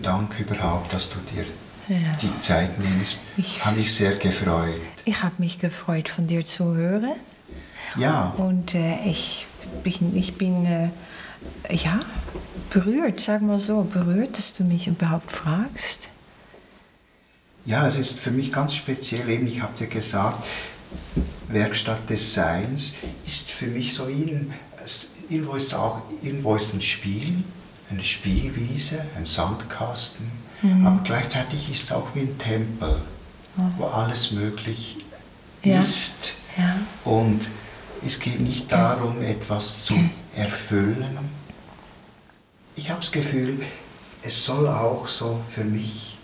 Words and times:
Herzlichen 0.00 0.02
Dank 0.02 0.40
überhaupt, 0.40 0.92
dass 0.92 1.10
du 1.10 1.18
dir 1.34 1.44
ja. 1.88 2.16
die 2.20 2.40
Zeit 2.40 2.78
nimmst. 2.78 3.20
Ich 3.36 3.64
habe 3.64 3.78
mich 3.78 3.94
sehr 3.94 4.16
gefreut. 4.16 4.80
Ich 5.04 5.22
habe 5.22 5.34
mich 5.38 5.58
gefreut, 5.58 6.08
von 6.08 6.26
dir 6.26 6.44
zu 6.44 6.74
hören. 6.74 7.12
Ja. 7.96 8.32
Und 8.36 8.74
äh, 8.74 8.98
ich 9.04 9.46
bin, 9.82 10.16
ich 10.16 10.38
bin 10.38 10.64
äh, 10.64 10.88
ja, 11.70 12.00
berührt, 12.70 13.20
sag 13.20 13.42
mal 13.42 13.60
so, 13.60 13.82
berührt, 13.82 14.38
dass 14.38 14.54
du 14.54 14.64
mich 14.64 14.86
überhaupt 14.86 15.30
fragst. 15.30 16.08
Ja, 17.66 17.86
es 17.86 17.96
ist 17.96 18.20
für 18.20 18.30
mich 18.30 18.52
ganz 18.52 18.74
speziell, 18.74 19.28
eben, 19.28 19.46
ich 19.46 19.60
habe 19.60 19.76
dir 19.76 19.86
gesagt, 19.86 20.42
Werkstatt 21.48 22.08
des 22.08 22.32
Seins 22.32 22.94
ist 23.26 23.50
für 23.50 23.66
mich 23.66 23.92
so 23.92 24.06
in, 24.06 24.52
irgendwo 25.28 25.54
ist 25.54 25.74
auch 25.74 26.02
irgendwo 26.22 26.56
ist 26.56 26.72
ein 26.72 26.80
Spiel, 26.80 27.44
eine 27.90 28.04
Spielwiese, 28.04 29.04
ein 29.16 29.26
Sandkasten, 29.26 30.30
mhm. 30.62 30.86
aber 30.86 31.02
gleichzeitig 31.02 31.72
ist 31.72 31.84
es 31.84 31.92
auch 31.92 32.08
wie 32.14 32.20
ein 32.20 32.38
Tempel, 32.38 33.02
oh. 33.58 33.62
wo 33.78 33.84
alles 33.86 34.32
möglich 34.32 35.04
ja. 35.62 35.80
ist. 35.80 36.34
Ja. 36.56 36.76
Und 37.04 37.40
es 38.04 38.18
geht 38.18 38.40
nicht 38.40 38.70
darum, 38.70 39.22
etwas 39.22 39.84
zu 39.84 39.94
erfüllen. 40.34 41.18
Ich 42.76 42.90
habe 42.90 43.00
das 43.00 43.12
Gefühl, 43.12 43.62
es 44.22 44.44
soll 44.44 44.68
auch 44.68 45.08
so 45.08 45.40
für 45.50 45.64
mich 45.64 46.16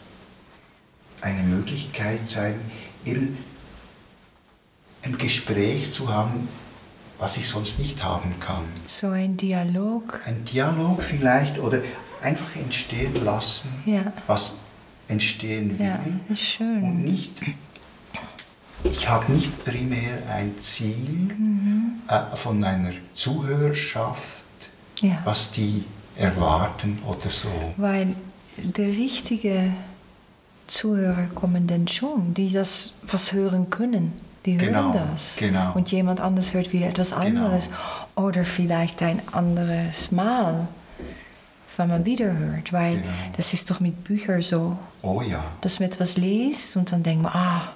eine 1.21 1.43
Möglichkeit 1.43 2.29
sein, 2.29 2.61
eben 3.05 3.39
ein 5.03 5.19
Gespräch 5.19 5.93
zu 5.93 6.13
haben, 6.13 6.49
was 7.19 7.37
ich 7.37 7.49
sonst 7.49 7.79
nicht 7.79 8.03
haben 8.03 8.35
kann. 8.41 8.65
So 8.87 9.09
ein 9.09 9.37
Dialog. 9.37 10.21
Ein 10.27 10.45
Dialog 10.45 11.03
vielleicht 11.03 11.59
oder 11.59 11.81
einfach 12.23 12.57
entstehen 12.57 13.25
lassen, 13.25 13.69
ja. 13.87 14.13
was 14.27 14.61
entstehen 15.09 15.79
will. 15.79 15.87
Ja, 15.87 15.99
ist 16.29 16.43
schön. 16.43 16.83
Und 16.83 17.05
nicht, 17.05 17.33
ich 18.85 19.09
habe 19.09 19.33
nicht 19.33 19.65
primär 19.65 20.23
ein 20.31 20.55
Ziel 20.61 21.35
mhm. 21.39 21.93
äh, 22.09 22.37
von 22.37 22.63
einer 22.63 22.93
Zuhörerschaft, 23.15 24.23
ja. 25.01 25.19
was 25.25 25.53
die 25.53 25.85
erwarten 26.17 26.99
oder 27.07 27.31
so. 27.31 27.49
Weil 27.77 28.15
der 28.57 28.89
richtige 28.89 29.71
Zuhörer 30.67 31.27
kommen 31.35 31.67
dann 31.67 31.87
schon, 31.89 32.35
die 32.35 32.53
das 32.53 32.95
was 33.03 33.33
hören 33.33 33.71
können. 33.71 34.13
Die 34.47 34.61
hören 34.61 34.67
genau, 34.67 34.93
das. 34.93 35.37
Genau. 35.37 35.73
Und 35.75 35.91
jemand 35.91 36.21
anders 36.21 36.55
hört 36.55 36.73
wieder 36.73 36.87
etwas 36.87 37.13
anderes. 37.13 37.69
Genau. 38.15 38.29
Oder 38.29 38.45
vielleicht 38.45 39.03
ein 39.03 39.21
anderes 39.33 40.13
Mal, 40.13 40.69
wenn 41.77 41.89
man 41.89 42.05
wieder 42.05 42.33
hört. 42.33 42.73
Weil 42.73 42.99
genau. 42.99 43.13
das 43.37 43.53
ist 43.53 43.71
doch 43.71 43.81
mit 43.81 44.05
Büchern 44.05 44.41
so. 44.41 44.79
Oh 45.03 45.21
ja. 45.21 45.45
Dass 45.61 45.81
man 45.81 45.89
etwas 45.89 46.17
liest 46.17 46.77
und 46.77 46.93
dann 46.93 47.03
denkt 47.03 47.25
man, 47.25 47.33
ah, 47.35 47.73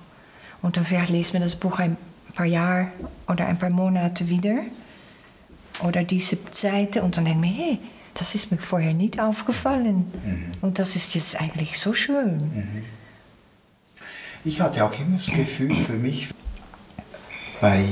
und 0.62 0.76
dann 0.76 0.84
vielleicht 0.84 1.10
liest 1.10 1.32
man 1.32 1.42
das 1.42 1.56
Buch 1.56 1.80
ein 1.80 1.96
paar 2.34 2.46
Jahre 2.46 2.88
oder 3.26 3.46
ein 3.46 3.58
paar 3.58 3.70
Monate 3.70 4.28
wieder. 4.28 4.58
Oder 5.82 6.04
diese 6.04 6.38
Seite 6.50 7.02
und 7.02 7.16
dann 7.16 7.24
denkt 7.24 7.40
man, 7.40 7.50
hey, 7.50 7.78
das 8.14 8.34
ist 8.34 8.52
mir 8.52 8.58
vorher 8.58 8.94
nicht 8.94 9.18
aufgefallen. 9.18 10.10
Mhm. 10.24 10.52
Und 10.60 10.78
das 10.78 10.94
ist 10.94 11.14
jetzt 11.14 11.40
eigentlich 11.40 11.78
so 11.78 11.94
schön. 11.94 12.36
Mhm. 12.36 12.84
Ich 14.44 14.60
hatte 14.60 14.84
auch 14.84 14.98
immer 14.98 15.16
das 15.16 15.26
Gefühl 15.26 15.74
für 15.74 15.94
mich, 15.94 16.28
bei 17.60 17.84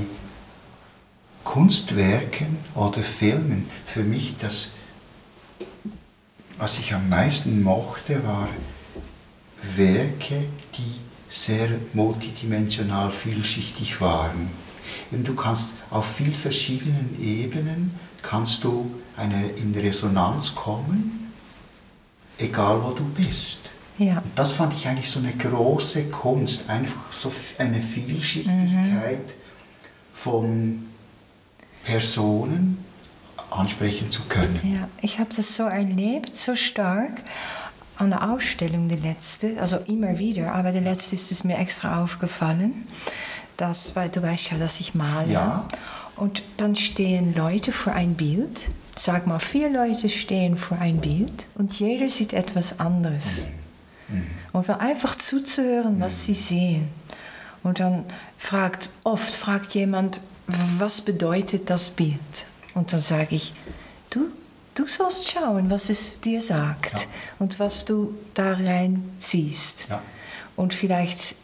Kunstwerken 1.44 2.58
oder 2.74 3.02
Filmen, 3.02 3.68
für 3.86 4.02
mich 4.02 4.36
das, 4.38 4.76
was 6.58 6.78
ich 6.78 6.94
am 6.94 7.08
meisten 7.08 7.62
mochte, 7.62 8.24
war 8.26 8.48
Werke, 9.76 10.46
die 10.76 11.00
sehr 11.30 11.68
multidimensional 11.92 13.10
vielschichtig 13.12 14.00
waren. 14.00 14.50
Und 15.10 15.26
du 15.28 15.34
kannst 15.34 15.70
auf 15.90 16.06
vielen 16.16 16.34
verschiedenen 16.34 17.16
Ebenen 17.22 17.94
kannst 18.22 18.64
du 18.64 18.90
eine, 19.16 19.48
in 19.50 19.74
Resonanz 19.74 20.54
kommen, 20.54 21.32
egal 22.38 22.82
wo 22.82 22.90
du 22.90 23.04
bist. 23.04 23.70
Ja. 23.98 24.18
Und 24.18 24.32
das 24.36 24.52
fand 24.52 24.72
ich 24.74 24.86
eigentlich 24.86 25.10
so 25.10 25.20
eine 25.20 25.32
große 25.32 26.04
Kunst, 26.10 26.70
einfach 26.70 27.12
so 27.12 27.32
eine 27.58 27.80
Vielschichtigkeit 27.80 29.18
mhm. 29.18 29.38
Von 30.22 30.86
Personen 31.84 32.84
ansprechen 33.50 34.10
zu 34.10 34.24
können. 34.24 34.60
Ja, 34.62 34.88
ich 35.00 35.18
habe 35.18 35.30
das 35.34 35.56
so 35.56 35.64
erlebt, 35.64 36.36
so 36.36 36.54
stark 36.56 37.22
an 37.96 38.10
der 38.10 38.30
Ausstellung, 38.30 38.88
die 38.88 38.96
letzte, 38.96 39.60
also 39.60 39.78
immer 39.86 40.18
wieder, 40.18 40.54
aber 40.54 40.72
die 40.72 40.80
letzte 40.80 41.16
ist 41.16 41.32
es 41.32 41.44
mir 41.44 41.58
extra 41.58 42.02
aufgefallen, 42.02 42.86
dass, 43.56 43.96
weil 43.96 44.08
du 44.08 44.22
weißt 44.22 44.52
ja, 44.52 44.58
dass 44.58 44.80
ich 44.80 44.94
male. 44.94 45.32
Ja. 45.32 45.66
Und 46.16 46.42
dann 46.56 46.76
stehen 46.76 47.34
Leute 47.34 47.72
vor 47.72 47.92
ein 47.92 48.14
Bild, 48.14 48.66
sag 48.96 49.26
mal, 49.26 49.38
vier 49.38 49.70
Leute 49.70 50.08
stehen 50.08 50.56
vor 50.56 50.78
ein 50.78 51.00
Bild 51.00 51.46
und 51.54 51.78
jeder 51.78 52.08
sieht 52.08 52.32
etwas 52.32 52.80
anderes. 52.80 53.52
Mhm. 54.08 54.26
Und 54.52 54.68
einfach 54.70 55.14
zuzuhören, 55.14 56.00
was 56.00 56.24
sie 56.24 56.34
sehen. 56.34 56.88
Und 57.62 57.80
dann 57.80 58.04
fragt, 58.36 58.88
oft 59.04 59.34
fragt 59.34 59.74
jemand, 59.74 60.20
was 60.46 61.00
bedeutet 61.00 61.70
das 61.70 61.90
Bild? 61.90 62.46
Und 62.74 62.92
dann 62.92 63.00
sage 63.00 63.34
ich, 63.34 63.54
du, 64.10 64.30
du 64.74 64.86
sollst 64.86 65.30
schauen, 65.30 65.70
was 65.70 65.90
es 65.90 66.20
dir 66.20 66.40
sagt 66.40 66.92
ja. 66.92 67.06
und 67.38 67.58
was 67.58 67.84
du 67.84 68.14
da 68.34 68.52
rein 68.52 69.10
siehst. 69.18 69.86
Ja. 69.90 70.00
Und 70.56 70.74
vielleicht 70.74 71.36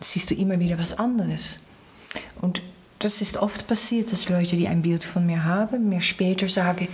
siehst 0.00 0.30
du 0.30 0.34
immer 0.34 0.58
wieder 0.58 0.78
was 0.78 0.98
anderes. 0.98 1.58
Und 2.40 2.62
das 2.98 3.20
ist 3.20 3.36
oft 3.36 3.66
passiert, 3.66 4.12
dass 4.12 4.28
Leute, 4.28 4.56
die 4.56 4.68
ein 4.68 4.82
Bild 4.82 5.04
von 5.04 5.26
mir 5.26 5.44
haben, 5.44 5.88
mir 5.88 6.00
später 6.00 6.48
sagen, 6.48 6.88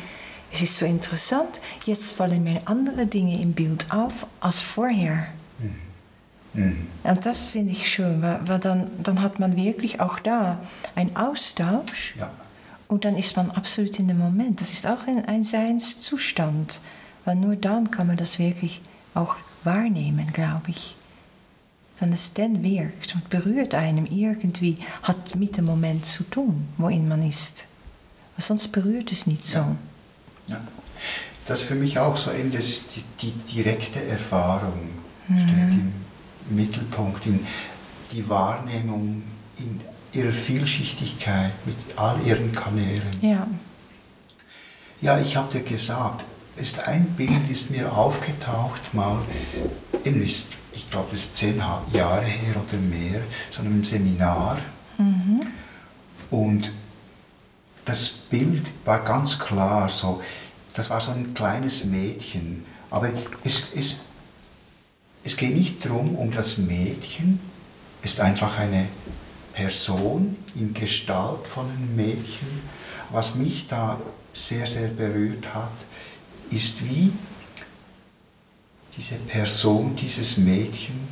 es 0.52 0.62
ist 0.62 0.76
so 0.76 0.86
interessant, 0.86 1.60
jetzt 1.86 2.12
fallen 2.12 2.42
mir 2.42 2.62
andere 2.64 3.06
Dinge 3.06 3.40
im 3.40 3.52
Bild 3.52 3.86
auf 3.90 4.26
als 4.40 4.60
vorher. 4.60 5.28
Mhm. 6.54 6.86
Und 7.04 7.26
das 7.26 7.46
finde 7.46 7.72
ich 7.72 7.88
schön, 7.88 8.22
weil, 8.22 8.40
weil, 8.46 8.58
dann, 8.58 8.88
dann 9.02 9.22
hat 9.22 9.38
man 9.38 9.56
wirklich 9.56 10.00
auch 10.00 10.18
da 10.18 10.58
einen 10.94 11.16
Austausch 11.16 12.14
ja. 12.18 12.30
und 12.88 13.04
dann 13.04 13.16
ist 13.16 13.36
man 13.36 13.50
absolut 13.50 13.98
in 13.98 14.08
dem 14.08 14.18
Moment. 14.18 14.60
Das 14.60 14.72
ist 14.72 14.86
auch 14.86 15.06
ein, 15.06 15.24
ein 15.26 15.42
Seinszustand, 15.42 16.80
weil 17.24 17.36
nur 17.36 17.56
dann 17.56 17.90
kann 17.90 18.06
man 18.06 18.16
das 18.16 18.38
wirklich 18.38 18.80
auch 19.14 19.36
wahrnehmen, 19.64 20.32
glaube 20.32 20.70
ich 20.70 20.96
wenn 22.00 22.12
es 22.12 22.32
dann 22.32 22.62
wirkt 22.64 23.14
und 23.14 23.28
berührt 23.28 23.74
einem 23.74 24.06
irgendwie, 24.06 24.78
hat 25.02 25.36
mit 25.36 25.56
dem 25.56 25.66
Moment 25.66 26.06
zu 26.06 26.24
tun, 26.24 26.66
worin 26.78 27.06
man 27.06 27.26
ist. 27.26 27.66
Aber 28.34 28.42
sonst 28.42 28.68
berührt 28.68 29.12
es 29.12 29.26
nicht 29.26 29.44
so. 29.44 29.58
Ja. 29.58 29.76
ja. 30.48 30.56
Das 31.46 31.62
ist 31.62 31.68
für 31.68 31.74
mich 31.74 31.98
auch 31.98 32.16
so, 32.16 32.32
eben, 32.32 32.52
das 32.52 32.68
ist 32.68 32.96
die, 32.96 33.02
die 33.20 33.32
direkte 33.54 34.02
Erfahrung, 34.04 34.88
mhm. 35.28 35.38
steht 35.38 35.56
im 35.56 35.92
Mittelpunkt, 36.50 37.26
in 37.26 37.46
die 38.12 38.28
Wahrnehmung 38.28 39.22
in 39.58 39.80
ihrer 40.12 40.32
Vielschichtigkeit 40.32 41.52
mit 41.66 41.76
all 41.96 42.16
ihren 42.26 42.52
Kanälen. 42.52 43.10
Ja, 43.20 43.46
ja 45.00 45.18
ich 45.18 45.36
habe 45.36 45.52
dir 45.52 45.64
gesagt, 45.64 46.24
ist 46.56 46.86
ein 46.86 47.06
Bild 47.16 47.48
ist 47.50 47.70
mir 47.70 47.92
aufgetaucht 47.92 48.92
mal, 48.92 49.18
eben 50.04 50.22
ist 50.22 50.54
ich 50.72 50.90
glaube, 50.90 51.08
das 51.10 51.20
ist 51.20 51.36
zehn 51.36 51.62
Jahre 51.92 52.24
her 52.24 52.54
oder 52.56 52.78
mehr, 52.78 53.20
so 53.50 53.60
einem 53.60 53.84
Seminar. 53.84 54.58
Mhm. 54.98 55.42
Und 56.30 56.70
das 57.84 58.08
Bild 58.08 58.62
war 58.84 59.04
ganz 59.04 59.38
klar 59.38 59.90
so, 59.90 60.22
das 60.74 60.90
war 60.90 61.00
so 61.00 61.10
ein 61.10 61.34
kleines 61.34 61.84
Mädchen. 61.84 62.64
Aber 62.90 63.10
es, 63.44 63.74
es, 63.74 64.09
es 65.24 65.36
geht 65.36 65.54
nicht 65.54 65.84
darum, 65.84 66.16
um 66.16 66.30
das 66.30 66.58
Mädchen, 66.58 67.40
es 68.02 68.12
ist 68.12 68.20
einfach 68.20 68.58
eine 68.58 68.88
Person 69.52 70.36
in 70.54 70.72
Gestalt 70.72 71.46
von 71.46 71.68
einem 71.68 71.94
Mädchen. 71.94 72.48
Was 73.10 73.34
mich 73.34 73.66
da 73.68 74.00
sehr, 74.32 74.66
sehr 74.66 74.88
berührt 74.88 75.52
hat, 75.52 75.72
ist 76.50 76.82
wie 76.88 77.12
diese 78.96 79.16
Person, 79.16 79.96
dieses 79.96 80.38
Mädchen, 80.38 81.08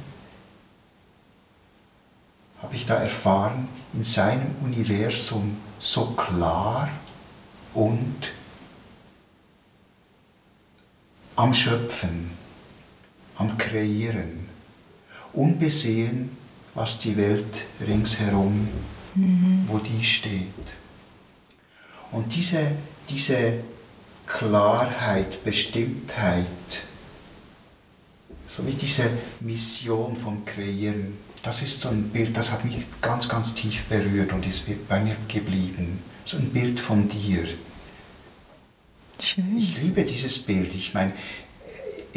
habe 2.62 2.74
ich 2.74 2.86
da 2.86 2.94
erfahren, 2.94 3.68
in 3.94 4.04
seinem 4.04 4.54
Universum 4.62 5.56
so 5.78 6.06
klar 6.06 6.88
und 7.74 8.32
am 11.36 11.54
Schöpfen, 11.54 12.37
am 13.38 13.56
Kreieren, 13.56 14.48
unbesehen, 15.32 16.36
was 16.74 16.98
die 16.98 17.16
Welt 17.16 17.66
ringsherum, 17.86 18.68
mhm. 19.14 19.64
wo 19.68 19.78
die 19.78 20.04
steht. 20.04 20.42
Und 22.12 22.34
diese, 22.34 22.72
diese 23.08 23.60
Klarheit, 24.26 25.42
Bestimmtheit, 25.44 26.46
so 28.48 28.66
wie 28.66 28.72
diese 28.72 29.10
Mission 29.40 30.16
vom 30.16 30.44
Kreieren, 30.44 31.14
das 31.42 31.62
ist 31.62 31.80
so 31.80 31.90
ein 31.90 32.08
Bild, 32.10 32.36
das 32.36 32.50
hat 32.50 32.64
mich 32.64 32.86
ganz, 33.00 33.28
ganz 33.28 33.54
tief 33.54 33.84
berührt 33.84 34.32
und 34.32 34.46
ist 34.46 34.66
bei 34.88 35.00
mir 35.00 35.16
geblieben. 35.28 36.00
So 36.24 36.36
ein 36.36 36.50
Bild 36.50 36.80
von 36.80 37.08
dir. 37.08 37.46
Schön. 39.20 39.56
Ich 39.56 39.80
liebe 39.80 40.04
dieses 40.04 40.38
Bild. 40.40 40.74
Ich 40.74 40.94
meine, 40.94 41.12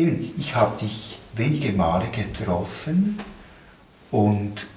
ich 0.07 0.56
habe 0.56 0.77
dich 0.80 1.19
wenige 1.33 1.74
Male 1.74 2.07
getroffen 2.09 3.19
und 4.09 4.68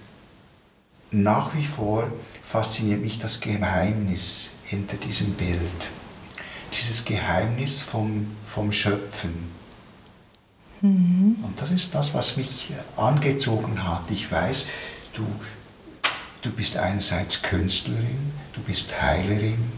nach 1.10 1.54
wie 1.54 1.64
vor 1.64 2.10
fasziniert 2.46 3.00
mich 3.00 3.18
das 3.18 3.40
Geheimnis 3.40 4.50
hinter 4.64 4.96
diesem 4.96 5.32
Bild. 5.34 5.58
Dieses 6.72 7.04
Geheimnis 7.04 7.82
vom, 7.82 8.26
vom 8.52 8.72
Schöpfen. 8.72 9.50
Mhm. 10.80 11.36
Und 11.42 11.60
das 11.60 11.70
ist 11.70 11.94
das, 11.94 12.14
was 12.14 12.36
mich 12.36 12.72
angezogen 12.96 13.84
hat. 13.84 14.10
Ich 14.10 14.30
weiß, 14.30 14.66
du, 15.14 15.24
du 16.42 16.50
bist 16.50 16.76
einerseits 16.76 17.42
Künstlerin, 17.42 18.32
du 18.52 18.60
bist 18.62 19.00
Heilerin, 19.00 19.72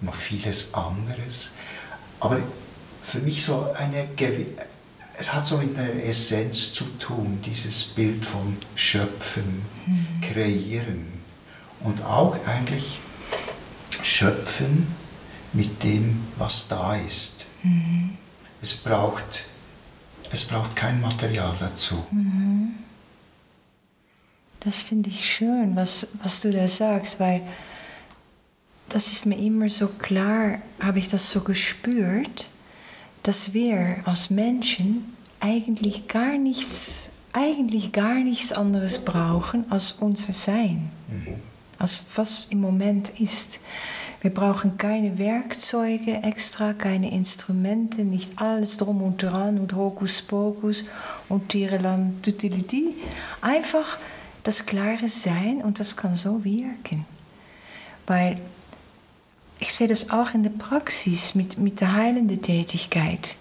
noch 0.00 0.14
vieles 0.14 0.74
anderes. 0.74 1.52
Aber 2.20 2.38
für 3.10 3.18
mich 3.18 3.44
so 3.44 3.72
eine, 3.76 4.08
es 5.18 5.34
hat 5.34 5.44
so 5.44 5.58
mit 5.58 5.76
der 5.76 6.08
Essenz 6.08 6.72
zu 6.72 6.84
tun, 6.98 7.42
dieses 7.44 7.84
Bild 7.84 8.24
von 8.24 8.56
Schöpfen, 8.76 9.62
mhm. 9.86 10.20
Kreieren 10.20 11.08
und 11.80 12.04
auch 12.04 12.36
eigentlich 12.46 13.00
Schöpfen 14.02 14.86
mit 15.52 15.82
dem, 15.82 16.24
was 16.38 16.68
da 16.68 16.94
ist. 16.94 17.46
Mhm. 17.64 18.16
Es, 18.62 18.76
braucht, 18.76 19.44
es 20.30 20.44
braucht 20.44 20.76
kein 20.76 21.00
Material 21.00 21.56
dazu. 21.58 22.06
Mhm. 22.12 22.76
Das 24.60 24.82
finde 24.82 25.10
ich 25.10 25.28
schön, 25.28 25.74
was, 25.74 26.08
was 26.22 26.42
du 26.42 26.52
da 26.52 26.68
sagst, 26.68 27.18
weil 27.18 27.40
das 28.88 29.10
ist 29.10 29.26
mir 29.26 29.38
immer 29.38 29.68
so 29.68 29.88
klar, 29.88 30.58
habe 30.78 30.98
ich 30.98 31.08
das 31.08 31.30
so 31.30 31.40
gespürt, 31.40 32.46
dass 33.22 33.52
wir 33.54 33.96
als 34.04 34.30
Menschen 34.30 35.14
eigentlich 35.40 36.08
gar 36.08 36.38
nichts, 36.38 37.10
eigentlich 37.32 37.92
gar 37.92 38.14
nichts 38.14 38.52
anderes 38.52 39.04
brauchen 39.04 39.64
als 39.70 39.92
unser 39.92 40.32
Sein, 40.32 40.90
mhm. 41.08 41.34
als 41.78 42.04
was 42.14 42.46
im 42.46 42.60
Moment 42.60 43.20
ist. 43.20 43.60
Wir 44.22 44.32
brauchen 44.32 44.76
keine 44.76 45.18
Werkzeuge 45.18 46.22
extra, 46.22 46.74
keine 46.74 47.10
Instrumente, 47.10 48.02
nicht 48.02 48.32
alles 48.36 48.76
drum 48.76 49.00
und 49.02 49.22
dran 49.22 49.58
und 49.58 49.74
Hokuspokus 49.74 50.84
und 51.30 51.48
Tireland, 51.48 52.26
Einfach 53.40 53.96
das 54.42 54.66
klare 54.66 55.08
Sein 55.08 55.62
und 55.62 55.80
das 55.80 55.96
kann 55.96 56.18
so 56.18 56.44
wirken. 56.44 57.06
Weil 58.06 58.36
ich 59.60 59.72
sehe 59.72 59.88
das 59.88 60.10
auch 60.10 60.34
in 60.34 60.42
der 60.42 60.50
Praxis 60.50 61.34
mit, 61.34 61.58
mit 61.58 61.80
der 61.80 61.92
heilenden 61.92 62.42
Tätigkeit. 62.42 63.36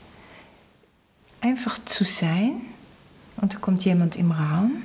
Einfach 1.42 1.80
zu 1.86 2.04
sein 2.04 2.62
und 3.38 3.54
da 3.54 3.58
kommt 3.58 3.86
jemand 3.86 4.18
im 4.18 4.32
Raum 4.32 4.84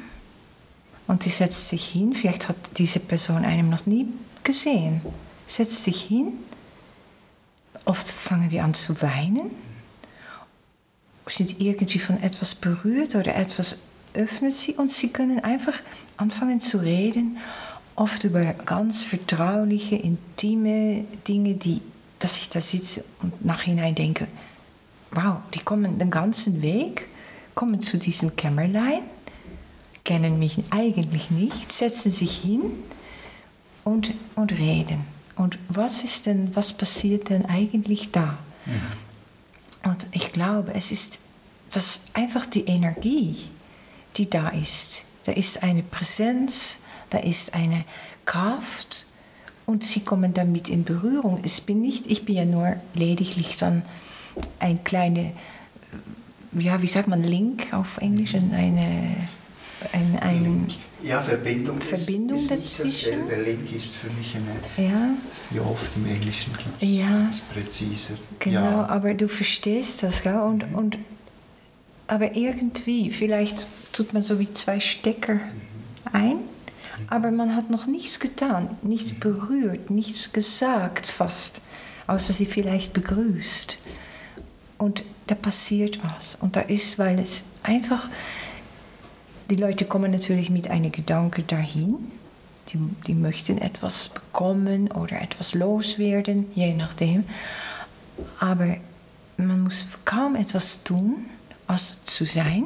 und 1.07 1.25
die 1.25 1.31
setzt 1.31 1.69
sich 1.69 1.89
hin, 1.89 2.15
vielleicht 2.15 2.49
hat 2.49 2.57
diese 2.79 3.01
Person 3.01 3.45
einem 3.45 3.69
noch 3.69 3.87
nie 3.87 4.07
gesehen 4.43 5.03
setzt 5.47 5.85
sich 5.85 6.03
hin. 6.03 6.33
Oft 7.85 8.07
fangen 8.07 8.49
die 8.49 8.61
an 8.61 8.75
zu 8.75 9.01
weinen, 9.03 9.51
sind 11.27 11.61
irgendwie 11.61 11.99
von 11.99 12.23
etwas 12.23 12.55
berührt 12.55 13.15
oder 13.15 13.35
etwas 13.35 13.79
öffnet 14.15 14.53
sie 14.53 14.75
und 14.75 14.93
sie 14.93 15.11
können 15.11 15.41
einfach 15.41 15.75
anfangen 16.17 16.61
zu 16.61 16.79
reden, 16.79 17.39
oft 17.97 18.25
über 18.25 18.43
ganz 18.43 19.05
vertrauliche, 19.05 19.97
intime 19.97 21.05
Dinge, 21.27 21.55
die, 21.55 21.81
dass 22.19 22.39
ich 22.39 22.51
da 22.51 22.61
sitze 22.61 23.05
und 23.23 23.45
nachhinein 23.45 23.95
denke, 23.95 24.27
wow, 25.11 25.37
die 25.55 25.61
kommen 25.61 25.99
den 25.99 26.11
ganzen 26.11 26.63
Weg, 26.63 27.09
kommen 27.55 27.81
zu 27.81 27.99
diesem 27.99 28.35
Kämmerlein, 28.35 29.03
kennen 30.05 30.39
mich 30.39 30.63
eigentlich 30.71 31.31
nicht, 31.31 31.71
setzen 31.73 32.11
sich 32.11 32.39
hin 32.39 32.63
und, 33.85 34.13
und 34.35 34.53
reden. 34.53 35.05
Und 35.37 35.59
was 35.69 36.05
ist 36.05 36.27
denn, 36.27 36.55
was 36.55 36.73
passiert 36.73 37.31
denn 37.31 37.47
eigentlich 37.47 38.11
da? 38.11 38.39
Mhm. 38.67 39.91
Und 39.91 40.07
ich 40.13 40.33
glaube, 40.33 40.75
es 40.75 40.91
ist 40.91 41.19
das 41.71 42.03
einfach 42.13 42.47
die 42.47 42.65
Energie, 42.65 43.49
die 44.17 44.31
da 44.31 44.49
ist. 44.49 45.05
Da 45.25 45.33
ist 45.33 45.63
eine 45.63 45.83
Präsenz, 45.83 46.77
da 47.11 47.19
ist 47.19 47.55
eine 47.55 47.85
Kraft 48.25 49.07
und 49.67 49.85
sie 49.85 50.01
kommen 50.01 50.35
damit 50.35 50.69
in 50.69 50.85
Berührung. 50.85 51.41
Ich 51.43 51.65
bin 51.65 51.81
nicht, 51.81 52.07
ich 52.07 52.25
bin 52.25 52.37
ja 52.37 52.45
nur 52.45 52.77
lediglich 52.95 53.57
dann 53.57 53.83
ein 54.59 54.83
kleiner, 54.85 55.31
ja, 56.53 56.81
wie 56.83 56.87
sagt 56.87 57.09
man, 57.09 57.23
Link 57.23 57.73
auf 57.73 57.99
Englisch, 57.99 58.35
eine, 58.35 59.17
ein, 59.93 60.19
ein 60.21 60.69
ja, 61.03 61.21
Verbindung, 61.21 61.81
Verbindung 61.81 62.37
ist, 62.37 62.51
ist 62.51 62.81
dazwischen. 62.81 63.27
Nicht 63.27 63.47
Link 63.47 63.73
ist 63.75 63.95
für 63.95 64.11
mich 64.11 64.35
eine, 64.35 64.89
ja. 64.89 65.11
wie 65.51 65.61
oft 65.61 65.91
im 65.97 66.07
Englischen 66.07 66.53
gibt 66.53 66.83
es, 66.83 66.89
ja. 66.89 67.29
ist 67.31 67.53
präziser. 67.53 68.15
Genau, 68.39 68.61
ja. 68.61 68.87
aber 68.87 69.15
du 69.15 69.29
verstehst 69.29 70.03
das, 70.03 70.23
gell? 70.23 70.37
Und, 70.37 70.71
mhm. 70.71 70.75
und, 70.75 70.99
aber 72.07 72.35
irgendwie, 72.37 73.11
vielleicht 73.11 73.67
tut 73.93 74.13
man 74.13 74.23
so 74.23 74.39
wie 74.39 74.53
zwei 74.53 74.81
Stecker 74.81 75.35
mhm. 75.35 75.41
ein, 76.13 76.37
aber 77.09 77.31
man 77.31 77.57
hat 77.57 77.71
noch 77.71 77.87
nichts 77.87 78.21
getan, 78.21 78.71
nichts 78.83 79.15
mhm. 79.15 79.21
berührt, 79.21 79.91
nichts 79.91 80.33
gesagt 80.33 81.07
fast, 81.07 81.63
außer 82.07 82.33
sie 82.33 82.47
vielleicht 82.47 82.93
begrüßt. 82.93 83.79
Und 84.79 85.05
da 85.27 85.35
passiert 85.35 85.99
was. 86.05 86.35
Und 86.37 86.57
da 86.57 86.61
ist, 86.61 86.99
weil 86.99 87.19
es 87.19 87.45
einfach 87.63 88.09
die 89.51 89.57
Leute 89.57 89.85
kommen 89.85 90.11
natürlich 90.11 90.51
mit 90.51 90.69
einem 90.69 90.91
Gedanke 90.91 91.43
dahin. 91.43 91.97
Die, 92.71 92.79
die 93.07 93.15
möchten 93.15 93.59
etwas 93.59 94.09
bekommen 94.09 94.91
oder 94.91 95.21
etwas 95.21 95.55
loswerden, 95.55 96.47
je 96.55 96.73
nachdem. 96.73 97.25
Aber 98.41 98.77
man 99.37 99.65
muss 99.65 99.87
kaum 100.07 100.35
etwas 100.35 100.83
tun, 100.83 101.27
als 101.67 102.05
zu 102.05 102.25
sein. 102.25 102.65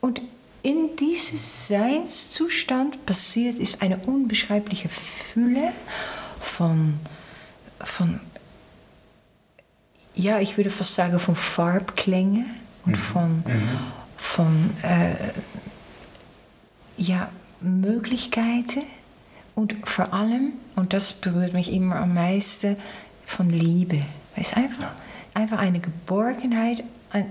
Und 0.00 0.20
in 0.66 0.96
diesem 0.96 1.38
Seinszustand 1.38 3.06
passiert 3.06 3.58
ist 3.58 3.82
eine 3.82 3.98
unbeschreibliche 3.98 4.88
Fülle 4.88 5.72
von, 6.40 6.98
von 7.80 8.20
ja, 10.14 10.40
ich 10.40 10.56
würde 10.56 10.70
fast 10.70 10.94
sagen, 10.94 11.18
von 11.20 11.36
Farbklängen 11.36 12.46
und 12.84 12.92
mhm. 12.92 12.96
von, 12.96 13.36
mhm 13.36 13.78
von 14.16 14.70
äh, 14.82 15.14
ja, 16.96 17.28
Möglichkeiten 17.60 18.82
und 19.54 19.74
vor 19.84 20.12
allem, 20.12 20.52
und 20.74 20.92
das 20.92 21.12
berührt 21.12 21.52
mich 21.54 21.72
immer 21.72 21.96
am 21.96 22.14
meisten, 22.14 22.76
von 23.24 23.50
Liebe. 23.50 24.02
Es 24.34 24.48
ist 24.48 24.56
einfach, 24.56 24.90
einfach 25.34 25.58
eine 25.58 25.80
Geborgenheit. 25.80 26.84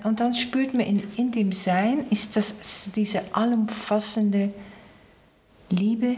Und 0.03 0.19
dann 0.19 0.33
spürt 0.33 0.73
man 0.73 0.83
in, 0.83 1.03
in 1.15 1.31
dem 1.31 1.51
Sein, 1.51 2.05
ist 2.09 2.35
das 2.35 2.91
diese 2.95 3.21
allumfassende 3.33 4.51
Liebe, 5.69 6.15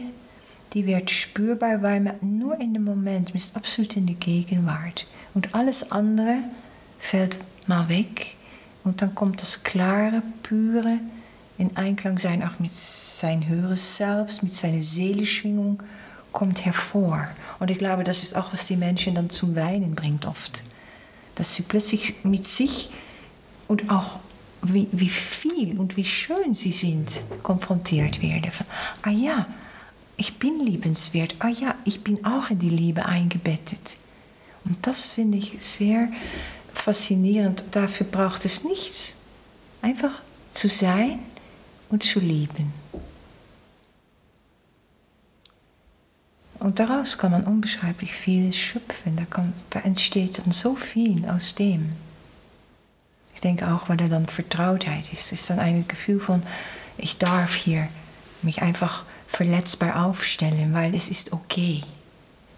die 0.73 0.85
wird 0.85 1.09
spürbar, 1.09 1.81
weil 1.81 2.01
man 2.01 2.15
nur 2.21 2.59
in 2.59 2.73
dem 2.73 2.83
Moment, 2.83 3.29
man 3.29 3.37
ist 3.37 3.55
absolut 3.55 3.95
in 3.95 4.05
der 4.05 4.15
Gegenwart. 4.15 5.05
Und 5.33 5.55
alles 5.55 5.91
andere 5.91 6.39
fällt 6.99 7.37
mal 7.67 7.87
weg 7.89 8.35
und 8.83 9.01
dann 9.01 9.15
kommt 9.15 9.41
das 9.41 9.63
klare, 9.63 10.21
pure, 10.43 10.99
in 11.57 11.75
Einklang 11.75 12.19
sein 12.19 12.43
auch 12.43 12.59
mit 12.59 12.73
sein 12.73 13.47
höheres 13.47 13.97
Selbst, 13.97 14.43
mit 14.43 14.51
seiner 14.51 14.81
Seelenschwingung, 14.81 15.81
kommt 16.31 16.65
hervor. 16.65 17.27
Und 17.59 17.71
ich 17.71 17.79
glaube, 17.79 18.03
das 18.03 18.21
ist 18.21 18.35
auch, 18.35 18.53
was 18.53 18.67
die 18.67 18.77
Menschen 18.77 19.15
dann 19.15 19.29
zum 19.29 19.55
Weinen 19.55 19.95
bringt 19.95 20.25
oft. 20.27 20.61
Dass 21.35 21.55
sie 21.55 21.63
plötzlich 21.63 22.23
mit 22.23 22.47
sich 22.47 22.91
und 23.67 23.89
auch 23.89 24.19
wie, 24.61 24.87
wie 24.91 25.09
viel 25.09 25.79
und 25.79 25.97
wie 25.97 26.03
schön 26.03 26.53
sie 26.53 26.71
sind, 26.71 27.21
konfrontiert 27.43 28.21
werden. 28.21 28.51
Von, 28.51 28.65
ah 29.03 29.11
ja, 29.11 29.45
ich 30.17 30.39
bin 30.39 30.59
liebenswert. 30.59 31.35
Ah 31.39 31.49
ja, 31.49 31.75
ich 31.85 32.03
bin 32.03 32.25
auch 32.25 32.49
in 32.49 32.59
die 32.59 32.69
Liebe 32.69 33.05
eingebettet. 33.05 33.97
Und 34.65 34.85
das 34.85 35.07
finde 35.07 35.37
ich 35.37 35.55
sehr 35.59 36.09
faszinierend. 36.73 37.63
Dafür 37.71 38.07
braucht 38.07 38.43
es 38.45 38.63
nichts. 38.63 39.15
Einfach 39.81 40.21
zu 40.51 40.67
sein 40.67 41.19
und 41.89 42.03
zu 42.03 42.19
lieben. 42.19 42.73
Und 46.59 46.79
daraus 46.79 47.17
kann 47.17 47.31
man 47.31 47.43
unbeschreiblich 47.43 48.13
vieles 48.13 48.57
schöpfen. 48.57 49.15
Da, 49.15 49.25
kann, 49.25 49.53
da 49.69 49.79
entsteht 49.81 50.39
dann 50.39 50.51
so 50.51 50.75
viel 50.75 51.25
aus 51.29 51.53
dem. 51.53 51.93
Ich 53.37 53.41
denke 53.41 53.67
auch, 53.71 53.87
weil 53.87 54.01
er 54.01 54.09
dann 54.09 54.25
Vertrautheit 54.25 55.13
ist, 55.13 55.31
ist 55.31 55.47
dann 55.51 55.59
ein 55.59 55.87
Gefühl 55.87 56.19
von, 56.19 56.41
ich 56.97 57.19
darf 57.19 57.53
hier 57.53 57.87
mich 58.41 58.63
einfach 58.63 59.05
verletzbar 59.27 60.03
aufstellen, 60.07 60.73
weil 60.73 60.95
es 60.95 61.07
ist 61.07 61.33
okay. 61.33 61.83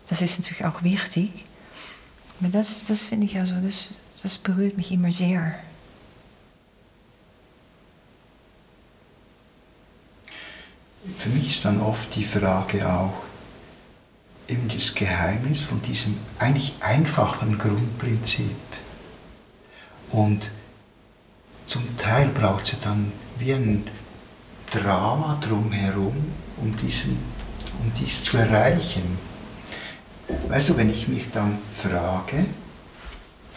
Das 0.08 0.22
ist 0.22 0.40
natürlich 0.40 0.64
auch 0.64 0.82
wichtig. 0.82 1.32
Aber 2.40 2.48
das, 2.48 2.86
das 2.86 3.08
finde 3.08 3.26
ich 3.26 3.38
also, 3.38 3.56
das, 3.62 3.90
das 4.24 4.38
berührt 4.38 4.78
mich 4.78 4.94
immer 4.94 5.12
sehr. 5.12 5.60
Für 11.18 11.28
mich 11.28 11.50
ist 11.50 11.66
dann 11.66 11.82
oft 11.82 12.16
die 12.16 12.24
Frage 12.24 12.90
auch, 12.90 13.16
eben 14.48 14.70
das 14.70 14.96
Geheimnis 14.96 15.60
von 15.60 15.82
diesem 15.82 16.18
eigentlich 16.40 16.76
einfachen 16.80 17.58
Grundprinzip. 17.58 18.56
Und 20.14 20.52
zum 21.70 21.98
Teil 21.98 22.30
braucht 22.30 22.64
es 22.66 22.72
ja 22.74 22.78
dann 22.84 23.12
wie 23.38 23.54
ein 23.54 23.88
Drama 24.72 25.40
drumherum, 25.40 26.16
um, 26.58 26.76
diesen, 26.78 27.18
um 27.80 27.92
dies 27.94 28.24
zu 28.24 28.38
erreichen. 28.38 29.18
Weißt 30.48 30.70
du, 30.70 30.78
wenn 30.78 30.90
ich 30.90 31.08
mich 31.08 31.26
dann 31.32 31.60
frage, 31.78 32.46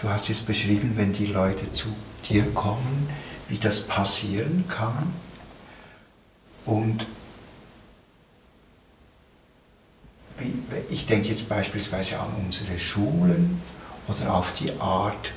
du 0.00 0.08
hast 0.08 0.28
es 0.28 0.42
beschrieben, 0.42 0.92
wenn 0.96 1.12
die 1.14 1.26
Leute 1.26 1.72
zu 1.72 1.88
dir 2.28 2.44
kommen, 2.52 3.08
wie 3.48 3.58
das 3.58 3.86
passieren 3.86 4.64
kann 4.68 5.12
und 6.66 7.06
ich 10.90 11.06
denke 11.06 11.28
jetzt 11.28 11.48
beispielsweise 11.48 12.18
an 12.20 12.28
unsere 12.44 12.78
Schulen 12.78 13.60
oder 14.08 14.34
auf 14.34 14.52
die 14.54 14.72
Art, 14.80 15.32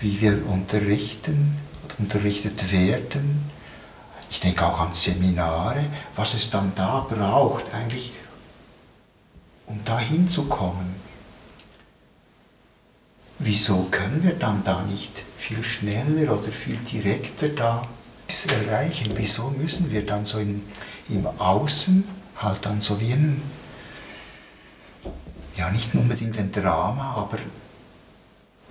wie 0.00 0.20
wir 0.20 0.46
unterrichten 0.46 1.56
unterrichtet 2.00 2.72
werden. 2.72 3.50
Ich 4.30 4.40
denke 4.40 4.64
auch 4.66 4.80
an 4.80 4.94
Seminare, 4.94 5.84
was 6.16 6.34
es 6.34 6.50
dann 6.50 6.72
da 6.76 7.06
braucht, 7.08 7.74
eigentlich, 7.74 8.12
um 9.66 9.80
da 9.84 9.98
hinzukommen. 9.98 10.94
Wieso 13.38 13.84
können 13.90 14.22
wir 14.22 14.34
dann 14.34 14.62
da 14.64 14.82
nicht 14.82 15.22
viel 15.38 15.62
schneller 15.62 16.38
oder 16.38 16.52
viel 16.52 16.76
direkter 16.76 17.48
da 17.48 17.82
erreichen? 18.48 19.12
Wieso 19.16 19.50
müssen 19.50 19.90
wir 19.90 20.06
dann 20.06 20.24
so 20.24 20.38
im, 20.38 20.62
im 21.08 21.26
Außen 21.26 22.04
halt 22.36 22.64
dann 22.64 22.80
so 22.80 23.00
wie 23.00 23.12
ein 23.12 23.42
ja 25.56 25.70
nicht 25.70 25.94
unbedingt 25.94 26.38
ein 26.38 26.52
Drama, 26.52 27.14
aber 27.16 27.38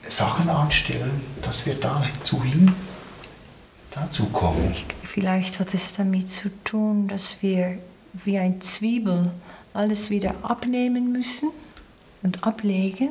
Sachen 0.07 0.50
anstellen, 0.50 1.21
dass 1.43 1.65
wir 1.65 1.75
dazu 1.75 2.43
hin, 2.43 2.74
dazu 4.00 4.25
kommen. 4.25 4.74
Vielleicht 5.03 5.60
hat 5.60 5.74
es 5.74 5.96
damit 5.96 6.29
zu 6.29 6.50
tun, 6.63 7.08
dass 7.08 7.41
wir 7.41 7.77
wie 8.13 8.38
ein 8.38 8.62
Zwiebel 8.62 9.32
alles 9.74 10.10
wieder 10.10 10.36
abnehmen 10.41 11.12
müssen 11.12 11.50
und 12.24 12.44
ablegen, 12.44 13.10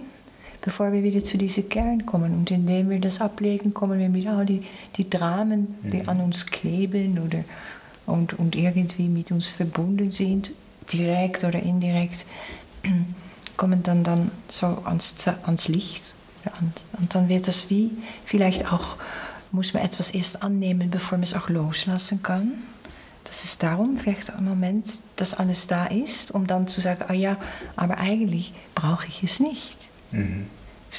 bevor 0.60 0.92
wir 0.92 1.02
wieder 1.02 1.22
zu 1.22 1.38
diesem 1.38 1.68
Kern 1.68 2.06
kommen. 2.06 2.34
Und 2.34 2.50
indem 2.50 2.90
wir 2.90 3.00
das 3.00 3.20
ablegen, 3.20 3.74
kommen 3.74 3.98
wir 3.98 4.08
mit 4.08 4.26
all 4.26 4.44
die, 4.44 4.62
die 4.96 5.08
Dramen, 5.08 5.76
die 5.82 6.02
mhm. 6.02 6.08
an 6.08 6.20
uns 6.20 6.46
kleben 6.46 7.18
oder 7.18 7.44
und, 8.06 8.38
und 8.38 8.56
irgendwie 8.56 9.08
mit 9.08 9.30
uns 9.30 9.48
verbunden 9.48 10.10
sind, 10.10 10.52
direkt 10.92 11.44
oder 11.44 11.60
indirekt 11.60 12.24
kommen 13.56 13.82
dann, 13.82 14.02
dann 14.02 14.30
so 14.48 14.78
ans, 14.84 15.16
ans 15.44 15.68
Licht. 15.68 16.14
Und 17.00 17.14
dann 17.14 17.28
wird 17.28 17.48
das 17.48 17.68
wie, 17.68 17.90
vielleicht 18.24 18.72
auch, 18.72 18.96
muss 19.52 19.74
man 19.74 19.84
etwas 19.84 20.10
erst 20.10 20.42
annehmen, 20.42 20.90
bevor 20.90 21.18
man 21.18 21.24
es 21.24 21.34
auch 21.34 21.48
loslassen 21.48 22.22
kann. 22.22 22.52
Das 23.24 23.44
ist 23.44 23.62
darum 23.62 23.98
vielleicht 23.98 24.30
ein 24.30 24.44
Moment, 24.44 24.88
dass 25.16 25.34
alles 25.34 25.66
da 25.66 25.86
ist, 25.86 26.30
um 26.30 26.46
dann 26.46 26.66
zu 26.66 26.80
sagen, 26.80 27.04
ah 27.08 27.12
ja, 27.12 27.36
aber 27.76 27.98
eigentlich 27.98 28.54
brauche 28.74 29.06
ich 29.06 29.22
es 29.22 29.40
nicht. 29.40 29.88
Mhm. 30.12 30.46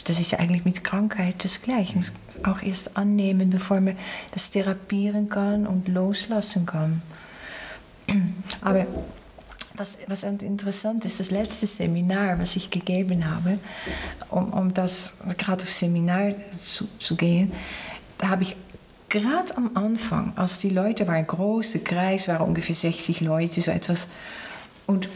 Das 0.05 0.19
ist 0.19 0.31
ja 0.31 0.39
eigentlich 0.39 0.65
mit 0.65 0.83
Krankheit 0.83 1.43
das 1.43 1.61
Gleiche. 1.63 1.93
Man 1.93 1.99
muss 1.99 2.13
auch 2.43 2.61
erst 2.61 2.95
annehmen, 2.97 3.49
bevor 3.49 3.81
man 3.81 3.97
das 4.31 4.51
therapieren 4.51 5.29
kann 5.29 5.65
und 5.65 5.87
loslassen 5.87 6.65
kann. 6.67 7.01
Aber 8.61 8.85
was, 9.75 9.99
was 10.07 10.23
interessant 10.23 11.05
ist, 11.05 11.19
das 11.19 11.31
letzte 11.31 11.65
Seminar, 11.65 12.37
was 12.37 12.55
ich 12.55 12.69
gegeben 12.69 13.27
habe, 13.29 13.55
um, 14.29 14.53
um 14.53 14.73
das 14.73 15.17
gerade 15.37 15.63
auf 15.63 15.71
Seminar 15.71 16.33
zu, 16.51 16.87
zu 16.99 17.15
gehen, 17.15 17.51
da 18.19 18.29
habe 18.29 18.43
ich 18.43 18.55
gerade 19.07 19.57
am 19.57 19.71
Anfang, 19.75 20.33
als 20.35 20.59
die 20.59 20.69
Leute 20.69 21.07
waren, 21.07 21.25
große 21.25 21.79
Kreis, 21.83 22.27
waren 22.27 22.47
ungefähr 22.47 22.75
60 22.75 23.21
Leute, 23.21 23.61
so 23.61 23.71
etwas. 23.71 24.09
Und 24.85 25.09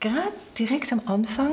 gerade 0.00 0.32
direkt 0.58 0.92
am 0.92 1.00
Anfang 1.06 1.52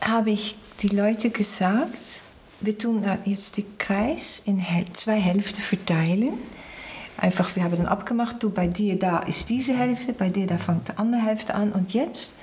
habe 0.00 0.30
ich 0.30 0.56
die 0.80 0.88
Leute 0.88 1.30
gesagt, 1.30 2.22
wir 2.60 2.78
tun 2.78 3.04
jetzt 3.24 3.56
den 3.56 3.78
Kreis 3.78 4.42
in 4.46 4.64
zwei 4.94 5.20
Hälften 5.20 5.60
verteilen 5.60 6.34
Einfach, 7.20 7.56
wir 7.56 7.64
haben 7.64 7.76
dann 7.76 7.86
abgemacht, 7.86 8.40
du 8.42 8.50
bei 8.50 8.68
dir 8.68 8.96
da 8.96 9.18
ist 9.18 9.50
diese 9.50 9.76
Hälfte, 9.76 10.12
bei 10.12 10.28
dir 10.28 10.46
da 10.46 10.56
fängt 10.56 10.88
die 10.88 10.98
andere 10.98 11.20
Hälfte 11.20 11.56
an. 11.56 11.72
Und 11.72 11.92
jetzt 11.92 12.36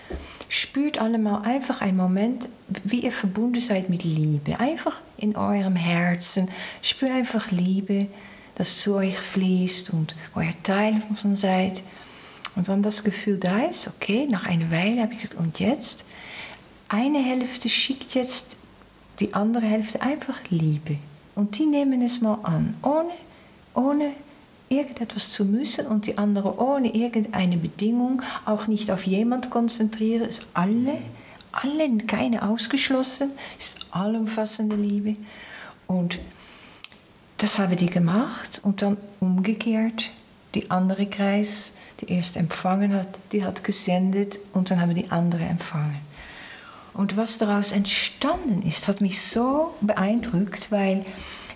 spürt 0.49 0.99
alle 0.99 1.17
mal 1.17 1.43
einfach 1.43 1.79
einen 1.79 1.95
Moment, 1.95 2.49
wie 2.83 2.99
ihr 2.99 3.13
verbunden 3.13 3.61
seid 3.61 3.89
mit 3.89 4.03
Liebe. 4.03 4.59
Einfach 4.59 4.99
in 5.15 5.37
eurem 5.37 5.77
Herzen. 5.77 6.49
Spürt 6.81 7.11
einfach 7.11 7.51
Liebe, 7.51 8.07
das 8.55 8.81
zu 8.81 8.95
euch 8.95 9.17
fließt 9.17 9.91
und 9.91 10.13
ihr 10.35 10.63
Teil 10.63 11.01
von 11.15 11.35
seid. 11.37 11.81
Und 12.57 12.67
wenn 12.67 12.83
das 12.83 13.05
Gefühl 13.05 13.37
da 13.37 13.59
ist, 13.59 13.87
okay, 13.87 14.27
nach 14.29 14.45
einer 14.45 14.69
Weile 14.71 15.03
habe 15.03 15.13
ich 15.13 15.19
gesagt, 15.19 15.39
und 15.39 15.61
jetzt? 15.61 16.05
Eine 16.89 17.23
Hälfte 17.23 17.69
schickt 17.69 18.13
jetzt 18.13 18.57
die 19.21 19.33
andere 19.33 19.65
Hälfte 19.65 20.01
einfach 20.01 20.37
Liebe. 20.49 20.97
Und 21.33 21.57
die 21.57 21.65
nehmen 21.65 22.01
es 22.01 22.19
mal 22.19 22.39
an, 22.43 22.75
ohne, 22.81 23.11
ohne 23.73 24.11
irgendetwas 24.69 25.31
zu 25.31 25.45
müssen 25.45 25.87
und 25.87 26.07
die 26.07 26.17
andere 26.17 26.59
ohne 26.59 26.93
irgendeine 26.93 27.57
Bedingung 27.57 28.21
auch 28.45 28.67
nicht 28.67 28.91
auf 28.91 29.05
jemand 29.05 29.49
konzentrieren, 29.49 30.27
ist 30.27 30.47
alle, 30.53 30.97
alle, 31.51 31.97
keine 32.07 32.47
ausgeschlossen, 32.47 33.31
ist 33.57 33.85
allumfassende 33.91 34.75
Liebe. 34.75 35.13
Und 35.87 36.19
das 37.37 37.59
haben 37.59 37.75
die 37.75 37.87
gemacht 37.87 38.61
und 38.63 38.81
dann 38.81 38.97
umgekehrt, 39.19 40.11
die 40.55 40.71
andere 40.71 41.05
Kreis, 41.05 41.75
die 41.99 42.11
erst 42.11 42.37
empfangen 42.37 42.93
hat, 42.93 43.07
die 43.31 43.43
hat 43.43 43.63
gesendet 43.63 44.39
und 44.53 44.71
dann 44.71 44.79
haben 44.79 44.95
die 44.95 45.11
andere 45.11 45.43
empfangen. 45.43 45.97
Und 46.93 47.17
was 47.17 47.37
daraus 47.37 47.73
entstanden 47.73 48.65
ist, 48.65 48.87
hat 48.87 49.01
mich 49.01 49.21
so 49.21 49.75
beeindruckt, 49.81 50.71
weil 50.71 51.03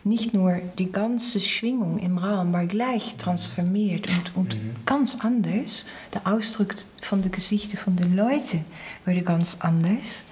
nicht 0.10 0.34
nur 0.34 0.60
die 0.78 0.92
ganze 0.92 1.40
Schwingung 1.40 2.00
im 2.00 2.18
Raum 2.18 2.52
war 2.52 2.66
gleich 2.66 3.16
transformiert 3.18 4.10
und, 4.10 4.36
und 4.36 4.56
mhm. 4.56 4.76
ganz 4.86 5.18
anders. 5.22 5.86
Der 6.14 6.28
Ausdruck 6.28 6.74
von 7.02 7.22
den 7.22 7.32
Gesichten 7.32 7.78
von 7.78 7.96
den 7.96 8.16
Leuten 8.16 8.66
wurde 9.06 9.22
ganz 9.22 9.58
anders. 9.62 10.26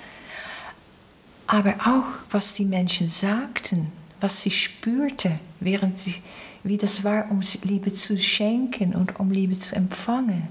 Aber 1.46 1.76
auch, 1.86 2.06
was 2.32 2.56
die 2.56 2.66
Menschen 2.66 3.08
sagten, 3.08 3.92
was 4.20 4.42
sie 4.42 4.52
spürten, 4.52 5.40
während 5.60 6.00
sie, 6.00 6.16
wie 6.64 6.78
das 6.78 7.04
war, 7.04 7.30
um 7.30 7.42
Liebe 7.64 7.94
zu 7.94 8.18
schenken 8.18 8.96
und 8.96 9.20
um 9.20 9.32
Liebe 9.32 9.58
zu 9.58 9.76
empfangen. 9.76 10.48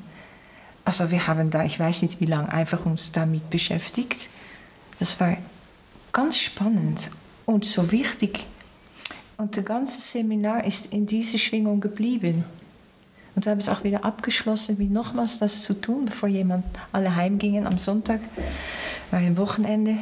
Also 0.84 1.10
wir 1.10 1.26
haben 1.26 1.50
da, 1.50 1.64
ich 1.64 1.80
weiß 1.80 2.02
nicht 2.02 2.20
wie 2.20 2.26
lange, 2.26 2.50
einfach 2.52 2.86
uns 2.86 3.10
damit 3.10 3.50
beschäftigt. 3.50 4.28
Das 5.00 5.18
war 5.18 5.36
ganz 6.12 6.38
spannend 6.38 7.10
und 7.44 7.64
so 7.64 7.90
wichtig 7.90 8.46
und 9.36 9.56
das 9.56 9.64
ganze 9.64 10.00
Seminar 10.00 10.64
ist 10.64 10.92
in 10.92 11.06
dieser 11.06 11.38
Schwingung 11.38 11.80
geblieben. 11.80 12.44
Und 13.34 13.44
wir 13.44 13.52
haben 13.52 13.58
es 13.58 13.68
auch 13.68 13.84
wieder 13.84 14.04
abgeschlossen, 14.04 14.78
mit 14.78 14.90
nochmals 14.90 15.38
das 15.38 15.62
zu 15.62 15.74
tun, 15.74 16.06
bevor 16.06 16.28
jemand 16.28 16.64
alle 16.92 17.14
heimgingen 17.14 17.66
am 17.66 17.76
Sonntag, 17.76 18.20
war 19.10 19.18
ein 19.18 19.36
Wochenende. 19.36 19.98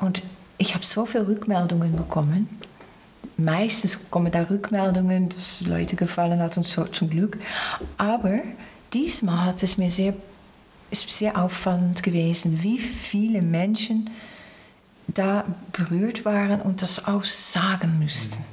Und 0.00 0.22
ich 0.56 0.74
habe 0.74 0.84
so 0.84 1.04
viele 1.04 1.26
Rückmeldungen 1.26 1.96
bekommen. 1.96 2.48
meistens 3.36 4.10
kommen 4.10 4.30
da 4.30 4.42
Rückmeldungen, 4.42 5.28
dass 5.28 5.66
Leute 5.66 5.96
gefallen 5.96 6.40
hat 6.40 6.56
und 6.56 6.66
so 6.66 6.84
zum 6.84 7.10
Glück. 7.10 7.38
Aber 7.96 8.38
diesmal 8.92 9.46
hat 9.46 9.62
es 9.62 9.76
mir 9.76 9.90
sehr, 9.90 10.14
ist 10.90 11.10
sehr 11.10 11.36
auffallend 11.40 12.02
gewesen, 12.02 12.62
wie 12.62 12.78
viele 12.78 13.42
Menschen 13.42 14.10
da 15.08 15.44
berührt 15.72 16.24
waren 16.24 16.60
und 16.60 16.82
das 16.82 17.06
auch 17.06 17.24
sagen 17.24 17.98
müssten. 17.98 18.44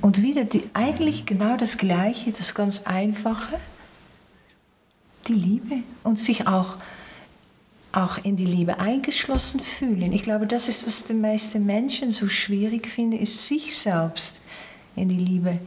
Und 0.00 0.22
wieder 0.22 0.44
die, 0.44 0.64
eigentlich 0.74 1.26
genau 1.26 1.56
das 1.56 1.78
Gleiche, 1.78 2.32
das 2.32 2.54
ganz 2.54 2.82
Einfache, 2.82 3.58
die 5.28 5.34
Liebe 5.34 5.76
und 6.02 6.18
sich 6.18 6.48
auch, 6.48 6.76
auch 7.92 8.18
in 8.24 8.36
die 8.36 8.46
Liebe 8.46 8.80
eingeschlossen 8.80 9.60
fühlen. 9.60 10.12
Ich 10.12 10.22
glaube, 10.22 10.46
das 10.46 10.68
ist, 10.68 10.86
was 10.86 11.04
die 11.04 11.14
meisten 11.14 11.64
Menschen 11.64 12.10
so 12.10 12.28
schwierig 12.28 12.88
finden, 12.88 13.18
ist 13.18 13.46
sich 13.46 13.78
selbst 13.78 14.40
in 14.96 15.08
die 15.08 15.18
Liebe 15.18 15.58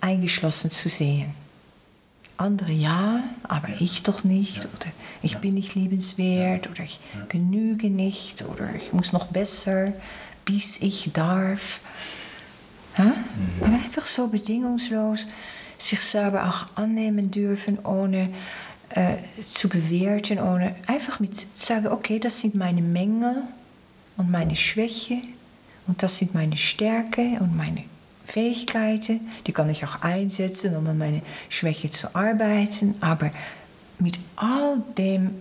eingeschlossen 0.00 0.70
zu 0.70 0.88
sehen. 0.88 1.34
Andere 2.42 2.72
ja, 2.72 3.22
aber 3.44 3.68
ich 3.78 4.02
doch 4.02 4.24
nicht. 4.24 4.64
Oder 4.64 4.90
ich 5.22 5.38
bin 5.38 5.54
nicht 5.54 5.74
liebenswert. 5.74 6.68
Oder 6.68 6.82
ich 6.82 6.98
genüge 7.28 7.88
nicht. 7.88 8.44
Oder 8.44 8.74
ich 8.74 8.92
muss 8.92 9.12
noch 9.12 9.26
besser, 9.26 9.92
bis 10.44 10.82
ich 10.82 11.12
darf. 11.12 11.80
Ja? 12.98 13.04
Mhm. 13.04 13.14
Aber 13.60 13.74
einfach 13.74 14.06
so 14.06 14.26
bedingungslos 14.28 15.26
sich 15.78 16.00
selber 16.00 16.48
auch 16.48 16.76
annehmen 16.76 17.30
dürfen, 17.30 17.78
ohne 17.84 18.28
äh, 18.90 19.16
zu 19.44 19.68
bewerten, 19.68 20.38
ohne 20.38 20.76
einfach 20.86 21.20
mit 21.20 21.36
zu 21.36 21.46
sagen, 21.54 21.88
okay, 21.88 22.18
das 22.18 22.40
sind 22.40 22.54
meine 22.54 22.82
Mängel 22.82 23.42
und 24.16 24.30
meine 24.30 24.56
Schwäche 24.56 25.18
und 25.86 26.02
das 26.02 26.18
sind 26.18 26.34
meine 26.34 26.56
Stärke 26.56 27.38
und 27.40 27.56
meine 27.56 27.84
Fähigkeiten. 28.32 29.20
Die 29.46 29.52
kann 29.52 29.68
ich 29.68 29.84
auch 29.84 30.00
einsetzen, 30.00 30.74
um 30.74 30.86
an 30.86 30.96
meine 30.96 31.20
Schwäche 31.50 31.90
zu 31.90 32.14
arbeiten, 32.14 32.94
aber 33.00 33.30
mit 33.98 34.18
all 34.36 34.82
dem 34.96 35.34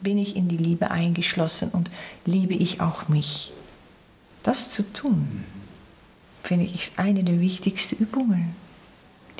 bin 0.00 0.16
ich 0.16 0.34
in 0.34 0.48
die 0.48 0.56
Liebe 0.56 0.90
eingeschlossen 0.90 1.68
und 1.72 1.90
liebe 2.24 2.54
ich 2.54 2.80
auch 2.80 3.08
mich. 3.08 3.52
Das 4.42 4.70
zu 4.72 4.90
tun, 4.94 5.44
finde 6.42 6.64
ich, 6.64 6.74
ist 6.74 6.98
eine 6.98 7.22
der 7.22 7.38
wichtigsten 7.38 8.02
Übungen, 8.02 8.56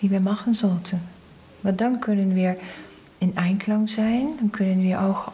die 0.00 0.10
wir 0.10 0.20
machen 0.20 0.52
sollten. 0.52 1.00
Weil 1.62 1.72
dann 1.72 2.02
können 2.02 2.34
wir 2.34 2.58
in 3.20 3.38
Einklang 3.38 3.86
sein, 3.86 4.34
dann 4.38 4.52
können 4.52 4.82
wir 4.82 5.00
auch 5.00 5.32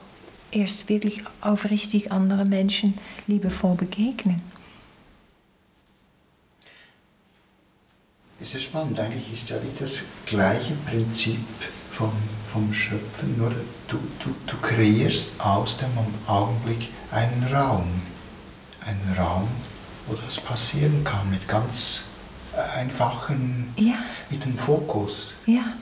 erst 0.52 0.88
wirklich 0.88 1.24
aufrichtig 1.40 2.12
anderen 2.12 2.50
Menschen 2.50 2.94
liebevoll 3.26 3.74
begegnen. 3.74 4.40
Es 8.40 8.54
ist 8.54 8.62
spannend, 8.64 9.00
eigentlich 9.00 9.32
ist 9.32 9.50
ja 9.50 9.56
wie 9.56 9.80
das 9.80 10.04
gleiche 10.24 10.74
Prinzip 10.88 11.44
vom, 11.90 12.12
vom 12.52 12.72
Schöpfen, 12.72 13.36
nur 13.36 13.50
du, 13.88 13.98
du, 14.22 14.32
du 14.46 14.56
kreierst 14.62 15.40
aus 15.40 15.78
dem 15.78 15.88
Augenblick 16.28 16.88
einen 17.10 17.52
Raum. 17.52 17.88
Einen 18.86 19.16
Raum, 19.18 19.48
wo 20.06 20.14
das 20.14 20.40
passieren 20.40 21.02
kann, 21.02 21.28
mit 21.30 21.48
ganz 21.48 22.04
einfachen, 22.76 23.72
ja. 23.76 23.94
mit 24.30 24.44
dem 24.44 24.56
Fokus. 24.56 25.34
Ja. 25.46 25.74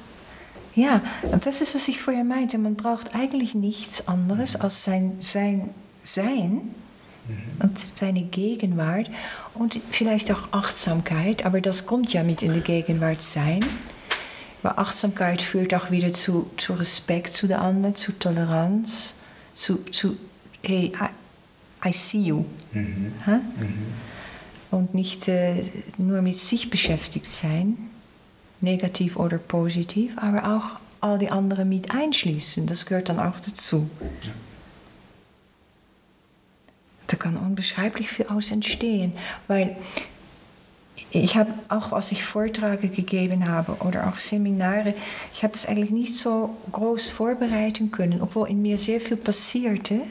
Ja, 0.75 1.01
und 1.23 1.47
das 1.47 1.61
ist, 1.61 1.75
was 1.75 1.89
ich 1.89 2.01
vorher 2.01 2.25
meinte. 2.25 2.59
Man 2.59 2.75
braucht 2.75 3.15
eigentlich 3.15 3.55
nichts 3.55 4.09
anderes 4.09 4.57
als 4.57 4.85
sein 4.85 5.17
Sein, 5.21 5.71
sein. 6.05 6.75
Und 7.61 7.79
seine 7.79 8.23
Gegenwart 8.23 9.11
und 9.55 9.81
vielleicht 9.91 10.31
auch 10.31 10.53
Achtsamkeit, 10.53 11.45
aber 11.45 11.61
das 11.61 11.87
kommt 11.87 12.13
ja 12.13 12.23
mit 12.23 12.43
in 12.43 12.55
die 12.55 12.61
Gegenwart 12.61 13.23
sein. 13.23 13.61
Weil 14.63 14.73
Achtsamkeit 14.77 15.43
führt 15.43 15.75
auch 15.75 15.91
wieder 15.91 16.13
zu, 16.13 16.51
zu 16.57 16.75
Respekt 16.75 17.31
zu 17.31 17.47
der 17.47 17.61
anderen, 17.61 17.95
zu 17.95 18.13
Toleranz, 18.13 19.15
zu, 19.53 19.85
zu 19.85 20.17
hey, 20.63 20.93
I, 21.85 21.89
I 21.89 21.93
see 21.93 22.23
you. 22.23 22.45
Mhm. 22.73 23.13
Mhm. 23.27 23.87
Und 24.71 24.95
nicht 24.95 25.29
äh, 25.29 25.63
nur 25.99 26.23
mit 26.23 26.35
sich 26.35 26.71
beschäftigt 26.71 27.27
sein 27.27 27.77
negativ 28.61 29.17
oder 29.17 29.39
positiv, 29.39 30.17
aber 30.17 30.57
auch 30.57 30.79
all 31.01 31.19
die 31.19 31.31
anderen 31.31 31.69
mit 31.69 31.95
einschließen. 31.95 32.67
Das 32.67 32.87
gehört 32.87 33.09
dann 33.09 33.19
auch 33.19 33.39
dazu. 33.39 33.89
Ja. 34.23 34.31
Da 37.07 37.17
kann 37.17 37.37
unbeschreiblich 37.37 38.09
viel 38.09 38.27
aus 38.27 38.51
entstehen, 38.51 39.13
weil 39.47 39.77
ich 41.11 41.37
habe 41.37 41.53
auch, 41.69 41.93
als 41.93 42.13
ich 42.13 42.25
Vorträge 42.25 42.89
gegeben 42.89 43.49
habe 43.49 43.77
oder 43.81 44.09
auch 44.09 44.19
Seminare, 44.19 44.95
ich 45.33 45.43
habe 45.43 45.53
das 45.53 45.67
eigentlich 45.67 45.91
nicht 45.91 46.15
so 46.15 46.57
groß 46.73 47.11
vorbereiten 47.11 47.91
können, 47.91 48.23
obwohl 48.23 48.49
in 48.49 48.63
mir 48.63 48.79
sehr 48.79 49.01
viel 49.01 49.17
passierte. 49.17 50.03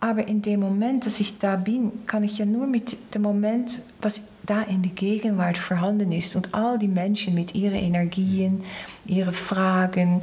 Aber 0.00 0.26
in 0.26 0.42
dem 0.42 0.60
Moment, 0.60 1.06
dass 1.06 1.20
ich 1.20 1.38
da 1.38 1.54
bin, 1.54 1.92
kann 2.08 2.24
ich 2.24 2.38
ja 2.38 2.44
nur 2.44 2.66
mit 2.66 3.14
dem 3.14 3.22
Moment, 3.22 3.82
was 4.00 4.22
da 4.44 4.62
in 4.62 4.82
der 4.82 4.90
Gegenwart 4.90 5.56
vorhanden 5.56 6.10
ist 6.10 6.34
und 6.34 6.52
all 6.54 6.76
die 6.78 6.88
Menschen 6.88 7.34
mit 7.34 7.54
ihren 7.54 7.76
Energien, 7.76 8.64
ihren 9.06 9.32
Fragen 9.32 10.22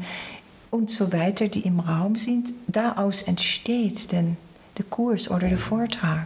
und 0.69 0.91
so 0.91 1.13
weiter, 1.13 1.47
die 1.47 1.61
im 1.61 1.79
Raum 1.79 2.15
sind, 2.15 2.53
daraus 2.67 3.21
entsteht 3.21 4.11
denn 4.11 4.35
der 4.79 4.85
Kurs 4.85 5.29
oder 5.29 5.47
der 5.47 5.59
Vortrag. 5.59 6.25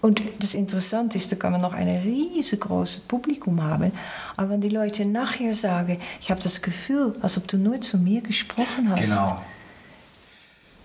Und 0.00 0.22
das 0.38 0.54
Interessante 0.54 1.18
ist, 1.18 1.30
da 1.32 1.36
kann 1.36 1.52
man 1.52 1.60
noch 1.60 1.74
ein 1.74 1.88
riesengroßes 1.88 3.00
Publikum 3.00 3.62
haben. 3.62 3.92
Aber 4.36 4.50
wenn 4.50 4.60
die 4.60 4.68
Leute 4.68 5.04
nachher 5.04 5.54
sagen, 5.54 5.98
ich 6.20 6.30
habe 6.30 6.40
das 6.40 6.62
Gefühl, 6.62 7.12
als 7.20 7.36
ob 7.36 7.48
du 7.48 7.58
nur 7.58 7.80
zu 7.80 7.98
mir 7.98 8.20
gesprochen 8.20 8.90
hast. 8.90 9.02
Genau 9.02 9.42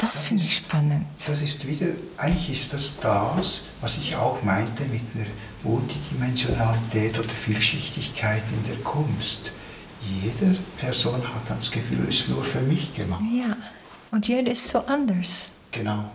das, 0.04 0.14
das 0.16 0.24
finde 0.26 0.44
ich 0.44 0.58
spannend. 0.58 1.06
Das 1.26 1.42
ist 1.42 1.68
wieder, 1.68 1.88
eigentlich 2.18 2.62
ist 2.62 2.74
das 2.74 3.00
das, 3.00 3.66
was 3.82 3.98
ich 3.98 4.16
auch 4.16 4.42
meinte 4.44 4.84
mit 4.86 5.02
einer 5.16 5.26
Multidimensionalität 5.64 7.18
oder 7.18 7.30
Vielschichtigkeit 7.30 8.44
in 8.52 8.70
der 8.70 8.84
Kunst. 8.84 9.52
Jede 10.02 10.58
Person 10.78 11.16
hat 11.16 11.58
das 11.58 11.72
Gefühl, 11.72 12.06
es 12.10 12.22
ist 12.22 12.30
nur 12.30 12.44
für 12.44 12.60
mich 12.62 12.94
gemacht. 12.94 13.24
Ja, 13.34 13.56
und 14.12 14.28
jeder 14.28 14.52
ist 14.52 14.68
so 14.68 14.80
anders. 14.80 15.52
Genau. 15.72 16.12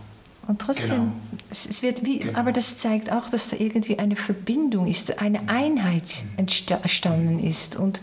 Und 0.49 0.59
trotzdem, 0.59 0.95
genau. 0.95 1.11
es 1.51 1.83
wird 1.83 2.03
wie, 2.07 2.17
genau. 2.17 2.39
aber 2.39 2.51
das 2.51 2.75
zeigt 2.77 3.11
auch, 3.11 3.29
dass 3.29 3.49
da 3.49 3.57
irgendwie 3.57 3.99
eine 3.99 4.15
Verbindung 4.15 4.87
ist, 4.87 5.21
eine 5.21 5.47
Einheit 5.47 6.23
mhm. 6.37 6.47
entstanden 6.81 7.37
ist 7.37 7.75
und 7.75 8.01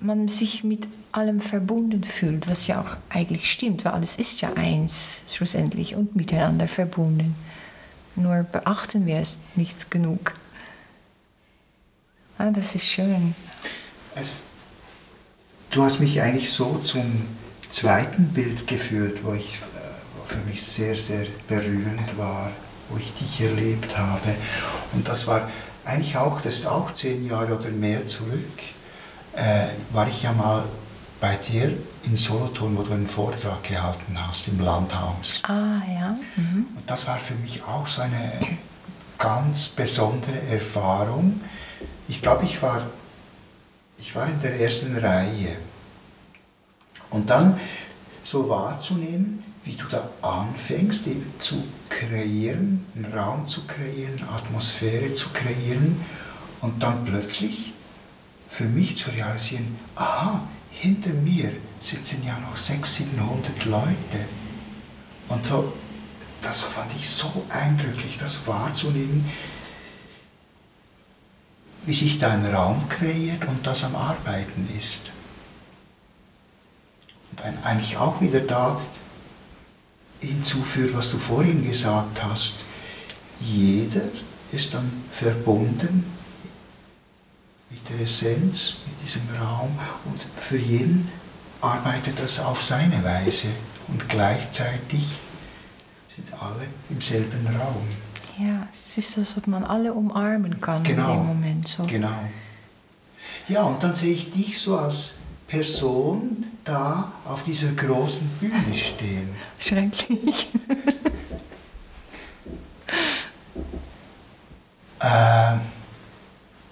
man 0.00 0.28
sich 0.28 0.62
mit 0.62 0.86
allem 1.10 1.40
verbunden 1.40 2.04
fühlt, 2.04 2.48
was 2.48 2.68
ja 2.68 2.80
auch 2.80 2.96
eigentlich 3.08 3.50
stimmt, 3.50 3.84
weil 3.84 3.90
alles 3.90 4.20
ist 4.20 4.40
ja 4.40 4.52
eins 4.52 5.24
schlussendlich 5.28 5.96
und 5.96 6.14
miteinander 6.14 6.68
verbunden. 6.68 7.34
Nur 8.14 8.44
beachten 8.44 9.04
wir 9.04 9.16
es 9.16 9.40
nicht 9.56 9.90
genug. 9.90 10.34
Ah, 12.38 12.52
das 12.52 12.76
ist 12.76 12.86
schön. 12.86 13.34
Also, 14.14 14.34
du 15.72 15.82
hast 15.82 15.98
mich 15.98 16.22
eigentlich 16.22 16.52
so 16.52 16.78
zum 16.84 17.26
zweiten 17.72 18.28
Bild 18.28 18.68
geführt, 18.68 19.24
wo 19.24 19.32
ich 19.32 19.58
für 20.30 20.38
mich 20.48 20.62
sehr, 20.62 20.96
sehr 20.96 21.26
berührend 21.48 22.16
war, 22.16 22.52
wo 22.88 22.96
ich 22.98 23.12
dich 23.14 23.40
erlebt 23.40 23.98
habe. 23.98 24.34
Und 24.92 25.08
das 25.08 25.26
war 25.26 25.50
eigentlich 25.84 26.16
auch, 26.16 26.40
das 26.40 26.54
ist 26.54 26.66
auch 26.66 26.94
zehn 26.94 27.26
Jahre 27.26 27.58
oder 27.58 27.70
mehr 27.70 28.06
zurück, 28.06 28.58
äh, 29.34 29.66
war 29.92 30.08
ich 30.08 30.22
ja 30.22 30.32
mal 30.32 30.64
bei 31.20 31.36
dir 31.36 31.76
in 32.04 32.16
Solothurn, 32.16 32.76
wo 32.78 32.82
du 32.82 32.92
einen 32.92 33.08
Vortrag 33.08 33.62
gehalten 33.64 34.16
hast 34.16 34.48
im 34.48 34.60
Landhaus. 34.60 35.42
Ah, 35.42 35.82
ja. 35.86 36.16
Mhm. 36.36 36.66
Und 36.76 36.84
das 36.86 37.06
war 37.06 37.18
für 37.18 37.34
mich 37.34 37.62
auch 37.64 37.86
so 37.86 38.02
eine 38.02 38.32
ganz 39.18 39.68
besondere 39.68 40.40
Erfahrung. 40.48 41.40
Ich 42.08 42.22
glaube, 42.22 42.44
ich 42.44 42.62
war, 42.62 42.82
ich 43.98 44.14
war 44.14 44.26
in 44.26 44.40
der 44.40 44.60
ersten 44.60 44.96
Reihe. 44.96 45.56
Und 47.10 47.28
dann 47.28 47.58
so 48.22 48.48
wahrzunehmen, 48.48 49.42
wie 49.64 49.74
du 49.74 49.84
da 49.86 50.08
anfängst, 50.22 51.06
eben 51.06 51.32
zu 51.38 51.64
kreieren, 51.88 52.86
einen 52.94 53.12
Raum 53.12 53.46
zu 53.46 53.66
kreieren, 53.66 54.22
Atmosphäre 54.34 55.14
zu 55.14 55.28
kreieren 55.30 56.00
und 56.60 56.82
dann 56.82 57.04
plötzlich 57.04 57.72
für 58.48 58.64
mich 58.64 58.96
zu 58.96 59.10
realisieren, 59.10 59.76
aha, 59.94 60.42
hinter 60.70 61.10
mir 61.10 61.52
sitzen 61.80 62.24
ja 62.26 62.38
noch 62.40 62.56
600, 62.56 62.86
700 62.86 63.64
Leute. 63.66 64.26
Und 65.28 65.46
so, 65.46 65.72
das 66.42 66.62
fand 66.62 66.90
ich 66.98 67.08
so 67.08 67.44
eindrücklich, 67.50 68.18
das 68.18 68.46
wahrzunehmen, 68.46 69.30
wie 71.84 71.94
sich 71.94 72.18
da 72.18 72.30
ein 72.30 72.44
Raum 72.46 72.88
kreiert 72.88 73.46
und 73.46 73.66
das 73.66 73.84
am 73.84 73.94
Arbeiten 73.94 74.68
ist. 74.78 75.12
Und 77.32 77.64
eigentlich 77.64 77.96
auch 77.96 78.20
wieder 78.20 78.40
da 78.40 78.80
hinzuführt, 80.20 80.94
was 80.94 81.10
du 81.10 81.18
vorhin 81.18 81.66
gesagt 81.66 82.22
hast. 82.22 82.56
Jeder 83.40 84.02
ist 84.52 84.74
dann 84.74 84.90
verbunden 85.12 86.04
mit 87.70 87.88
der 87.88 88.00
Essenz, 88.00 88.76
mit 88.86 89.06
diesem 89.06 89.22
Raum 89.40 89.78
und 90.06 90.26
für 90.36 90.58
jeden 90.58 91.08
arbeitet 91.60 92.18
das 92.20 92.40
auf 92.40 92.62
seine 92.62 93.02
Weise 93.04 93.48
und 93.88 94.08
gleichzeitig 94.08 95.18
sind 96.14 96.32
alle 96.40 96.66
im 96.88 97.00
selben 97.00 97.46
Raum. 97.46 97.86
Ja, 98.38 98.66
es 98.72 98.96
ist 98.96 99.12
so, 99.12 99.38
ob 99.38 99.46
man 99.46 99.64
alle 99.64 99.92
umarmen 99.92 100.60
kann 100.60 100.82
genau, 100.82 101.12
in 101.12 101.18
dem 101.18 101.26
Moment. 101.26 101.68
So. 101.68 101.84
Genau. 101.84 102.18
Ja, 103.48 103.62
und 103.64 103.82
dann 103.82 103.94
sehe 103.94 104.12
ich 104.12 104.30
dich 104.30 104.60
so 104.60 104.78
als 104.78 105.18
Person 105.46 106.46
da 106.64 107.12
auf 107.24 107.44
dieser 107.44 107.72
großen 107.72 108.28
Bühne 108.40 108.74
stehen. 108.74 109.28
Schrecklich. 109.58 110.50
äh, 115.00 115.56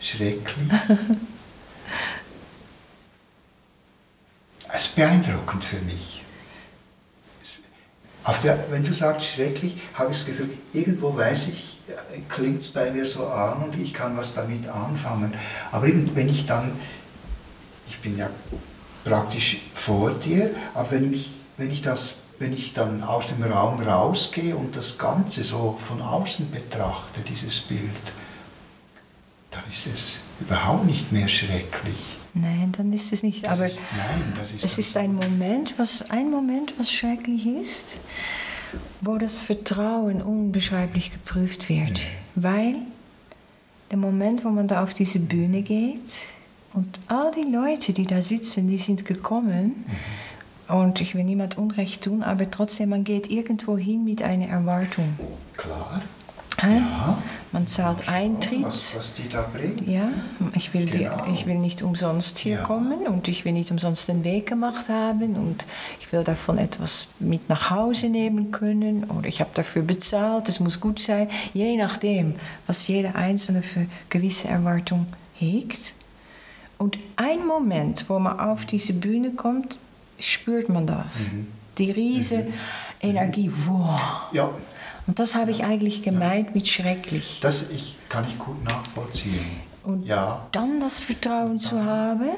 schrecklich. 0.01 0.73
Es 4.73 4.87
ist 4.87 4.97
beeindruckend 4.97 5.65
für 5.65 5.81
mich. 5.81 6.23
Der, 8.43 8.71
wenn 8.71 8.85
du 8.85 8.93
sagst 8.93 9.27
schrecklich, 9.27 9.79
habe 9.95 10.11
ich 10.13 10.19
das 10.19 10.27
Gefühl, 10.27 10.51
irgendwo 10.75 11.17
weiß 11.17 11.49
ich, 11.49 11.81
klingt 12.29 12.61
es 12.61 12.71
bei 12.71 12.91
mir 12.91 13.07
so 13.07 13.27
an 13.27 13.63
und 13.63 13.77
ich 13.81 13.95
kann 13.95 14.19
was 14.19 14.35
damit 14.35 14.69
anfangen. 14.69 15.33
Aber 15.73 15.87
wenn 15.87 16.29
ich 16.29 16.45
dann, 16.45 16.79
ich 17.89 17.99
bin 18.01 18.19
ja 18.19 18.29
praktisch 19.09 19.63
vor 19.75 20.11
dir, 20.13 20.51
aber 20.75 20.93
wenn 20.93 21.13
ich, 21.13 21.31
wenn 21.57 21.71
ich, 21.71 21.83
das, 21.83 22.25
wenn 22.39 22.53
ich 22.53 22.75
dann 22.75 23.03
aus 23.03 23.29
dem 23.29 23.43
Raum 23.43 23.81
rausgehe 23.81 24.55
und 24.55 24.77
das 24.77 24.99
Ganze 24.99 25.45
so 25.45 25.79
von 25.87 26.01
außen 26.03 26.51
betrachte, 26.51 27.21
dieses 27.27 27.61
Bild, 27.61 27.81
dann 29.51 29.63
ist 29.73 29.87
es 29.87 30.25
überhaupt 30.41 30.85
nicht 30.85 31.11
mehr 31.11 31.29
schrecklich. 31.29 31.97
Nein, 32.35 32.73
dann 32.77 32.93
ist 32.93 33.13
es 33.13 33.23
nicht. 33.23 33.47
Das 33.47 33.53
aber 33.53 33.67
ist, 33.67 33.81
nein, 33.97 34.35
das 34.39 34.53
ist 34.53 34.65
es 34.65 34.79
ist 34.79 34.97
ein 34.97 35.15
Moment, 35.15 35.75
was 35.79 36.11
ein 36.11 36.31
Moment, 36.31 36.75
was 36.79 36.93
schrecklich 36.93 37.47
ist, 37.47 37.99
wo 39.01 39.17
das 39.17 39.39
Vertrauen 39.39 40.21
unbeschreiblich 40.21 41.11
geprüft 41.11 41.69
wird, 41.69 41.99
mhm. 41.99 42.43
weil 42.43 42.77
der 43.91 43.99
Moment, 43.99 44.45
wo 44.45 44.51
man 44.51 44.69
da 44.69 44.83
auf 44.85 44.93
diese 44.93 45.19
Bühne 45.19 45.63
geht 45.63 46.38
und 46.75 47.01
all 47.09 47.33
die 47.33 47.51
Leute, 47.51 47.93
die 47.93 48.07
da 48.07 48.23
sitzen, 48.23 48.69
die 48.69 48.79
sind 48.79 49.05
gekommen. 49.05 49.85
Mhm. 49.87 50.77
Und 50.77 51.01
ich 51.01 51.15
will 51.15 51.25
niemand 51.25 51.57
Unrecht 51.57 52.05
tun, 52.05 52.23
aber 52.23 52.51
trotzdem, 52.51 52.91
man 52.91 53.03
geht 53.03 53.31
irgendwo 53.31 53.79
hin 53.79 54.05
mit 54.05 54.23
einer 54.23 54.49
Erwartung. 54.49 55.19
Klar. 55.57 56.03
Ja. 56.63 57.19
Man 57.53 57.67
zahlt 57.67 58.09
Eintritt. 58.09 58.65
Was, 58.65 58.97
was 58.99 59.15
die 59.15 59.29
da 59.29 59.43
bringen. 59.43 59.89
Ja, 59.91 60.11
ich 60.55 60.75
will, 60.75 60.87
genau. 60.87 61.25
die, 61.25 61.33
ich 61.33 61.47
will 61.47 61.55
nicht 61.55 61.83
umsonst 61.83 62.39
hier 62.39 62.57
ja. 62.57 62.63
kommen 62.63 63.07
und 63.07 63.29
ich 63.29 63.45
will 63.45 63.53
nicht 63.53 63.71
umsonst 63.71 64.09
den 64.09 64.25
Weg 64.25 64.47
gemacht 64.47 64.89
haben 64.89 65.37
und 65.37 65.67
ich 66.01 66.13
will 66.13 66.25
davon 66.25 66.59
etwas 66.59 67.09
mit 67.21 67.49
nach 67.49 67.71
Hause 67.71 68.09
nehmen 68.09 68.51
können 68.51 69.05
oder 69.05 69.29
ich 69.29 69.41
habe 69.41 69.51
dafür 69.55 69.83
bezahlt, 69.83 70.49
es 70.49 70.61
muss 70.61 70.81
gut 70.81 70.99
sein, 70.99 71.29
je 71.55 71.77
nachdem, 71.77 72.35
was 72.67 72.87
jeder 72.89 73.15
Einzelne 73.15 73.63
für 73.63 73.87
gewisse 74.11 74.49
Erwartungen 74.49 75.07
hegt. 75.39 75.95
Und 76.79 76.99
ein 77.17 77.47
Moment, 77.47 78.09
wo 78.09 78.19
man 78.19 78.39
auf 78.39 78.65
diese 78.65 78.93
Bühne 78.93 79.33
kommt, 79.33 79.81
spürt 80.19 80.69
man 80.69 80.87
das. 80.87 81.33
Mhm. 81.33 81.49
Die 81.77 81.91
riesige 81.91 82.45
mhm. 82.45 82.55
Energie. 83.01 83.51
Wow. 83.67 84.01
Ja. 84.33 84.51
Und 85.07 85.19
das 85.19 85.35
habe 85.35 85.51
ich 85.51 85.65
eigentlich 85.65 86.03
gemeint 86.03 86.49
ja. 86.49 86.55
mit 86.55 86.69
schrecklich. 86.69 87.39
Das 87.41 87.71
ich, 87.71 87.97
kann 88.09 88.25
ich 88.29 88.39
gut 88.39 88.63
nachvollziehen. 88.65 89.47
Und 89.85 90.05
ja. 90.05 90.47
dann 90.53 90.81
das 90.81 91.01
Vertrauen 91.01 91.59
zu 91.59 91.83
haben, 91.83 92.31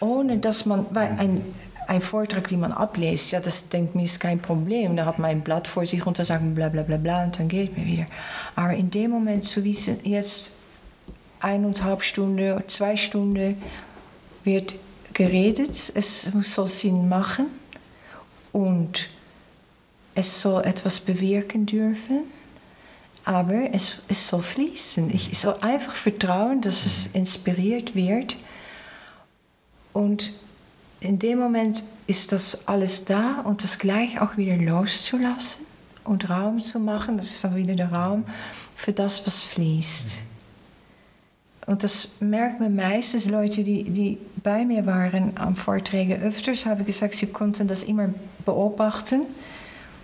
ohne 0.00 0.38
dass 0.38 0.66
man, 0.66 0.86
weil 0.90 1.16
ein, 1.18 1.40
ein 1.86 2.00
Vortrag, 2.00 2.48
den 2.48 2.60
man 2.60 2.72
abliest, 2.72 3.30
ja, 3.30 3.40
das 3.40 3.68
denkt 3.68 3.94
mir, 3.94 4.02
ist 4.02 4.18
kein 4.18 4.40
Problem. 4.40 4.96
Da 4.96 5.06
hat 5.06 5.18
man 5.18 5.30
ein 5.30 5.40
Blatt 5.42 5.68
vor 5.68 5.86
sich 5.86 6.04
und 6.04 6.18
dann 6.18 6.26
sagt 6.26 6.42
man 6.42 6.54
bla 6.54 6.68
bla 6.68 6.82
bla 6.82 6.96
bla 6.96 7.24
und 7.24 7.38
dann 7.38 7.48
geht 7.48 7.76
man 7.76 7.86
wieder. 7.86 8.06
Aber 8.56 8.74
in 8.74 8.90
dem 8.90 9.12
Moment 9.12 9.44
zu 9.44 9.62
wissen, 9.62 9.98
jetzt 10.02 10.52
eineinhalb 11.44 12.02
Stunden, 12.02 12.62
zwei 12.66 12.96
Stunden 12.96 13.56
wird 14.44 14.76
geredet, 15.12 15.70
es 15.70 16.22
soll 16.22 16.66
Sinn 16.66 17.08
machen 17.08 17.46
und 18.52 19.08
es 20.14 20.40
soll 20.40 20.64
etwas 20.64 21.00
bewirken 21.00 21.66
dürfen, 21.66 22.20
aber 23.24 23.74
es, 23.74 24.02
es 24.08 24.28
soll 24.28 24.42
fließen. 24.42 25.12
Ich 25.12 25.38
soll 25.38 25.56
einfach 25.60 25.94
vertrauen, 25.94 26.60
dass 26.60 26.86
es 26.86 27.08
inspiriert 27.12 27.94
wird. 27.94 28.36
Und 29.92 30.32
in 31.00 31.18
dem 31.18 31.38
Moment 31.38 31.84
ist 32.06 32.32
das 32.32 32.68
alles 32.68 33.04
da 33.04 33.40
und 33.40 33.64
das 33.64 33.78
gleich 33.78 34.20
auch 34.20 34.36
wieder 34.36 34.56
loszulassen 34.56 35.66
und 36.04 36.28
Raum 36.28 36.60
zu 36.60 36.78
machen. 36.78 37.16
Das 37.16 37.26
ist 37.26 37.44
dann 37.44 37.56
wieder 37.56 37.74
der 37.74 37.92
Raum 37.92 38.24
für 38.76 38.92
das, 38.92 39.26
was 39.26 39.42
fließt. 39.42 40.22
Und 41.66 41.82
das 41.82 42.20
merkt 42.20 42.60
man 42.60 42.76
meistens, 42.76 43.28
Leute, 43.28 43.62
die, 43.62 43.84
die 43.84 44.18
bei 44.42 44.64
mir 44.64 44.84
waren 44.84 45.32
am 45.36 45.56
Vorträgen 45.56 46.22
öfters, 46.22 46.66
haben 46.66 46.84
gesagt, 46.84 47.14
sie 47.14 47.28
konnten 47.28 47.68
das 47.68 47.84
immer 47.84 48.10
beobachten 48.44 49.22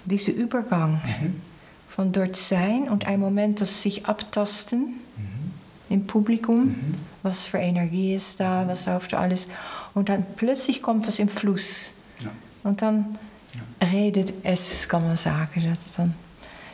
dieser 0.05 0.33
Übergang 0.33 0.94
mhm. 0.94 1.40
von 1.88 2.12
dort 2.12 2.37
sein 2.37 2.88
und 2.88 3.07
ein 3.07 3.20
Moment, 3.20 3.61
das 3.61 3.83
sich 3.83 4.07
abtasten 4.07 4.81
mhm. 5.16 5.51
im 5.90 6.07
Publikum, 6.07 6.64
mhm. 6.64 6.94
was 7.23 7.44
für 7.44 7.59
Energie 7.59 8.14
ist 8.14 8.40
da, 8.40 8.66
was 8.66 8.87
läuft 8.87 9.14
alles. 9.14 9.49
Und 9.94 10.09
dann 10.09 10.25
plötzlich 10.37 10.83
kommt 10.83 11.07
das 11.07 11.18
im 11.18 11.29
Fluss. 11.29 11.94
Ja. 12.20 12.31
Und 12.62 12.83
dann 12.83 13.18
ja. 13.81 13.88
redet 13.88 14.33
es, 14.42 14.88
kann 14.88 15.07
man 15.07 15.16
sagen. 15.16 15.75
Das 15.75 15.94
dann 15.94 16.14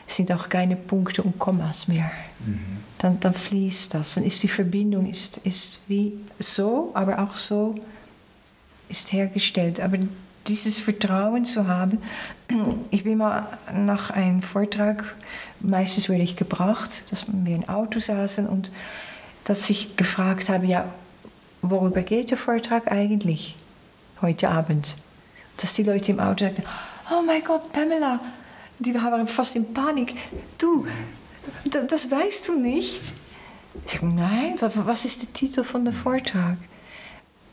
sind 0.07 0.31
auch 0.31 0.49
keine 0.49 0.77
Punkte 0.77 1.23
und 1.23 1.39
Kommas 1.39 1.89
mehr. 1.89 2.11
Mhm. 2.45 2.86
Dann, 2.99 3.21
dann 3.21 3.35
fließt 3.35 3.95
das. 3.95 4.15
Dann 4.15 4.25
ist 4.25 4.43
die 4.43 4.49
Verbindung 4.49 5.09
ist, 5.09 5.39
ist 5.39 5.83
wie 5.87 6.15
so, 6.39 6.91
aber 6.95 7.19
auch 7.19 7.35
so 7.35 7.75
ist 8.89 9.13
hergestellt. 9.13 9.81
Aber 9.81 9.99
dieses 10.47 10.79
Vertrauen 10.79 11.45
zu 11.45 11.67
haben. 11.67 11.99
Ich 12.91 13.05
bin 13.05 13.19
mal 13.19 13.59
nach 13.75 14.11
einem 14.11 14.43
Vortrag, 14.43 15.17
meistens 15.61 16.09
werde 16.09 16.23
ich 16.23 16.37
gebracht, 16.37 17.05
dass 17.11 17.27
wir 17.29 17.57
im 17.57 17.69
Auto 17.69 17.99
saßen 17.99 18.47
und 18.47 18.71
dass 19.45 19.69
ich 19.69 19.97
gefragt 19.97 20.49
habe, 20.49 20.67
ja, 20.67 20.87
worüber 21.63 22.03
geht 22.03 22.31
der 22.31 22.39
Vortrag 22.39 22.91
eigentlich 22.91 23.57
heute 24.23 24.49
Abend? 24.49 24.97
Dass 25.59 25.75
die 25.75 25.83
Leute 25.83 26.13
im 26.13 26.21
Auto 26.21 26.45
sagten, 26.45 26.63
oh 27.11 27.23
mein 27.25 27.43
Gott, 27.45 27.73
Pamela, 27.73 28.21
die 28.79 28.95
waren 28.95 29.27
fast 29.27 29.57
in 29.57 29.73
Panik. 29.73 30.15
Du, 30.59 30.87
das 31.89 32.11
weißt 32.11 32.49
du 32.49 32.59
nicht. 32.59 33.13
Ich 33.87 33.93
sage, 33.93 34.07
nein, 34.07 34.55
was 34.61 35.05
ist 35.05 35.23
der 35.23 35.33
Titel 35.33 35.63
von 35.63 35.85
der 35.85 35.93
Vortrag? 35.93 36.57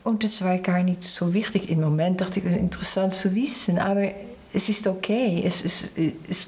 Und 0.04 0.24
das 0.24 0.42
war 0.44 0.58
gar 0.58 0.84
nicht 0.84 1.04
so 1.04 1.34
wichtig. 1.34 1.70
Im 1.70 1.82
Moment 1.82 2.22
dachte 2.22 2.40
ich, 2.40 2.46
interessant 2.46 3.14
zu 3.14 3.34
wissen, 3.36 3.78
aber 3.80 4.12
es 4.54 4.70
ist 4.70 4.86
okay. 4.88 5.42
Es, 5.46 5.64
es, 5.64 5.92
es, 6.28 6.48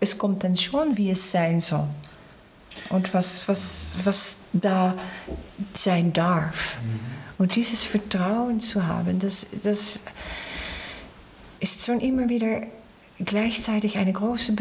es 0.00 0.18
kommt 0.18 0.42
dann 0.44 0.56
schon, 0.56 0.96
wie 0.96 1.10
es 1.10 1.30
sein 1.30 1.60
soll. 1.60 1.86
Und 2.88 3.14
was, 3.14 3.46
was, 3.46 3.96
was 4.04 4.38
da 4.52 4.94
sein 5.74 6.12
darf. 6.12 6.76
Mhm. 6.82 7.00
Und 7.38 7.56
dieses 7.56 7.84
Vertrauen 7.84 8.60
zu 8.60 8.86
haben, 8.86 9.18
das, 9.18 9.46
das 9.62 10.02
ist 11.60 11.84
schon 11.84 12.00
immer 12.00 12.28
wieder 12.28 12.62
gleichzeitig 13.18 13.96
eine 13.96 14.12
große 14.12 14.52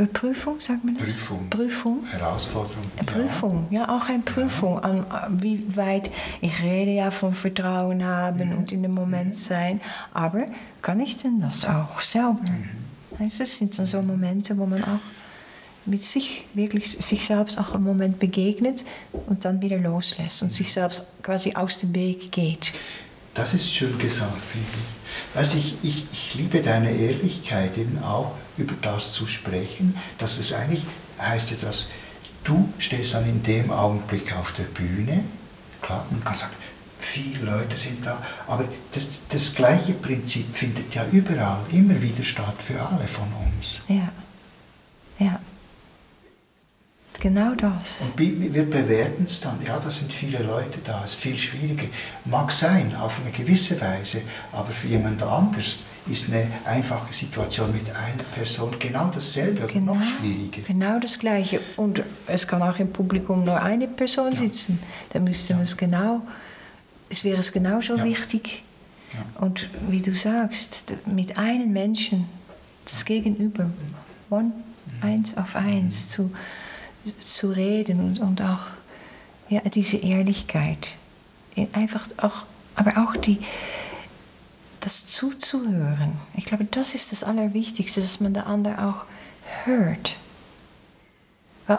Beprü 0.00 0.28
Beprüfung, 0.30 0.60
sagt 0.60 0.82
man 0.82 0.96
das? 0.96 1.08
Prüfung. 1.08 1.50
Prüfung. 1.50 2.06
Herausforderung. 2.06 2.84
Prüfung, 3.04 3.66
ja, 3.70 3.80
ja 3.80 3.96
auch 3.96 4.08
eine 4.08 4.20
Prüfung. 4.20 4.74
Ja. 4.76 4.80
An, 4.80 5.42
wie 5.42 5.76
weit, 5.76 6.10
ich 6.40 6.62
rede 6.62 6.92
ja 6.92 7.10
von 7.10 7.34
Vertrauen 7.34 8.04
haben 8.04 8.48
mhm. 8.48 8.58
und 8.58 8.72
in 8.72 8.82
dem 8.82 8.94
Moment 8.94 9.28
mhm. 9.28 9.34
sein, 9.34 9.80
aber 10.14 10.46
kann 10.80 11.00
ich 11.00 11.18
denn 11.18 11.40
das 11.40 11.66
auch 11.66 12.00
selber? 12.00 12.40
Mhm. 12.40 12.68
Also, 13.18 13.42
es 13.42 13.58
sind 13.58 13.78
dann 13.78 13.84
so 13.84 14.00
Momente, 14.00 14.56
wo 14.56 14.64
man 14.64 14.82
auch 14.84 15.00
mit 15.84 16.02
sich 16.02 16.46
wirklich 16.54 16.92
sich 16.92 17.26
selbst 17.26 17.58
auch 17.58 17.74
einen 17.74 17.84
Moment 17.84 18.18
begegnet 18.18 18.84
und 19.26 19.44
dann 19.44 19.60
wieder 19.60 19.78
loslässt 19.78 20.42
und 20.42 20.52
sich 20.52 20.72
selbst 20.72 21.22
quasi 21.22 21.54
aus 21.54 21.78
dem 21.78 21.94
Weg 21.94 22.32
geht. 22.32 22.72
Das 23.34 23.52
ist 23.52 23.70
schön 23.70 23.98
gesagt, 23.98 24.40
finde 24.50 24.66
ich. 24.72 25.36
Also 25.36 25.58
ich, 25.58 25.76
ich, 25.82 26.06
ich 26.12 26.34
liebe 26.36 26.62
deine 26.62 26.90
Ehrlichkeit 26.90 27.76
eben 27.76 27.98
auch 28.02 28.32
über 28.56 28.74
das 28.82 29.12
zu 29.12 29.26
sprechen, 29.26 29.96
dass 30.18 30.38
es 30.38 30.52
eigentlich 30.52 30.84
heißt 31.18 31.62
dass 31.62 31.90
du 32.44 32.72
stehst 32.78 33.14
dann 33.14 33.28
in 33.28 33.42
dem 33.42 33.70
Augenblick 33.70 34.34
auf 34.36 34.52
der 34.52 34.64
Bühne, 34.64 35.24
klar, 35.82 36.06
man 36.10 36.24
kann 36.24 36.36
sagen, 36.36 36.54
viele 36.98 37.44
Leute 37.44 37.76
sind 37.76 38.04
da, 38.04 38.22
aber 38.46 38.64
das, 38.92 39.08
das 39.28 39.54
gleiche 39.54 39.92
Prinzip 39.92 40.54
findet 40.54 40.94
ja 40.94 41.06
überall 41.10 41.60
immer 41.72 42.00
wieder 42.00 42.24
statt 42.24 42.56
für 42.66 42.80
alle 42.80 43.08
von 43.08 43.28
uns. 43.46 43.82
Ja, 43.88 44.10
ja. 45.18 45.38
Genau 47.20 47.54
das. 47.54 48.00
Und 48.00 48.18
wir 48.18 48.70
bewerten 48.70 49.24
es 49.26 49.40
dann, 49.40 49.60
ja, 49.62 49.78
da 49.78 49.90
sind 49.90 50.10
viele 50.10 50.38
Leute 50.38 50.78
da, 50.82 51.04
es 51.04 51.12
ist 51.12 51.20
viel 51.20 51.36
schwieriger. 51.36 51.86
Mag 52.24 52.50
sein, 52.50 52.96
auf 52.96 53.20
eine 53.20 53.30
gewisse 53.30 53.78
Weise, 53.78 54.22
aber 54.52 54.70
für 54.70 54.86
jemand 54.86 55.22
anders 55.22 55.84
ist 56.08 56.32
eine 56.32 56.48
einfache 56.64 57.12
Situation 57.12 57.72
mit 57.72 57.88
einer 57.90 58.22
Person 58.34 58.74
genau 58.78 59.10
dasselbe 59.14 59.64
oder 59.64 59.72
genau, 59.72 59.94
noch 59.94 60.02
schwieriger. 60.02 60.62
Genau 60.62 60.98
das 60.98 61.18
Gleiche. 61.18 61.60
Und 61.76 62.02
es 62.26 62.46
kann 62.48 62.62
auch 62.62 62.78
im 62.78 62.92
Publikum 62.92 63.44
nur 63.44 63.60
eine 63.60 63.86
Person 63.86 64.34
sitzen. 64.34 64.78
Ja. 64.80 64.86
Dann 65.12 65.24
müsste 65.24 65.54
man 65.54 65.62
es 65.62 65.76
genau, 65.76 66.22
es 67.08 67.22
wäre 67.22 67.38
es 67.38 67.52
genauso 67.52 67.96
ja. 67.96 68.04
wichtig. 68.04 68.64
Ja. 69.12 69.44
Und 69.44 69.68
wie 69.88 70.00
du 70.00 70.14
sagst, 70.14 70.94
mit 71.06 71.36
einem 71.36 71.72
Menschen, 71.72 72.26
das 72.84 73.04
Gegenüber, 73.04 73.70
one, 74.30 74.44
mhm. 74.44 75.02
eins 75.02 75.36
auf 75.36 75.56
eins 75.56 76.08
mhm. 76.08 76.12
zu 76.12 76.32
zu 77.20 77.50
reden 77.50 78.00
und, 78.00 78.20
und 78.20 78.42
auch 78.42 78.66
ja, 79.48 79.60
diese 79.60 79.96
Ehrlichkeit. 79.96 80.96
Einfach 81.72 82.06
auch, 82.18 82.44
aber 82.76 83.02
auch 83.02 83.16
die, 83.16 83.38
das 84.80 85.06
zuzuhören. 85.06 86.12
Ich 86.34 86.44
glaube, 86.44 86.64
das 86.64 86.94
ist 86.94 87.12
das 87.12 87.24
Allerwichtigste, 87.24 88.00
dass 88.00 88.20
man 88.20 88.34
der 88.34 88.46
andere 88.46 88.86
auch 88.88 89.04
hört. 89.64 90.16
Weil 91.66 91.78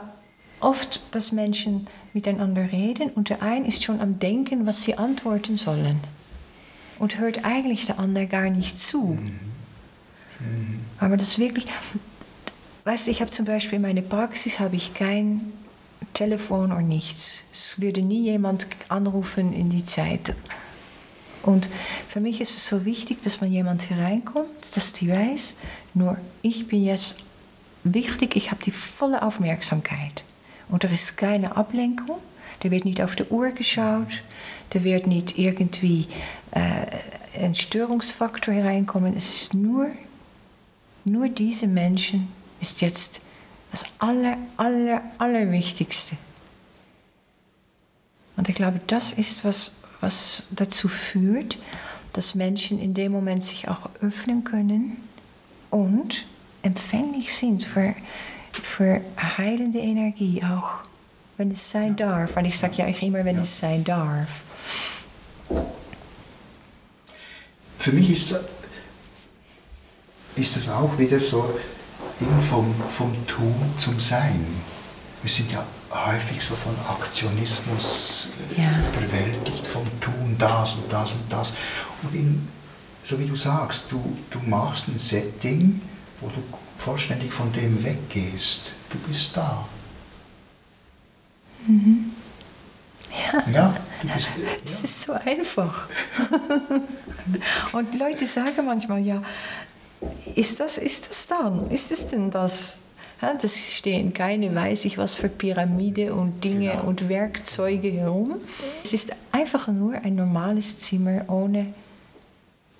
oft, 0.59 1.01
dass 1.11 1.31
Menschen 1.31 1.87
miteinander 2.13 2.71
reden 2.71 3.09
und 3.09 3.29
der 3.29 3.41
eine 3.41 3.67
ist 3.67 3.83
schon 3.83 3.99
am 3.99 4.19
Denken, 4.19 4.65
was 4.65 4.83
sie 4.83 4.97
antworten 4.97 5.55
sollen. 5.55 5.99
Und 6.99 7.17
hört 7.17 7.45
eigentlich 7.45 7.87
der 7.87 7.99
andere 7.99 8.27
gar 8.27 8.49
nicht 8.49 8.77
zu. 8.77 9.17
Aber 10.99 11.17
das 11.17 11.39
wirklich, 11.39 11.65
Weißt 12.83 13.05
du, 13.05 13.11
ich 13.11 13.21
habe 13.21 13.29
zum 13.29 13.45
Beispiel 13.45 13.75
in 13.75 13.83
meiner 13.83 14.01
Praxis 14.01 14.59
habe 14.59 14.75
ich 14.75 14.93
kein 14.93 15.53
Telefon 16.13 16.71
oder 16.71 16.81
nichts. 16.81 17.43
Es 17.53 17.79
würde 17.79 18.01
nie 18.01 18.23
jemand 18.23 18.65
anrufen 18.89 19.53
in 19.53 19.69
die 19.69 19.85
Zeit. 19.85 20.33
Und 21.43 21.69
für 22.07 22.19
mich 22.19 22.41
ist 22.41 22.55
es 22.55 22.67
so 22.67 22.85
wichtig, 22.85 23.21
dass 23.21 23.41
man 23.41 23.51
jemand 23.51 23.89
hereinkommt, 23.89 24.75
dass 24.75 24.93
die 24.93 25.09
weiß, 25.09 25.57
nur 25.93 26.17
ich 26.41 26.67
bin 26.67 26.83
jetzt 26.83 27.17
wichtig, 27.83 28.35
ich 28.35 28.51
habe 28.51 28.63
die 28.63 28.71
volle 28.71 29.21
Aufmerksamkeit. 29.21 30.23
Und 30.69 30.83
er 30.83 30.91
ist 30.91 31.17
keine 31.17 31.55
Ablenkung, 31.55 32.17
da 32.61 32.71
wird 32.71 32.85
nicht 32.85 33.01
auf 33.01 33.15
die 33.15 33.25
Uhr 33.25 33.49
geschaut, 33.51 34.21
da 34.69 34.83
wird 34.83 35.07
nicht 35.07 35.37
irgendwie 35.37 36.07
äh, 36.51 37.43
ein 37.43 37.55
Störungsfaktor 37.55 38.53
hereinkommen. 38.53 39.17
Es 39.17 39.29
ist 39.29 39.53
nur, 39.53 39.87
nur 41.03 41.27
diese 41.27 41.67
Menschen, 41.67 42.29
ist 42.61 42.81
jetzt 42.81 43.21
das 43.71 43.85
aller, 43.99 44.37
aller, 44.57 45.01
allerwichtigste. 45.17 46.15
Und 48.37 48.47
ich 48.49 48.55
glaube, 48.55 48.79
das 48.87 49.13
ist, 49.13 49.43
was, 49.43 49.73
was 50.01 50.43
dazu 50.51 50.87
führt, 50.87 51.57
dass 52.13 52.35
Menschen 52.35 52.79
in 52.79 52.93
dem 52.93 53.11
Moment 53.11 53.43
sich 53.43 53.69
auch 53.69 53.89
öffnen 54.01 54.43
können 54.43 54.97
und 55.69 56.25
empfänglich 56.63 57.33
sind 57.33 57.63
für, 57.63 57.95
für 58.51 59.01
heilende 59.37 59.79
Energie 59.79 60.43
auch, 60.43 60.79
wenn 61.37 61.51
es 61.51 61.69
sein 61.69 61.95
darf. 61.95 62.35
Und 62.35 62.45
ich 62.45 62.57
sage 62.57 62.75
ja 62.77 62.85
auch 62.85 63.01
immer, 63.01 63.23
wenn 63.23 63.37
ja. 63.37 63.41
es 63.41 63.57
sein 63.57 63.83
darf. 63.83 64.41
Für 67.79 67.91
mich 67.93 68.11
ist, 68.11 68.35
ist 70.35 70.55
das 70.55 70.69
auch 70.69 70.97
wieder 70.99 71.19
so, 71.19 71.57
vom, 72.49 72.73
vom 72.89 73.27
Tun 73.27 73.55
zum 73.77 73.99
Sein. 73.99 74.45
Wir 75.23 75.31
sind 75.31 75.51
ja 75.51 75.65
häufig 75.91 76.43
so 76.43 76.55
von 76.55 76.75
Aktionismus 76.89 78.29
äh, 78.55 78.61
ja. 78.61 78.69
überwältigt, 78.93 79.30
vom 79.81 79.99
Tun 79.99 80.35
das 80.37 80.75
und 80.75 80.91
das 80.91 81.13
und 81.13 81.31
das. 81.31 81.53
Und 82.03 82.13
in, 82.15 82.47
so 83.03 83.19
wie 83.19 83.25
du 83.25 83.35
sagst, 83.35 83.91
du, 83.91 84.17
du 84.29 84.39
machst 84.39 84.87
ein 84.87 84.99
Setting, 84.99 85.81
wo 86.19 86.27
du 86.27 86.43
vollständig 86.77 87.31
von 87.31 87.51
dem 87.53 87.83
weggehst. 87.83 88.73
Du 88.89 88.97
bist 88.99 89.35
da. 89.35 89.67
Mhm. 91.67 92.11
Ja. 93.33 93.51
ja 93.51 93.75
bist, 94.15 94.31
ja. 94.37 94.49
Es 94.63 94.83
ist 94.83 95.01
so 95.01 95.13
einfach. 95.13 95.87
und 97.73 97.95
Leute 97.95 98.27
sagen 98.27 98.65
manchmal, 98.65 98.99
ja, 98.99 99.21
ist 100.35 100.59
das, 100.59 100.77
ist 100.77 101.09
das 101.09 101.27
dann? 101.27 101.69
Ist 101.69 101.91
es 101.91 102.07
denn 102.07 102.31
das? 102.31 102.79
Das 103.41 103.75
stehen 103.75 104.13
keine, 104.13 104.53
weiß 104.53 104.85
ich 104.85 104.97
was 104.97 105.15
für 105.15 105.29
Pyramide 105.29 106.13
und 106.13 106.43
Dinge 106.43 106.71
genau. 106.71 106.83
und 106.85 107.07
Werkzeuge 107.07 107.91
herum. 107.91 108.35
Es 108.83 108.93
ist 108.93 109.13
einfach 109.31 109.67
nur 109.67 109.93
ein 109.93 110.15
normales 110.15 110.79
Zimmer 110.79 111.23
ohne, 111.27 111.73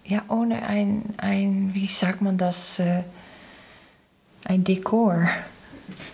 ja, 0.04 0.24
ohne 0.30 0.64
ein, 0.64 1.04
ein, 1.18 1.72
wie 1.74 1.88
sagt 1.88 2.22
man 2.22 2.38
das, 2.38 2.80
äh, 2.80 3.04
ein 4.46 4.64
Dekor. 4.64 5.28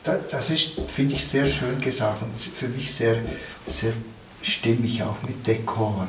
Das 0.03 0.49
ist, 0.49 0.79
finde 0.87 1.15
ich, 1.15 1.25
sehr 1.25 1.47
schön 1.47 1.79
gesagt 1.79 2.21
und 2.21 2.37
für 2.37 2.67
mich 2.67 2.93
sehr, 2.93 3.15
sehr 3.65 3.93
stimmig 4.41 5.01
auch 5.03 5.21
mit 5.23 5.45
Dekor. 5.47 6.07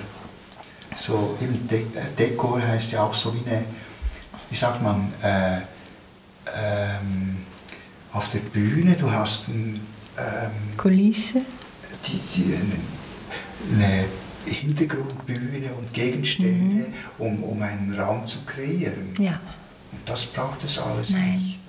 So, 0.97 1.37
eben 1.41 1.69
De 1.69 1.85
Dekor 2.19 2.61
heißt 2.61 2.93
ja 2.93 3.05
auch 3.05 3.15
so 3.15 3.33
wie 3.35 3.49
eine 3.49 3.65
wie 4.51 4.57
sagt 4.57 4.83
man, 4.83 5.13
äh, 5.23 5.59
ähm, 6.57 7.45
auf 8.19 8.31
der 8.31 8.41
Bühne, 8.41 8.97
du 8.97 9.09
hast 9.13 9.47
ein, 9.47 9.79
ähm, 10.19 10.77
Kulisse, 10.77 11.39
die, 12.05 12.21
die, 12.35 12.59
eine 13.73 14.07
Hintergrundbühne 14.45 15.73
und 15.79 15.95
Gegenstände, 15.95 16.89
mhm. 16.89 16.95
um, 17.19 17.45
um 17.45 17.63
einen 17.63 17.97
Raum 17.97 18.27
zu 18.27 18.41
kreieren. 18.45 19.15
Ja. 19.21 19.41
Und 19.93 20.01
das 20.05 20.27
braucht 20.27 20.65
es 20.65 20.81
alles 20.81 21.11
Nein. 21.11 21.35
nicht. 21.35 21.61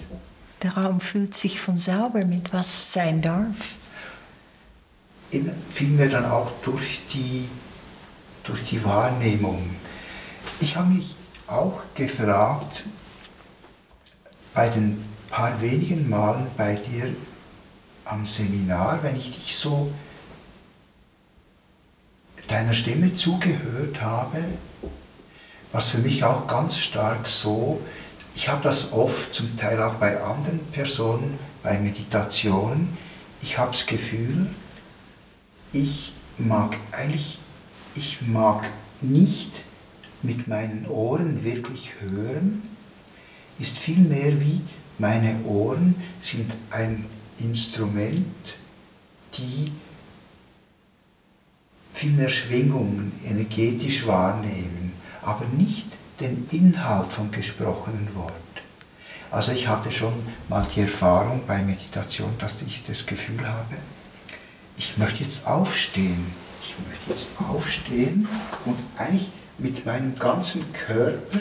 Der 0.64 0.76
Raum 0.76 1.00
fühlt 1.00 1.36
sich 1.36 1.62
von 1.62 1.78
sauber 1.78 2.26
mit, 2.26 2.52
was 2.52 2.94
sein 2.94 3.22
darf. 3.22 3.56
In, 5.30 5.52
vielmehr 5.70 6.10
dann 6.10 6.26
auch 6.26 6.52
durch 6.64 7.02
die, 7.14 7.48
durch 8.44 8.64
die 8.64 8.84
Wahrnehmung. 8.84 9.70
Ich 10.60 10.76
habe 10.76 10.88
mich 10.90 11.16
auch 11.46 11.84
gefragt, 11.94 12.86
bei 14.56 14.68
den 14.70 15.09
paar 15.30 15.62
wenigen 15.62 16.10
Malen 16.10 16.48
bei 16.58 16.76
dir 16.76 17.14
am 18.06 18.26
Seminar, 18.26 19.00
wenn 19.04 19.16
ich 19.16 19.32
dich 19.34 19.56
so 19.56 19.92
deiner 22.48 22.74
Stimme 22.74 23.14
zugehört 23.14 24.02
habe, 24.02 24.44
was 25.72 25.90
für 25.90 26.00
mich 26.00 26.24
auch 26.24 26.48
ganz 26.48 26.78
stark 26.78 27.28
so, 27.28 27.80
ich 28.36 28.50
habe 28.50 28.64
das 28.64 28.94
oft 28.94 29.34
zum 29.34 29.58
Teil 29.58 29.82
auch 29.82 29.96
bei 29.96 30.22
anderen 30.22 30.60
Personen, 30.72 31.38
bei 31.62 31.78
Meditationen, 31.78 32.98
ich 33.42 33.58
habe 33.58 33.72
das 33.72 33.86
Gefühl, 33.86 34.48
ich 35.72 36.12
mag 36.38 36.76
eigentlich, 36.92 37.38
ich 37.94 38.22
mag 38.22 38.66
nicht 39.02 39.52
mit 40.24 40.48
meinen 40.48 40.88
Ohren 40.88 41.44
wirklich 41.44 41.94
hören, 42.00 42.64
ist 43.60 43.78
vielmehr 43.78 44.42
wie 44.42 44.62
meine 45.00 45.44
Ohren 45.46 45.96
sind 46.22 46.52
ein 46.70 47.06
Instrument, 47.40 48.26
die 49.38 49.72
viel 51.94 52.12
mehr 52.12 52.30
Schwingungen 52.30 53.12
energetisch 53.26 54.06
wahrnehmen, 54.06 54.94
aber 55.22 55.46
nicht 55.46 55.88
den 56.20 56.48
Inhalt 56.52 57.12
vom 57.12 57.32
gesprochenen 57.32 58.10
Wort. 58.16 58.34
Also 59.32 59.52
ich 59.52 59.68
hatte 59.68 59.92
schon 59.92 60.14
mal 60.48 60.66
die 60.76 60.82
Erfahrung 60.82 61.42
bei 61.46 61.62
Meditation, 61.62 62.34
dass 62.40 62.62
ich 62.66 62.84
das 62.86 63.06
Gefühl 63.06 63.48
habe, 63.48 63.76
ich 64.78 64.98
möchte 64.98 65.24
jetzt 65.24 65.48
aufstehen, 65.48 66.26
ich 66.64 66.76
möchte 66.88 67.10
jetzt 67.10 67.30
aufstehen 67.38 68.28
und 68.66 68.80
eigentlich 68.98 69.30
mit 69.58 69.86
meinem 69.86 70.18
ganzen 70.18 70.72
Körper 70.74 71.40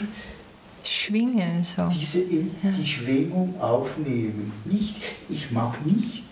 schwingen 0.89 1.63
so. 1.63 1.87
Diese, 1.87 2.23
ja. 2.23 2.71
die 2.77 2.87
Schwingung 2.87 3.59
aufnehmen. 3.59 4.51
Nicht, 4.65 4.97
ich 5.29 5.51
mag 5.51 5.85
nicht. 5.85 6.23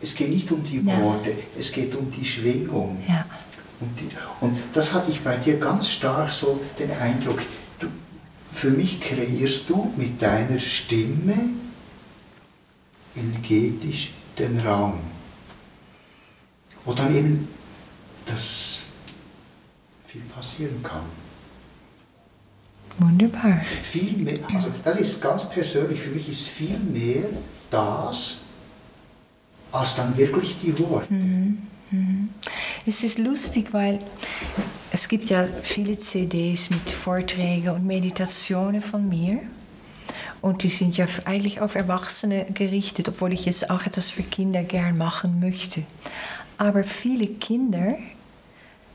Es 0.00 0.14
geht 0.14 0.30
nicht 0.30 0.50
um 0.52 0.62
die 0.62 0.80
ja. 0.80 1.00
Worte, 1.00 1.34
es 1.58 1.72
geht 1.72 1.94
um 1.94 2.10
die 2.10 2.24
Schwingung. 2.24 3.02
Ja. 3.08 3.24
Und, 3.80 4.00
die, 4.00 4.08
und 4.40 4.56
das 4.72 4.92
hatte 4.92 5.10
ich 5.10 5.20
bei 5.20 5.36
dir 5.36 5.58
ganz 5.58 5.88
stark 5.88 6.30
so 6.30 6.60
den 6.78 6.90
Eindruck, 6.90 7.42
du, 7.78 7.86
für 8.52 8.70
mich 8.70 9.00
kreierst 9.00 9.68
du 9.70 9.92
mit 9.96 10.20
deiner 10.20 10.58
Stimme 10.58 11.50
energetisch 13.16 14.12
den 14.38 14.60
Raum. 14.60 14.98
Wo 16.84 16.92
dann 16.92 17.14
eben 17.14 17.48
das 18.26 18.80
viel 20.06 20.22
passieren 20.22 20.82
kann. 20.82 21.23
Wunderbar. 22.98 23.60
Viel 23.82 24.22
mehr, 24.22 24.38
also 24.54 24.68
das 24.82 24.96
ist 24.98 25.20
ganz 25.20 25.48
persönlich, 25.48 26.00
für 26.00 26.10
mich 26.10 26.28
ist 26.28 26.48
viel 26.48 26.78
mehr 26.78 27.24
das 27.70 28.42
als 29.72 29.96
dann 29.96 30.16
wirklich 30.16 30.56
die 30.62 30.78
Worte. 30.78 31.12
Mhm. 31.12 31.58
Mhm. 31.90 32.28
Es 32.86 33.02
ist 33.02 33.18
lustig, 33.18 33.72
weil 33.72 33.98
es 34.92 35.08
gibt 35.08 35.28
ja 35.30 35.44
viele 35.62 35.98
CDs 35.98 36.70
mit 36.70 36.90
Vorträgen 36.90 37.70
und 37.70 37.84
Meditationen 37.84 38.80
von 38.80 39.08
mir. 39.08 39.40
Und 40.40 40.62
die 40.62 40.68
sind 40.68 40.96
ja 40.96 41.06
eigentlich 41.24 41.60
auf 41.60 41.74
Erwachsene 41.74 42.46
gerichtet, 42.52 43.08
obwohl 43.08 43.32
ich 43.32 43.46
jetzt 43.46 43.70
auch 43.70 43.86
etwas 43.86 44.12
für 44.12 44.22
Kinder 44.22 44.62
gern 44.62 44.98
machen 44.98 45.40
möchte. 45.40 45.82
Aber 46.58 46.84
viele 46.84 47.26
Kinder, 47.26 47.96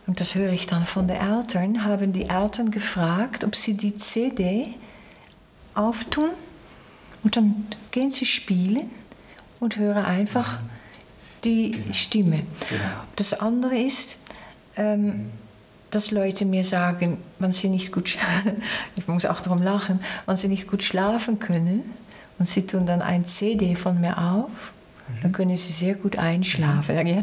und 0.10 0.19
das 0.19 0.34
höre 0.34 0.52
ich 0.52 0.65
dann 0.65 0.86
von 0.86 1.08
den 1.08 1.17
Eltern, 1.17 1.86
haben 1.86 2.13
die 2.13 2.30
Eltern 2.30 2.72
gefragt, 2.72 3.43
ob 3.43 3.56
sie 3.56 3.76
die 3.76 3.95
CD 3.95 4.74
auftun 5.76 6.32
und 7.22 7.38
dann 7.38 7.67
gehen 7.91 8.10
sie 8.10 8.26
spielen 8.26 8.89
und 9.60 9.78
hören 9.78 10.04
einfach 10.04 10.62
die 11.43 11.74
genau. 11.74 11.93
Stimme. 11.93 12.38
Genau. 12.38 12.82
Das 13.17 13.39
andere 13.39 13.78
ist, 13.78 14.17
ähm, 14.78 15.02
mhm. 15.02 15.30
dass 15.91 16.10
Leute 16.10 16.43
mir 16.43 16.63
sagen, 16.63 17.19
wenn 17.38 17.52
sie 17.52 17.69
nicht 17.69 17.91
gut, 17.91 18.17
ich 18.95 19.08
muss 19.08 19.28
auch 19.28 19.41
darum 19.41 19.62
lachen, 19.62 20.00
wenn 20.26 20.36
sie 20.36 20.48
nicht 20.48 20.67
gut 20.67 20.82
schlafen 20.82 21.38
können 21.38 21.84
und 22.39 22.50
sie 22.50 22.65
tun 22.65 22.88
dann 22.88 23.04
ein 23.04 23.28
CD 23.28 23.76
von 23.76 24.02
mir 24.02 24.17
auf, 24.17 24.74
dann 25.22 25.32
können 25.32 25.56
sie 25.56 25.74
sehr 25.74 25.95
gut 25.95 26.17
einschlafen. 26.17 26.95
Ja, 27.08 27.22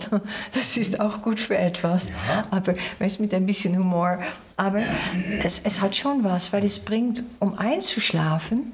das 0.55 0.77
ist 0.77 1.01
auch 1.01 1.23
gut 1.23 1.41
für 1.41 1.57
etwas, 1.57 2.07
ja. 2.07 2.47
aber 2.51 2.75
weißt, 2.99 3.21
mit 3.21 3.33
ein 3.35 3.47
bisschen 3.47 3.77
Humor. 3.77 4.19
Aber 4.57 4.81
es, 5.43 5.61
es 5.65 5.81
hat 5.81 5.97
schon 5.97 6.25
was, 6.25 6.53
weil 6.53 6.65
es 6.65 6.79
bringt, 6.79 7.23
um 7.39 7.59
einzuschlafen, 7.59 8.73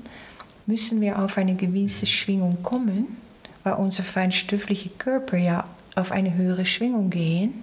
müssen 0.66 1.01
wir 1.01 1.18
auf 1.18 1.38
eine 1.38 1.55
gewisse 1.55 2.07
Schwingung 2.07 2.62
kommen 2.62 3.16
weil 3.64 3.75
unser 3.75 4.03
feinstoffliche 4.03 4.90
Körper 4.90 5.37
ja 5.37 5.64
auf 5.94 6.12
eine 6.12 6.35
höhere 6.35 6.64
Schwingung 6.64 7.11
gehen, 7.11 7.62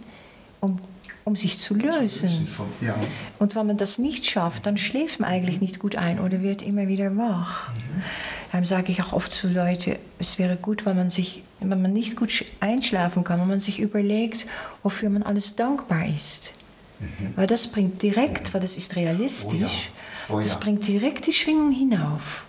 um, 0.59 0.79
um 1.25 1.35
sich 1.35 1.57
zu 1.57 1.75
lösen. 1.75 2.47
Ja. 2.81 2.95
Und 3.37 3.55
wenn 3.55 3.67
man 3.67 3.77
das 3.77 3.99
nicht 3.99 4.25
schafft, 4.25 4.65
dann 4.65 4.77
schläft 4.77 5.19
man 5.19 5.29
eigentlich 5.29 5.61
nicht 5.61 5.79
gut 5.79 5.95
ein 5.95 6.19
oder 6.19 6.41
wird 6.41 6.61
immer 6.61 6.87
wieder 6.87 7.15
wach. 7.17 7.69
Mhm. 7.73 8.03
Darum 8.51 8.65
sage 8.65 8.91
ich 8.91 9.01
auch 9.03 9.13
oft 9.13 9.31
zu 9.31 9.47
Leuten, 9.47 9.95
es 10.17 10.39
wäre 10.39 10.55
gut, 10.55 10.85
wenn 10.85 10.95
man, 10.95 11.09
sich, 11.09 11.43
wenn 11.59 11.81
man 11.81 11.93
nicht 11.93 12.15
gut 12.15 12.45
einschlafen 12.59 13.23
kann, 13.23 13.39
wenn 13.39 13.47
man 13.47 13.59
sich 13.59 13.79
überlegt, 13.79 14.47
wofür 14.81 15.09
man 15.09 15.23
alles 15.23 15.55
dankbar 15.55 16.07
ist. 16.07 16.53
Mhm. 16.99 17.33
Weil 17.35 17.47
das 17.47 17.67
bringt 17.67 18.01
direkt, 18.01 18.53
weil 18.53 18.61
das 18.61 18.75
ist 18.75 18.95
realistisch, 18.95 19.91
oh 20.29 20.31
ja. 20.31 20.35
Oh 20.35 20.39
ja. 20.39 20.43
das 20.43 20.59
bringt 20.59 20.87
direkt 20.87 21.27
die 21.27 21.33
Schwingung 21.33 21.71
hinauf 21.71 22.45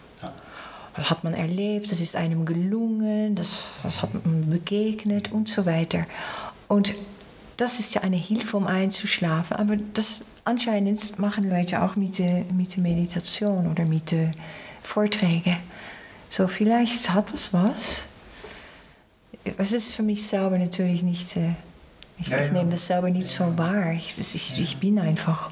das 0.96 1.10
hat 1.10 1.24
man 1.24 1.34
erlebt, 1.34 1.90
das 1.90 2.00
ist 2.00 2.16
einem 2.16 2.44
gelungen, 2.44 3.34
das, 3.34 3.80
das 3.82 4.02
hat 4.02 4.12
man 4.12 4.50
begegnet 4.50 5.32
und 5.32 5.48
so 5.48 5.66
weiter. 5.66 6.04
Und 6.68 6.94
das 7.60 7.78
ist 7.78 7.94
ja 7.94 8.00
eine 8.00 8.16
Hilfe, 8.16 8.56
um 8.56 8.66
einzuschlafen. 8.66 9.56
Aber 9.56 9.76
das 9.76 10.22
anscheinend 10.44 11.18
machen 11.18 11.48
Leute 11.48 11.82
auch 11.82 11.94
mit 11.94 12.18
der, 12.18 12.44
mit 12.52 12.74
der 12.74 12.82
Meditation 12.82 13.70
oder 13.70 13.86
mit 13.86 14.10
den 14.10 14.32
Vorträgen. 14.82 15.56
So, 16.30 16.48
vielleicht 16.48 17.10
hat 17.10 17.32
das 17.32 17.52
was. 17.52 18.06
Es 19.58 19.72
ist 19.72 19.94
für 19.94 20.02
mich 20.02 20.26
selber 20.26 20.58
natürlich 20.58 21.02
nicht. 21.02 21.36
Äh, 21.36 21.54
ich, 22.18 22.28
ja, 22.28 22.40
ja. 22.40 22.50
nehme 22.50 22.70
das 22.70 22.86
selber 22.86 23.10
nicht 23.10 23.28
so 23.28 23.56
wahr. 23.58 23.92
Ich, 23.92 24.16
ich, 24.18 24.58
ich 24.58 24.76
bin 24.78 24.98
einfach. 24.98 25.50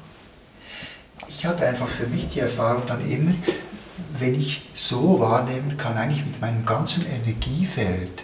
Ich 1.27 1.45
hatte 1.45 1.67
einfach 1.67 1.87
für 1.87 2.07
mich 2.07 2.27
die 2.29 2.39
Erfahrung 2.39 2.83
dann 2.87 3.07
immer, 3.09 3.33
wenn 4.17 4.39
ich 4.39 4.63
so 4.73 5.19
wahrnehmen 5.19 5.77
kann, 5.77 5.95
eigentlich 5.95 6.25
mit 6.25 6.41
meinem 6.41 6.65
ganzen 6.65 7.05
Energiefeld, 7.05 8.23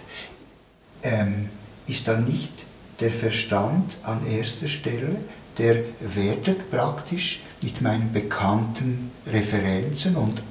ähm, 1.02 1.50
ist 1.86 2.08
dann 2.08 2.24
nicht 2.24 2.65
der 3.00 3.10
Verstand 3.10 3.96
an 4.02 4.26
erster 4.26 4.68
Stelle, 4.68 5.16
der 5.58 5.76
wertet 6.00 6.70
praktisch 6.70 7.42
mit 7.62 7.80
meinen 7.80 8.12
bekannten 8.12 9.10
Referenzen 9.26 10.16
und 10.16 10.42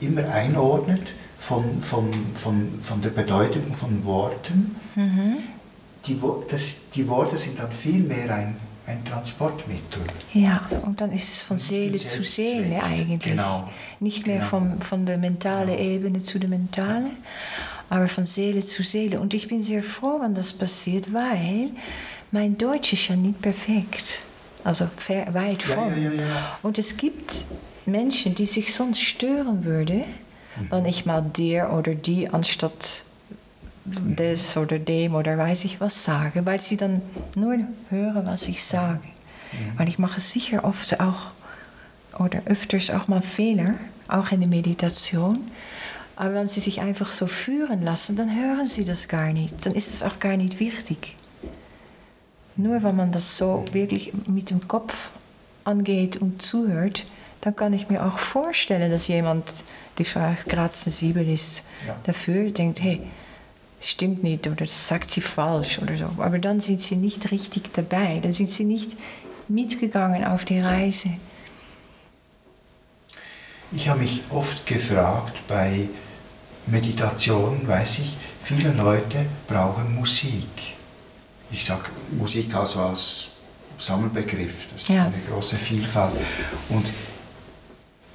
immer 0.00 0.28
einordnet 0.28 1.08
von, 1.38 1.82
von, 1.82 2.10
von, 2.36 2.80
von 2.82 3.02
der 3.02 3.10
Bedeutung 3.10 3.74
von 3.74 4.04
Worten. 4.04 4.76
Mhm. 4.94 5.38
Die, 6.06 6.18
das, 6.48 6.76
die 6.94 7.08
Worte 7.08 7.36
sind 7.36 7.58
dann 7.58 7.72
vielmehr 7.72 8.32
ein 8.34 8.56
ein 8.88 9.04
Transportmittel. 9.04 10.02
Ja, 10.32 10.62
und 10.84 11.00
dann 11.00 11.12
ist 11.12 11.28
es 11.28 11.44
von 11.44 11.58
Seele 11.58 11.92
zu 11.98 12.24
Seele 12.24 12.82
eigentlich. 12.82 13.18
Genau. 13.20 13.68
Nicht 14.00 14.26
mehr 14.26 14.38
genau. 14.38 14.48
vom, 14.48 14.80
von 14.80 15.04
der 15.04 15.18
mentalen 15.18 15.76
genau. 15.76 15.90
Ebene 15.90 16.18
zu 16.18 16.38
der 16.38 16.48
mentalen, 16.48 17.10
aber 17.90 18.08
von 18.08 18.24
Seele 18.24 18.60
zu 18.60 18.82
Seele. 18.82 19.20
Und 19.20 19.34
ich 19.34 19.48
bin 19.48 19.60
sehr 19.62 19.82
froh, 19.82 20.20
wenn 20.20 20.34
das 20.34 20.52
passiert, 20.52 21.12
weil 21.12 21.70
mein 22.30 22.58
Deutsch 22.58 22.92
ist 22.92 23.08
ja 23.08 23.16
nicht 23.16 23.40
perfekt. 23.40 24.22
Also 24.64 24.88
weit 25.32 25.62
von. 25.62 25.90
Ja, 25.90 26.10
ja, 26.10 26.12
ja, 26.12 26.58
und 26.62 26.78
es 26.78 26.96
gibt 26.96 27.44
Menschen, 27.86 28.34
die 28.34 28.44
sich 28.44 28.74
sonst 28.74 29.00
stören 29.00 29.64
würden, 29.64 30.00
mhm. 30.00 30.70
wenn 30.70 30.84
ich 30.84 31.06
mal 31.06 31.22
der 31.22 31.72
oder 31.72 31.94
die 31.94 32.28
anstatt 32.28 33.04
des 33.84 34.56
oder 34.56 34.78
dem 34.78 35.14
oder 35.14 35.38
weiß 35.38 35.64
ich 35.64 35.80
was 35.80 36.04
sage, 36.04 36.44
weil 36.44 36.60
sie 36.60 36.76
dann 36.76 37.00
nur 37.34 37.58
hören, 37.88 38.26
was 38.26 38.48
ich 38.48 38.62
sage. 38.62 39.00
Mhm. 39.52 39.78
Weil 39.78 39.88
ich 39.88 39.98
mache 39.98 40.20
sicher 40.20 40.64
oft 40.64 41.00
auch 41.00 41.30
oder 42.18 42.42
öfters 42.46 42.90
auch 42.90 43.08
mal 43.08 43.22
Fehler, 43.22 43.72
auch 44.08 44.32
in 44.32 44.40
der 44.40 44.48
Meditation. 44.48 45.50
Aber 46.18 46.34
wenn 46.34 46.48
sie 46.48 46.58
sich 46.58 46.80
einfach 46.80 47.12
so 47.12 47.28
führen 47.28 47.84
lassen, 47.84 48.16
dann 48.16 48.34
hören 48.34 48.66
sie 48.66 48.84
das 48.84 49.06
gar 49.06 49.32
nicht. 49.32 49.64
Dann 49.64 49.76
ist 49.76 49.94
es 49.94 50.02
auch 50.02 50.18
gar 50.18 50.36
nicht 50.36 50.58
wichtig. 50.58 51.14
Nur 52.56 52.82
wenn 52.82 52.96
man 52.96 53.12
das 53.12 53.36
so 53.36 53.64
wirklich 53.70 54.12
mit 54.26 54.50
dem 54.50 54.66
Kopf 54.66 55.10
angeht 55.62 56.16
und 56.16 56.42
zuhört, 56.42 57.06
dann 57.42 57.54
kann 57.54 57.72
ich 57.72 57.88
mir 57.88 58.04
auch 58.04 58.18
vorstellen, 58.18 58.90
dass 58.90 59.06
jemand, 59.06 59.44
der 59.98 60.06
vielleicht 60.06 60.48
gerade 60.48 60.74
sensibel 60.74 61.28
ist, 61.28 61.62
ja. 61.86 61.94
dafür 62.02 62.50
denkt, 62.50 62.82
hey, 62.82 63.00
es 63.78 63.90
stimmt 63.90 64.24
nicht 64.24 64.44
oder 64.48 64.66
das 64.66 64.88
sagt 64.88 65.10
sie 65.10 65.20
falsch 65.20 65.78
oder 65.78 65.96
so. 65.96 66.10
Aber 66.18 66.40
dann 66.40 66.58
sind 66.58 66.80
sie 66.80 66.96
nicht 66.96 67.30
richtig 67.30 67.72
dabei, 67.74 68.18
dann 68.20 68.32
sind 68.32 68.50
sie 68.50 68.64
nicht 68.64 68.96
mitgegangen 69.46 70.24
auf 70.24 70.44
die 70.44 70.58
Reise. 70.58 71.10
Ich 73.70 73.88
habe 73.88 74.00
mich 74.00 74.22
oft 74.30 74.66
gefragt 74.66 75.46
bei 75.46 75.88
Meditation, 76.70 77.66
weiß 77.66 78.00
ich, 78.00 78.16
viele 78.44 78.72
Leute 78.72 79.26
brauchen 79.46 79.94
Musik. 79.94 80.74
Ich 81.50 81.64
sage 81.64 81.84
Musik 82.12 82.54
also 82.54 82.80
als 82.80 83.28
Sammelbegriff, 83.78 84.68
das 84.72 84.82
ist 84.82 84.88
ja. 84.88 85.06
eine 85.06 85.14
große 85.30 85.56
Vielfalt. 85.56 86.14
Und 86.68 86.86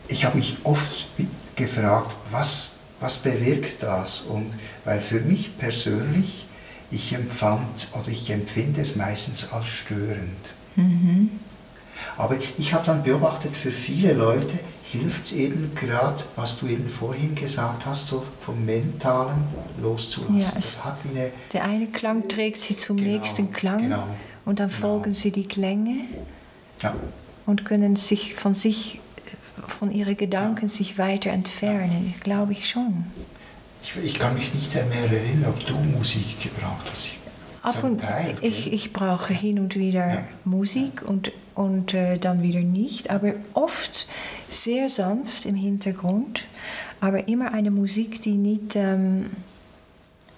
ich 0.08 0.26
habe 0.26 0.38
mich 0.38 0.58
oft 0.64 1.08
gefragt, 1.56 2.16
was 2.32 2.74
was 3.04 3.18
bewirkt 3.18 3.84
das? 3.84 4.22
Und 4.22 4.50
weil 4.86 5.02
für 5.02 5.20
mich 5.20 5.58
persönlich, 5.58 6.46
ich 6.90 7.14
empfand 7.14 7.90
oder 7.94 8.08
ich 8.08 8.30
empfinde 8.30 8.82
es 8.82 8.96
meistens 8.96 9.52
als 9.52 9.68
störend. 9.68 10.46
Mhm. 10.78 11.30
Aber 12.18 12.38
ich 12.58 12.74
habe 12.74 12.86
dann 12.86 13.04
beobachtet, 13.04 13.58
für 13.58 13.72
viele 13.72 14.14
Leute 14.14 14.60
hilft 14.94 15.26
es 15.26 15.32
eben 15.34 15.74
gerade, 15.76 16.24
was 16.36 16.60
du 16.60 16.68
eben 16.68 16.88
vorhin 16.88 17.34
gesagt 17.36 17.86
hast, 17.86 18.08
so 18.08 18.24
vom 18.46 18.64
Mentalen 18.64 19.44
loszulassen. 19.82 20.40
Ja, 20.40 20.96
eine, 21.12 21.32
der 21.52 21.64
eine 21.64 21.88
Klang 21.88 22.28
trägt 22.28 22.62
sie 22.62 22.76
zum 22.76 22.98
genau, 22.98 23.10
nächsten 23.10 23.52
Klang 23.52 23.80
genau, 23.80 24.08
und 24.46 24.60
dann 24.60 24.70
genau. 24.70 24.80
folgen 24.80 25.12
sie 25.12 25.32
die 25.32 25.48
Klänge 25.48 26.06
ja. 26.82 26.94
und 27.46 27.66
können 27.66 27.96
sich 27.96 28.36
von 28.36 28.54
sich 28.54 29.02
von 29.68 29.92
ihren 29.92 30.16
Gedanken 30.16 30.68
sich 30.68 30.98
weiter 30.98 31.32
entfernen, 31.32 32.14
glaube 32.22 32.54
ich 32.54 32.70
schon. 32.70 33.06
Ich, 33.82 33.96
ich, 34.04 34.20
kann 34.20 34.34
mich 34.34 34.54
nicht 34.54 34.74
mehr 34.74 35.12
erinnern, 35.12 35.50
ob 35.50 35.66
du 35.66 35.74
Musik 35.76 36.40
gebraucht 36.42 36.86
hast. 36.92 37.10
Ab 37.64 37.82
und 37.82 38.02
Teil, 38.02 38.36
ich, 38.42 38.74
ich 38.74 38.92
brauche 38.92 39.34
hin 39.34 39.58
und 39.58 39.78
wieder 39.78 40.08
ja. 40.08 40.24
Musik 40.44 41.02
und, 41.02 41.32
und 41.56 41.94
äh, 41.94 42.18
dann 42.18 42.44
wieder 42.44 42.60
nicht, 42.60 43.10
aber 43.10 43.36
oft 43.54 44.10
sehr 44.50 44.90
sanft 44.90 45.46
im 45.46 45.56
Hintergrund, 45.56 46.44
aber 47.00 47.30
immer 47.30 47.54
eine 47.54 47.72
Musik, 47.72 48.22
die 48.22 48.36
nicht 48.36 48.76
ähm, 48.76 49.30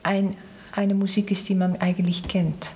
ein, 0.03 0.37
eine 0.71 0.93
Musik 0.93 1.31
ist, 1.31 1.49
die 1.49 1.55
man 1.55 1.77
eigentlich 1.77 2.27
kennt. 2.27 2.73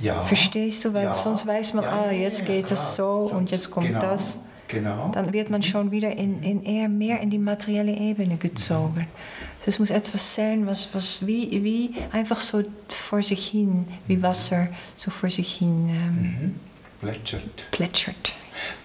Ja. 0.00 0.22
Verstehst 0.22 0.84
du? 0.84 0.94
Weil 0.94 1.06
ja. 1.06 1.14
sonst 1.14 1.44
weiß 1.44 1.74
man, 1.74 1.84
ah, 1.84 2.12
jetzt 2.12 2.46
geht 2.46 2.70
es 2.70 2.94
so 2.94 3.28
und 3.32 3.50
jetzt 3.50 3.72
kommt 3.72 3.88
genau. 3.88 4.00
das. 4.00 4.40
Genau. 4.68 5.10
Dann 5.12 5.32
wird 5.32 5.50
man 5.50 5.62
schon 5.64 5.90
wieder 5.90 6.16
in, 6.16 6.42
in 6.44 6.64
eher 6.64 6.88
mehr 6.88 7.20
in 7.20 7.30
die 7.30 7.38
materielle 7.38 7.92
Ebene 7.92 8.36
gezogen. 8.36 9.00
Mhm. 9.00 9.43
Es 9.66 9.78
muss 9.78 9.90
etwas 9.90 10.34
sein, 10.34 10.66
was, 10.66 10.90
was 10.92 11.26
wie, 11.26 11.62
wie 11.64 11.94
einfach 12.12 12.40
so 12.40 12.64
vor 12.88 13.22
sich 13.22 13.48
hin, 13.48 13.86
wie 14.06 14.22
Wasser 14.22 14.68
so 14.96 15.10
vor 15.10 15.30
sich 15.30 15.54
hin 15.54 15.88
ähm, 15.88 16.20
mhm. 16.20 16.60
plätschert. 17.00 17.70
plätschert. 17.70 18.34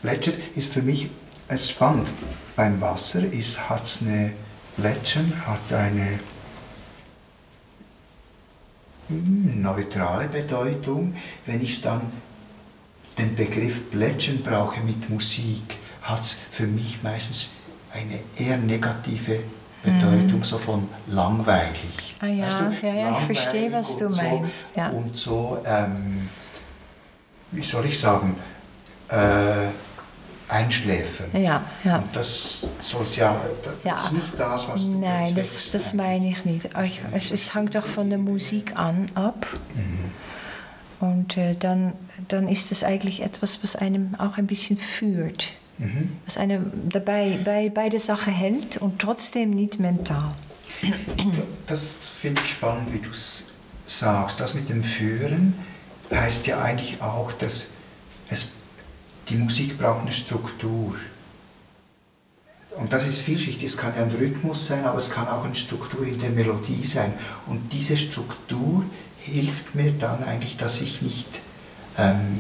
Plätschert 0.02 0.38
ist 0.56 0.72
für 0.72 0.82
mich 0.82 1.10
es 1.48 1.70
spannend. 1.70 2.08
Beim 2.56 2.80
Wasser 2.80 3.24
hat 3.24 3.84
es 3.84 4.02
eine 4.02 4.34
Plätschern, 4.78 5.34
hat 5.46 5.74
eine 5.74 6.20
hm, 9.08 9.62
neutrale 9.62 10.28
Bedeutung. 10.28 11.16
Wenn 11.46 11.62
ich 11.62 11.82
dann 11.82 12.02
den 13.18 13.36
Begriff 13.36 13.92
plätschern 13.92 14.42
brauche 14.44 14.80
mit 14.82 15.10
Musik, 15.10 15.76
hat 16.04 16.22
es 16.22 16.38
für 16.52 16.68
mich 16.68 17.04
meistens 17.04 17.52
eine 17.92 18.20
eher 18.38 18.58
negative 18.58 19.34
Bedeutung, 19.34 19.59
mhm. 19.84 20.44
so 20.44 20.58
von 20.58 20.88
langweilig. 21.08 22.16
Ah 22.20 22.28
ja, 22.28 22.48
weißt 22.48 22.62
du, 22.62 22.88
ja, 22.88 22.94
ja 22.94 23.18
ich 23.18 23.26
verstehe, 23.26 23.72
was 23.72 23.98
du 23.98 24.10
meinst. 24.10 24.74
So, 24.74 24.80
ja. 24.80 24.90
Und 24.90 25.18
so, 25.18 25.58
ähm, 25.66 26.30
wie 27.52 27.64
soll 27.64 27.86
ich 27.86 28.00
sagen, 28.00 28.36
äh, 29.10 29.70
einschläfern. 30.50 31.30
Ja, 31.34 31.64
ja. 31.84 31.98
Und 31.98 32.16
das 32.16 32.66
soll 32.82 33.06
ja, 33.16 33.40
das 33.64 33.84
ja. 33.84 34.02
ist 34.04 34.14
nicht 34.14 34.40
das, 34.40 34.68
was 34.68 34.84
du 34.84 35.00
Nein, 35.00 35.34
das, 35.36 35.72
das 35.72 35.94
meine 35.94 36.30
ich 36.30 36.44
nicht. 36.44 36.70
Es, 37.14 37.32
es 37.32 37.54
hängt 37.54 37.76
doch 37.76 37.86
von 37.86 38.10
der 38.10 38.20
Musik 38.20 38.78
an 38.78 39.06
ab. 39.14 39.46
Mhm. 39.76 40.12
Und 41.00 41.38
äh, 41.38 41.56
dann, 41.56 41.94
dann 42.28 42.50
ist 42.50 42.72
es 42.72 42.84
eigentlich 42.84 43.22
etwas, 43.22 43.64
was 43.64 43.76
einem 43.76 44.16
auch 44.18 44.38
ein 44.38 44.48
bisschen 44.48 44.78
führt. 44.78 45.54
Mhm. 45.80 46.18
Was 46.26 46.38
einem 46.38 46.72
dabei 46.90 47.40
bei, 47.44 47.70
bei 47.70 47.90
der 47.90 48.02
Sache 48.02 48.32
hält 48.32 48.78
und 48.78 49.00
trotzdem 49.00 49.52
nicht 49.52 49.80
mental. 49.80 50.36
Das 51.68 51.96
finde 52.22 52.42
ich 52.44 52.52
spannend, 52.52 52.94
wie 52.94 53.00
du 53.00 53.10
es 53.10 53.46
sagst. 53.88 54.40
Das 54.40 54.54
mit 54.54 54.70
dem 54.70 54.84
Führen 54.84 55.54
heißt 56.12 56.48
ja 56.48 56.62
eigentlich 56.62 57.02
auch, 57.02 57.32
dass 57.32 57.72
es, 58.30 58.50
die 59.30 59.36
Musik 59.36 59.78
braucht 59.78 60.02
eine 60.02 60.12
Struktur. 60.12 60.96
Und 62.76 62.94
das 62.94 63.08
ist 63.08 63.20
vielschichtig. 63.20 63.64
Es 63.64 63.78
kann 63.78 63.94
ja 63.96 64.04
ein 64.04 64.12
Rhythmus 64.12 64.68
sein, 64.68 64.86
aber 64.86 64.98
es 64.98 65.10
kann 65.10 65.28
auch 65.28 65.44
eine 65.44 65.56
Struktur 65.56 66.06
in 66.06 66.20
der 66.20 66.30
Melodie 66.30 66.86
sein. 66.86 67.14
Und 67.48 67.74
diese 67.74 67.98
Struktur 67.98 68.84
hilft 69.22 69.76
mir 69.76 69.92
dann 69.92 70.24
eigentlich, 70.24 70.56
dass 70.58 70.82
ich 70.82 71.02
nicht 71.02 71.28
ähm, 71.98 72.38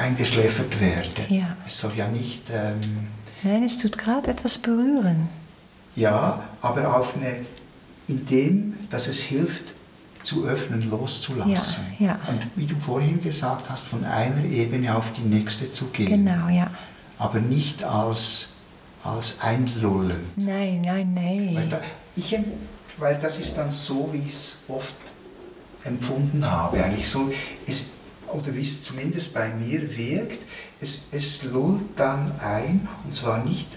eingeschläfert 0.00 0.80
werde. 0.80 1.34
Ja. 1.34 1.56
Es 1.66 1.78
soll 1.78 1.92
ja 1.96 2.08
nicht... 2.08 2.42
Ähm, 2.50 2.80
Nein, 3.42 3.62
es 3.64 3.78
tut 3.78 3.96
gerade 3.96 4.30
etwas 4.30 4.58
berühren. 4.58 5.28
Ja, 5.96 6.42
aber 6.60 6.96
auf 6.96 7.16
eine, 7.16 7.46
in 8.08 8.26
dem, 8.26 8.74
dass 8.90 9.06
es 9.08 9.20
hilft, 9.20 9.64
zu 10.22 10.46
öffnen, 10.46 10.90
loszulassen. 10.90 11.84
Ja, 11.98 12.06
ja. 12.06 12.20
Und 12.28 12.42
wie 12.56 12.66
du 12.66 12.76
vorhin 12.76 13.22
gesagt 13.22 13.70
hast, 13.70 13.86
von 13.86 14.04
einer 14.04 14.44
Ebene 14.44 14.94
auf 14.94 15.12
die 15.14 15.22
nächste 15.22 15.72
zu 15.72 15.86
gehen. 15.86 16.24
Genau, 16.24 16.48
ja. 16.48 16.66
Aber 17.18 17.40
nicht 17.40 17.82
als, 17.82 18.50
als 19.02 19.40
Einlullen. 19.40 20.20
Nein, 20.36 20.82
nein, 20.82 21.14
nein. 21.14 21.50
Weil, 21.54 21.68
da, 21.68 21.80
ich, 22.16 22.38
weil 22.98 23.18
das 23.18 23.38
ist 23.38 23.56
dann 23.56 23.70
so, 23.70 24.10
wie 24.12 24.18
ich 24.18 24.32
es 24.32 24.64
oft 24.68 24.94
empfunden 25.84 26.44
habe. 26.44 26.84
Eigentlich 26.84 27.08
so, 27.08 27.30
es, 27.66 27.86
oder 28.32 28.54
wie 28.54 28.62
es 28.62 28.82
zumindest 28.82 29.34
bei 29.34 29.48
mir 29.50 29.96
wirkt, 29.96 30.40
es, 30.80 31.08
es 31.12 31.44
lullt 31.44 31.82
dann 31.96 32.32
ein 32.40 32.88
und 33.04 33.14
zwar 33.14 33.44
nicht 33.44 33.68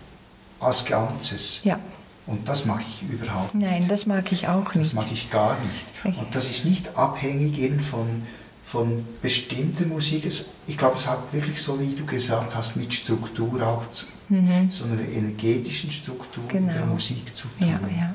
als 0.59 0.85
Ganzes. 0.85 1.61
Ja. 1.63 1.79
Und 2.25 2.47
das 2.47 2.65
mag 2.65 2.81
ich 2.87 3.09
überhaupt 3.09 3.53
nicht. 3.53 3.69
Nein, 3.69 3.87
das 3.89 4.05
mag 4.05 4.31
ich 4.31 4.47
auch 4.47 4.73
nicht. 4.75 4.93
Das 4.93 4.93
mag 4.93 5.11
ich 5.11 5.29
gar 5.29 5.57
nicht. 5.59 6.17
Und 6.17 6.33
das 6.33 6.49
ist 6.49 6.63
nicht 6.65 6.95
abhängig 6.97 7.57
eben 7.59 7.81
von, 7.81 8.23
von 8.65 9.05
bestimmter 9.21 9.85
Musik. 9.85 10.25
Ich 10.67 10.77
glaube, 10.77 10.95
es 10.95 11.07
hat 11.07 11.33
wirklich 11.33 11.61
so, 11.61 11.79
wie 11.81 11.93
du 11.93 12.05
gesagt 12.05 12.55
hast, 12.55 12.77
mit 12.77 12.93
Struktur 12.93 13.61
auch, 13.61 13.91
zu, 13.91 14.05
mhm. 14.29 14.71
so 14.71 14.85
einer 14.85 15.01
energetischen 15.01 15.91
Struktur 15.91 16.43
genau. 16.47 16.71
der 16.71 16.85
Musik 16.85 17.35
zu 17.35 17.47
tun. 17.59 17.67
Ja, 17.67 17.79
ja. 17.97 18.13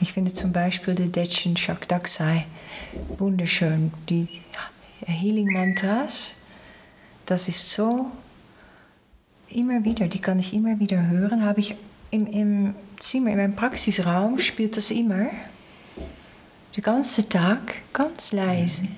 Ich 0.00 0.12
finde 0.12 0.32
zum 0.32 0.52
Beispiel 0.52 0.94
die 0.94 1.10
Detchen 1.10 1.56
Shakdaksai 1.56 2.46
wunderschön. 3.18 3.92
Die 4.08 4.28
Healing 5.06 5.52
Mantras, 5.52 6.36
das 7.26 7.48
ist 7.48 7.70
so 7.70 8.10
immer 9.48 9.84
wieder, 9.84 10.08
die 10.08 10.20
kann 10.20 10.38
ich 10.38 10.54
immer 10.54 10.78
wieder 10.78 11.08
hören. 11.08 11.44
Habe 11.44 11.60
ich 11.60 11.76
im, 12.10 12.26
im 12.26 12.74
Zimmer, 12.98 13.30
in 13.30 13.36
meinem 13.36 13.56
Praxisraum 13.56 14.38
spielt 14.38 14.76
das 14.76 14.90
immer. 14.90 15.26
Den 16.76 16.82
ganzen 16.82 17.28
Tag 17.28 17.74
ganz 17.92 18.32
leise. 18.32 18.88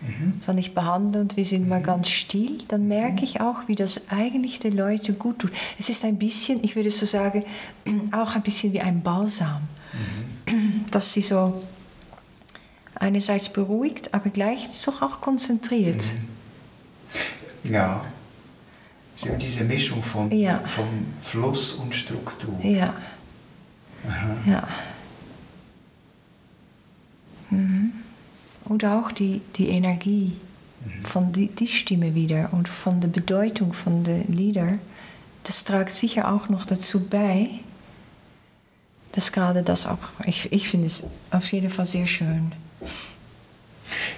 Mhm. 0.00 0.34
Wenn 0.44 0.58
ich 0.58 0.74
behandle 0.74 1.20
und 1.20 1.36
wir 1.36 1.44
sind 1.44 1.68
mal 1.68 1.78
mhm. 1.78 1.84
ganz 1.84 2.08
still, 2.08 2.58
dann 2.68 2.82
merke 2.82 3.24
ich 3.24 3.40
auch, 3.40 3.68
wie 3.68 3.74
das 3.74 4.10
eigentlich 4.10 4.58
den 4.58 4.76
Leuten 4.76 5.18
gut 5.18 5.38
tut. 5.38 5.52
Es 5.78 5.88
ist 5.88 6.04
ein 6.04 6.18
bisschen, 6.18 6.62
ich 6.64 6.74
würde 6.76 6.90
so 6.90 7.06
sagen, 7.06 7.44
auch 8.10 8.34
ein 8.34 8.42
bisschen 8.42 8.72
wie 8.72 8.80
ein 8.80 9.02
Balsam. 9.02 9.62
Mhm. 10.46 10.84
Dass 10.90 11.12
sie 11.12 11.22
so 11.22 11.62
einerseits 13.02 13.48
beruhigt, 13.48 14.14
aber 14.14 14.30
gleichzeitig 14.30 15.02
auch 15.02 15.20
konzentriert. 15.20 16.02
Mhm. 17.64 17.72
Ja, 17.72 18.04
es 19.16 19.26
ist 19.26 19.42
diese 19.42 19.64
Mischung 19.64 20.02
von, 20.02 20.30
ja. 20.30 20.60
von 20.60 20.86
Fluss 21.22 21.74
und 21.74 21.94
Struktur. 21.94 22.58
Ja. 22.62 22.94
Aha. 24.08 24.36
Ja. 24.46 24.68
Mhm. 27.50 27.92
Und 28.64 28.84
auch 28.84 29.12
die, 29.12 29.42
die 29.56 29.68
Energie 29.68 30.36
mhm. 30.84 31.04
von 31.04 31.32
die, 31.32 31.48
die 31.48 31.66
Stimme 31.66 32.14
wieder 32.14 32.50
und 32.52 32.68
von 32.68 33.00
der 33.00 33.08
Bedeutung 33.08 33.72
von 33.72 34.04
den 34.04 34.32
Lieder, 34.32 34.72
das 35.44 35.64
trägt 35.64 35.90
sicher 35.90 36.32
auch 36.32 36.48
noch 36.48 36.64
dazu 36.64 37.08
bei, 37.08 37.48
dass 39.12 39.32
gerade 39.32 39.62
das 39.62 39.86
auch, 39.86 39.98
ich, 40.24 40.52
ich 40.52 40.68
finde 40.68 40.86
es 40.86 41.10
auf 41.30 41.52
jeden 41.52 41.68
Fall 41.68 41.84
sehr 41.84 42.06
schön. 42.06 42.52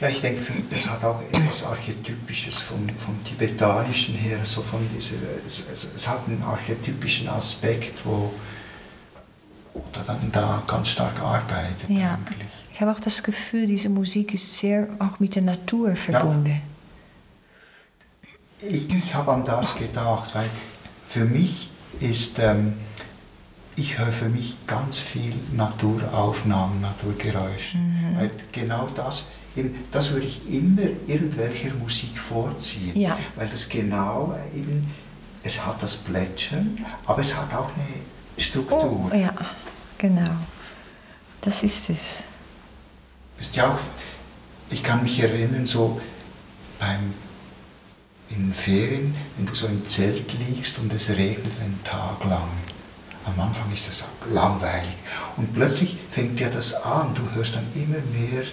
Ja, 0.00 0.08
ich 0.08 0.20
denke, 0.20 0.40
es 0.70 0.88
hat 0.88 1.04
auch 1.04 1.20
etwas 1.32 1.64
Archetypisches 1.64 2.60
vom, 2.60 2.88
vom 2.98 3.22
Tibetanischen 3.24 4.14
her, 4.14 4.38
so 4.44 4.62
von 4.62 4.80
dieser, 4.94 5.16
es, 5.46 5.70
es, 5.70 5.94
es 5.94 6.08
hat 6.08 6.26
einen 6.26 6.42
archetypischen 6.42 7.28
Aspekt, 7.28 8.04
wo, 8.04 8.32
oder 9.72 10.04
dann 10.06 10.30
da 10.32 10.62
ganz 10.66 10.88
stark 10.88 11.20
arbeitet. 11.20 11.88
Ja, 11.88 12.14
eigentlich. 12.14 12.48
ich 12.72 12.80
habe 12.80 12.92
auch 12.92 13.00
das 13.00 13.22
Gefühl, 13.22 13.66
diese 13.66 13.88
Musik 13.88 14.34
ist 14.34 14.58
sehr 14.58 14.88
auch 14.98 15.20
mit 15.20 15.34
der 15.34 15.42
Natur 15.42 15.96
verbunden. 15.96 16.60
Ja. 18.60 18.68
Ich, 18.68 18.92
ich 18.92 19.14
habe 19.14 19.32
an 19.32 19.44
das 19.44 19.76
gedacht, 19.76 20.34
weil 20.34 20.48
für 21.08 21.24
mich 21.24 21.70
ist, 22.00 22.38
ähm, 22.38 22.74
ich 23.76 23.98
höre 23.98 24.12
für 24.12 24.28
mich 24.28 24.56
ganz 24.66 24.98
viel 24.98 25.34
Naturaufnahmen, 25.52 26.80
Naturgeräusche. 26.80 27.78
Mhm. 27.78 28.16
Weil 28.16 28.30
genau 28.52 28.88
das, 28.94 29.28
eben, 29.56 29.74
das 29.90 30.12
würde 30.12 30.26
ich 30.26 30.48
immer 30.48 30.82
irgendwelcher 31.06 31.74
Musik 31.74 32.18
vorziehen. 32.18 32.98
Ja. 32.98 33.18
Weil 33.36 33.48
das 33.48 33.68
genau 33.68 34.34
eben, 34.54 34.90
es 35.42 35.64
hat 35.64 35.82
das 35.82 35.96
Plätschern, 35.96 36.84
aber 37.06 37.22
es 37.22 37.34
hat 37.34 37.52
auch 37.54 37.70
eine 37.74 38.42
Struktur. 38.42 39.10
Oh, 39.12 39.14
ja, 39.14 39.34
genau. 39.98 40.30
Das 41.40 41.62
ist 41.62 41.90
es. 41.90 42.24
Ist 43.38 43.56
ja 43.56 43.68
auch, 43.68 43.78
ich 44.70 44.82
kann 44.82 45.02
mich 45.02 45.20
erinnern, 45.20 45.66
so 45.66 46.00
beim 46.78 47.12
in 48.30 48.54
Ferien, 48.54 49.14
wenn 49.36 49.46
du 49.46 49.54
so 49.54 49.66
im 49.66 49.86
Zelt 49.86 50.32
liegst 50.48 50.78
und 50.78 50.92
es 50.92 51.10
regnet 51.10 51.52
einen 51.60 51.78
Tag 51.84 52.24
lang. 52.24 52.48
Am 53.24 53.40
Anfang 53.40 53.72
ist 53.72 53.88
das 53.88 54.04
langweilig. 54.30 54.94
Und 55.36 55.54
plötzlich 55.54 55.96
fängt 56.10 56.40
ja 56.40 56.50
das 56.50 56.74
an. 56.74 57.14
Du 57.14 57.22
hörst 57.34 57.56
dann 57.56 57.66
immer 57.74 57.98
mehr 58.12 58.44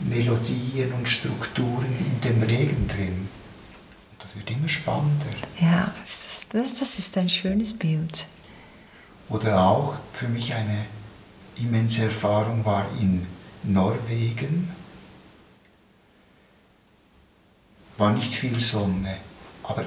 Melodien 0.00 0.92
und 0.92 1.08
Strukturen 1.08 1.94
in 1.98 2.20
dem 2.22 2.42
Regen 2.42 2.88
drin. 2.88 3.28
Und 4.12 4.22
das 4.22 4.34
wird 4.34 4.50
immer 4.50 4.68
spannender. 4.68 5.26
Ja, 5.60 5.92
das, 6.00 6.46
das, 6.50 6.74
das 6.74 6.98
ist 6.98 7.16
ein 7.18 7.28
schönes 7.28 7.78
Bild. 7.78 8.26
Oder 9.28 9.60
auch 9.62 9.96
für 10.12 10.28
mich 10.28 10.54
eine 10.54 10.86
immense 11.56 12.04
Erfahrung 12.04 12.64
war 12.64 12.86
in 13.00 13.26
Norwegen. 13.62 14.70
War 17.96 18.12
nicht 18.12 18.34
viel 18.34 18.60
Sonne, 18.60 19.16
aber 19.62 19.84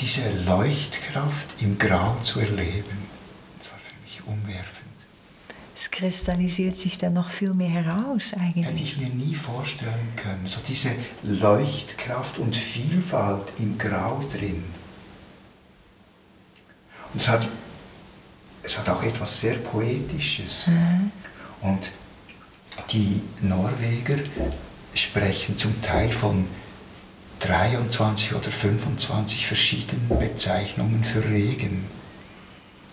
diese 0.00 0.28
Leuchtkraft 0.44 1.48
im 1.60 1.78
Grau 1.78 2.16
zu 2.22 2.40
erleben, 2.40 3.03
umwerfend. 4.26 4.90
Es 5.76 5.90
kristallisiert 5.90 6.74
sich 6.74 6.98
dann 6.98 7.14
noch 7.14 7.28
viel 7.28 7.52
mehr 7.52 7.68
heraus 7.68 8.32
eigentlich. 8.34 8.66
Hätte 8.66 8.82
ich 8.82 8.96
mir 8.96 9.08
nie 9.08 9.34
vorstellen 9.34 10.12
können. 10.14 10.46
So 10.46 10.60
diese 10.66 10.90
Leuchtkraft 11.24 12.38
und 12.38 12.56
Vielfalt 12.56 13.52
im 13.58 13.76
Grau 13.76 14.22
drin. 14.32 14.62
Und 17.12 17.20
es 17.20 17.28
hat 17.28 17.48
es 18.64 18.78
hat 18.78 18.88
auch 18.88 19.02
etwas 19.02 19.40
sehr 19.40 19.56
Poetisches. 19.56 20.68
Mhm. 20.68 21.10
Und 21.60 21.90
die 22.90 23.22
Norweger 23.42 24.18
sprechen 24.94 25.58
zum 25.58 25.80
Teil 25.82 26.10
von 26.10 26.46
23 27.40 28.34
oder 28.34 28.50
25 28.50 29.46
verschiedenen 29.46 30.08
Bezeichnungen 30.18 31.04
für 31.04 31.24
Regen. 31.24 31.86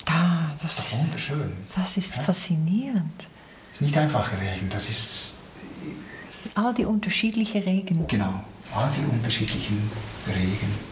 Ah, 0.08 0.41
das, 0.62 0.80
ist 0.80 1.03
wunderschön. 1.03 1.51
Das 1.76 1.97
ist 1.97 2.18
ja? 2.18 2.24
faszinierend. 2.24 3.28
Es 3.74 3.76
ist 3.76 3.82
nicht 3.82 3.97
einfach 3.97 4.32
Regen, 4.39 4.70
das 4.70 4.89
ist 4.89 5.38
all 6.55 6.74
die 6.74 6.86
unterschiedlichen 6.86 7.64
Regen. 7.64 8.05
Genau, 8.07 8.43
all 8.74 8.91
die 8.97 9.05
unterschiedlichen 9.12 9.89
Regen. 10.28 10.91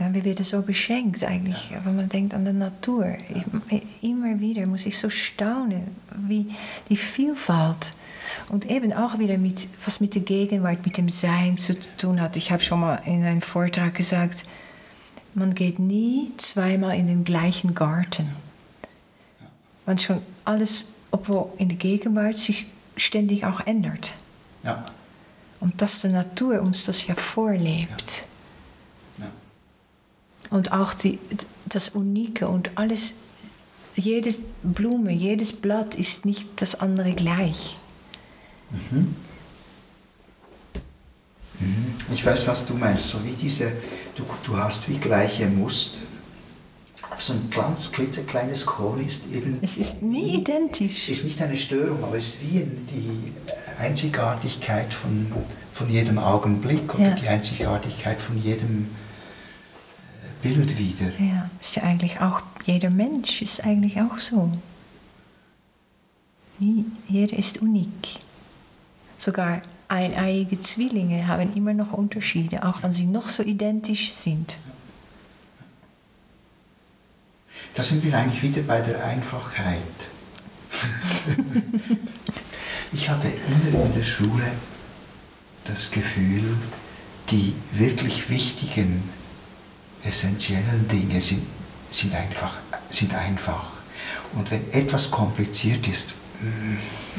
Ja, 0.00 0.12
wir 0.12 0.24
werden 0.24 0.44
so 0.44 0.62
beschenkt 0.62 1.22
eigentlich, 1.22 1.70
ja. 1.70 1.84
wenn 1.84 1.96
man 1.96 2.08
denkt 2.08 2.34
an 2.34 2.44
die 2.44 2.52
Natur. 2.52 3.06
Ja. 3.06 3.78
Immer 4.02 4.40
wieder 4.40 4.66
muss 4.66 4.86
ich 4.86 4.98
so 4.98 5.08
staunen, 5.08 5.82
wie 6.26 6.46
die 6.88 6.96
Vielfalt 6.96 7.92
und 8.48 8.68
eben 8.70 8.92
auch 8.92 9.18
wieder 9.18 9.38
mit, 9.38 9.68
was 9.84 10.00
mit 10.00 10.14
der 10.14 10.22
Gegenwart, 10.22 10.84
mit 10.84 10.98
dem 10.98 11.08
Sein 11.08 11.56
zu 11.56 11.76
tun 11.96 12.20
hat. 12.20 12.36
Ich 12.36 12.50
habe 12.50 12.62
schon 12.62 12.80
mal 12.80 13.00
in 13.06 13.22
einem 13.22 13.40
Vortrag 13.40 13.94
gesagt, 13.94 14.44
man 15.34 15.54
geht 15.54 15.78
nie 15.78 16.32
zweimal 16.36 16.96
in 16.96 17.06
den 17.06 17.24
gleichen 17.24 17.74
Garten. 17.74 18.28
Weil 19.86 19.98
schon 19.98 20.22
alles, 20.44 20.94
obwohl 21.10 21.52
in 21.58 21.68
der 21.68 21.78
Gegenwart 21.78 22.36
sich 22.36 22.66
ständig 22.96 23.44
auch 23.44 23.60
ändert. 23.66 24.14
Ja. 24.62 24.86
Und 25.60 25.80
dass 25.82 26.00
die 26.02 26.08
Natur 26.08 26.60
uns 26.62 26.84
das 26.84 27.06
ja 27.06 27.14
vorlebt. 27.14 28.26
Ja. 29.18 29.24
Ja. 29.24 29.30
Und 30.50 30.72
auch 30.72 30.94
die, 30.94 31.18
das 31.66 31.90
Unike 31.90 32.48
und 32.48 32.76
alles, 32.76 33.14
jedes 33.96 34.42
Blume, 34.62 35.12
jedes 35.12 35.52
Blatt 35.52 35.94
ist 35.94 36.24
nicht 36.24 36.48
das 36.56 36.80
andere 36.80 37.12
gleich. 37.12 37.76
Mhm. 38.70 39.16
Mhm. 41.60 41.94
Ich 42.12 42.24
weiß, 42.24 42.46
was 42.46 42.66
du 42.66 42.74
meinst. 42.74 43.08
So 43.08 43.24
wie 43.24 43.32
diese, 43.32 43.72
du, 44.14 44.24
du 44.44 44.56
hast 44.56 44.88
wie 44.88 44.96
gleiche 44.96 45.46
Muster. 45.46 46.00
So 47.18 47.32
ein 47.32 47.48
ganz 47.50 47.92
klitzekleines 47.92 48.66
Korn 48.66 49.04
ist 49.04 49.32
eben. 49.32 49.58
Es 49.62 49.76
ist 49.76 50.02
nie 50.02 50.40
identisch. 50.40 51.08
Ist 51.08 51.24
nicht 51.24 51.40
eine 51.40 51.56
Störung, 51.56 52.02
aber 52.02 52.16
es 52.16 52.34
ist 52.34 52.42
wie 52.42 52.66
die 52.90 53.32
Einzigartigkeit 53.78 54.92
von, 54.92 55.30
von 55.72 55.90
jedem 55.90 56.18
Augenblick 56.18 56.94
oder 56.94 57.10
ja. 57.10 57.14
die 57.14 57.28
Einzigartigkeit 57.28 58.20
von 58.20 58.42
jedem 58.42 58.88
äh, 60.22 60.48
Bild 60.48 60.76
wieder. 60.76 61.12
Ja, 61.18 61.50
ist 61.60 61.76
ja 61.76 61.84
eigentlich 61.84 62.20
auch, 62.20 62.40
jeder 62.64 62.90
Mensch 62.90 63.42
ist 63.42 63.64
eigentlich 63.64 64.00
auch 64.00 64.18
so. 64.18 64.50
Jeder 67.08 67.36
ist 67.36 67.62
unik. 67.62 68.18
Sogar 69.16 69.60
eineiige 69.88 70.60
Zwillinge 70.60 71.26
haben 71.26 71.54
immer 71.54 71.74
noch 71.74 71.92
Unterschiede, 71.92 72.64
auch 72.64 72.82
wenn 72.82 72.90
sie 72.90 73.06
noch 73.06 73.28
so 73.28 73.42
identisch 73.42 74.12
sind. 74.12 74.56
Da 77.74 77.82
sind 77.82 78.04
wir 78.04 78.16
eigentlich 78.16 78.42
wieder 78.42 78.62
bei 78.62 78.80
der 78.80 79.04
Einfachheit. 79.04 79.78
ich 82.92 83.08
hatte 83.08 83.28
immer 83.28 83.84
in 83.84 83.92
der 83.92 84.04
Schule 84.04 84.44
das 85.64 85.90
Gefühl, 85.90 86.56
die 87.30 87.54
wirklich 87.72 88.28
wichtigen, 88.28 89.08
essentiellen 90.04 90.86
Dinge 90.88 91.20
sind, 91.20 91.46
sind, 91.90 92.14
einfach, 92.14 92.58
sind 92.90 93.14
einfach. 93.14 93.72
Und 94.34 94.50
wenn 94.50 94.70
etwas 94.72 95.10
kompliziert 95.10 95.88
ist, 95.88 96.14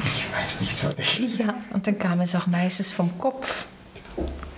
ich 0.04 0.26
weiß 0.32 0.60
nicht 0.60 0.78
so 0.78 0.90
echt. 0.90 1.38
Ja, 1.38 1.54
und 1.72 1.86
dann 1.86 1.98
kam 1.98 2.20
es 2.20 2.34
auch 2.34 2.46
meistens 2.46 2.90
vom 2.92 3.18
Kopf. 3.18 3.64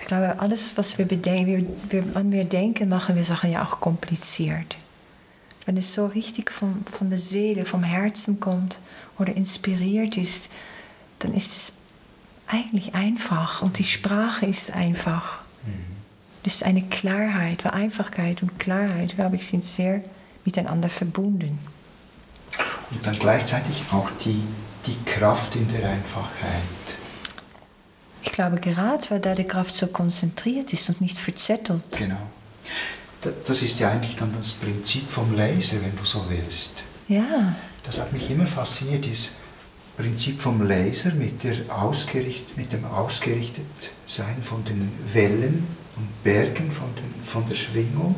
Ich 0.01 0.07
glaube, 0.07 0.39
alles, 0.41 0.77
was 0.77 0.99
wir 0.99 1.05
bedenken, 1.05 1.69
wir, 1.91 2.15
wenn 2.15 2.33
wir 2.33 2.45
denken, 2.45 2.89
machen 2.89 3.17
wir 3.17 3.25
Sachen 3.25 3.53
ja 3.53 3.65
auch 3.65 3.81
kompliziert. 3.81 4.77
Wenn 5.67 5.77
es 5.77 5.93
so 5.93 6.07
richtig 6.07 6.51
von, 6.51 6.85
von 6.91 7.11
der 7.11 7.19
Seele, 7.19 7.65
vom 7.65 7.83
Herzen 7.83 8.41
kommt 8.41 8.79
oder 9.19 9.37
inspiriert 9.37 10.17
ist, 10.17 10.49
dann 11.19 11.35
ist 11.35 11.57
es 11.57 11.73
eigentlich 12.47 12.95
einfach 12.95 13.63
und 13.63 13.79
die 13.79 13.85
Sprache 13.85 14.47
ist 14.47 14.73
einfach. 14.73 15.41
Mhm. 15.65 15.99
Es 16.45 16.55
ist 16.55 16.65
eine 16.65 16.83
Klarheit, 16.83 17.67
Einfachkeit 17.67 18.43
und 18.43 18.59
Klarheit, 18.59 19.17
glaube 19.17 19.37
ich, 19.37 19.47
sind 19.47 19.63
sehr 19.63 20.03
miteinander 20.47 20.89
verbunden. 20.89 21.59
Und 22.91 23.07
dann 23.07 23.19
gleichzeitig 23.19 23.85
auch 23.93 24.11
die, 24.25 24.43
die 24.87 24.97
Kraft 25.05 25.55
in 25.55 25.69
der 25.73 25.91
Einfachheit. 25.91 26.63
Ich 28.23 28.33
glaube, 28.33 28.59
gerade 28.59 29.11
weil 29.11 29.21
da 29.21 29.35
die 29.35 29.45
Kraft 29.45 29.75
so 29.75 29.87
konzentriert 29.89 30.73
ist 30.73 30.89
und 30.89 31.01
nicht 31.01 31.19
verzettelt. 31.19 31.85
Genau. 31.97 32.21
Das 33.47 33.63
ist 33.63 33.81
ja 33.81 33.91
eigentlich 33.91 34.17
dann 34.17 34.33
das 34.39 34.53
Prinzip 34.53 35.09
vom 35.11 35.37
Laser, 35.37 35.79
wenn 35.83 35.97
du 35.97 36.05
so 36.05 36.25
willst. 36.29 36.83
Ja. 37.09 37.55
Das 37.85 38.01
hat 38.01 38.13
mich 38.13 38.31
immer 38.31 38.47
fasziniert, 38.47 39.11
das 39.11 39.33
Prinzip 39.97 40.41
vom 40.41 40.63
Laser 40.63 41.13
mit, 41.15 41.43
der 41.43 41.57
ausgericht, 41.69 42.57
mit 42.57 42.73
dem 42.73 42.85
Ausgerichtetsein 42.85 44.43
von 44.43 44.65
den 44.65 44.93
Wellen 45.13 45.67
und 45.97 46.23
Bergen, 46.23 46.71
von, 46.71 46.95
den, 46.95 47.25
von 47.25 47.49
der 47.49 47.57
Schwingung, 47.57 48.15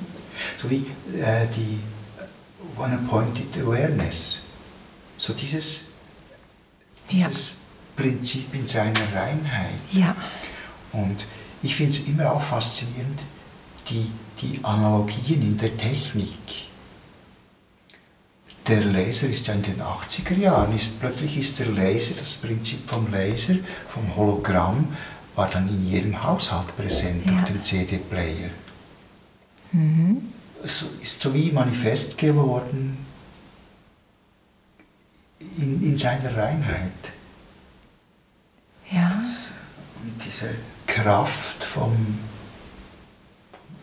sowie 0.61 0.85
äh, 1.19 1.47
die 1.57 1.81
One-Pointed 2.79 3.63
Awareness. 3.63 4.43
So 5.21 5.35
dieses, 5.35 5.93
dieses 7.11 7.51
ja. 7.51 8.03
Prinzip 8.03 8.55
in 8.55 8.67
seiner 8.67 9.01
Reinheit. 9.15 9.79
Ja. 9.93 10.17
Und 10.93 11.27
ich 11.63 11.77
finde 11.77 11.93
es 11.93 12.09
immer 12.09 12.33
auch 12.33 12.41
faszinierend, 12.41 13.21
die, 13.91 14.11
die 14.41 14.65
Analogien 14.65 15.43
in 15.43 15.59
der 15.59 15.77
Technik. 15.77 16.69
Der 18.67 18.83
Laser 18.83 19.29
ist 19.29 19.47
ja 19.47 19.55
in 19.55 19.63
den 19.63 19.83
80er 19.83 20.37
Jahren, 20.39 20.75
ist, 20.75 21.01
plötzlich 21.01 21.37
ist 21.37 21.59
der 21.59 21.67
Laser, 21.67 22.15
das 22.19 22.35
Prinzip 22.35 22.89
vom 22.89 23.11
Laser, 23.13 23.57
vom 23.91 24.17
Hologramm, 24.17 24.89
war 25.37 25.51
dann 25.51 25.69
in 25.69 25.87
jedem 25.87 26.23
Haushalt 26.23 26.75
präsent 26.77 27.27
ja. 27.27 27.33
durch 27.33 27.45
den 27.45 27.63
CD-Player. 27.63 28.51
Mhm. 29.73 30.33
So, 30.65 30.87
ist 31.03 31.21
so 31.21 31.35
wie 31.35 31.53
manifest 31.53 32.17
geworden 32.17 33.10
in, 35.41 35.83
in 35.83 35.99
seiner 35.99 36.37
Reinheit. 36.37 36.93
Ja. 38.91 39.23
Und 40.03 40.25
diese 40.25 40.55
Kraft 40.87 41.65
vom, 41.65 42.19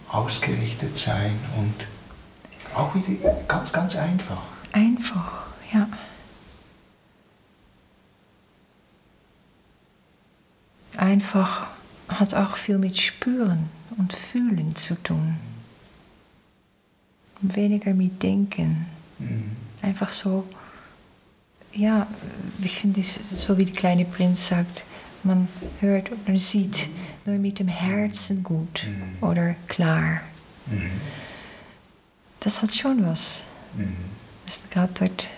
ausgerichtet 0.10 0.98
sein 0.98 1.38
und 1.58 1.74
auch 2.76 2.94
wieder 2.96 3.34
ganz, 3.48 3.72
ganz 3.74 3.96
einfach. 3.96 4.42
Einfach, 4.72 5.44
ja. 5.74 5.88
Einfach 10.98 11.68
hat 12.10 12.34
auch 12.34 12.56
viel 12.56 12.78
mit 12.78 12.98
Spüren 12.98 13.70
und 13.98 14.14
Fühlen 14.14 14.76
zu 14.76 14.96
tun. 15.02 15.38
Weniger 17.42 17.94
mit 17.94 18.22
Denken. 18.24 18.88
Mhm. 19.20 19.56
Einfach 19.82 20.12
so 20.12 20.48
ja, 21.78 22.08
ich 22.64 22.76
finde 22.76 23.02
es 23.02 23.20
so 23.36 23.58
wie 23.58 23.66
der 23.66 23.76
kleine 23.76 24.06
Prinz 24.06 24.48
sagt, 24.48 24.84
man 25.24 25.48
hört 25.80 26.12
oder 26.12 26.38
sieht 26.38 26.90
nur 27.26 27.38
mit 27.38 27.60
dem 27.60 27.68
Herzen 27.68 28.44
gut 28.44 28.86
mhm. 28.86 29.28
oder 29.28 29.56
klar. 29.68 30.22
Mhm. 30.66 30.92
Das 32.40 32.62
hat 32.62 32.74
schon 32.74 33.06
was. 33.06 33.44
Mhm. 33.76 33.96
Das 34.46 34.60
dort. 34.94 35.30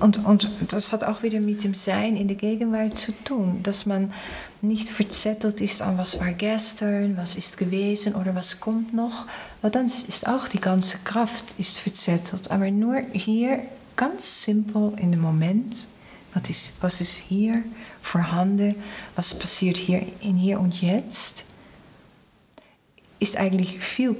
Und, 0.00 0.24
und 0.24 0.48
das 0.68 0.92
hat 0.92 1.02
auch 1.02 1.22
wieder 1.22 1.40
mit 1.40 1.64
dem 1.64 1.74
Sein 1.74 2.16
in 2.16 2.28
der 2.28 2.36
Gegenwart 2.36 2.96
zu 2.96 3.12
tun, 3.24 3.62
dass 3.64 3.84
man 3.84 4.12
nicht 4.62 4.88
verzettelt 4.88 5.60
ist 5.60 5.82
an 5.82 5.98
was 5.98 6.20
war 6.20 6.32
gestern, 6.32 7.16
was 7.16 7.36
ist 7.36 7.58
gewesen 7.58 8.14
oder 8.14 8.34
was 8.34 8.60
kommt 8.60 8.94
noch, 8.94 9.26
weil 9.60 9.70
dann 9.70 9.86
ist 9.86 10.26
auch 10.26 10.48
die 10.48 10.60
ganze 10.60 10.98
Kraft 10.98 11.44
ist 11.58 11.80
verzettelt. 11.80 12.50
Aber 12.50 12.70
nur 12.70 13.00
hier 13.12 13.62
ganz 13.98 14.44
simpel 14.44 14.94
in 14.96 15.12
dem 15.12 15.20
Moment. 15.20 15.86
Was 16.32 16.48
ist, 16.48 16.74
was 16.80 17.00
ist 17.02 17.16
hier 17.16 17.62
vorhanden? 18.00 18.76
Was 19.16 19.38
passiert 19.38 19.76
hier 19.76 20.06
in 20.20 20.36
hier 20.36 20.60
und 20.60 20.80
jetzt? 20.80 21.44
Ist 23.18 23.36
eigentlich 23.36 23.80
viel 23.80 24.16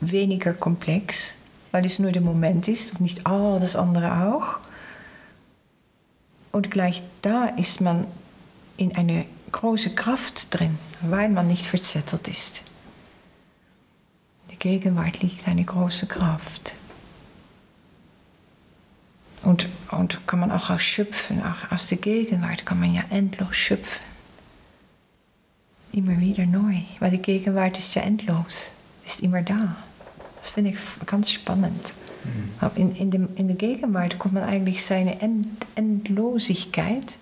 weniger 0.00 0.54
komplex, 0.54 1.36
weil 1.70 1.84
es 1.84 1.98
nur 1.98 2.10
der 2.10 2.22
Moment 2.22 2.66
ist 2.66 2.92
und 2.92 3.02
nicht 3.02 3.26
all 3.26 3.60
das 3.60 3.76
andere 3.76 4.32
auch. 4.32 4.58
Und 6.50 6.70
gleich 6.70 7.02
da 7.20 7.44
ist 7.44 7.80
man 7.80 8.06
in 8.78 8.96
eine 8.96 9.26
große 9.52 9.94
Kraft 9.94 10.58
drin, 10.58 10.78
weil 11.02 11.28
man 11.28 11.48
nicht 11.48 11.66
verzettelt 11.66 12.28
ist. 12.28 12.62
Der 14.48 14.56
Gegenwart 14.56 15.20
liegt 15.20 15.46
eine 15.46 15.64
große 15.64 16.06
Kraft. 16.06 16.74
Und, 19.42 19.68
und 19.90 20.26
kann 20.26 20.40
man 20.40 20.50
auch 20.50 20.70
ausschöpfen, 20.70 21.42
auch 21.42 21.72
aus 21.72 21.88
der 21.88 21.98
Gegenwart 21.98 22.66
kann 22.66 22.80
man 22.80 22.92
ja 22.92 23.02
endlos 23.10 23.56
schöpfen. 23.56 24.04
Immer 25.92 26.18
wieder 26.20 26.44
neu, 26.44 26.82
weil 26.98 27.12
die 27.12 27.18
Gegenwart 27.18 27.78
ist 27.78 27.94
ja 27.94 28.02
endlos, 28.02 28.72
ist 29.04 29.22
immer 29.22 29.42
da. 29.42 29.76
Das 30.40 30.50
finde 30.50 30.70
ich 30.70 30.78
ganz 31.06 31.30
spannend. 31.30 31.94
Mhm. 32.24 32.70
In, 32.76 32.94
in, 32.96 33.10
dem, 33.10 33.28
in 33.36 33.48
der 33.48 33.56
Gegenwart 33.56 34.18
kommt 34.18 34.34
man 34.34 34.44
eigentlich 34.44 34.84
seine 34.84 35.20
End, 35.20 35.46
Endlosigkeit 35.76 37.16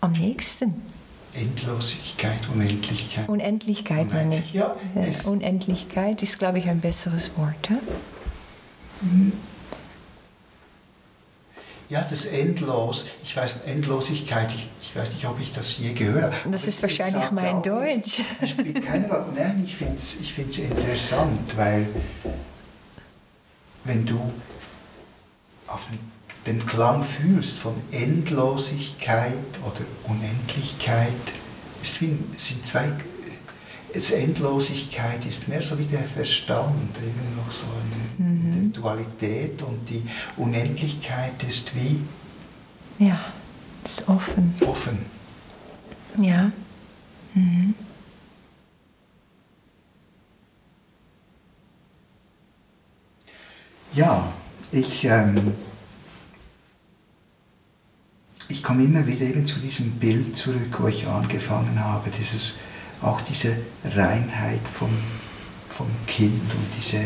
am 0.00 0.12
nächsten. 0.12 0.74
Endlosigkeit, 1.34 2.38
Unendlichkeit. 2.52 3.28
Unendlichkeit, 3.28 4.12
meine 4.12 4.38
ich. 4.38 4.54
Ja, 4.54 4.74
Unendlichkeit 5.26 6.22
ist, 6.22 6.38
glaube 6.38 6.58
ich, 6.58 6.68
ein 6.68 6.80
besseres 6.80 7.36
Wort. 7.36 7.68
Ja? 7.68 7.76
Ja, 11.88 12.04
das 12.08 12.26
Endlos, 12.26 13.06
ich 13.22 13.36
weiß, 13.36 13.58
Endlosigkeit, 13.66 14.52
ich, 14.52 14.68
ich 14.82 14.96
weiß 14.96 15.10
nicht, 15.12 15.24
ob 15.26 15.40
ich 15.40 15.52
das 15.52 15.78
je 15.78 15.92
gehört 15.92 16.34
habe. 16.34 16.50
Das 16.50 16.66
ist 16.66 16.82
wahrscheinlich 16.82 17.30
mein 17.30 17.62
Deutsch. 17.62 18.20
Das 18.40 18.50
spielt 18.50 18.84
keine 18.84 19.08
Rolle. 19.08 19.26
Nein, 19.36 19.62
ich 19.64 19.76
finde 19.76 19.96
es 19.96 20.20
ich 20.20 20.36
interessant, 20.36 21.56
weil 21.56 21.86
wenn 23.84 24.04
du 24.04 24.32
auf 25.68 25.86
den, 25.90 26.00
den 26.46 26.66
Klang 26.66 27.04
fühlst 27.04 27.58
von 27.58 27.74
Endlosigkeit 27.92 29.32
oder 29.64 29.84
Unendlichkeit, 30.08 31.12
ist 31.82 32.00
wie, 32.00 32.18
sind 32.36 32.66
zwei 32.66 32.90
Jetzt 33.96 34.12
Endlosigkeit 34.12 35.24
ist 35.24 35.48
mehr 35.48 35.62
so 35.62 35.78
wie 35.78 35.84
der 35.84 36.02
Verstand, 36.02 36.98
eben 36.98 37.34
noch 37.34 37.50
so 37.50 37.64
eine, 38.18 38.28
mhm. 38.28 38.70
Dualität 38.70 39.62
und 39.62 39.88
die 39.88 40.02
Unendlichkeit 40.36 41.42
ist 41.48 41.74
wie? 41.74 42.00
Ja, 42.98 43.18
ist 43.82 44.06
offen. 44.06 44.54
Offen. 44.60 44.98
Ja. 46.18 46.52
Mhm. 47.32 47.74
Ja, 53.94 54.30
ich, 54.72 55.06
ähm, 55.06 55.54
ich 58.50 58.62
komme 58.62 58.84
immer 58.84 59.06
wieder 59.06 59.22
eben 59.22 59.46
zu 59.46 59.58
diesem 59.58 59.92
Bild 59.92 60.36
zurück, 60.36 60.80
wo 60.80 60.86
ich 60.86 61.06
angefangen 61.06 61.82
habe, 61.82 62.10
dieses 62.10 62.58
auch 63.06 63.20
diese 63.20 63.56
Reinheit 63.84 64.66
vom, 64.68 64.90
vom 65.70 65.86
Kind 66.06 66.52
und 66.52 66.66
diese 66.76 67.00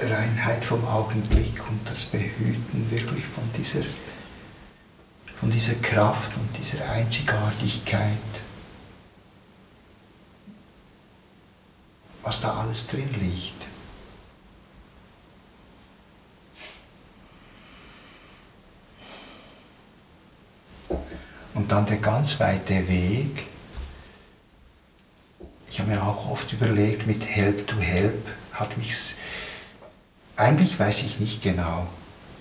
Reinheit 0.00 0.64
vom 0.64 0.86
Augenblick 0.86 1.60
und 1.68 1.80
das 1.90 2.06
Behüten 2.06 2.88
wirklich 2.90 3.24
von 3.24 3.42
dieser, 3.56 3.80
von 5.40 5.50
dieser 5.50 5.74
Kraft 5.74 6.36
und 6.36 6.56
dieser 6.56 6.88
Einzigartigkeit, 6.90 8.12
was 12.22 12.40
da 12.40 12.54
alles 12.60 12.86
drin 12.86 13.10
liegt. 13.20 13.54
Und 21.54 21.72
dann 21.72 21.86
der 21.86 21.96
ganz 21.96 22.38
weite 22.38 22.86
Weg, 22.86 23.47
ich 25.70 25.78
habe 25.78 25.90
mir 25.90 26.02
auch 26.02 26.30
oft 26.30 26.52
überlegt, 26.52 27.06
mit 27.06 27.24
Help 27.26 27.66
to 27.66 27.78
Help 27.78 28.26
hat 28.52 28.76
mich's. 28.78 29.14
Eigentlich 30.36 30.78
weiß 30.78 31.02
ich 31.02 31.20
nicht 31.20 31.42
genau. 31.42 31.86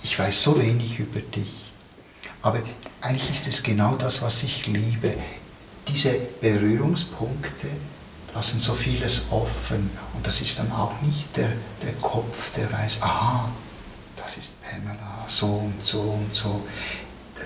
Ich 0.03 0.17
weiß 0.17 0.43
so 0.43 0.61
wenig 0.61 0.99
über 0.99 1.19
dich. 1.19 1.71
Aber 2.41 2.61
eigentlich 3.01 3.32
ist 3.32 3.47
es 3.47 3.63
genau 3.63 3.95
das, 3.95 4.21
was 4.21 4.43
ich 4.43 4.67
liebe. 4.67 5.13
Diese 5.88 6.13
Berührungspunkte 6.41 7.67
lassen 8.34 8.59
so 8.59 8.73
vieles 8.73 9.28
offen. 9.32 9.89
Und 10.13 10.25
das 10.25 10.41
ist 10.41 10.59
dann 10.59 10.71
auch 10.71 11.01
nicht 11.01 11.36
der, 11.36 11.51
der 11.82 11.93
Kopf, 12.01 12.51
der 12.53 12.71
weiß, 12.71 13.01
aha, 13.01 13.49
das 14.15 14.38
ist 14.38 14.53
Pamela, 14.61 15.25
so 15.28 15.47
und 15.47 15.86
so 15.86 16.01
und 16.01 16.34
so. 16.34 16.67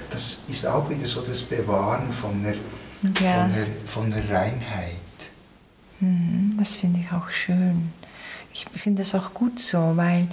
Das 0.10 0.40
ist 0.50 0.66
auch 0.68 0.90
wieder 0.90 1.08
so 1.08 1.22
das 1.22 1.44
Bewahren 1.44 2.12
von 2.12 2.44
der, 2.44 2.56
ja. 3.24 3.44
von 3.44 3.56
der, 3.56 3.68
von 3.88 4.12
der 4.12 4.30
Reinheit. 4.30 5.01
Mhm, 6.02 6.56
das 6.58 6.76
finde 6.76 7.00
ich 7.00 7.12
auch 7.12 7.30
schön. 7.30 7.92
Ich 8.54 8.66
finde 8.76 9.04
das 9.04 9.16
auch 9.16 9.34
gut 9.34 9.60
so, 9.60 9.96
weil 9.96 10.28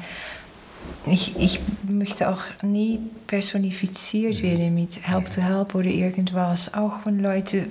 ich, 1.07 1.37
ich 1.37 1.61
möchte 1.89 2.29
auch 2.29 2.43
nie 2.63 3.01
personifiziert 3.27 4.39
mhm. 4.39 4.43
werden 4.43 4.75
mit 4.75 5.07
Help 5.07 5.31
to 5.31 5.41
Help 5.41 5.75
oder 5.75 5.89
irgendwas. 5.89 6.75
Auch 6.75 7.05
wenn 7.05 7.21
Leute 7.21 7.67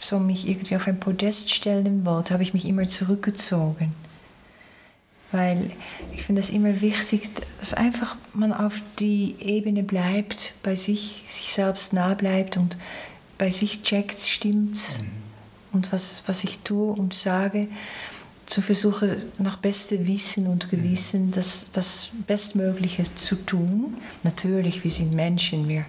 so 0.00 0.18
mich 0.18 0.48
irgendwie 0.48 0.76
auf 0.76 0.86
ein 0.88 0.98
Podest 0.98 1.52
stellen 1.52 2.04
wollten, 2.04 2.32
habe 2.32 2.42
ich 2.42 2.54
mich 2.54 2.64
immer 2.64 2.84
zurückgezogen. 2.84 3.92
Weil 5.30 5.70
ich 6.14 6.22
finde 6.22 6.40
es 6.40 6.48
immer 6.48 6.80
wichtig, 6.80 7.28
dass 7.60 7.74
einfach 7.74 8.16
man 8.32 8.52
auf 8.52 8.80
die 8.98 9.36
Ebene 9.40 9.82
bleibt, 9.82 10.54
bei 10.62 10.74
sich, 10.74 11.24
sich 11.26 11.52
selbst 11.52 11.92
nah 11.92 12.14
bleibt 12.14 12.56
und 12.56 12.78
bei 13.36 13.50
sich 13.50 13.82
checkt, 13.82 14.18
stimmt's. 14.18 15.00
Mhm 15.00 15.27
und 15.72 15.92
was, 15.92 16.22
was 16.26 16.44
ich 16.44 16.60
tue 16.60 16.92
und 16.92 17.14
sage, 17.14 17.68
zu 18.48 18.62
versuchen, 18.62 19.30
nach 19.38 19.58
bestem 19.58 20.06
Wissen 20.06 20.46
und 20.46 20.70
Gewissen 20.70 21.32
das, 21.32 21.70
das 21.70 22.10
Bestmögliche 22.26 23.04
zu 23.14 23.36
tun. 23.36 23.98
Natürlich, 24.22 24.84
wir 24.84 24.90
sind 24.90 25.12
Menschen, 25.12 25.68
wir 25.68 25.84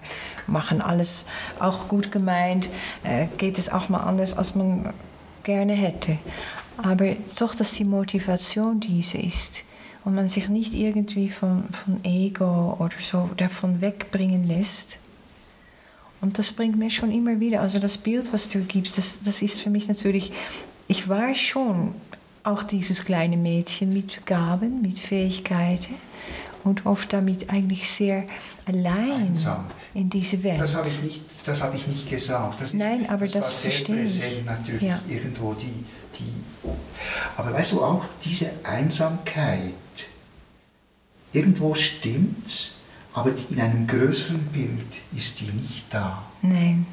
machen 0.45 0.81
alles 0.81 1.25
auch 1.59 1.87
gut 1.87 2.11
gemeint, 2.11 2.69
äh, 3.03 3.27
geht 3.37 3.57
es 3.57 3.69
auch 3.69 3.87
mal 3.87 3.99
anders, 3.99 4.37
als 4.37 4.55
man 4.55 4.93
gerne 5.43 5.73
hätte. 5.73 6.17
Aber 6.75 7.15
doch, 7.39 7.55
dass 7.55 7.73
die 7.73 7.85
Motivation 7.85 8.81
diese 8.81 9.17
ist 9.17 9.63
und 10.03 10.15
man 10.15 10.27
sich 10.27 10.49
nicht 10.49 10.73
irgendwie 10.73 11.29
von, 11.29 11.63
von 11.69 12.03
Ego 12.03 12.75
oder 12.77 12.95
so 12.99 13.29
davon 13.37 13.79
wegbringen 13.79 14.45
lässt, 14.45 14.97
und 16.21 16.37
das 16.37 16.51
bringt 16.51 16.77
mir 16.77 16.89
schon 16.89 17.11
immer 17.11 17.39
wieder, 17.39 17.61
also 17.61 17.79
das 17.79 17.97
Bild, 17.97 18.31
was 18.33 18.49
du 18.49 18.59
gibst, 18.61 18.97
das, 18.97 19.23
das 19.23 19.41
ist 19.41 19.61
für 19.61 19.69
mich 19.69 19.87
natürlich, 19.87 20.31
ich 20.87 21.07
war 21.07 21.33
schon 21.33 21.93
auch 22.43 22.63
dieses 22.63 23.05
kleine 23.05 23.37
Mädchen 23.37 23.93
mit 23.93 24.25
Gaben, 24.25 24.81
mit 24.81 24.99
Fähigkeiten 24.99 25.95
und 26.63 26.85
oft 26.85 27.13
damit 27.13 27.49
eigentlich 27.49 27.89
sehr 27.89 28.25
allein 28.65 29.27
Einsam. 29.27 29.65
in 29.93 30.09
diese 30.09 30.43
Welt. 30.43 30.59
Das 30.59 30.75
habe 30.75 30.87
ich 30.87 31.01
nicht, 31.03 31.21
das 31.45 31.61
habe 31.61 31.77
ich 31.77 31.87
nicht 31.87 32.09
gesagt. 32.09 32.61
Das 32.61 32.71
ist, 32.71 32.79
Nein, 32.79 33.09
aber 33.09 33.25
das, 33.25 33.31
das 33.33 33.61
verstehe 33.61 34.03
ich. 34.03 34.45
natürlich 34.45 34.81
ja. 34.81 34.99
irgendwo 35.07 35.53
die, 35.53 35.85
die. 36.17 36.69
Aber 37.37 37.53
weißt 37.53 37.73
du 37.73 37.83
auch 37.83 38.05
diese 38.23 38.51
Einsamkeit? 38.63 39.73
Irgendwo 41.31 41.75
stimmt's 41.75 42.78
aber 43.19 43.31
in 43.49 43.59
einem 43.59 43.85
größeren 43.85 44.45
Bild 44.47 44.97
ist 45.15 45.41
die 45.41 45.51
nicht 45.51 45.85
da. 45.89 46.23
Nein. 46.41 46.85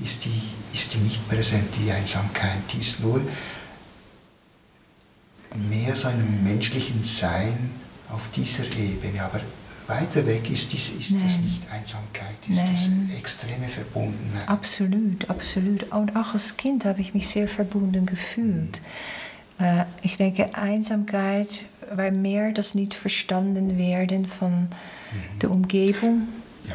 Ist 0.00 0.24
die, 0.24 0.42
ist 0.76 0.94
die 0.94 0.98
nicht 0.98 1.28
präsent, 1.28 1.68
die 1.78 1.90
Einsamkeit. 1.90 2.58
Die 2.72 2.80
ist 2.80 3.00
nur 3.00 3.20
mehr 5.70 5.94
so 5.94 6.08
einem 6.08 6.42
menschlichen 6.42 7.04
Sein 7.04 7.70
auf 8.10 8.22
dieser 8.34 8.64
Ebene. 8.76 9.22
Aber 9.22 9.40
weiter 9.86 10.26
weg 10.26 10.50
ist, 10.50 10.72
dies, 10.72 10.94
ist 10.94 11.14
das 11.22 11.40
nicht 11.40 11.62
Einsamkeit, 11.70 12.36
ist 12.48 12.56
Nein. 12.56 12.70
das 12.72 13.18
extreme 13.18 13.68
Verbundenheit. 13.68 14.48
Absolut, 14.48 15.28
absolut. 15.28 15.92
Und 15.92 16.16
auch 16.16 16.32
als 16.32 16.56
Kind 16.56 16.84
habe 16.86 17.00
ich 17.00 17.14
mich 17.14 17.28
sehr 17.28 17.46
verbunden 17.46 18.06
gefühlt. 18.06 18.80
Mhm. 19.58 19.84
Ich 20.02 20.16
denke, 20.16 20.54
Einsamkeit 20.54 21.66
war 21.92 22.10
mehr 22.10 22.52
das 22.52 22.74
nicht 22.74 22.94
verstanden 22.94 23.78
werden 23.78 24.26
von 24.26 24.68
der 25.42 25.50
Umgebung 25.50 26.28
ja. 26.68 26.74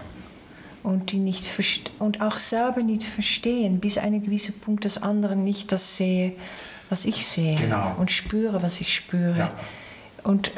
und, 0.84 1.12
die 1.12 1.20
nicht 1.20 1.54
und 2.00 2.22
auch 2.22 2.38
selber 2.38 2.82
nicht 2.82 3.04
verstehen, 3.04 3.80
bis 3.80 3.98
ein 3.98 4.22
gewisser 4.24 4.54
Punkt, 4.54 4.86
dass 4.86 5.02
andere 5.02 5.36
nicht 5.36 5.72
das 5.72 5.98
sehe, 5.98 6.34
was 6.90 7.06
ich 7.06 7.26
sehe 7.26 7.56
genau. 7.56 7.96
und 8.00 8.12
spüre, 8.12 8.64
was 8.64 8.82
ich 8.82 8.94
spüre. 8.94 9.38
Ja. 9.38 9.50
Und 10.24 10.52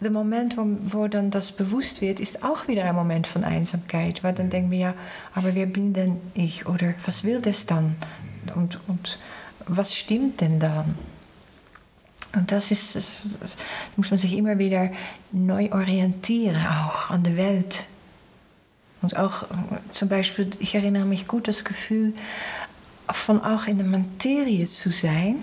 der 0.00 0.10
Moment, 0.10 0.56
wo, 0.56 0.66
wo, 0.80 1.08
dann 1.08 1.30
das 1.30 1.52
bewusst 1.52 2.00
wird, 2.00 2.20
ist 2.20 2.44
auch 2.44 2.68
wieder 2.68 2.84
ein 2.84 2.94
Moment 2.94 3.26
von 3.26 3.44
Einsamkeit, 3.44 4.22
weil 4.22 4.34
dann 4.34 4.50
denken 4.50 4.70
wir 4.70 4.78
ja, 4.78 4.94
aber 5.34 5.54
wer 5.54 5.66
bin 5.66 5.94
denn 5.94 6.18
ich 6.34 6.66
oder 6.66 6.94
was 7.04 7.24
will 7.24 7.40
das 7.40 7.66
dann 7.66 7.96
und, 8.54 8.78
und 8.86 9.18
was 9.66 9.96
stimmt 9.96 10.40
denn 10.40 10.60
dann? 10.60 10.94
Und 12.34 12.50
das 12.50 12.70
ist, 12.70 12.96
das, 12.96 13.38
das 13.40 13.56
muss 13.96 14.10
man 14.10 14.18
sich 14.18 14.36
immer 14.36 14.58
wieder 14.58 14.90
neu 15.32 15.70
orientieren, 15.70 16.56
auch 16.66 17.10
an 17.10 17.22
der 17.22 17.36
Welt. 17.36 17.86
Und 19.02 19.16
auch 19.16 19.44
zum 19.90 20.08
Beispiel, 20.08 20.50
ich 20.58 20.74
erinnere 20.74 21.04
mich 21.04 21.26
gut 21.28 21.46
das 21.46 21.64
Gefühl, 21.64 22.12
von 23.10 23.42
auch 23.42 23.66
in 23.66 23.76
der 23.76 23.86
Materie 23.86 24.64
zu 24.64 24.90
sein, 24.90 25.36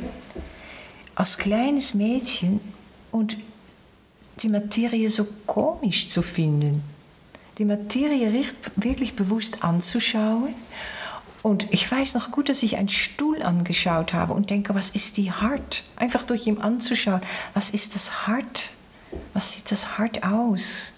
als 1.16 1.38
kleines 1.38 1.94
Mädchen 1.94 2.60
und 3.12 3.38
die 4.38 4.50
Materie 4.50 5.10
so 5.10 5.28
komisch 5.46 6.08
zu 6.08 6.22
finden. 6.22 6.84
Die 7.58 7.66
Materie 7.66 8.34
wirklich 8.76 9.16
bewusst 9.16 9.64
anzuschauen 9.64 10.56
und 11.44 11.68
ich 11.72 11.90
weiß 11.92 12.14
noch 12.14 12.32
gut, 12.32 12.50
dass 12.50 12.62
ich 12.62 12.78
einen 12.78 12.90
Stuhl 12.90 13.42
angeschaut 13.42 14.14
habe 14.14 14.34
und 14.34 14.50
denke, 14.50 14.76
was 14.76 14.92
ist 14.92 15.18
die 15.18 15.32
hart? 15.32 15.84
Einfach 15.96 16.24
durch 16.24 16.46
ihn 16.46 16.60
anzuschauen, 16.60 17.22
was 17.54 17.72
ist 17.72 17.96
das 17.96 18.28
hart? 18.28 18.74
Was 19.34 19.54
sieht 19.54 19.72
das 19.72 19.98
hart 19.98 20.24
aus? 20.24 20.94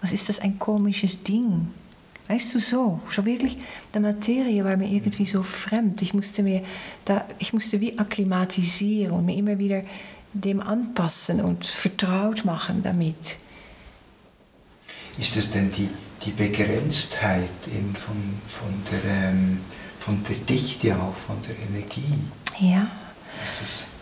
Was 0.00 0.12
ist 0.12 0.28
das 0.28 0.40
ein 0.40 0.58
komisches 0.58 1.22
Ding? 1.22 1.68
Weißt 2.28 2.54
du, 2.54 2.58
so, 2.58 3.00
so 3.10 3.24
wirklich, 3.24 3.58
die 3.94 4.00
Materie 4.00 4.64
war 4.64 4.76
mir 4.76 4.88
irgendwie 4.88 5.26
so 5.26 5.42
fremd. 5.42 6.02
Ich 6.02 6.14
musste, 6.14 6.42
mir 6.42 6.62
da, 7.04 7.24
ich 7.38 7.52
musste 7.52 7.80
wie 7.80 7.98
akklimatisieren 7.98 9.12
und 9.12 9.26
mir 9.26 9.36
immer 9.36 9.58
wieder 9.58 9.82
dem 10.32 10.60
anpassen 10.60 11.40
und 11.40 11.64
vertraut 11.66 12.44
machen 12.44 12.82
damit. 12.82 13.36
Ist 15.18 15.36
es 15.36 15.50
denn 15.50 15.70
die, 15.70 15.88
die 16.24 16.30
Begrenztheit 16.30 17.50
eben 17.66 17.94
von, 17.94 18.16
von, 18.48 18.72
der, 18.90 19.30
ähm, 19.30 19.58
von 19.98 20.22
der 20.28 20.36
Dichte 20.36 20.94
auch, 20.96 21.14
von 21.14 21.36
der 21.42 21.56
Energie? 21.68 22.18
Ja. 22.58 22.88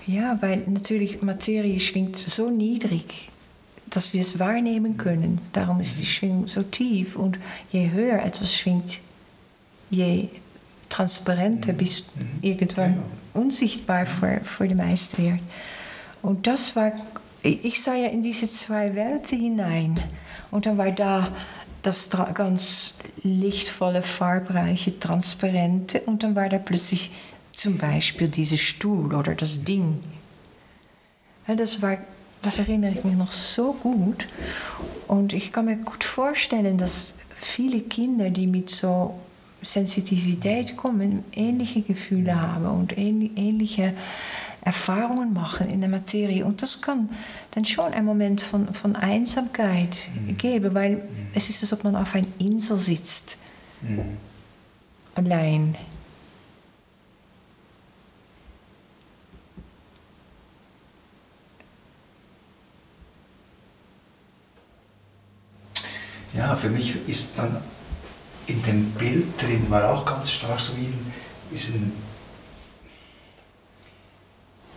Ja, 0.06 0.36
weil 0.40 0.64
natürlich 0.66 1.22
Materie 1.22 1.78
schwingt 1.78 2.16
so 2.16 2.50
niedrig 2.50 3.30
dass 3.90 4.14
wir 4.14 4.20
es 4.20 4.38
wahrnehmen 4.38 4.96
können. 4.96 5.40
Darum 5.52 5.80
ist 5.80 6.00
die 6.00 6.06
Schwingung 6.06 6.46
so 6.46 6.62
tief. 6.62 7.16
Und 7.16 7.38
je 7.72 7.90
höher 7.90 8.22
etwas 8.24 8.54
schwingt, 8.54 9.00
je 9.90 10.28
transparenter 10.88 11.72
bist 11.72 12.16
mhm. 12.16 12.28
irgendwann 12.40 13.02
unsichtbar 13.34 14.06
für, 14.06 14.40
für 14.42 14.66
die 14.66 14.74
meisten 14.74 15.24
wird. 15.24 15.40
Und 16.22 16.46
das 16.46 16.76
war, 16.76 16.92
ich 17.42 17.82
sah 17.82 17.94
ja 17.94 18.08
in 18.08 18.22
diese 18.22 18.48
zwei 18.48 18.94
Welten 18.94 19.38
hinein. 19.38 20.00
Und 20.50 20.66
dann 20.66 20.78
war 20.78 20.90
da 20.90 21.28
das 21.82 22.10
ganz 22.34 22.98
lichtvolle, 23.22 24.02
farbreiche, 24.02 24.98
transparente. 24.98 26.00
Und 26.00 26.22
dann 26.22 26.34
war 26.34 26.48
da 26.48 26.58
plötzlich 26.58 27.10
zum 27.52 27.78
Beispiel 27.78 28.28
dieser 28.28 28.58
Stuhl 28.58 29.14
oder 29.14 29.34
das 29.34 29.64
Ding. 29.64 30.00
Das 31.46 31.82
war 31.82 31.98
das 32.42 32.58
erinnere 32.58 32.92
ich 32.92 33.04
mich 33.04 33.16
noch 33.16 33.32
so 33.32 33.72
gut. 33.74 34.26
Und 35.06 35.32
ich 35.32 35.52
kann 35.52 35.66
mir 35.66 35.76
gut 35.76 36.04
vorstellen, 36.04 36.78
dass 36.78 37.14
viele 37.34 37.80
Kinder, 37.80 38.30
die 38.30 38.46
mit 38.46 38.70
so 38.70 39.18
Sensitivität 39.62 40.76
kommen, 40.76 41.24
ähnliche 41.32 41.82
Gefühle 41.82 42.40
haben 42.40 42.66
und 42.66 42.96
ähnliche 42.96 43.92
Erfahrungen 44.62 45.32
machen 45.32 45.68
in 45.68 45.80
der 45.80 45.90
Materie. 45.90 46.44
Und 46.44 46.62
das 46.62 46.80
kann 46.80 47.10
dann 47.52 47.64
schon 47.64 47.92
ein 47.92 48.04
Moment 48.04 48.42
von, 48.42 48.72
von 48.74 48.94
Einsamkeit 48.96 50.08
mhm. 50.14 50.36
geben, 50.36 50.74
weil 50.74 50.96
mhm. 50.96 51.02
es 51.34 51.50
ist, 51.50 51.62
als 51.62 51.72
ob 51.72 51.84
man 51.84 51.96
auf 51.96 52.14
einer 52.14 52.26
Insel 52.38 52.78
sitzt. 52.78 53.36
Mhm. 53.82 54.16
Allein. 55.14 55.76
ja, 66.40 66.56
für 66.56 66.70
mich 66.70 66.96
ist 67.06 67.38
dann 67.38 67.56
in 68.46 68.62
dem 68.62 68.90
Bild 68.92 69.40
drin, 69.40 69.66
war 69.68 69.90
auch 69.90 70.04
ganz 70.04 70.30
stark 70.30 70.60
so 70.60 70.76
wie 70.76 70.86
ein, 70.86 71.12
wie 71.50 71.56
ein, 71.58 71.92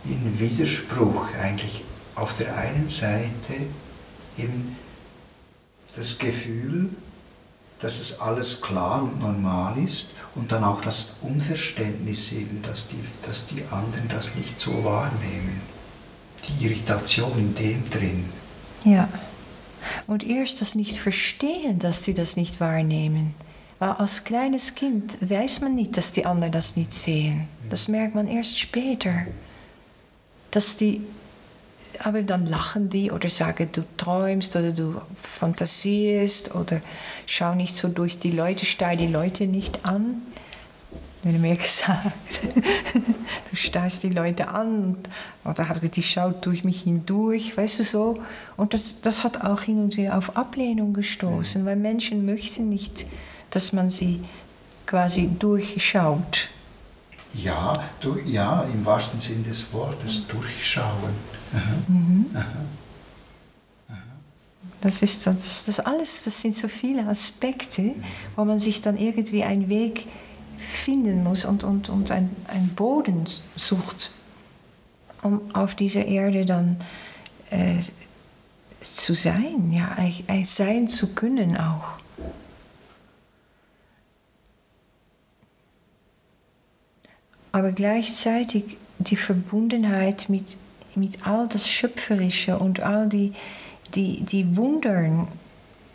wie 0.04 0.14
ein 0.14 0.38
Widerspruch 0.38 1.26
eigentlich. 1.40 1.82
Auf 2.14 2.34
der 2.34 2.56
einen 2.56 2.88
Seite 2.88 3.54
eben 4.38 4.76
das 5.96 6.18
Gefühl, 6.18 6.90
dass 7.80 8.00
es 8.00 8.20
alles 8.20 8.60
klar 8.62 9.02
und 9.02 9.20
normal 9.20 9.76
ist 9.78 10.10
und 10.34 10.50
dann 10.52 10.64
auch 10.64 10.80
das 10.80 11.16
Unverständnis 11.22 12.32
eben, 12.32 12.62
dass 12.62 12.88
die, 12.88 12.98
dass 13.26 13.46
die 13.46 13.62
anderen 13.70 14.08
das 14.08 14.34
nicht 14.34 14.58
so 14.58 14.84
wahrnehmen. 14.84 15.60
Die 16.48 16.66
Irritation 16.66 17.38
in 17.38 17.54
dem 17.54 17.90
drin. 17.90 18.24
Ja. 18.84 19.08
Und 20.06 20.24
erst 20.24 20.60
das 20.60 20.74
nicht 20.74 20.98
verstehen, 20.98 21.78
dass 21.78 22.04
sie 22.04 22.14
das 22.14 22.36
nicht 22.36 22.60
wahrnehmen. 22.60 23.34
Weil 23.78 23.92
als 23.92 24.24
kleines 24.24 24.74
Kind 24.74 25.18
weiß 25.20 25.60
man 25.60 25.74
nicht, 25.74 25.96
dass 25.96 26.12
die 26.12 26.26
anderen 26.26 26.52
das 26.52 26.76
nicht 26.76 26.92
sehen. 26.92 27.48
Das 27.70 27.88
merkt 27.88 28.14
man 28.14 28.28
erst 28.28 28.58
später. 28.58 29.26
Dass 30.50 30.76
die, 30.76 31.02
aber 32.00 32.22
dann 32.22 32.46
lachen 32.46 32.90
die 32.90 33.10
oder 33.10 33.28
sagen, 33.28 33.68
du 33.72 33.84
träumst 33.96 34.56
oder 34.56 34.72
du 34.72 35.00
fantasierst 35.22 36.54
oder 36.54 36.80
schau 37.26 37.54
nicht 37.54 37.74
so 37.74 37.88
durch 37.88 38.18
die 38.18 38.30
Leute, 38.30 38.66
stell 38.66 38.96
die 38.96 39.06
Leute 39.06 39.46
nicht 39.46 39.84
an 39.84 40.22
wurde 41.24 41.38
mir 41.38 41.56
gesagt. 41.56 42.40
du 43.50 43.56
starrst 43.56 44.02
die 44.02 44.10
Leute 44.10 44.48
an 44.48 44.96
oder 45.44 45.64
die 45.64 46.02
schaut 46.02 46.44
durch 46.46 46.64
mich 46.64 46.82
hindurch, 46.82 47.56
weißt 47.56 47.80
du 47.80 47.82
so. 47.82 48.22
Und 48.56 48.74
das, 48.74 49.00
das 49.00 49.24
hat 49.24 49.42
auch 49.42 49.62
hin 49.62 49.82
und 49.82 49.96
wieder 49.96 50.16
auf 50.16 50.36
Ablehnung 50.36 50.92
gestoßen, 50.92 51.64
weil 51.64 51.76
Menschen 51.76 52.24
möchten 52.26 52.68
nicht, 52.68 53.06
dass 53.50 53.72
man 53.72 53.88
sie 53.88 54.20
quasi 54.86 55.30
durchschaut. 55.38 56.48
Ja, 57.32 57.82
du, 58.00 58.16
ja, 58.24 58.64
im 58.72 58.84
wahrsten 58.86 59.18
Sinn 59.18 59.44
des 59.44 59.72
Wortes, 59.72 60.26
durchschauen. 60.28 61.33
Das 64.80 65.00
ist 65.02 65.26
das, 65.26 65.64
das 65.64 65.80
alles, 65.80 66.24
das 66.24 66.40
sind 66.40 66.54
so 66.54 66.68
viele 66.68 67.06
Aspekte, 67.06 67.94
wo 68.36 68.44
man 68.44 68.58
sich 68.58 68.82
dann 68.82 68.98
irgendwie 68.98 69.42
einen 69.42 69.68
Weg 69.68 70.06
finden 70.58 71.22
muss 71.24 71.44
und, 71.44 71.64
und, 71.64 71.88
und 71.88 72.10
ein, 72.10 72.34
ein 72.48 72.68
Boden 72.74 73.24
sucht, 73.56 74.10
um 75.22 75.40
auf 75.54 75.74
dieser 75.74 76.04
Erde 76.04 76.44
dann 76.44 76.76
äh, 77.50 77.76
zu 78.82 79.14
sein, 79.14 79.72
ja, 79.72 79.92
ein, 79.96 80.14
ein 80.26 80.44
sein 80.44 80.88
zu 80.88 81.14
können 81.14 81.56
auch. 81.56 81.94
Aber 87.52 87.72
gleichzeitig 87.72 88.76
die 88.98 89.16
Verbundenheit 89.16 90.28
mit, 90.28 90.56
mit 90.96 91.26
all 91.26 91.48
das 91.48 91.68
Schöpferische 91.68 92.58
und 92.58 92.80
all 92.80 93.08
die, 93.08 93.32
die, 93.94 94.20
die 94.22 94.56
Wundern, 94.56 95.28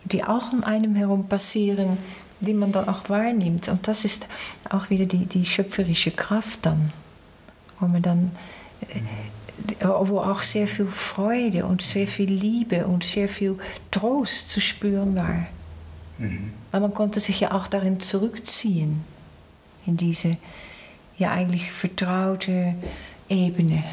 die 0.06 0.24
auch 0.24 0.54
um 0.54 0.64
einem 0.64 0.96
herum 0.96 1.28
passieren, 1.28 1.98
die 2.40 2.54
man 2.54 2.72
dann 2.72 2.88
auch 2.88 3.10
wahrnimmt. 3.10 3.68
Und 3.68 3.88
das 3.88 4.06
ist 4.06 4.28
auch 4.70 4.90
wieder 4.90 5.06
die, 5.06 5.26
die 5.26 5.46
schöpferische 5.46 6.12
Kraft 6.12 6.66
dann, 6.66 6.92
wo 7.80 7.88
man 7.88 8.02
dann, 8.02 8.32
äh, 8.82 9.86
wo 9.86 10.20
auch 10.20 10.42
sehr 10.42 10.68
viel 10.68 10.88
Freude 10.88 11.66
und 11.66 11.82
sehr 11.82 12.08
viel 12.08 12.32
Liebe 12.32 12.88
und 12.88 13.04
sehr 13.04 13.28
viel 13.28 13.58
Trost 13.92 14.50
zu 14.50 14.62
spüren 14.62 15.16
war. 15.16 15.48
Mhm. 16.18 16.54
Weil 16.72 16.82
man 16.82 16.94
konnte 16.94 17.20
sich 17.20 17.40
ja 17.42 17.52
auch 17.52 17.68
darin 17.68 18.00
zurückziehen, 18.00 19.04
in 19.86 19.98
diese 19.98 20.38
ja 21.18 21.32
eigentlich 21.32 21.72
vertraute 21.72 22.76
Ebene. 23.28 23.84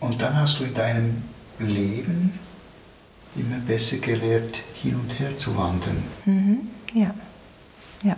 Und 0.00 0.20
dann 0.20 0.36
hast 0.36 0.60
du 0.60 0.64
in 0.64 0.74
deinem 0.74 1.22
Leben 1.58 2.38
immer 3.34 3.58
besser 3.58 3.98
gelernt, 3.98 4.56
hin 4.74 4.94
und 4.94 5.18
her 5.18 5.36
zu 5.36 5.56
wandern. 5.56 6.02
Mhm, 6.24 6.68
ja. 6.94 7.14
ja. 8.02 8.16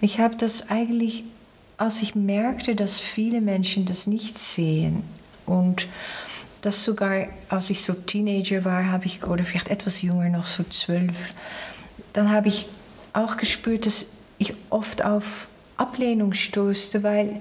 Ich 0.00 0.20
habe 0.20 0.36
das 0.36 0.70
eigentlich, 0.70 1.24
als 1.76 2.02
ich 2.02 2.14
merkte, 2.14 2.74
dass 2.74 3.00
viele 3.00 3.40
Menschen 3.40 3.86
das 3.86 4.06
nicht 4.06 4.38
sehen 4.38 5.02
und 5.46 5.86
dass 6.62 6.84
sogar, 6.84 7.26
als 7.48 7.70
ich 7.70 7.82
so 7.82 7.94
Teenager 7.94 8.64
war, 8.64 8.90
habe 8.90 9.06
ich, 9.06 9.24
oder 9.24 9.44
vielleicht 9.44 9.68
etwas 9.68 10.02
jünger, 10.02 10.28
noch 10.28 10.46
so 10.46 10.62
zwölf, 10.64 11.34
dann 12.12 12.30
habe 12.30 12.48
ich 12.48 12.68
auch 13.12 13.36
gespürt, 13.36 13.86
dass 13.86 14.08
ich 14.38 14.54
oft 14.68 15.04
auf 15.04 15.48
Ablehnung 15.76 16.34
stoßte, 16.34 17.02
weil 17.02 17.40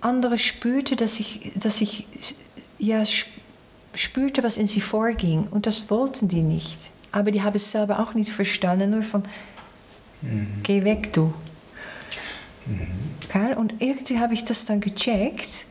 andere 0.00 0.38
spürte, 0.38 0.96
dass 0.96 1.20
ich, 1.20 1.52
dass 1.56 1.80
ich 1.80 2.06
ja, 2.78 3.02
spürte, 3.94 4.42
was 4.42 4.56
in 4.56 4.66
sie 4.66 4.80
vorging. 4.80 5.46
Und 5.50 5.66
das 5.66 5.90
wollten 5.90 6.28
die 6.28 6.42
nicht. 6.42 6.90
Aber 7.12 7.30
die 7.30 7.42
haben 7.42 7.56
es 7.56 7.70
selber 7.70 7.98
auch 8.00 8.14
nicht 8.14 8.30
verstanden, 8.30 8.90
nur 8.90 9.02
von, 9.02 9.22
mhm. 10.22 10.60
geh 10.62 10.84
weg 10.84 11.12
du. 11.12 11.32
Mhm. 12.66 13.56
Und 13.56 13.74
irgendwie 13.78 14.18
habe 14.18 14.34
ich 14.34 14.44
das 14.44 14.64
dann 14.64 14.80
gecheckt. 14.80 15.66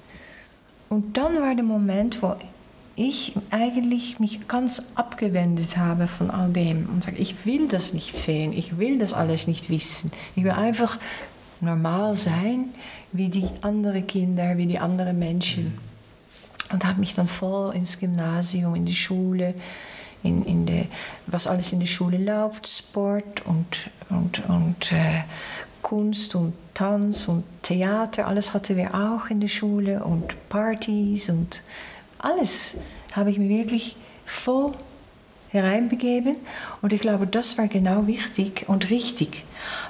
Und 0.89 1.17
dann 1.17 1.35
war 1.41 1.55
der 1.55 1.63
Moment, 1.63 2.21
wo 2.21 2.35
ich 2.95 3.33
eigentlich 3.51 4.19
mich 4.19 4.47
ganz 4.47 4.91
abgewendet 4.95 5.77
habe 5.77 6.07
von 6.07 6.29
all 6.29 6.49
dem 6.49 6.89
und 6.89 7.03
sage, 7.03 7.17
ich 7.17 7.45
will 7.45 7.67
das 7.67 7.93
nicht 7.93 8.13
sehen, 8.13 8.51
ich 8.51 8.77
will 8.77 8.97
das 8.97 9.13
alles 9.13 9.47
nicht 9.47 9.69
wissen. 9.69 10.11
Ich 10.35 10.43
will 10.43 10.51
einfach 10.51 10.99
normal 11.61 12.15
sein 12.15 12.65
wie 13.11 13.29
die 13.29 13.47
anderen 13.61 14.05
Kinder, 14.05 14.57
wie 14.57 14.65
die 14.65 14.79
anderen 14.79 15.17
Menschen. 15.17 15.77
Und 16.71 16.85
habe 16.85 16.99
mich 16.99 17.15
dann 17.15 17.27
voll 17.27 17.75
ins 17.75 17.99
Gymnasium, 17.99 18.75
in 18.75 18.85
die 18.85 18.95
Schule, 18.95 19.55
in, 20.23 20.43
in 20.45 20.65
de, 20.65 20.85
was 21.27 21.47
alles 21.47 21.73
in 21.73 21.79
der 21.79 21.87
Schule 21.87 22.17
läuft, 22.17 22.67
Sport 22.67 23.45
und, 23.45 23.89
und, 24.09 24.47
und 24.47 24.91
äh, 24.91 25.23
Kunst 25.81 26.35
und 26.35 26.53
Tanz 26.73 27.27
und 27.27 27.43
Theater, 27.63 28.27
alles 28.27 28.53
hatten 28.53 28.77
wir 28.77 28.93
auch 28.93 29.29
in 29.29 29.39
der 29.39 29.47
Schule 29.47 30.03
und 30.03 30.35
Partys 30.49 31.29
und 31.29 31.63
alles 32.19 32.77
habe 33.15 33.31
ich 33.31 33.39
mir 33.39 33.49
wirklich 33.49 33.95
voll 34.25 34.71
hereinbegeben. 35.49 36.35
Und 36.81 36.93
ich 36.93 37.01
glaube, 37.01 37.27
das 37.27 37.57
war 37.57 37.67
genau 37.67 38.07
wichtig 38.07 38.65
und 38.67 38.89
richtig, 38.89 39.43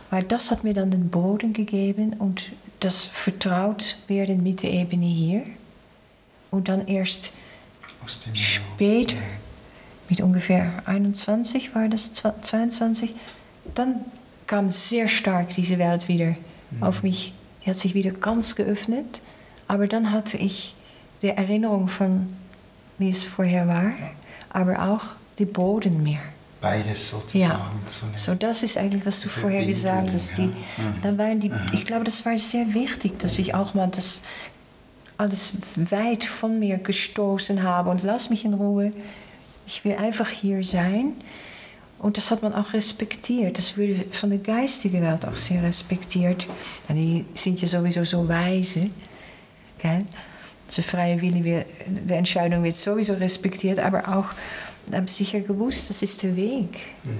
weil 0.10 0.24
das 0.24 0.52
hat 0.52 0.64
mir 0.64 0.74
dann 0.74 0.92
den 0.92 1.10
Boden 1.10 1.54
gegeben 1.54 2.14
und 2.18 2.52
das 2.80 3.06
vertraut 3.06 3.98
werden 4.08 4.44
mit 4.44 4.64
der 4.64 4.72
Ebene 4.72 5.06
hier. 5.06 5.44
Und 6.52 6.70
dann 6.70 6.88
erst 6.88 7.34
später, 8.34 9.18
mit 10.10 10.22
ungefähr 10.22 10.72
21 10.86 11.76
war 11.76 11.88
das, 11.88 12.14
22, 12.14 13.14
dann 13.76 14.06
kam 14.48 14.70
sehr 14.70 15.08
stark 15.08 15.50
diese 15.50 15.78
Welt 15.78 16.08
wieder 16.08 16.36
mhm. 16.72 16.84
auf 16.84 17.04
mich. 17.04 17.34
Die 17.64 17.70
hat 17.70 17.76
sich 17.76 17.94
wieder 17.94 18.12
ganz 18.12 18.56
geöffnet. 18.56 19.22
Aber 19.68 19.88
dann 19.88 20.12
hatte 20.12 20.38
ich 20.38 20.76
die 21.22 21.30
Erinnerung 21.30 21.88
von, 21.88 22.34
wie 22.98 23.10
es 23.10 23.26
vorher 23.26 23.68
war, 23.68 23.92
aber 24.50 24.90
auch 24.90 25.04
die 25.38 25.46
Boden 25.46 26.02
mehr. 26.02 26.22
Beides 26.62 27.10
sozusagen. 27.10 27.39
Ja. 27.39 27.72
So, 27.88 28.05
so, 28.16 28.36
das 28.36 28.64
ist 28.64 28.78
eigentlich, 28.78 29.05
was 29.05 29.22
du 29.22 29.30
vorher 29.30 29.66
gesagt 29.66 30.12
hast. 30.14 30.38
Die, 30.38 30.43
ja. 30.43 30.47
Mhm. 30.47 31.01
dann 31.01 31.18
waren 31.18 31.39
die, 31.39 31.49
mhm. 31.49 31.72
Ich 31.74 31.86
glaube, 31.86 32.03
das 32.03 32.26
war 32.26 32.38
sehr 32.38 32.74
wichtig, 32.74 33.18
dass 33.20 33.39
ich 33.39 33.53
auch 33.53 33.74
mal 33.74 33.88
das 33.88 34.24
alles 35.18 35.53
weit 35.76 36.26
von 36.26 36.60
mir 36.60 36.78
gestoßen 36.78 37.64
habe 37.64 37.89
und 37.89 38.03
lass 38.03 38.30
mich 38.30 38.45
in 38.45 38.53
Ruhe. 38.53 38.91
Ich 39.68 39.86
will 39.86 39.95
einfach 39.95 40.30
hier 40.30 40.64
sein. 40.64 41.14
Und 41.99 42.16
das 42.16 42.32
hat 42.32 42.41
man 42.41 42.53
auch 42.53 42.72
respektiert. 42.74 43.57
Das 43.57 43.78
wurde 43.78 44.05
von 44.12 44.30
der 44.30 44.39
geistigen 44.39 45.01
Welt 45.01 45.26
auch 45.26 45.36
sehr 45.36 45.62
respektiert. 45.62 46.47
En 46.88 46.95
die 46.95 47.26
sind 47.36 47.62
ja 47.62 47.68
sowieso 47.68 48.05
so 48.05 48.28
weise. 48.28 48.89
Gell? 49.80 49.99
De 50.76 50.84
freie 50.84 51.20
Wille, 51.20 51.66
die 51.88 52.14
Entscheidung 52.14 52.64
wird 52.64 52.76
sowieso 52.76 53.14
respektiert, 53.16 53.80
aber 53.80 54.07
auch 54.07 54.28
haben 54.94 55.08
sicher 55.08 55.42
gewusst, 55.42 55.90
das 55.90 56.02
ist 56.02 56.24
der 56.24 56.36
Weg. 56.36 56.80
Mhm. 57.04 57.20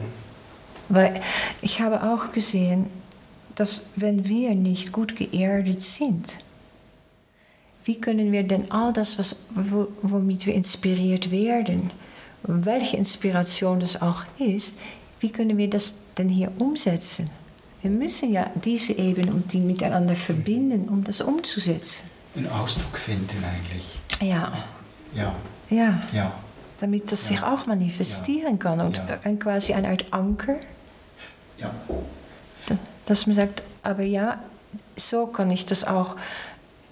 Weil 0.90 1.22
ich 1.62 1.82
habe 1.82 2.02
auch 2.04 2.32
gesehen, 2.32 2.88
dass 3.56 3.88
wenn 3.96 4.28
wir 4.28 4.56
nicht 4.56 4.92
gut 4.92 5.16
geerdet 5.16 5.82
sind, 5.82 6.40
wie 7.86 8.00
können 8.00 8.32
wir 8.32 8.44
denn 8.44 8.72
all 8.72 8.94
das, 8.94 9.20
was, 9.20 9.46
womit 10.02 10.46
wir 10.46 10.54
inspiriert 10.54 11.32
werden, 11.32 11.92
welche 12.44 12.98
Inspiration 12.98 13.80
das 13.80 14.02
auch 14.02 14.24
ist, 14.38 14.80
wie 15.20 15.30
können 15.30 15.58
wir 15.58 15.70
das 15.70 15.96
denn 16.18 16.30
hier 16.30 16.52
umsetzen? 16.60 17.30
Wir 17.82 17.92
müssen 17.92 18.32
ja 18.32 18.50
diese 18.56 18.94
Ebene 18.94 19.32
und 19.32 19.52
die 19.54 19.60
miteinander 19.60 20.16
verbinden, 20.16 20.90
um 20.90 21.04
das 21.04 21.22
umzusetzen. 21.22 22.10
Einen 22.36 22.48
Ausdruck 22.48 22.98
finden 22.98 23.44
eigentlich. 23.44 23.86
Ja. 24.22 24.66
Ja. 25.14 25.36
Ja. 25.70 26.02
ja. 26.14 26.34
Damit 26.80 27.12
das 27.12 27.28
sich 27.28 27.42
auch 27.42 27.66
manifestieren 27.66 28.58
kann 28.58 28.80
und 28.80 29.02
ja. 29.08 29.36
quasi 29.36 29.74
eine 29.74 29.90
Art 29.90 30.06
Anker. 30.12 30.56
Ja. 31.58 31.72
Dass 33.06 33.28
man 33.28 33.36
sagt, 33.36 33.64
aber 33.84 34.04
ja, 34.04 34.42
so 34.96 35.28
kann 35.28 35.52
ich 35.52 35.66
das 35.66 35.86
auch 35.86 36.16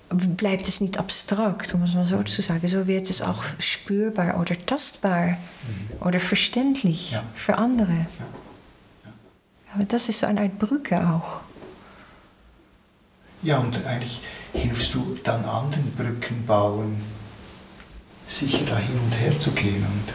bleibt 0.10 0.68
es 0.68 0.80
nicht 0.80 0.98
abstrakt, 0.98 1.74
um 1.74 1.84
es 1.84 1.94
mal 1.94 2.06
so 2.06 2.24
zu 2.24 2.42
sagen. 2.42 2.68
So 2.68 2.88
wird 2.88 3.10
es 3.10 3.22
auch 3.22 3.44
spürbar 3.60 4.40
oder 4.40 4.56
tastbar 4.66 5.28
mhm. 5.28 5.38
oder 6.08 6.20
verständlich 6.20 7.12
ja. 7.12 7.24
für 7.36 7.58
andere. 7.58 7.92
Ja. 7.92 7.98
Ja. 9.06 9.12
Aber 9.76 9.84
das 9.84 10.10
ist 10.10 10.20
so 10.20 10.28
eine 10.28 10.42
Art 10.42 10.60
Brücke 10.60 11.00
auch. 11.08 11.42
Ja, 13.44 13.58
und 13.60 13.86
eigentlich 13.86 14.22
hilfst 14.54 14.94
du 14.96 15.18
dann 15.24 15.46
anderen 15.46 15.92
Brücken 15.92 16.46
bauen, 16.46 17.02
sicher 18.28 18.66
da 18.66 18.78
hin 18.78 19.00
und 19.00 19.12
her 19.12 19.38
zu 19.38 19.52
gehen. 19.52 19.86
Und 19.86 20.14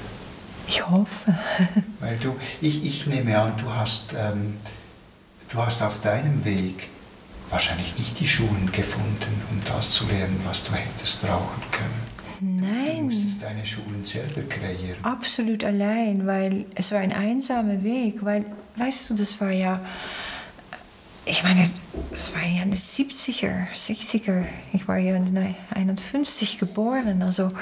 ich 0.69 0.87
hoffe. 0.89 1.35
weil 2.01 2.17
du, 2.19 2.37
ich, 2.61 2.85
ich 2.85 3.07
nehme 3.07 3.39
an, 3.39 3.53
du 3.59 3.71
hast, 3.71 4.13
ähm, 4.15 4.57
du 5.49 5.59
hast 5.59 5.83
auf 5.83 6.01
deinem 6.01 6.45
Weg 6.45 6.89
wahrscheinlich 7.51 7.99
nicht 7.99 8.19
die 8.19 8.27
Schulen 8.27 8.71
gefunden, 8.73 9.43
um 9.51 9.61
das 9.67 9.93
zu 9.93 10.07
lernen, 10.07 10.41
was 10.47 10.65
du 10.65 10.73
hättest 10.73 11.23
brauchen 11.23 11.63
können. 11.71 12.13
Nein. 12.41 12.97
Du 12.97 13.03
musstest 13.05 13.43
deine 13.43 13.65
Schulen 13.65 14.05
selber 14.05 14.43
kreieren. 14.49 14.97
Absolut 15.03 15.63
allein, 15.63 16.27
weil 16.27 16.65
es 16.75 16.91
war 16.91 16.99
ein 16.99 17.13
einsamer 17.13 17.85
Weg, 17.85 18.25
weil, 18.25 18.47
weißt 18.77 19.11
du, 19.11 19.15
das 19.15 19.41
war 19.41 19.53
ja, 19.53 19.81
ich 21.25 21.45
meine, 21.45 21.71
das 22.11 22.35
war 22.35 22.43
ja 22.43 22.63
in 22.63 22.71
den 22.71 22.81
70er, 22.81 23.69
60er, 23.73 24.45
ich 24.73 24.89
war 24.89 24.99
ja 24.99 25.15
in 25.15 25.55
51 25.73 26.59
geboren, 26.59 27.23
also 27.23 27.53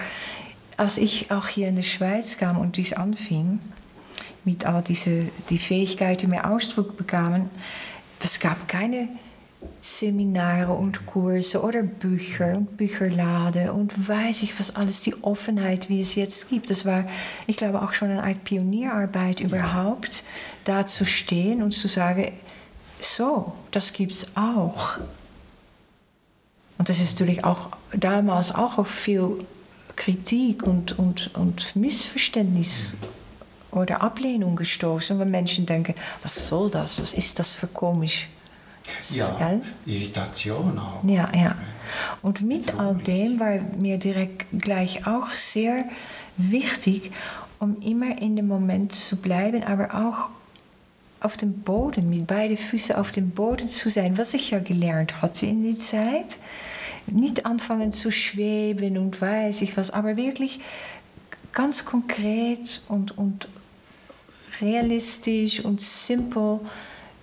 als 0.80 0.96
ich 0.96 1.30
auch 1.30 1.46
hier 1.46 1.68
in 1.68 1.76
die 1.76 1.82
Schweiz 1.82 2.38
kam 2.38 2.58
und 2.58 2.78
dies 2.78 2.94
anfing, 2.94 3.60
mit 4.46 4.64
all 4.64 4.80
diese 4.80 5.26
die 5.50 5.58
Fähigkeiten 5.58 6.30
mehr 6.30 6.50
Ausdruck 6.50 6.96
bekamen, 6.96 7.50
das 8.20 8.40
gab 8.40 8.66
keine 8.66 9.08
Seminare 9.82 10.72
und 10.72 11.04
Kurse 11.04 11.62
oder 11.62 11.82
Bücher 11.82 12.56
und 12.56 12.78
Bücherladen 12.78 13.68
und 13.68 14.08
weiß 14.08 14.42
ich 14.42 14.58
was 14.58 14.74
alles, 14.74 15.02
die 15.02 15.22
Offenheit, 15.22 15.90
wie 15.90 16.00
es 16.00 16.14
jetzt 16.14 16.48
gibt. 16.48 16.70
Das 16.70 16.86
war, 16.86 17.04
ich 17.46 17.58
glaube, 17.58 17.82
auch 17.82 17.92
schon 17.92 18.08
eine 18.08 18.22
Art 18.22 18.42
Pionierarbeit 18.44 19.40
überhaupt, 19.42 20.24
da 20.64 20.86
zu 20.86 21.04
stehen 21.04 21.62
und 21.62 21.72
zu 21.72 21.88
sagen, 21.88 22.32
so, 23.02 23.52
das 23.70 23.92
gibt 23.92 24.12
es 24.12 24.34
auch. 24.34 24.96
Und 26.78 26.88
das 26.88 27.00
ist 27.00 27.20
natürlich 27.20 27.44
auch 27.44 27.68
damals 27.92 28.54
auch 28.54 28.78
auf 28.78 28.88
viel 28.88 29.36
Kritik 30.00 30.62
und, 30.62 30.98
und, 30.98 31.30
und 31.34 31.76
Missverständnis 31.76 32.94
oder 33.70 34.00
Ablehnung 34.00 34.56
gestoßen, 34.56 35.18
weil 35.18 35.26
Menschen 35.26 35.66
denken, 35.66 35.94
was 36.22 36.48
soll 36.48 36.70
das, 36.70 37.02
was 37.02 37.12
ist 37.12 37.38
das 37.38 37.54
für 37.54 37.66
komisch? 37.66 38.28
Ja, 39.10 39.28
gell? 39.38 39.60
Irritation 39.84 40.78
auch. 40.78 41.04
Ja, 41.04 41.30
ja. 41.36 41.54
Und 42.22 42.40
mit 42.40 42.78
all 42.78 42.94
dem 42.94 43.38
war 43.38 43.58
mir 43.78 43.98
direkt 43.98 44.46
gleich 44.58 45.06
auch 45.06 45.28
sehr 45.32 45.84
wichtig, 46.38 47.12
um 47.58 47.82
immer 47.82 48.22
in 48.22 48.36
dem 48.36 48.48
Moment 48.48 48.92
zu 48.92 49.16
bleiben, 49.16 49.64
aber 49.64 49.94
auch 49.94 50.30
auf 51.20 51.36
dem 51.36 51.60
Boden, 51.60 52.08
mit 52.08 52.26
beiden 52.26 52.56
Füßen 52.56 52.94
auf 52.94 53.10
dem 53.10 53.32
Boden 53.32 53.68
zu 53.68 53.90
sein, 53.90 54.16
was 54.16 54.32
ich 54.32 54.52
ja 54.52 54.60
gelernt 54.60 55.20
hatte 55.20 55.44
in 55.44 55.62
die 55.62 55.76
Zeit. 55.76 56.38
Nicht 57.12 57.46
anfangen 57.46 57.92
zu 57.92 58.10
schweben 58.10 58.98
und 58.98 59.20
weiß 59.20 59.62
ich 59.62 59.76
was, 59.76 59.90
aber 59.90 60.16
wirklich 60.16 60.60
ganz 61.52 61.84
konkret 61.84 62.82
und, 62.88 63.16
und 63.18 63.48
realistisch 64.60 65.64
und 65.64 65.80
simpel 65.80 66.60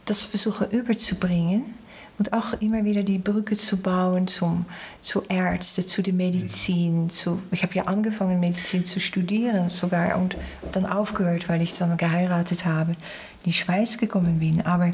das 0.06 0.24
versuchen 0.24 0.72
überzubringen 0.72 1.76
und 2.18 2.34
auch 2.34 2.54
immer 2.62 2.84
wieder 2.84 3.04
die 3.04 3.20
Brücke 3.20 3.56
zu 3.56 3.78
bauen 3.78 4.28
zum, 4.28 4.66
zu 5.02 5.22
Ärzten, 5.30 5.86
zu 5.86 6.02
der 6.02 6.14
Medizin. 6.14 7.10
Zu, 7.10 7.42
ich 7.52 7.62
habe 7.62 7.76
ja 7.76 7.84
angefangen, 7.84 8.40
Medizin 8.40 8.84
zu 8.84 9.00
studieren 9.00 9.70
sogar 9.70 10.18
und 10.18 10.36
dann 10.72 10.86
aufgehört, 10.86 11.48
weil 11.48 11.62
ich 11.62 11.76
dann 11.76 11.96
geheiratet 11.98 12.66
habe, 12.66 12.92
in 12.92 12.98
die 13.46 13.54
Schweiz 13.54 13.98
gekommen 13.98 14.40
bin. 14.40 14.66
Aber 14.66 14.92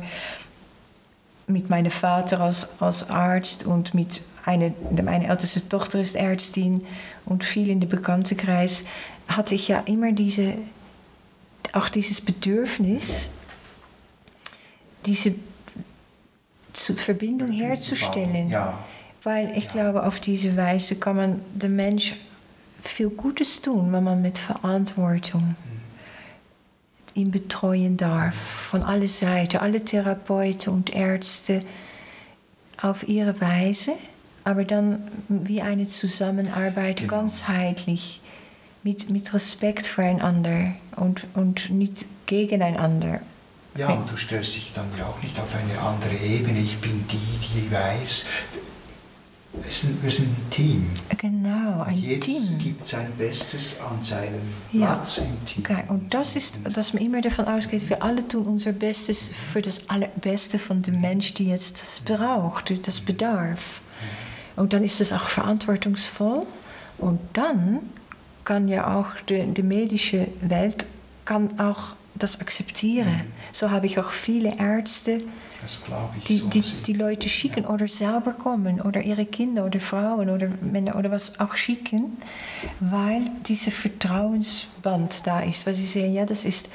mit 1.54 1.70
meinem 1.70 1.92
Vater 1.92 2.42
als, 2.42 2.82
als 2.82 3.10
Arzt 3.10 3.66
und 3.66 3.94
mit 3.94 4.22
eine, 4.46 4.74
meine 5.04 5.30
älteste 5.30 5.70
Tochter 5.70 6.02
ist 6.02 6.16
Ärztin 6.16 6.84
und 7.26 7.44
viel 7.44 7.70
in 7.70 7.80
der 7.80 7.88
Bekanntenkreis, 7.88 8.86
hatte 9.28 9.56
ich 9.56 9.70
ja 9.70 9.82
immer 9.86 10.12
diese, 10.12 10.56
auch 11.72 11.90
dieses 11.90 12.20
Bedürfnis, 12.20 13.30
diese 15.06 15.36
Verbindung 16.74 17.52
herzustellen. 17.52 18.50
Ja. 18.50 18.84
Weil 19.24 19.58
ich 19.58 19.66
ja. 19.66 19.72
glaube, 19.72 20.06
auf 20.06 20.20
diese 20.20 20.58
Weise 20.58 20.98
kann 20.98 21.16
man 21.16 21.42
dem 21.54 21.78
Mensch 21.78 22.16
viel 22.84 23.10
Gutes 23.10 23.62
tun, 23.62 23.94
wenn 23.94 24.04
man 24.04 24.22
mit 24.22 24.38
Verantwortung 24.38 25.56
ihn 27.16 27.32
betreuen 27.32 27.98
darf. 27.98 28.36
Von 28.36 28.84
alle 28.84 29.08
Seiten, 29.08 29.58
alle 29.58 29.84
Therapeuten 29.84 30.74
und 30.74 30.90
Ärzte 30.92 31.62
auf 32.82 33.08
ihre 33.08 33.40
Weise, 33.40 33.94
aber 34.44 34.66
dann 34.66 35.04
wie 35.30 35.62
eine 35.62 35.86
Zusammenarbeit 35.86 36.98
genau. 36.98 37.18
ganzheitlich, 37.18 38.22
mit, 38.84 39.10
mit 39.10 39.34
Respekt 39.34 39.88
füreinander 39.88 40.76
und, 40.98 41.26
und 41.34 41.70
nicht 41.70 42.06
gegeneinander. 42.26 43.22
Ja, 43.76 43.90
und 43.90 44.12
du 44.12 44.18
stellst 44.18 44.56
dich 44.56 44.72
dann 44.76 44.86
ja 44.98 45.06
auch 45.06 45.22
nicht 45.24 45.40
auf 45.40 45.50
eine 45.56 45.80
andere 45.80 46.16
Ebene. 46.16 46.60
Ich 46.60 46.78
bin 46.80 47.06
die, 47.08 47.62
die 47.62 47.72
weiß. 47.72 48.26
Wir 49.54 50.12
sind 50.12 50.34
ein 50.38 50.50
Team. 50.50 50.90
Genau, 51.18 51.84
ein 51.84 51.96
Jedes 51.96 52.26
Team. 52.26 52.60
gibt 52.60 52.88
sein 52.88 53.12
Bestes 53.18 53.80
an 53.82 54.02
seinem 54.02 54.42
ja. 54.72 54.96
Platz 54.96 55.20
im 55.20 55.46
Team. 55.46 55.64
Okay. 55.64 55.84
Und 55.90 56.14
das 56.14 56.36
ist, 56.36 56.60
dass 56.74 56.94
man 56.94 57.04
immer 57.04 57.22
davon 57.22 57.46
ausgeht, 57.46 57.88
wir 57.88 58.02
alle 58.02 58.28
tun 58.28 58.46
unser 58.46 58.72
Bestes 58.72 59.30
für 59.30 59.62
das 59.62 59.90
Allerbeste 59.90 60.58
von 60.58 60.82
dem 60.82 61.00
Mensch, 61.00 61.36
die 61.36 61.50
jetzt 61.50 61.82
das 61.82 62.00
braucht, 62.00 62.88
das 62.88 63.00
bedarf. 63.00 63.82
Und 64.56 64.74
dann 64.74 64.84
ist 64.84 65.02
es 65.02 65.12
auch 65.12 65.28
verantwortungsvoll. 65.28 66.46
Und 66.98 67.20
dann 67.34 67.80
kann 68.46 68.68
ja 68.68 68.96
auch 68.98 69.08
die, 69.30 69.46
die 69.54 69.64
medische 69.64 70.28
Welt 70.42 70.86
kann 71.26 71.60
auch 71.60 71.96
das 72.16 72.42
akzeptieren. 72.42 73.08
Mhm. 73.08 73.32
So 73.52 73.72
habe 73.72 73.86
ich 73.86 74.00
auch 74.00 74.12
viele 74.12 74.58
Ärzte, 74.58 75.22
die, 76.28 76.38
so 76.38 76.48
die, 76.48 76.62
die, 76.62 76.94
Leute 76.94 77.30
schicken 77.30 77.64
ja. 77.64 77.70
oder 77.70 77.88
selber 77.88 78.34
kommen 78.34 78.82
oder 78.82 79.02
ihre 79.02 79.26
Kinder 79.26 79.66
oder 79.66 79.80
Frauen 79.80 80.30
oder 80.30 80.50
Männer 80.62 80.96
oder 80.96 81.12
was 81.12 81.40
auch 81.40 81.56
schicken, 81.56 82.18
weil 82.80 83.22
dieser 83.46 83.72
Vertrauensband 83.72 85.26
da 85.26 85.42
ist. 85.42 85.66
Weil 85.66 85.74
sie 85.74 85.86
sehen, 85.86 86.14
ja, 86.14 86.26
das 86.26 86.46
ist 86.46 86.70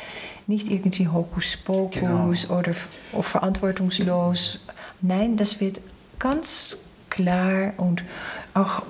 nicht 0.47 0.69
irgendwie 0.69 1.09
Hokuspokus 1.09 2.01
genau. 2.01 2.59
oder, 2.59 2.75
oder 3.13 3.23
verantwortungslos. 3.23 4.61
Nein, 5.01 5.37
das 5.37 5.61
wird 5.61 5.81
ganz 6.19 6.79
klar 7.11 7.73
und 7.77 8.05
auch 8.55 8.83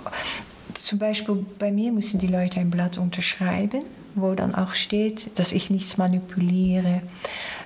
zum 0.75 0.99
Beispiel 0.99 1.45
bei 1.59 1.71
mir 1.71 1.93
müssen 1.93 2.19
die 2.19 2.29
Leute 2.29 2.61
ein 2.61 2.71
Blatt 2.71 2.99
unterschreiben, 2.99 3.85
wo 4.15 4.35
dann 4.35 4.55
auch 4.55 4.75
steht, 4.75 5.39
dass 5.39 5.53
ich 5.53 5.71
nichts 5.71 5.99
manipuliere, 5.99 7.03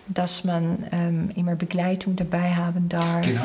dass 0.09 0.44
man 0.44 0.84
ähm, 0.92 1.30
immer 1.36 1.55
Begleitung 1.55 2.16
dabei 2.16 2.55
haben 2.55 2.88
darf, 2.88 3.24
genau. 3.24 3.40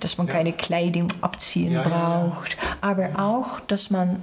dass 0.00 0.18
man 0.18 0.26
ja. 0.26 0.32
keine 0.32 0.52
Kleidung 0.52 1.08
abziehen 1.20 1.72
ja, 1.72 1.82
braucht, 1.82 2.54
ja, 2.54 2.76
aber 2.80 3.10
auch, 3.18 3.60
dass 3.60 3.90
man 3.90 4.22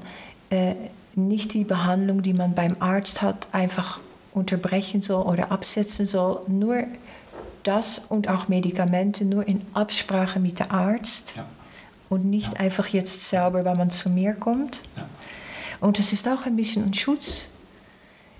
äh, 0.49 0.75
nicht 1.15 1.53
die 1.53 1.63
Behandlung, 1.63 2.21
die 2.21 2.33
man 2.33 2.55
beim 2.55 2.77
Arzt 2.79 3.21
hat, 3.21 3.47
einfach 3.51 3.99
unterbrechen 4.33 5.01
soll 5.01 5.25
oder 5.25 5.51
absetzen 5.51 6.05
soll, 6.05 6.41
nur 6.47 6.83
das 7.63 7.99
und 7.99 8.29
auch 8.29 8.47
Medikamente 8.47 9.25
nur 9.25 9.47
in 9.47 9.61
Absprache 9.73 10.39
mit 10.39 10.59
dem 10.59 10.71
Arzt 10.71 11.35
und 12.09 12.25
nicht 12.25 12.53
ja. 12.53 12.59
einfach 12.61 12.87
jetzt 12.87 13.29
selber, 13.29 13.65
wenn 13.65 13.77
man 13.77 13.89
zu 13.89 14.09
mir 14.09 14.33
kommt. 14.33 14.83
Ja. 14.95 15.05
Und 15.79 15.99
es 15.99 16.13
ist 16.13 16.27
auch 16.27 16.45
ein 16.45 16.55
bisschen 16.55 16.85
ein 16.85 16.93
Schutz 16.93 17.51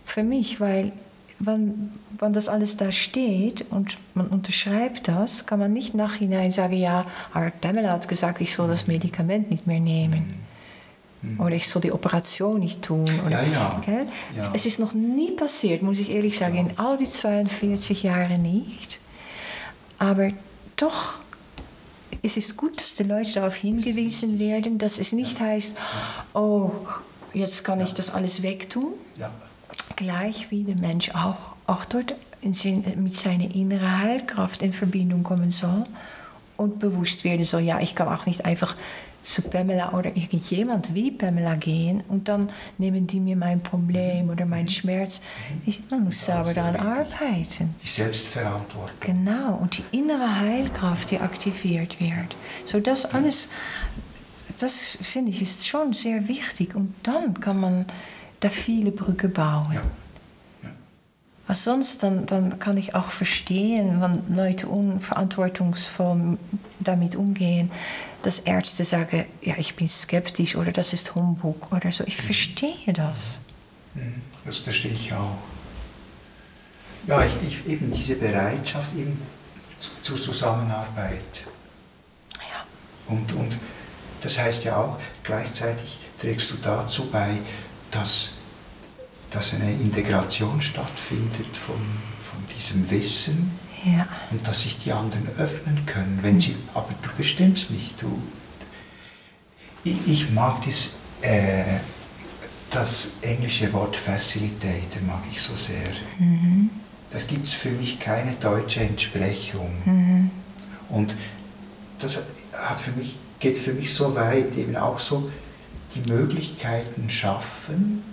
für 0.06 0.24
mich, 0.24 0.60
weil 0.60 0.92
wenn, 1.40 1.92
wenn 2.20 2.34
das 2.34 2.50
alles 2.50 2.78
da 2.78 2.92
steht 2.92 3.66
und 3.70 3.98
man 4.14 4.28
unterschreibt 4.28 5.08
das, 5.08 5.46
kann 5.46 5.60
man 5.60 5.74
nicht 5.74 5.94
nachhinein 5.94 6.52
sagen, 6.52 6.76
ja, 6.76 7.06
aber 7.34 7.52
Pamela 7.52 7.92
hat 7.92 8.08
gesagt, 8.08 8.42
ich 8.42 8.54
soll 8.54 8.68
das 8.68 8.88
Medikament 8.88 9.52
nicht 9.52 9.68
mehr 9.68 9.80
nehmen. 9.80 10.46
Mhm. 11.22 11.40
Oder 11.40 11.56
ich 11.56 11.68
soll 11.68 11.82
die 11.82 11.92
Operation 11.92 12.60
nicht 12.60 12.82
tun. 12.82 13.10
Oder, 13.26 13.44
ja, 13.44 13.82
ja. 13.88 13.94
ja. 14.36 14.52
Es 14.54 14.66
ist 14.66 14.80
noch 14.80 14.94
nie 14.94 15.32
passiert, 15.32 15.82
muss 15.82 16.00
ich 16.00 16.12
ehrlich 16.12 16.38
sagen, 16.38 16.58
in 16.58 16.80
all 16.80 16.98
die 16.98 17.06
42 17.06 18.04
Jahren 18.04 18.42
nicht. 18.42 19.00
Aber 20.00 20.32
doch 20.76 21.20
es 22.24 22.38
ist 22.38 22.58
gut, 22.58 22.78
dass 22.78 22.96
die 22.96 23.04
Leute 23.04 23.34
darauf 23.34 23.56
hingewiesen 23.56 24.40
werden, 24.40 24.78
dass 24.78 25.00
es 25.00 25.14
nicht 25.14 25.40
heißt, 25.40 25.78
oh, 26.34 26.72
jetzt 27.34 27.64
kann 27.64 27.80
ich 27.82 27.94
das 27.94 28.14
alles 28.14 28.42
wegtun. 28.42 28.94
Gleich 29.96 30.52
wie 30.52 30.64
der 30.64 30.78
Mensch 30.78 31.12
auch, 31.12 31.56
auch 31.66 31.86
dort 31.86 32.16
mit 32.42 32.56
seiner 32.56 33.56
inneren 33.56 34.00
Heilkraft 34.00 34.62
in 34.62 34.74
Verbindung 34.74 35.24
kommen 35.24 35.50
soll 35.50 35.84
und 36.56 36.80
bewusst 36.80 37.24
werden 37.24 37.44
soll, 37.44 37.62
ja, 37.62 37.80
ich 37.80 37.96
kann 37.96 38.08
auch 38.08 38.26
nicht 38.26 38.46
einfach 38.46 38.76
zu 39.28 39.42
Pamela 39.42 39.94
oder 39.94 40.16
irgendjemand 40.16 40.94
wie 40.94 41.12
Pamela 41.12 41.56
gehen 41.56 42.02
und 42.08 42.30
dann 42.30 42.50
nehmen 42.78 43.08
die 43.08 43.20
mir 43.20 43.36
mein 43.36 43.62
Problem 43.62 44.30
oder 44.30 44.46
meinen 44.46 44.70
Schmerz. 44.70 45.22
Ich, 45.66 45.82
man 45.90 46.06
muss 46.06 46.24
selber 46.24 46.54
daran 46.54 46.78
arbeiten. 46.78 47.76
Die 47.84 47.88
Selbstverantwortung. 47.88 48.96
Genau, 49.02 49.56
und 49.56 49.80
die 49.80 49.98
innere 49.98 50.40
Heilkraft, 50.40 51.12
die 51.12 51.20
aktiviert 51.20 52.00
wird. 52.00 52.36
So 52.64 52.80
das 52.80 53.06
alles, 53.14 53.50
das 54.60 54.98
finde 55.02 55.32
ich, 55.32 55.42
ist 55.42 55.68
schon 55.68 55.92
sehr 55.92 56.30
wichtig. 56.30 56.74
Und 56.74 56.96
dann 57.04 57.40
kann 57.42 57.60
man 57.60 57.86
da 58.40 58.50
viele 58.50 58.92
Brücken 58.92 59.32
bauen. 59.32 59.74
Ja. 59.74 59.82
Was 61.48 61.64
sonst, 61.64 62.04
dann, 62.04 62.26
dann 62.26 62.60
kann 62.60 62.76
ich 62.76 62.94
auch 62.94 63.10
verstehen, 63.10 64.02
wenn 64.02 64.36
Leute 64.36 64.68
unverantwortungsvoll 64.68 66.38
damit 66.82 67.16
umgehen, 67.16 67.72
dass 68.22 68.40
Ärzte 68.40 68.84
sagen, 68.84 69.26
ja, 69.42 69.56
ich 69.58 69.76
bin 69.76 69.88
skeptisch 69.88 70.58
oder 70.58 70.74
das 70.74 70.92
ist 70.92 71.16
Humbug 71.16 71.72
oder 71.72 71.90
so. 71.94 72.04
Ich 72.06 72.18
verstehe 72.18 72.92
das. 72.94 73.40
Mhm. 73.94 74.22
Das 74.44 74.58
verstehe 74.58 74.92
ich 74.92 75.14
auch. 75.14 75.38
Ja, 77.06 77.24
ich, 77.24 77.34
ich, 77.48 77.66
eben 77.66 77.94
diese 77.94 78.16
Bereitschaft 78.16 78.94
eben 78.98 79.18
zu, 79.78 79.92
zur 80.02 80.18
Zusammenarbeit. 80.18 81.46
Ja. 82.36 82.66
Und, 83.08 83.32
und 83.32 83.58
das 84.22 84.38
heißt 84.38 84.66
ja 84.66 84.76
auch, 84.76 85.00
gleichzeitig 85.24 86.00
trägst 86.20 86.52
du 86.52 86.56
dazu 86.62 87.10
bei, 87.10 87.38
dass, 87.92 88.40
dass 89.32 89.54
eine 89.54 89.72
Integration 89.72 90.62
stattfindet 90.62 91.56
von, 91.56 91.76
von 91.76 92.56
diesem 92.56 92.90
Wissen 92.90 93.58
ja. 93.84 94.08
Und 94.32 94.46
dass 94.48 94.62
sich 94.62 94.78
die 94.80 94.92
anderen 94.92 95.28
öffnen 95.38 95.86
können, 95.86 96.20
wenn 96.22 96.40
sie, 96.40 96.56
aber 96.74 96.90
du 97.02 97.10
bestimmst 97.16 97.72
nicht. 97.72 98.02
Du, 98.02 98.22
ich, 99.84 99.96
ich 100.08 100.32
mag 100.32 100.66
das, 100.66 100.98
äh, 101.22 101.64
das 102.72 103.18
englische 103.22 103.72
Wort 103.74 103.96
Facilitator 103.96 105.02
mag 105.06 105.24
ich 105.32 105.42
so 105.42 105.56
sehr. 105.56 105.88
Mhm. 106.20 106.70
Das 107.12 107.28
gibt 107.28 107.46
es 107.46 107.54
für 107.54 107.70
mich 107.70 108.00
keine 108.00 108.34
deutsche 108.34 108.82
Entsprechung. 108.82 109.72
Mhm. 109.86 110.32
Und 110.90 111.16
das 112.00 112.24
hat 112.54 112.80
für 112.80 112.92
mich, 112.92 113.18
geht 113.40 113.58
für 113.58 113.74
mich 113.74 113.94
so 113.94 114.16
weit, 114.16 114.58
eben 114.58 114.76
auch 114.76 115.00
so 115.00 115.32
die 115.98 116.12
Möglichkeiten 116.12 117.10
schaffen, 117.10 118.04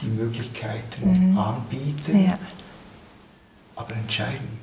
die 0.00 0.06
Möglichkeiten 0.06 1.30
mhm. 1.30 1.38
anbieten, 1.38 2.24
ja. 2.24 2.38
aber 3.76 3.94
entscheiden. 3.94 4.62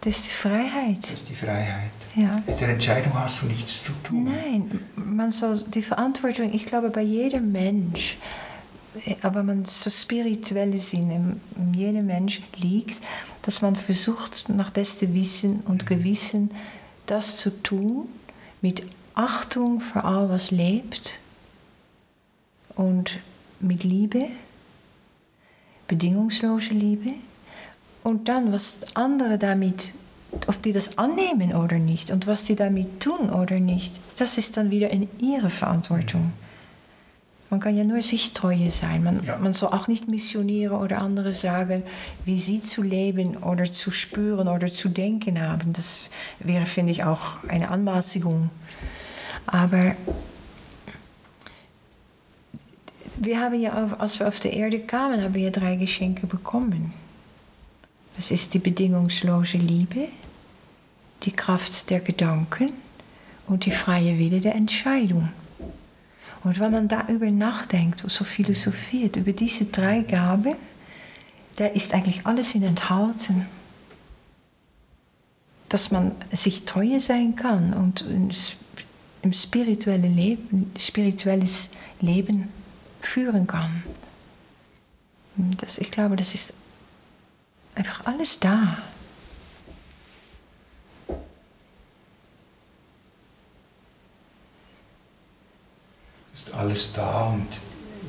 Das 0.00 0.16
ist 0.16 0.26
die 0.26 0.30
Freiheit. 0.30 1.02
Das 1.02 1.12
ist 1.12 1.28
die 1.28 1.34
Freiheit. 1.34 1.90
Ja. 2.14 2.42
Mit 2.46 2.60
der 2.60 2.68
Entscheidung 2.68 3.14
hast 3.14 3.42
du 3.42 3.46
nichts 3.46 3.82
zu 3.82 3.92
tun. 4.04 4.24
Nein, 4.24 4.80
man 4.94 5.30
soll 5.30 5.60
die 5.74 5.82
Verantwortung, 5.82 6.52
ich 6.52 6.66
glaube, 6.66 6.90
bei 6.90 7.02
jedem 7.02 7.52
Mensch, 7.52 8.16
aber 9.22 9.42
man 9.42 9.64
so 9.64 9.90
spirituelle 9.90 10.78
Sinn 10.78 11.40
in 11.56 11.74
jedem 11.74 12.06
Mensch 12.06 12.42
liegt, 12.56 13.00
dass 13.42 13.60
man 13.60 13.76
versucht, 13.76 14.48
nach 14.48 14.70
bestem 14.70 15.14
Wissen 15.14 15.60
und 15.60 15.86
Gewissen 15.86 16.50
das 17.06 17.38
zu 17.38 17.62
tun, 17.62 18.08
mit 18.60 18.82
Achtung 19.14 19.80
für 19.80 20.04
all, 20.04 20.28
was 20.28 20.50
lebt 20.50 21.18
und 22.78 23.18
mit 23.60 23.84
Liebe, 23.84 24.26
bedingungslose 25.88 26.70
Liebe 26.70 27.10
und 28.04 28.28
dann, 28.28 28.52
was 28.52 28.96
andere 28.96 29.36
damit, 29.36 29.92
ob 30.46 30.62
die 30.62 30.72
das 30.72 30.96
annehmen 30.96 31.54
oder 31.54 31.78
nicht 31.78 32.10
und 32.10 32.26
was 32.26 32.44
die 32.44 32.56
damit 32.56 33.00
tun 33.00 33.30
oder 33.30 33.58
nicht, 33.58 34.00
das 34.16 34.38
ist 34.38 34.56
dann 34.56 34.70
wieder 34.70 34.90
in 34.90 35.08
ihre 35.18 35.50
Verantwortung. 35.50 36.32
Man 37.50 37.60
kann 37.60 37.76
ja 37.76 37.82
nur 37.82 38.02
sich 38.02 38.34
treue 38.34 38.70
sein. 38.70 39.02
Man, 39.02 39.24
ja. 39.24 39.38
man 39.38 39.54
soll 39.54 39.70
auch 39.70 39.88
nicht 39.88 40.06
missionieren 40.06 40.76
oder 40.76 41.00
andere 41.00 41.32
sagen, 41.32 41.82
wie 42.26 42.38
sie 42.38 42.60
zu 42.60 42.82
leben 42.82 43.38
oder 43.38 43.64
zu 43.64 43.90
spüren 43.90 44.48
oder 44.48 44.66
zu 44.66 44.90
denken 44.90 45.40
haben. 45.40 45.72
Das 45.72 46.10
wäre, 46.40 46.66
finde 46.66 46.92
ich, 46.92 47.04
auch 47.04 47.42
eine 47.48 47.70
Anmaßung. 47.70 48.50
Aber 49.46 49.96
wir 53.20 53.40
haben 53.40 53.60
ja, 53.60 53.72
als 53.98 54.20
wir 54.20 54.28
auf 54.28 54.40
die 54.40 54.48
Erde 54.48 54.80
kamen, 54.80 55.22
haben 55.22 55.34
wir 55.34 55.50
drei 55.50 55.76
Geschenke 55.76 56.26
bekommen. 56.26 56.92
Es 58.16 58.30
ist 58.30 58.54
die 58.54 58.58
bedingungslose 58.58 59.58
Liebe, 59.58 60.08
die 61.22 61.32
Kraft 61.32 61.90
der 61.90 62.00
Gedanken 62.00 62.72
und 63.46 63.66
die 63.66 63.70
freie 63.70 64.18
Wille 64.18 64.40
der 64.40 64.54
Entscheidung. 64.54 65.28
Und 66.44 66.60
wenn 66.60 66.72
man 66.72 66.88
darüber 66.88 67.30
nachdenkt, 67.30 68.02
so 68.06 68.24
philosophiert, 68.24 69.16
über 69.16 69.32
diese 69.32 69.66
drei 69.66 70.00
Gaben, 70.00 70.54
da 71.56 71.66
ist 71.66 71.92
eigentlich 71.94 72.24
alles 72.24 72.54
in 72.54 72.62
enthalten. 72.62 73.46
Dass 75.68 75.90
man 75.90 76.12
sich 76.32 76.64
treu 76.64 76.98
sein 76.98 77.36
kann 77.36 77.74
und 77.74 78.04
im 79.22 79.32
spirituelle 79.32 80.08
Leben, 80.08 80.70
spirituelles 80.78 81.70
Leben 82.00 82.48
führen 83.00 83.46
kann. 83.46 83.82
Das, 85.36 85.78
ich 85.78 85.90
glaube, 85.90 86.16
das 86.16 86.34
ist 86.34 86.54
Einfach 87.78 88.04
alles 88.06 88.40
da. 88.40 88.78
ist 96.34 96.54
alles 96.54 96.92
da 96.92 97.26
und 97.26 97.46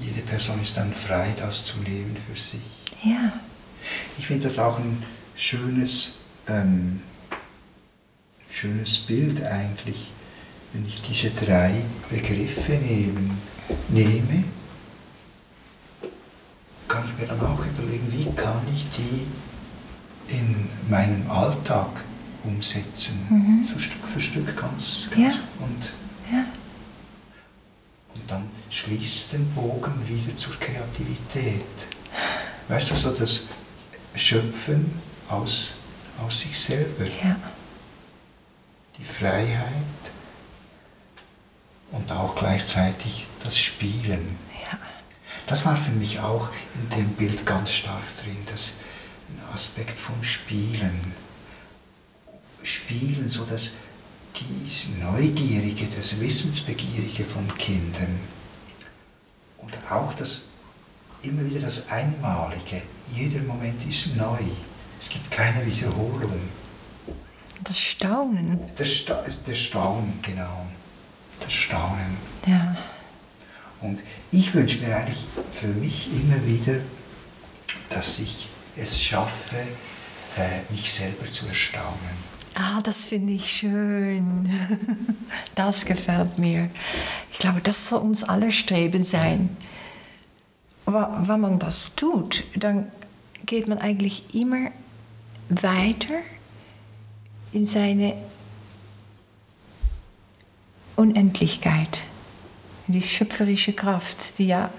jede 0.02 0.22
Person 0.22 0.60
ist 0.62 0.76
dann 0.76 0.92
frei, 0.92 1.36
das 1.40 1.66
zu 1.66 1.82
leben 1.84 2.18
für 2.28 2.40
sich. 2.40 2.62
Ja. 3.04 3.32
Ich 4.18 4.26
finde 4.26 4.46
das 4.46 4.58
auch 4.58 4.80
ein 4.80 5.04
schönes, 5.36 6.22
ähm, 6.48 7.02
schönes 8.50 8.98
Bild 8.98 9.44
eigentlich, 9.44 10.12
wenn 10.74 10.88
ich 10.88 11.00
diese 11.04 11.30
drei 11.30 11.84
Begriffe 12.10 12.72
nehmen, 12.74 13.40
nehme, 13.90 14.44
mir 17.20 17.28
dann 17.28 17.40
auch 17.42 17.60
überlegen, 17.60 18.12
wie 18.12 18.32
kann 18.36 18.62
ich 18.74 18.86
die 18.98 19.28
in 20.34 20.70
meinem 20.90 21.30
Alltag 21.30 22.04
umsetzen, 22.44 23.28
mhm. 23.30 23.68
so 23.68 23.80
Stück 23.80 24.08
für 24.08 24.22
Stück 24.22 24.56
ganz, 24.56 25.10
ganz 25.10 25.36
ja. 25.36 25.42
und 25.60 25.92
ja. 26.32 26.46
und 28.16 28.32
dann 28.32 28.50
schließt 28.70 29.34
den 29.34 29.50
Bogen 29.52 29.94
wieder 30.08 30.36
zur 30.38 30.54
Kreativität. 30.60 31.64
Weißt 32.68 32.92
du, 32.92 32.96
so 32.96 33.12
das 33.12 33.50
Schöpfen 34.16 34.92
aus, 35.28 35.76
aus 36.24 36.42
sich 36.42 36.58
selber. 36.58 37.06
Ja. 37.06 37.36
Die 38.98 39.04
Freiheit 39.04 39.64
und 41.92 42.12
auch 42.12 42.36
gleichzeitig 42.36 43.26
das 43.44 43.58
Spielen. 43.58 44.38
Das 45.50 45.66
war 45.66 45.76
für 45.76 45.92
mich 45.92 46.20
auch 46.20 46.50
in 46.76 46.90
dem 46.96 47.10
Bild 47.14 47.44
ganz 47.44 47.74
stark 47.74 48.04
drin, 48.24 48.38
das 48.52 48.76
Aspekt 49.52 50.00
vom 50.00 50.24
Spielen. 50.24 51.14
Spielen, 52.62 53.28
so 53.30 53.46
dass 53.46 53.78
die 54.36 55.02
Neugierige, 55.02 55.88
das 55.96 56.20
Wissensbegierige 56.20 57.24
von 57.24 57.58
Kindern 57.58 58.20
und 59.58 59.74
auch 59.90 60.14
das 60.14 60.50
immer 61.24 61.44
wieder 61.44 61.62
das 61.62 61.90
Einmalige. 61.90 62.84
Jeder 63.12 63.42
Moment 63.42 63.84
ist 63.88 64.16
neu. 64.18 64.38
Es 65.02 65.10
gibt 65.10 65.32
keine 65.32 65.66
Wiederholung. 65.66 66.42
Das 67.64 67.80
Staunen. 67.80 68.60
Das, 68.76 68.88
Sta 68.88 69.26
das 69.46 69.58
Staunen, 69.58 70.20
genau. 70.22 70.68
Das 71.40 71.52
Staunen. 71.52 72.18
Ja. 72.46 72.78
Und 73.82 74.00
ich 74.32 74.54
wünsche 74.54 74.80
mir 74.80 74.96
eigentlich 74.96 75.28
für 75.52 75.68
mich 75.68 76.10
immer 76.12 76.46
wieder, 76.46 76.80
dass 77.90 78.20
ich 78.20 78.48
es 78.76 79.02
schaffe, 79.02 79.58
äh, 80.38 80.72
mich 80.72 80.92
selber 80.92 81.30
zu 81.30 81.48
erstaunen. 81.48 82.30
Ah, 82.56 82.82
das 82.82 83.04
finde 83.06 83.34
ich 83.34 83.50
schön. 83.52 84.50
Das 85.56 85.86
gefällt 85.86 86.40
mir. 86.40 86.70
Ich 87.34 87.40
glaube, 87.40 87.60
das 87.62 87.90
soll 87.90 88.02
uns 88.02 88.24
alle 88.24 88.52
Streben 88.52 89.04
sein. 89.04 89.56
Aber 90.86 91.22
wenn 91.28 91.42
man 91.42 91.60
das 91.60 91.96
tut, 91.96 92.46
dann 92.56 92.90
geht 93.46 93.68
man 93.68 93.78
eigentlich 93.78 94.34
immer 94.34 94.72
weiter 95.50 96.16
in 97.52 97.66
seine 97.66 98.14
Unendlichkeit, 100.96 102.04
die 102.94 103.02
schöpferische 103.02 103.74
Kraft, 103.74 104.38
die 104.38 104.48
ja 104.48 104.72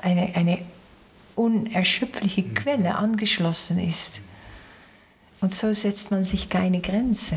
eine, 0.00 0.34
eine 0.34 0.58
unerschöpfliche 1.34 2.42
Quelle 2.42 2.94
angeschlossen 2.94 3.78
ist. 3.78 4.22
Und 5.40 5.54
so 5.54 5.72
setzt 5.72 6.10
man 6.10 6.24
sich 6.24 6.48
keine 6.48 6.80
Grenze. 6.80 7.36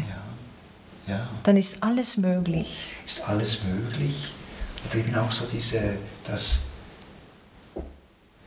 Ja. 1.07 1.15
ja. 1.15 1.27
Dann 1.43 1.57
ist 1.57 1.81
alles 1.81 2.17
möglich. 2.17 2.77
Ist 3.05 3.27
alles 3.27 3.63
möglich. 3.63 4.31
Und 4.83 4.99
eben 4.99 5.15
auch 5.15 5.31
so 5.31 5.45
diese, 5.51 5.97
das, 6.27 6.67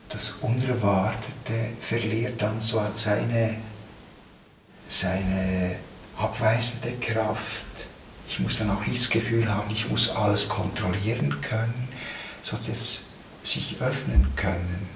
das 0.09 0.31
Unerwartete 0.43 1.73
verliert 1.81 2.41
dann 2.41 2.61
so 2.61 2.81
seine, 2.95 3.57
seine 4.89 5.77
abweisende 6.17 6.93
Kraft. 6.99 7.65
Ich 8.29 8.39
muss 8.41 8.59
dann 8.59 8.71
auch 8.71 8.87
nicht 8.87 9.01
das 9.01 9.11
Gefühl 9.11 9.49
haben, 9.53 9.71
ich 9.71 9.89
muss 9.89 10.15
alles 10.15 10.49
kontrollieren 10.49 11.41
können, 11.41 11.89
sondern 12.43 12.73
es 12.73 13.13
sich 13.43 13.81
öffnen 13.81 14.27
können. 14.37 14.87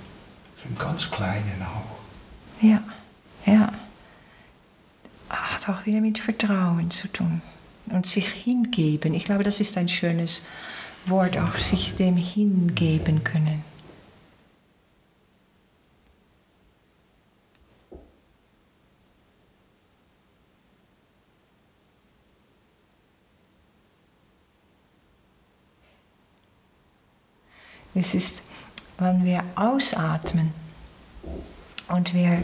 Im 0.68 0.78
ganz 0.78 1.10
Kleinen 1.10 1.62
auch. 1.62 2.62
Ja, 2.62 2.82
ja. 3.46 3.72
Hat 5.28 5.68
auch 5.68 5.86
wieder 5.86 6.00
mit 6.00 6.18
Vertrauen 6.18 6.90
zu 6.90 7.08
tun. 7.08 7.40
Und 7.86 8.06
sich 8.06 8.28
hingeben. 8.28 9.14
Ich 9.14 9.24
glaube, 9.24 9.42
das 9.42 9.60
ist 9.60 9.76
ein 9.76 9.88
schönes 9.88 10.44
Wort, 11.06 11.36
auch 11.36 11.56
sich 11.56 11.96
dem 11.96 12.16
hingeben 12.16 13.24
können. 13.24 13.64
Es 27.94 28.14
ist, 28.14 28.44
wenn 28.98 29.24
wir 29.24 29.42
ausatmen 29.54 30.52
und 31.88 32.14
wir 32.14 32.42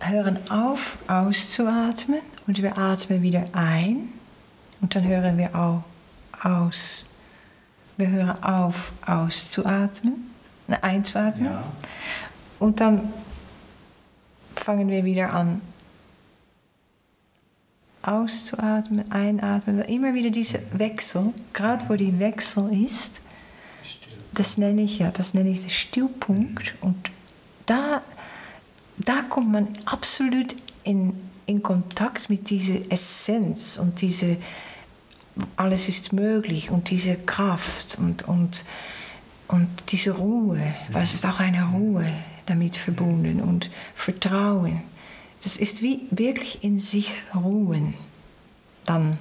hören 0.00 0.38
auf 0.50 0.98
auszuatmen 1.06 2.20
und 2.46 2.62
wir 2.62 2.76
atmen 2.76 3.22
wieder 3.22 3.44
ein 3.52 4.12
und 4.80 4.94
dann 4.94 5.04
hören 5.04 5.38
wir 5.38 5.54
auch 5.54 5.82
aus. 6.42 7.04
Wir 7.96 8.08
hören 8.08 8.42
auf 8.42 8.92
auszuatmen, 9.04 10.30
einzuatmen 10.82 11.46
ja. 11.52 11.64
und 12.58 12.80
dann 12.80 13.12
fangen 14.54 14.88
wir 14.88 15.04
wieder 15.04 15.32
an 15.32 15.60
auszuatmen, 18.02 19.10
einatmen. 19.10 19.80
Immer 19.80 20.14
wieder 20.14 20.30
dieser 20.30 20.60
Wechsel, 20.72 21.32
gerade 21.52 21.88
wo 21.88 21.94
die 21.94 22.18
Wechsel 22.18 22.72
ist, 22.84 23.20
das 24.38 24.56
nenne 24.56 24.82
ich 24.82 25.00
ja, 25.00 25.10
das 25.10 25.34
nenne 25.34 25.50
ich 25.50 25.60
den 25.60 25.70
Stillpunkt. 25.70 26.74
Und 26.80 27.10
da, 27.66 28.02
da 28.96 29.22
kommt 29.22 29.50
man 29.50 29.68
absolut 29.84 30.54
in, 30.84 31.14
in 31.46 31.62
Kontakt 31.62 32.30
mit 32.30 32.48
dieser 32.48 32.76
Essenz 32.90 33.78
und 33.78 34.00
diese 34.00 34.36
alles 35.56 35.88
ist 35.88 36.12
möglich 36.12 36.70
und 36.70 36.90
diese 36.90 37.14
Kraft 37.14 37.98
und, 37.98 38.26
und, 38.26 38.64
und 39.48 39.68
diese 39.88 40.12
Ruhe, 40.12 40.62
es 40.94 41.14
ist 41.14 41.26
auch 41.26 41.40
eine 41.40 41.64
Ruhe 41.70 42.04
damit 42.46 42.76
verbunden 42.76 43.40
und 43.40 43.70
Vertrauen. 43.94 44.80
Das 45.42 45.56
ist 45.56 45.82
wie 45.82 46.02
wirklich 46.10 46.64
in 46.64 46.78
sich 46.78 47.12
ruhen 47.34 47.94
dann 48.86 49.18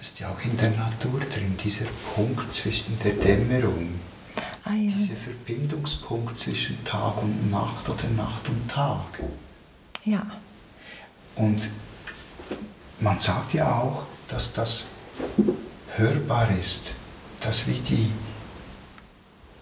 das 0.00 0.08
ist 0.08 0.20
ja 0.20 0.30
auch 0.30 0.42
in 0.42 0.56
der 0.56 0.70
Natur 0.70 1.20
drin, 1.20 1.58
dieser 1.62 1.84
Punkt 2.14 2.54
zwischen 2.54 2.98
der 3.04 3.12
Dämmerung, 3.12 4.00
ah, 4.64 4.72
ja. 4.72 4.90
dieser 4.90 5.14
Verbindungspunkt 5.14 6.38
zwischen 6.38 6.82
Tag 6.86 7.22
und 7.22 7.50
Nacht 7.50 7.86
oder 7.86 8.08
Nacht 8.16 8.48
und 8.48 8.66
Tag. 8.70 9.22
Ja. 10.06 10.22
Und 11.36 11.68
man 13.00 13.18
sagt 13.18 13.52
ja 13.52 13.78
auch, 13.78 14.06
dass 14.28 14.54
das 14.54 14.86
hörbar 15.96 16.48
ist, 16.58 16.94
dass 17.42 17.66
wie 17.66 17.80
die, 17.80 18.10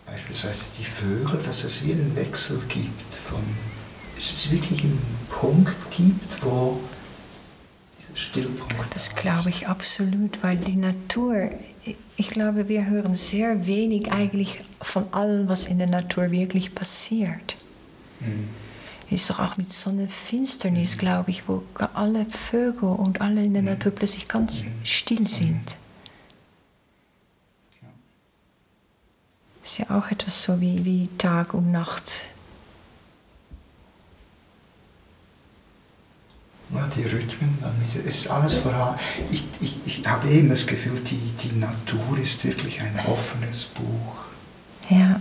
beispielsweise 0.06 0.66
die 0.78 0.84
Vögel, 0.84 1.42
dass 1.44 1.64
es 1.64 1.84
wie 1.84 1.92
einen 1.92 2.14
Wechsel 2.14 2.62
gibt 2.68 3.14
von, 3.28 3.42
es 4.16 4.32
ist 4.32 4.52
wirklich 4.52 4.84
einen 4.84 5.02
Punkt 5.30 5.74
gibt, 5.90 6.44
wo 6.44 6.78
Stillpunkt. 8.18 8.94
Das 8.94 9.14
glaube 9.14 9.50
ich 9.50 9.68
absolut, 9.68 10.42
weil 10.42 10.56
die 10.56 10.76
Natur, 10.76 11.50
ich 12.16 12.28
glaube, 12.28 12.68
wir 12.68 12.86
hören 12.86 13.14
sehr 13.14 13.66
wenig 13.66 14.10
eigentlich 14.10 14.60
von 14.82 15.12
allem, 15.12 15.48
was 15.48 15.66
in 15.66 15.78
der 15.78 15.86
Natur 15.86 16.30
wirklich 16.30 16.74
passiert. 16.74 17.56
Mhm. 18.20 18.48
Ist 19.10 19.30
doch 19.30 19.38
auch 19.38 19.56
mit 19.56 19.72
so 19.72 19.90
einer 19.90 20.08
Finsternis, 20.08 20.96
mhm. 20.96 21.00
glaube 21.00 21.30
ich, 21.30 21.48
wo 21.48 21.62
alle 21.94 22.26
Vögel 22.26 22.90
und 22.90 23.20
alle 23.20 23.44
in 23.44 23.54
der 23.54 23.62
mhm. 23.62 23.68
Natur 23.68 23.92
plötzlich 23.92 24.28
ganz 24.28 24.64
mhm. 24.64 24.72
still 24.82 25.26
sind. 25.26 25.76
Ja. 27.80 27.88
Ist 29.62 29.78
ja 29.78 29.96
auch 29.96 30.10
etwas 30.10 30.42
so 30.42 30.60
wie, 30.60 30.84
wie 30.84 31.08
Tag 31.18 31.54
und 31.54 31.70
Nacht 31.70 32.30
die 36.70 37.02
Rhythmen, 37.02 37.58
es 38.06 38.16
ist 38.16 38.30
alles 38.30 38.54
vorhanden. 38.54 39.00
Ich, 39.30 39.44
ich, 39.60 39.78
ich 39.86 40.06
habe 40.06 40.28
immer 40.28 40.50
das 40.50 40.66
Gefühl, 40.66 41.00
die, 41.00 41.32
die 41.42 41.56
Natur 41.56 42.18
ist 42.22 42.44
wirklich 42.44 42.80
ein 42.80 42.98
offenes 43.06 43.66
Buch. 43.66 44.16
Ja. 44.90 45.20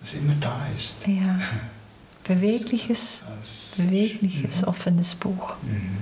Das 0.00 0.14
immer 0.14 0.34
da 0.40 0.66
ist. 0.76 1.06
Ja. 1.06 1.38
Bewegliches, 2.24 3.24
als, 3.38 3.74
als, 3.76 3.86
bewegliches, 3.86 4.62
mhm. 4.62 4.68
offenes 4.68 5.14
Buch. 5.14 5.54
Mhm. 5.62 5.98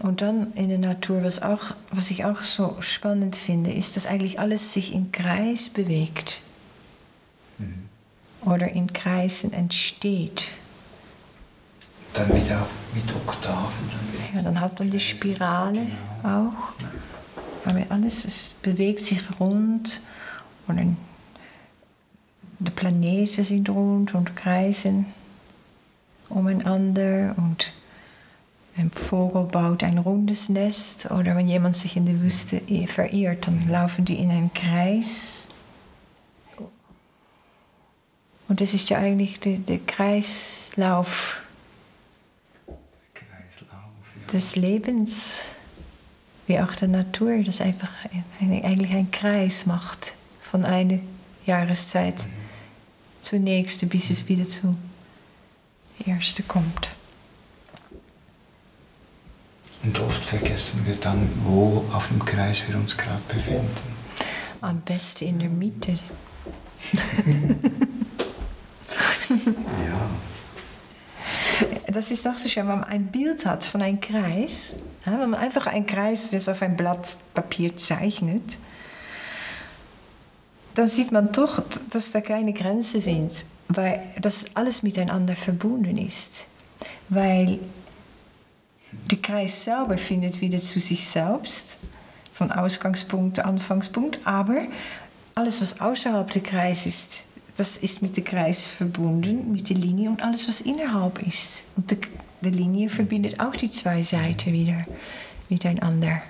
Und 0.00 0.22
dann 0.22 0.52
in 0.54 0.68
der 0.68 0.78
Natur, 0.78 1.24
was, 1.24 1.42
auch, 1.42 1.74
was 1.90 2.12
ich 2.12 2.24
auch 2.24 2.42
so 2.42 2.76
spannend 2.80 3.34
finde, 3.34 3.72
ist, 3.72 3.96
dass 3.96 4.06
eigentlich 4.06 4.38
alles 4.38 4.72
sich 4.72 4.94
im 4.94 5.10
Kreis 5.10 5.70
bewegt. 5.70 6.42
Mhm. 8.42 8.52
Oder 8.52 8.68
in 8.68 8.92
Kreisen 8.92 9.52
entsteht. 9.52 10.50
Dann 12.14 12.28
wieder 12.28 12.66
mit 12.94 13.14
Oktaven. 13.14 13.90
Dann 13.90 14.08
ja, 14.34 14.42
dann 14.42 14.60
hat 14.60 14.78
man 14.78 14.90
die 14.90 15.00
Spirale 15.00 15.86
genau. 16.22 16.50
auch. 16.50 16.72
Aber 17.64 17.82
alles 17.90 18.24
es 18.24 18.54
bewegt 18.62 19.00
sich 19.00 19.20
rund. 19.38 20.00
Und 20.66 20.96
die 22.58 22.70
Planeten 22.70 23.44
sind 23.44 23.68
rund 23.70 24.14
und 24.14 24.36
kreisen 24.36 25.06
umeinander. 26.28 27.34
Und 27.36 27.72
ein 28.76 28.90
Vogel 28.90 29.44
baut 29.44 29.82
ein 29.82 29.98
rundes 29.98 30.48
Nest 30.48 31.10
oder 31.10 31.36
wenn 31.36 31.48
jemand 31.48 31.74
sich 31.74 31.96
in 31.96 32.06
der 32.06 32.20
Wüste 32.20 32.60
verirrt, 32.86 33.46
dann 33.46 33.68
laufen 33.68 34.04
die 34.04 34.18
in 34.18 34.30
einen 34.30 34.52
Kreis. 34.54 35.48
Und 38.48 38.62
das 38.62 38.72
ist 38.72 38.88
ja 38.88 38.98
eigentlich 38.98 39.40
der, 39.40 39.58
der 39.58 39.78
Kreislauf, 39.78 41.40
Kreislauf 43.14 44.32
des 44.32 44.56
Lebens, 44.56 45.50
wie 46.46 46.58
auch 46.58 46.74
der 46.74 46.88
Natur, 46.88 47.42
das 47.44 47.60
einfach 47.60 47.90
eigentlich 48.40 48.64
einen 48.64 49.10
Kreis 49.10 49.66
macht 49.66 50.14
von 50.40 50.64
einer 50.64 50.98
Jahreszeit 51.44 52.24
mhm. 52.24 52.32
zur 53.20 53.38
nächsten, 53.38 53.88
bis 53.90 54.08
es 54.08 54.26
wieder 54.28 54.44
zur 54.44 54.74
ersten 56.06 56.48
kommt. 56.48 56.90
Und 59.82 60.00
oft 60.00 60.24
vergessen 60.24 60.86
wir 60.86 60.96
dann, 60.96 61.28
wo 61.44 61.84
auf 61.92 62.08
dem 62.08 62.24
Kreis 62.24 62.66
wir 62.66 62.76
uns 62.76 62.96
gerade 62.96 63.20
befinden. 63.28 63.68
Am 64.62 64.80
besten 64.80 65.26
in 65.26 65.38
der 65.38 65.50
Mitte. 65.50 65.98
ja. 69.30 70.10
Das 71.92 72.10
ist 72.10 72.26
auch 72.26 72.36
so 72.36 72.48
schön, 72.48 72.68
wenn 72.68 72.80
man 72.80 72.84
ein 72.84 73.06
Bild 73.06 73.44
hat 73.46 73.64
von 73.64 73.82
einem 73.82 74.00
Kreis. 74.00 74.76
Wenn 75.04 75.30
man 75.30 75.34
einfach 75.34 75.66
einen 75.66 75.86
Kreis 75.86 76.30
das 76.30 76.48
auf 76.48 76.62
ein 76.62 76.76
Blatt 76.76 77.16
Papier 77.34 77.76
zeichnet, 77.76 78.58
dann 80.74 80.86
sieht 80.86 81.10
man 81.10 81.32
doch, 81.32 81.62
dass 81.90 82.12
da 82.12 82.20
keine 82.20 82.52
Grenzen 82.52 83.00
sind, 83.00 83.44
weil 83.68 84.00
das 84.20 84.54
alles 84.54 84.82
miteinander 84.82 85.34
verbunden 85.34 85.98
ist. 85.98 86.46
Weil 87.08 87.58
der 89.10 89.18
Kreis 89.18 89.64
selber 89.64 89.98
findet 89.98 90.40
wieder 90.40 90.58
zu 90.58 90.78
sich 90.78 91.06
selbst, 91.06 91.78
von 92.32 92.52
Ausgangspunkt, 92.52 93.40
Anfangspunkt, 93.40 94.20
aber 94.24 94.60
alles, 95.34 95.60
was 95.60 95.80
außerhalb 95.80 96.30
des 96.30 96.42
Kreis 96.44 96.86
ist, 96.86 97.24
das 97.58 97.76
ist 97.76 98.02
mit 98.02 98.16
dem 98.16 98.24
Kreis 98.24 98.68
verbunden, 98.68 99.50
mit 99.50 99.68
der 99.68 99.76
Linie 99.76 100.10
und 100.10 100.22
alles, 100.22 100.48
was 100.48 100.60
innerhalb 100.60 101.20
ist. 101.26 101.64
Und 101.76 101.90
die, 101.90 101.98
die 102.40 102.50
Linie 102.50 102.88
verbindet 102.88 103.40
auch 103.40 103.56
die 103.56 103.68
zwei 103.68 104.02
Seiten 104.02 104.52
wieder 104.52 104.80
miteinander. 105.48 106.22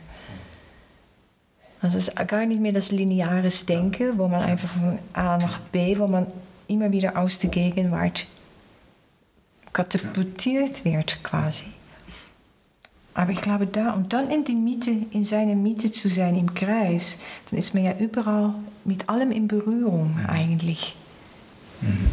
Also 1.83 1.99
es 1.99 2.09
ist 2.09 2.29
gar 2.29 2.47
nicht 2.47 2.61
mehr 2.61 2.73
das 2.73 2.91
lineares 2.91 3.67
Denken, 3.67 4.19
wo 4.19 4.27
man 4.27 4.43
einfach 4.43 4.71
von 4.73 4.99
A 5.13 5.37
nach 5.37 5.61
B, 5.61 5.99
wo 5.99 6.07
man 6.07 6.27
immer 6.67 6.91
wieder 6.91 7.17
aus 7.17 7.39
der 7.39 7.51
Gegenwart 7.51 8.27
katapultiert 9.73 10.85
wird 10.85 11.23
quasi. 11.23 11.67
Aber 13.13 13.33
ich 13.33 13.41
glaube, 13.43 13.67
da 13.67 13.93
und 13.93 14.13
dann 14.13 14.31
in 14.31 14.45
die 14.45 14.55
Mitte, 14.55 14.93
in 15.11 15.25
seiner 15.25 15.55
Mitte 15.55 15.93
zu 15.93 16.09
sein, 16.09 16.39
im 16.39 16.55
Kreis, 16.55 17.19
dann 17.51 17.59
ist 17.59 17.75
man 17.75 17.85
ja 17.85 17.97
überall 17.99 18.55
mit 18.85 19.09
allem 19.09 19.31
in 19.31 19.47
Berührung 19.47 20.19
eigentlich. 20.27 20.95
Mhm. 21.81 22.11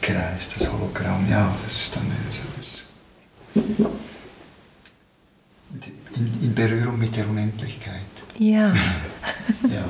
Kreis, 0.00 0.48
das 0.54 0.70
Hologramm, 0.72 1.28
ja, 1.28 1.54
das 1.62 1.82
ist 1.82 1.96
dann 1.96 2.10
so 2.30 2.42
das. 2.56 2.84
In, 6.16 6.42
in 6.42 6.54
Berührung 6.54 6.98
mit 6.98 7.14
der 7.16 7.28
Unendlichkeit. 7.28 8.00
Ja. 8.38 8.68
ja. 9.62 9.84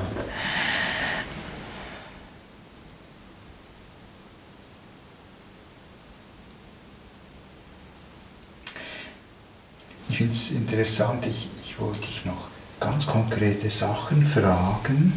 Ich 10.09 10.17
finde 10.17 10.33
es 10.33 10.51
interessant, 10.51 11.25
ich, 11.25 11.49
ich 11.63 11.79
wollte 11.79 12.01
dich 12.01 12.25
noch 12.25 12.49
ganz 12.81 13.07
konkrete 13.07 13.69
Sachen 13.69 14.25
fragen, 14.25 15.13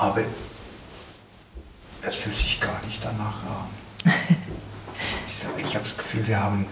aber 0.00 0.22
es 2.02 2.14
fühlt 2.14 2.36
sich 2.36 2.58
gar 2.58 2.80
nicht 2.86 3.04
danach 3.04 3.42
an. 3.44 3.68
ich, 5.26 5.64
ich 5.64 5.74
habe 5.74 5.84
das 5.84 5.96
Gefühl, 5.96 6.26
wir 6.26 6.40
haben. 6.40 6.66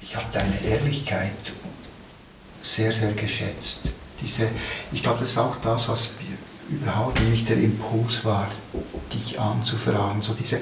Ich 0.00 0.16
habe 0.16 0.26
deine 0.32 0.60
Ehrlichkeit 0.64 1.52
sehr, 2.62 2.92
sehr 2.92 3.12
geschätzt. 3.12 3.90
Diese, 4.22 4.48
ich 4.92 5.02
glaube, 5.02 5.20
das 5.20 5.30
ist 5.30 5.38
auch 5.38 5.56
das, 5.62 5.88
was 5.88 6.12
überhaupt 6.70 7.20
nicht 7.20 7.48
der 7.48 7.58
Impuls 7.58 8.24
war, 8.24 8.50
dich 9.12 9.38
anzufragen. 9.38 10.22
So 10.22 10.34
diese, 10.34 10.60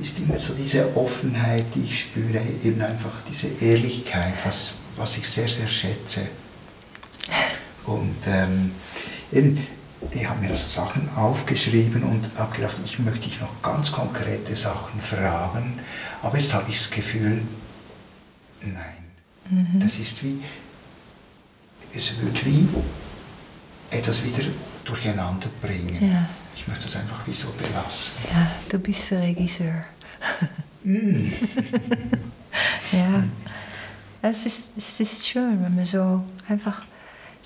ist 0.00 0.18
immer 0.20 0.38
so 0.38 0.54
diese 0.54 0.96
Offenheit, 0.96 1.64
die 1.74 1.82
ich 1.82 2.00
spüre, 2.02 2.40
eben 2.64 2.80
einfach 2.80 3.12
diese 3.28 3.48
Ehrlichkeit, 3.60 4.34
was, 4.44 4.74
was 4.96 5.18
ich 5.18 5.28
sehr, 5.28 5.48
sehr 5.48 5.68
schätze. 5.68 6.28
Und 7.84 8.16
ähm, 8.26 8.72
eben, 9.32 9.66
ich 10.10 10.28
habe 10.28 10.40
mir 10.40 10.50
also 10.50 10.66
Sachen 10.66 11.08
aufgeschrieben 11.16 12.02
und 12.02 12.30
habe 12.36 12.54
gedacht, 12.54 12.76
ich 12.84 12.98
möchte 12.98 13.20
dich 13.20 13.40
noch 13.40 13.62
ganz 13.62 13.90
konkrete 13.92 14.54
Sachen 14.54 15.00
fragen, 15.00 15.80
aber 16.22 16.36
jetzt 16.38 16.52
habe 16.54 16.68
ich 16.68 16.76
das 16.76 16.90
Gefühl, 16.90 17.42
nein. 18.60 18.98
Mhm. 19.50 19.80
Das 19.80 19.98
ist 19.98 20.22
wie, 20.24 20.42
es 21.94 22.20
wird 22.20 22.44
wie 22.44 22.68
etwas 23.90 24.24
wieder 24.24 24.44
durcheinander 24.84 25.48
bringen. 25.62 26.12
Ja. 26.12 26.28
Ich 26.54 26.66
möchte 26.68 26.84
das 26.84 26.96
einfach 26.96 27.26
wie 27.26 27.32
so 27.32 27.48
belassen. 27.52 28.16
Ja, 28.32 28.50
du 28.68 28.78
bist 28.78 29.10
der 29.10 29.22
Regisseur. 29.22 29.82
Mm. 30.84 31.28
ja. 32.92 33.24
Es 34.20 34.46
ist, 34.46 34.72
es 34.76 35.00
ist 35.00 35.28
schön, 35.28 35.62
wenn 35.62 35.76
man 35.76 35.84
so 35.84 36.24
einfach 36.48 36.82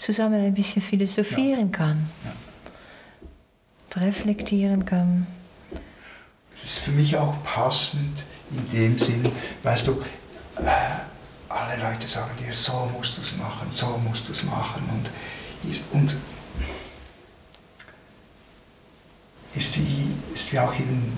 zusammen 0.02 0.44
ein 0.44 0.54
bisschen 0.54 0.82
philosophieren 0.82 1.70
ja. 1.72 1.78
kann. 1.78 2.10
Ja. 2.24 4.02
reflektieren 4.02 4.84
kann. 4.84 5.26
Es 6.64 6.76
ist 6.76 6.78
für 6.78 6.90
mich 6.92 7.16
auch 7.16 7.42
passend 7.44 8.24
in 8.50 8.68
dem 8.70 8.98
Sinn, 8.98 9.30
weißt 9.62 9.86
du, 9.86 9.92
äh, 9.92 10.70
alle 11.48 11.76
Leute 11.82 12.08
sagen 12.08 12.30
dir, 12.38 12.54
so 12.54 12.90
musst 12.96 13.16
du 13.16 13.22
es 13.22 13.36
machen, 13.36 13.68
so 13.70 13.98
musst 13.98 14.28
du 14.28 14.32
es 14.32 14.44
machen. 14.44 14.82
Und, 14.90 15.80
und 15.92 16.14
ist 19.54 19.78
wie, 19.78 20.34
ist 20.34 20.52
wie 20.52 20.58
auch 20.58 20.74
eben 20.74 21.16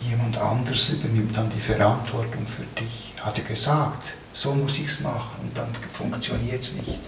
jemand 0.00 0.38
anders 0.38 0.90
übernimmt 0.90 1.36
dann 1.36 1.50
die 1.50 1.60
Verantwortung 1.60 2.46
für 2.46 2.64
dich. 2.80 3.12
Hat 3.20 3.38
er 3.38 3.44
gesagt, 3.44 4.14
so 4.32 4.54
muss 4.54 4.78
ich 4.78 4.86
es 4.86 5.00
machen 5.00 5.40
und 5.42 5.56
dann 5.56 5.68
funktioniert 5.90 6.62
es 6.62 6.72
nicht. 6.72 7.00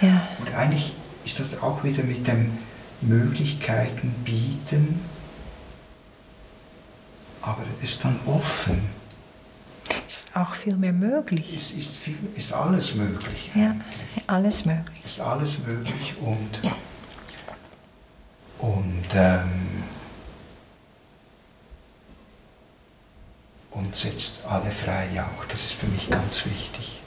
Ja. 0.00 0.22
Und 0.38 0.54
eigentlich 0.54 0.94
ist 1.24 1.40
das 1.40 1.60
auch 1.62 1.82
wieder 1.84 2.02
mit 2.02 2.26
dem 2.26 2.58
Möglichkeiten 3.00 4.10
bieten, 4.24 5.00
aber 7.42 7.64
es 7.82 7.92
ist 7.92 8.04
dann 8.04 8.18
offen. 8.26 8.80
Ist 10.06 10.34
auch 10.34 10.54
viel 10.54 10.76
mehr 10.76 10.92
möglich. 10.92 11.54
Es 11.56 11.70
ist, 11.72 11.98
viel, 11.98 12.16
ist 12.34 12.52
alles 12.52 12.94
möglich. 12.94 13.50
Ja, 13.54 13.76
alles 14.26 14.64
möglich. 14.64 15.02
Ist 15.04 15.20
alles 15.20 15.66
möglich 15.66 16.14
und, 16.20 16.60
und 18.58 19.04
ähm, 19.14 19.84
und 23.78 23.94
setzt 23.94 24.44
alle 24.46 24.70
frei 24.70 25.06
auch. 25.22 25.44
Das 25.46 25.60
ist 25.60 25.72
für 25.74 25.86
mich 25.86 26.10
ganz 26.10 26.44
wichtig. 26.46 27.00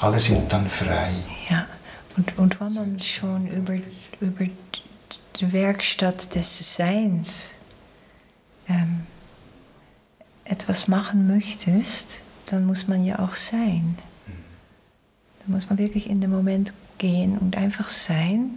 Alle 0.00 0.20
sind 0.20 0.52
dann 0.52 0.68
frei. 0.68 1.12
Ja, 1.48 1.66
und, 2.16 2.38
und 2.38 2.60
wenn 2.60 2.74
man 2.74 2.98
schon 2.98 3.46
über, 3.48 3.76
über 4.20 4.46
die 5.36 5.52
Werkstatt 5.52 6.34
des 6.34 6.74
Seins 6.76 7.50
ähm, 8.68 9.06
etwas 10.44 10.88
machen 10.88 11.26
möchtest, 11.26 12.22
dann 12.46 12.66
muss 12.66 12.88
man 12.88 13.04
ja 13.04 13.20
auch 13.20 13.34
sein. 13.34 13.96
Dann 15.40 15.54
muss 15.54 15.68
man 15.68 15.78
wirklich 15.78 16.10
in 16.10 16.20
den 16.20 16.30
Moment 16.30 16.72
gehen 16.98 17.38
und 17.38 17.56
einfach 17.56 17.88
sein 17.88 18.50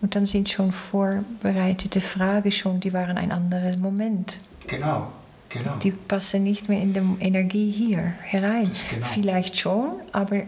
Und 0.00 0.14
dann 0.14 0.26
sind 0.26 0.48
schon 0.48 0.70
vorbereitete 0.72 2.00
Fragen 2.00 2.52
schon, 2.52 2.80
die 2.80 2.92
waren 2.92 3.18
ein 3.18 3.32
anderer 3.32 3.76
Moment. 3.80 4.38
Genau, 4.66 5.10
genau. 5.48 5.76
Die 5.78 5.90
passen 5.90 6.44
nicht 6.44 6.68
mehr 6.68 6.80
in 6.80 6.92
die 6.92 7.24
Energie 7.24 7.70
hier 7.70 8.14
herein. 8.22 8.70
Genau. 8.90 9.06
Vielleicht 9.06 9.56
schon, 9.56 9.94
aber 10.12 10.42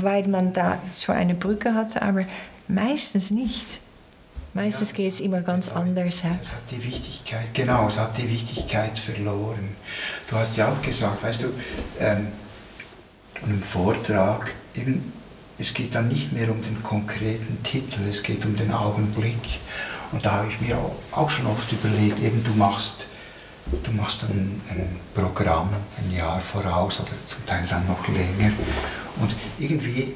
weil 0.00 0.26
man 0.28 0.52
da 0.52 0.78
so 0.90 1.12
eine 1.12 1.34
Brücke 1.34 1.74
hatte, 1.74 2.02
aber 2.02 2.24
meistens 2.68 3.30
nicht. 3.30 3.80
Meistens 4.54 4.90
ja, 4.90 4.96
geht 4.96 5.12
es 5.12 5.20
immer 5.20 5.42
ganz 5.42 5.68
anders. 5.68 6.16
Es 6.16 6.24
hat 6.24 6.62
die 6.70 6.82
Wichtigkeit, 6.82 7.52
genau, 7.52 7.86
es 7.88 7.98
hat 7.98 8.16
die 8.18 8.28
Wichtigkeit 8.28 8.98
verloren. 8.98 9.76
Du 10.28 10.36
hast 10.36 10.56
ja 10.56 10.68
auch 10.68 10.82
gesagt, 10.82 11.22
weißt 11.22 11.44
du, 11.44 11.48
ähm, 12.00 12.28
im 13.46 13.62
Vortrag, 13.62 14.52
eben, 14.74 15.12
es 15.58 15.74
geht 15.74 15.94
dann 15.94 16.08
nicht 16.08 16.32
mehr 16.32 16.50
um 16.50 16.62
den 16.62 16.82
konkreten 16.82 17.62
Titel, 17.62 18.00
es 18.08 18.22
geht 18.22 18.44
um 18.44 18.56
den 18.56 18.72
Augenblick. 18.72 19.60
Und 20.12 20.24
da 20.24 20.32
habe 20.32 20.48
ich 20.48 20.60
mir 20.60 20.78
auch 21.12 21.30
schon 21.30 21.46
oft 21.46 21.70
überlegt, 21.70 22.20
eben 22.20 22.42
du 22.42 22.52
machst, 22.52 23.06
du 23.70 23.90
machst 23.92 24.24
ein, 24.24 24.60
ein 24.70 24.96
Programm 25.14 25.70
ein 25.98 26.16
Jahr 26.16 26.40
voraus 26.40 27.00
oder 27.00 27.10
zum 27.26 27.44
Teil 27.46 27.66
dann 27.68 27.86
noch 27.86 28.06
länger. 28.08 28.52
Und 29.20 29.34
irgendwie 29.58 30.14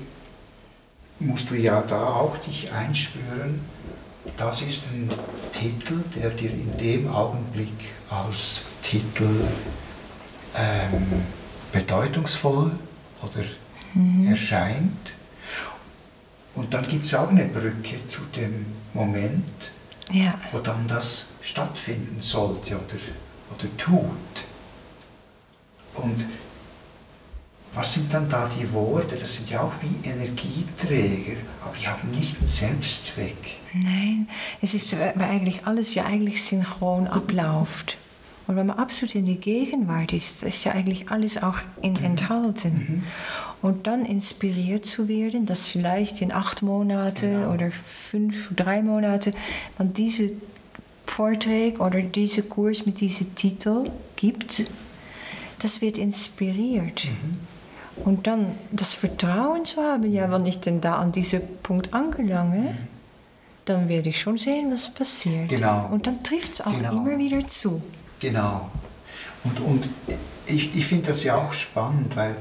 musst 1.18 1.50
du 1.50 1.54
ja 1.54 1.82
da 1.82 2.04
auch 2.04 2.36
dich 2.38 2.72
einspüren, 2.72 3.60
das 4.36 4.62
ist 4.62 4.92
ein 4.92 5.10
Titel, 5.52 6.02
der 6.14 6.30
dir 6.30 6.50
in 6.50 6.76
dem 6.78 7.12
Augenblick 7.12 7.92
als 8.08 8.66
Titel 8.82 9.28
ähm, 10.56 11.22
bedeutungsvoll 11.72 12.72
oder 13.22 13.44
mhm. 13.94 14.28
erscheint. 14.28 15.12
Und 16.54 16.72
dann 16.72 16.86
gibt 16.86 17.06
es 17.06 17.14
auch 17.14 17.30
eine 17.30 17.46
Brücke 17.46 18.06
zu 18.06 18.20
dem 18.36 18.66
Moment, 18.94 19.44
ja. 20.10 20.34
wo 20.52 20.58
dann 20.58 20.86
das 20.86 21.34
stattfinden 21.40 22.20
sollte 22.20 22.76
oder, 22.76 22.98
oder 23.58 23.76
tut. 23.76 24.06
Und 25.94 26.26
was 27.74 27.94
sind 27.94 28.12
dann 28.12 28.28
da 28.28 28.48
die 28.58 28.70
Worte? 28.72 29.16
Das 29.16 29.34
sind 29.34 29.50
ja 29.50 29.62
auch 29.62 29.72
wie 29.80 30.08
Energieträger, 30.08 31.38
aber 31.64 31.74
die 31.80 31.86
haben 31.86 32.10
nicht 32.10 32.38
einen 32.38 32.48
Selbstzweck. 32.48 33.58
Nein, 33.72 34.28
es 34.60 34.74
ist, 34.74 34.94
weil 34.98 35.22
eigentlich 35.22 35.66
alles 35.66 35.94
ja 35.94 36.04
eigentlich 36.04 36.44
synchron 36.44 37.06
abläuft. 37.06 37.96
Und 38.46 38.56
wenn 38.56 38.66
man 38.66 38.78
absolut 38.78 39.14
in 39.14 39.24
die 39.24 39.36
Gegenwart 39.36 40.12
ist, 40.12 40.42
ist 40.42 40.64
ja 40.64 40.72
eigentlich 40.72 41.10
alles 41.10 41.42
auch 41.42 41.58
in, 41.80 41.92
mhm. 41.92 42.04
enthalten. 42.04 42.74
Mhm. 42.74 43.02
Und 43.62 43.86
dann 43.86 44.04
inspiriert 44.04 44.84
zu 44.84 45.08
werden, 45.08 45.46
dass 45.46 45.68
vielleicht 45.68 46.20
in 46.20 46.32
acht 46.32 46.62
Monate 46.62 47.28
genau. 47.28 47.52
oder 47.52 47.70
fünf, 48.10 48.50
drei 48.54 48.82
Monate 48.82 49.32
man 49.78 49.94
diese 49.94 50.32
Vortrag 51.06 51.80
oder 51.80 52.00
diese 52.00 52.42
Kurs 52.44 52.86
mit 52.86 53.00
diesem 53.00 53.34
Titel 53.34 53.90
gibt, 54.16 54.66
das 55.60 55.80
wird 55.80 55.98
inspiriert. 55.98 57.04
Mhm. 57.04 58.04
Und 58.04 58.26
dann 58.26 58.54
das 58.70 58.94
Vertrauen 58.94 59.64
zu 59.64 59.82
haben, 59.82 60.10
ja, 60.10 60.30
wenn 60.30 60.46
ich 60.46 60.60
denn 60.60 60.80
da 60.80 60.96
an 60.96 61.12
diesen 61.12 61.42
Punkt 61.62 61.92
angelange, 61.92 62.74
dann 63.64 63.88
werde 63.88 64.08
ich 64.08 64.20
schon 64.20 64.38
sehen, 64.38 64.72
was 64.72 64.92
passiert. 64.92 65.48
Genau. 65.48 65.88
Und 65.92 66.06
dann 66.06 66.22
trifft 66.22 66.54
es 66.54 66.60
auch 66.62 66.72
genau. 66.72 66.92
immer 66.92 67.18
wieder 67.18 67.46
zu. 67.46 67.82
Genau. 68.18 68.70
Und, 69.44 69.60
und 69.60 69.88
ich, 70.46 70.76
ich 70.76 70.86
finde 70.86 71.08
das 71.08 71.22
ja 71.24 71.36
auch 71.36 71.52
spannend, 71.52 72.16
weil 72.16 72.36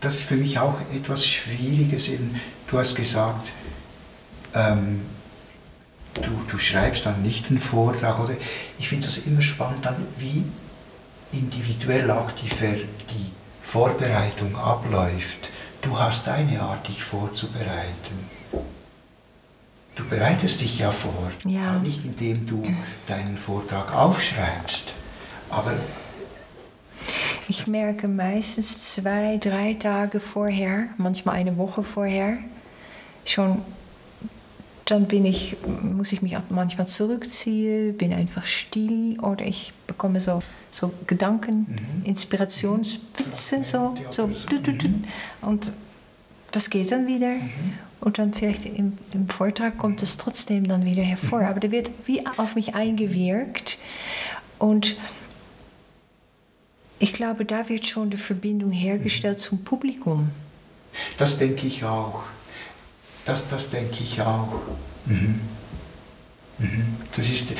das 0.00 0.14
ist 0.14 0.24
für 0.24 0.36
mich 0.36 0.58
auch 0.58 0.80
etwas 0.94 1.26
Schwieriges. 1.26 2.08
Eben, 2.08 2.40
du 2.68 2.78
hast 2.78 2.94
gesagt, 2.94 3.52
ähm, 4.54 5.02
du, 6.14 6.30
du 6.50 6.58
schreibst 6.58 7.06
dann 7.06 7.22
nicht 7.22 7.50
einen 7.50 7.60
Vortrag. 7.60 8.18
Oder 8.20 8.34
ich 8.78 8.88
finde 8.88 9.06
das 9.06 9.18
immer 9.18 9.42
spannend, 9.42 9.84
dann 9.84 9.96
wie 10.18 10.44
individuell 11.32 12.10
auch 12.10 12.30
die, 12.32 12.48
Ver, 12.48 12.74
die 12.74 13.32
Vorbereitung 13.62 14.56
abläuft. 14.56 15.50
Du 15.82 15.98
hast 15.98 16.28
eine 16.28 16.60
Art, 16.60 16.88
dich 16.88 17.02
vorzubereiten. 17.02 18.30
Du 19.94 20.04
bereitest 20.08 20.60
dich 20.60 20.78
ja 20.80 20.90
vor, 20.90 21.30
ja. 21.44 21.78
nicht 21.78 22.04
indem 22.04 22.46
du 22.46 22.62
deinen 23.06 23.36
Vortrag 23.36 23.94
aufschreibst, 23.94 24.92
aber 25.50 25.74
ich 27.48 27.66
merke 27.66 28.08
meistens 28.08 28.94
zwei, 28.94 29.36
drei 29.36 29.74
Tage 29.74 30.18
vorher, 30.18 30.86
manchmal 30.96 31.36
eine 31.36 31.56
Woche 31.56 31.82
vorher, 31.82 32.38
schon 33.24 33.62
dann 34.84 35.06
bin 35.06 35.24
ich, 35.24 35.56
muss 35.82 36.12
ich 36.12 36.20
mich 36.20 36.36
manchmal 36.50 36.86
zurückziehen, 36.86 37.96
bin 37.96 38.12
einfach 38.12 38.46
still 38.46 39.18
oder 39.20 39.46
ich 39.46 39.72
bekomme 39.86 40.20
so, 40.20 40.40
so 40.70 40.92
Gedanken, 41.06 41.66
mhm. 41.68 42.04
Inspirationsspitzen, 42.04 43.64
so, 43.64 43.94
so 44.10 44.26
mhm. 44.26 45.04
und 45.40 45.72
das 46.50 46.70
geht 46.70 46.92
dann 46.92 47.06
wieder 47.06 47.30
mhm. 47.30 47.72
und 48.00 48.18
dann 48.18 48.34
vielleicht 48.34 48.66
im, 48.66 48.98
im, 49.12 49.28
Vortrag 49.28 49.78
kommt 49.78 50.02
es 50.02 50.18
trotzdem 50.18 50.68
dann 50.68 50.84
wieder 50.84 51.02
hervor, 51.02 51.40
mhm. 51.40 51.46
aber 51.46 51.60
der 51.60 51.70
wird 51.70 51.90
wie 52.04 52.26
auf 52.26 52.54
mich 52.54 52.74
eingewirkt 52.74 53.78
und 54.58 54.96
ich 56.98 57.12
glaube, 57.12 57.44
da 57.44 57.68
wird 57.68 57.86
schon 57.86 58.10
die 58.10 58.16
Verbindung 58.18 58.70
hergestellt 58.70 59.38
mhm. 59.38 59.42
zum 59.42 59.64
Publikum. 59.64 60.30
Das 61.16 61.38
denke 61.38 61.66
ich 61.66 61.84
auch. 61.84 62.24
Das, 63.24 63.48
das 63.48 63.70
denke 63.70 64.02
ich 64.02 64.20
auch. 64.20 64.60
Mhm. 65.06 65.40
Mhm. 66.58 66.96
Das, 67.16 67.28
ist, 67.28 67.52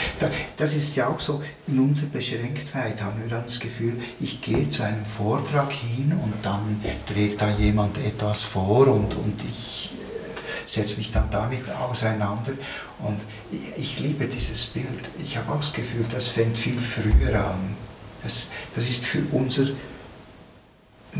das 0.56 0.74
ist 0.74 0.94
ja 0.94 1.08
auch 1.08 1.18
so, 1.18 1.42
in 1.66 1.80
unserer 1.80 2.10
Beschränktheit 2.10 3.02
haben 3.02 3.20
wir 3.22 3.28
dann 3.28 3.44
das 3.44 3.58
Gefühl, 3.58 4.00
ich 4.20 4.40
gehe 4.40 4.68
zu 4.68 4.84
einem 4.84 5.04
Vortrag 5.04 5.72
hin 5.72 6.12
und 6.12 6.34
dann 6.42 6.80
trägt 7.06 7.42
da 7.42 7.50
jemand 7.50 7.98
etwas 7.98 8.42
vor 8.42 8.86
und, 8.86 9.14
und 9.14 9.42
ich 9.50 9.90
äh, 9.94 10.68
setze 10.68 10.98
mich 10.98 11.10
dann 11.10 11.28
damit 11.30 11.68
auseinander. 11.70 12.52
Und 13.00 13.20
ich, 13.50 13.76
ich 13.76 14.00
liebe 14.00 14.26
dieses 14.26 14.66
Bild. 14.66 14.86
Ich 15.24 15.36
habe 15.36 15.52
auch 15.52 15.60
das 15.60 15.72
Gefühl, 15.72 16.04
das 16.12 16.28
fängt 16.28 16.56
viel 16.56 16.80
früher 16.80 17.34
an. 17.34 17.76
Das, 18.22 18.50
das 18.76 18.88
ist 18.88 19.04
für 19.04 19.22
unser 19.32 19.66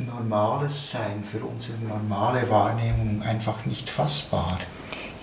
normales 0.00 0.90
Sein, 0.90 1.24
für 1.30 1.44
unsere 1.44 1.78
normale 1.78 2.48
Wahrnehmung 2.50 3.22
einfach 3.22 3.64
nicht 3.64 3.88
fassbar. 3.90 4.58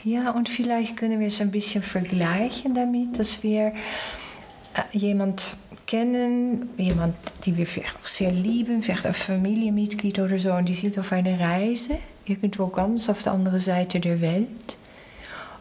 Ja, 0.04 0.32
und 0.32 0.50
vielleicht 0.50 0.98
können 0.98 1.20
wir 1.20 1.28
es 1.28 1.42
ein 1.42 1.52
bisschen 1.52 1.84
vergleichen 1.84 2.74
damit, 2.74 3.20
dass 3.20 3.44
wir 3.44 3.68
äh, 3.68 4.98
jemand 4.98 5.56
kennen, 5.86 6.70
jemand, 6.78 7.16
die 7.46 7.58
wir 7.58 7.68
vielleicht 7.68 7.98
auch 7.98 8.06
sehr 8.06 8.32
lieben, 8.32 8.82
vielleicht 8.82 9.06
ein 9.06 9.14
Familienmitglied 9.14 10.20
oder 10.20 10.40
so, 10.40 10.54
und 10.54 10.70
die 10.70 10.74
sind 10.74 10.98
auf 10.98 11.12
einer 11.12 11.40
Reise, 11.40 12.00
irgendwo 12.26 12.68
ganz 12.68 13.10
auf 13.10 13.22
der 13.22 13.34
anderen 13.34 13.60
Seite 13.60 14.00
der 14.00 14.22
Welt. 14.22 14.78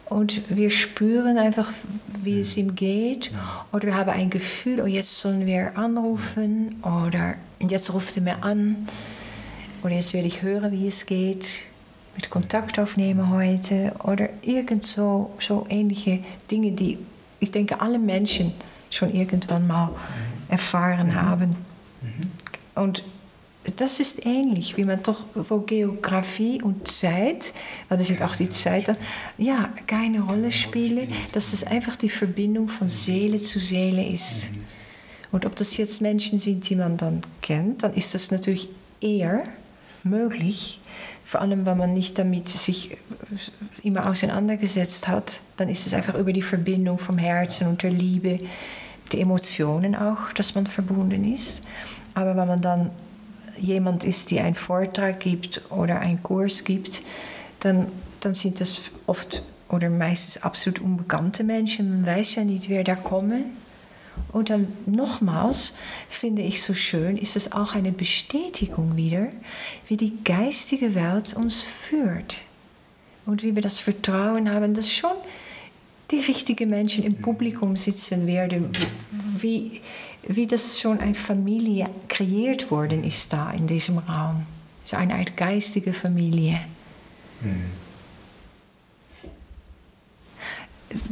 Und 0.05 0.41
wir 0.49 0.69
spüren 0.69 1.37
einfach, 1.37 1.69
wie 2.21 2.41
es 2.41 2.57
ihm 2.57 2.75
geht. 2.75 3.31
Oder 3.71 3.87
wir 3.87 3.95
haben 3.95 4.09
ein 4.09 4.29
Gefühl, 4.29 4.81
oh, 4.81 4.85
jetzt 4.85 5.17
sollen 5.17 5.45
wir 5.45 5.77
anrufen. 5.77 6.81
Oder 6.83 7.35
jetzt 7.69 7.93
ruft 7.93 8.15
er 8.17 8.23
mir 8.23 8.43
an. 8.43 8.87
Oder 9.83 9.95
jetzt 9.95 10.13
will 10.13 10.25
ich 10.25 10.41
hören, 10.41 10.71
wie 10.71 10.87
es 10.87 11.05
geht. 11.05 11.59
Mit 12.15 12.29
Kontakt 12.29 12.79
aufnehmen 12.79 13.29
heute. 13.29 13.93
Oder 14.03 14.29
irgend 14.41 14.85
so, 14.85 15.31
so 15.39 15.65
ähnliche 15.69 16.19
Dinge, 16.49 16.71
die 16.71 16.97
ich 17.39 17.51
denke, 17.51 17.81
alle 17.81 17.99
Menschen 17.99 18.53
schon 18.89 19.13
irgendwann 19.13 19.67
mal 19.67 19.89
erfahren 20.47 21.07
mhm. 21.07 21.21
haben. 21.21 21.49
Mhm. 22.01 22.31
Und 22.81 23.03
das 23.77 23.99
ist 23.99 24.25
ähnlich, 24.25 24.75
wie 24.77 24.83
man 24.83 25.03
doch, 25.03 25.23
wo 25.35 25.59
Geografie 25.59 26.61
und 26.61 26.87
Zeit, 26.87 27.53
weil 27.89 27.97
das 27.97 28.07
sind 28.07 28.21
auch 28.21 28.35
die 28.35 28.49
Zeiten, 28.49 28.97
ja, 29.37 29.69
keine 29.85 30.21
Rolle 30.21 30.51
spielen, 30.51 31.11
dass 31.31 31.53
es 31.53 31.63
einfach 31.63 31.95
die 31.95 32.09
Verbindung 32.09 32.69
von 32.69 32.89
Seele 32.89 33.37
zu 33.37 33.59
Seele 33.59 34.05
ist. 34.05 34.49
Und 35.31 35.45
ob 35.45 35.55
das 35.55 35.77
jetzt 35.77 36.01
Menschen 36.01 36.39
sind, 36.39 36.69
die 36.69 36.75
man 36.75 36.97
dann 36.97 37.21
kennt, 37.41 37.83
dann 37.83 37.93
ist 37.93 38.13
das 38.13 38.31
natürlich 38.31 38.69
eher 38.99 39.41
möglich, 40.03 40.81
vor 41.23 41.41
allem 41.41 41.65
wenn 41.65 41.77
man 41.77 41.93
nicht 41.93 42.19
damit 42.19 42.49
sich 42.49 42.97
immer 43.83 44.09
auseinandergesetzt 44.09 45.07
hat, 45.07 45.39
dann 45.55 45.69
ist 45.69 45.87
es 45.87 45.93
einfach 45.93 46.15
über 46.15 46.33
die 46.33 46.41
Verbindung 46.41 46.97
vom 46.97 47.17
Herzen 47.17 47.67
und 47.67 47.83
der 47.83 47.91
Liebe, 47.91 48.37
die 49.13 49.21
Emotionen 49.21 49.95
auch, 49.95 50.33
dass 50.33 50.55
man 50.55 50.67
verbunden 50.67 51.31
ist. 51.33 51.63
Aber 52.13 52.35
wenn 52.35 52.47
man 52.47 52.61
dann 52.61 52.89
jemand 53.57 54.03
ist, 54.03 54.31
die 54.31 54.41
einen 54.41 54.55
Vortrag 54.55 55.19
gibt 55.19 55.61
oder 55.71 55.99
einen 55.99 56.21
Kurs 56.21 56.63
gibt, 56.63 57.01
dann, 57.61 57.87
dann 58.19 58.33
sind 58.33 58.59
das 58.59 58.81
oft 59.07 59.43
oder 59.69 59.89
meistens 59.89 60.43
absolut 60.43 60.79
unbekannte 60.79 61.43
Menschen. 61.43 62.01
Man 62.01 62.05
weiß 62.05 62.35
ja 62.35 62.43
nicht, 62.43 62.67
wer 62.67 62.83
da 62.83 62.95
kommen. 62.95 63.57
Und 64.31 64.49
dann 64.49 64.67
nochmals 64.85 65.77
finde 66.09 66.41
ich 66.41 66.61
so 66.61 66.73
schön, 66.73 67.17
ist 67.17 67.35
es 67.35 67.51
auch 67.51 67.75
eine 67.75 67.91
Bestätigung 67.91 68.95
wieder, 68.95 69.27
wie 69.87 69.97
die 69.97 70.23
geistige 70.23 70.95
Welt 70.95 71.33
uns 71.33 71.63
führt. 71.63 72.41
Und 73.25 73.43
wie 73.43 73.55
wir 73.55 73.61
das 73.61 73.79
Vertrauen 73.79 74.49
haben, 74.49 74.73
dass 74.73 74.91
schon 74.91 75.11
die 76.09 76.19
richtigen 76.19 76.69
Menschen 76.69 77.03
im 77.03 77.15
Publikum 77.15 77.75
sitzen 77.77 78.27
werden, 78.27 78.69
wie, 79.37 79.81
wie 80.27 80.47
das 80.47 80.79
schon 80.79 80.99
eine 80.99 81.15
Familie 81.15 81.89
kreiert 82.07 82.71
worden 82.71 83.03
ist 83.03 83.31
da 83.31 83.51
in 83.51 83.67
diesem 83.67 83.97
Raum. 83.99 84.45
So 84.83 84.97
eine 84.97 85.15
Art 85.15 85.37
geistige 85.37 85.93
Familie. 85.93 86.61
Hm. 87.41 87.81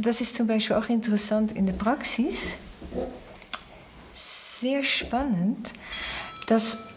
Das 0.00 0.20
ist 0.20 0.34
zum 0.34 0.46
Beispiel 0.46 0.76
auch 0.76 0.88
interessant 0.88 1.52
in 1.52 1.66
der 1.66 1.72
Praxis. 1.72 2.58
Sehr 4.14 4.82
spannend, 4.82 5.72
dass 6.46 6.88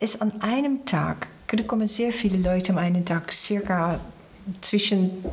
es 0.00 0.20
an 0.20 0.40
einem 0.42 0.84
Tag, 0.84 1.28
da 1.46 1.62
kommen 1.64 1.86
sehr 1.86 2.12
viele 2.12 2.38
Leute 2.38 2.72
am 2.72 2.78
einen 2.78 3.04
Tag, 3.04 3.32
circa 3.32 4.00
zwischen 4.60 5.24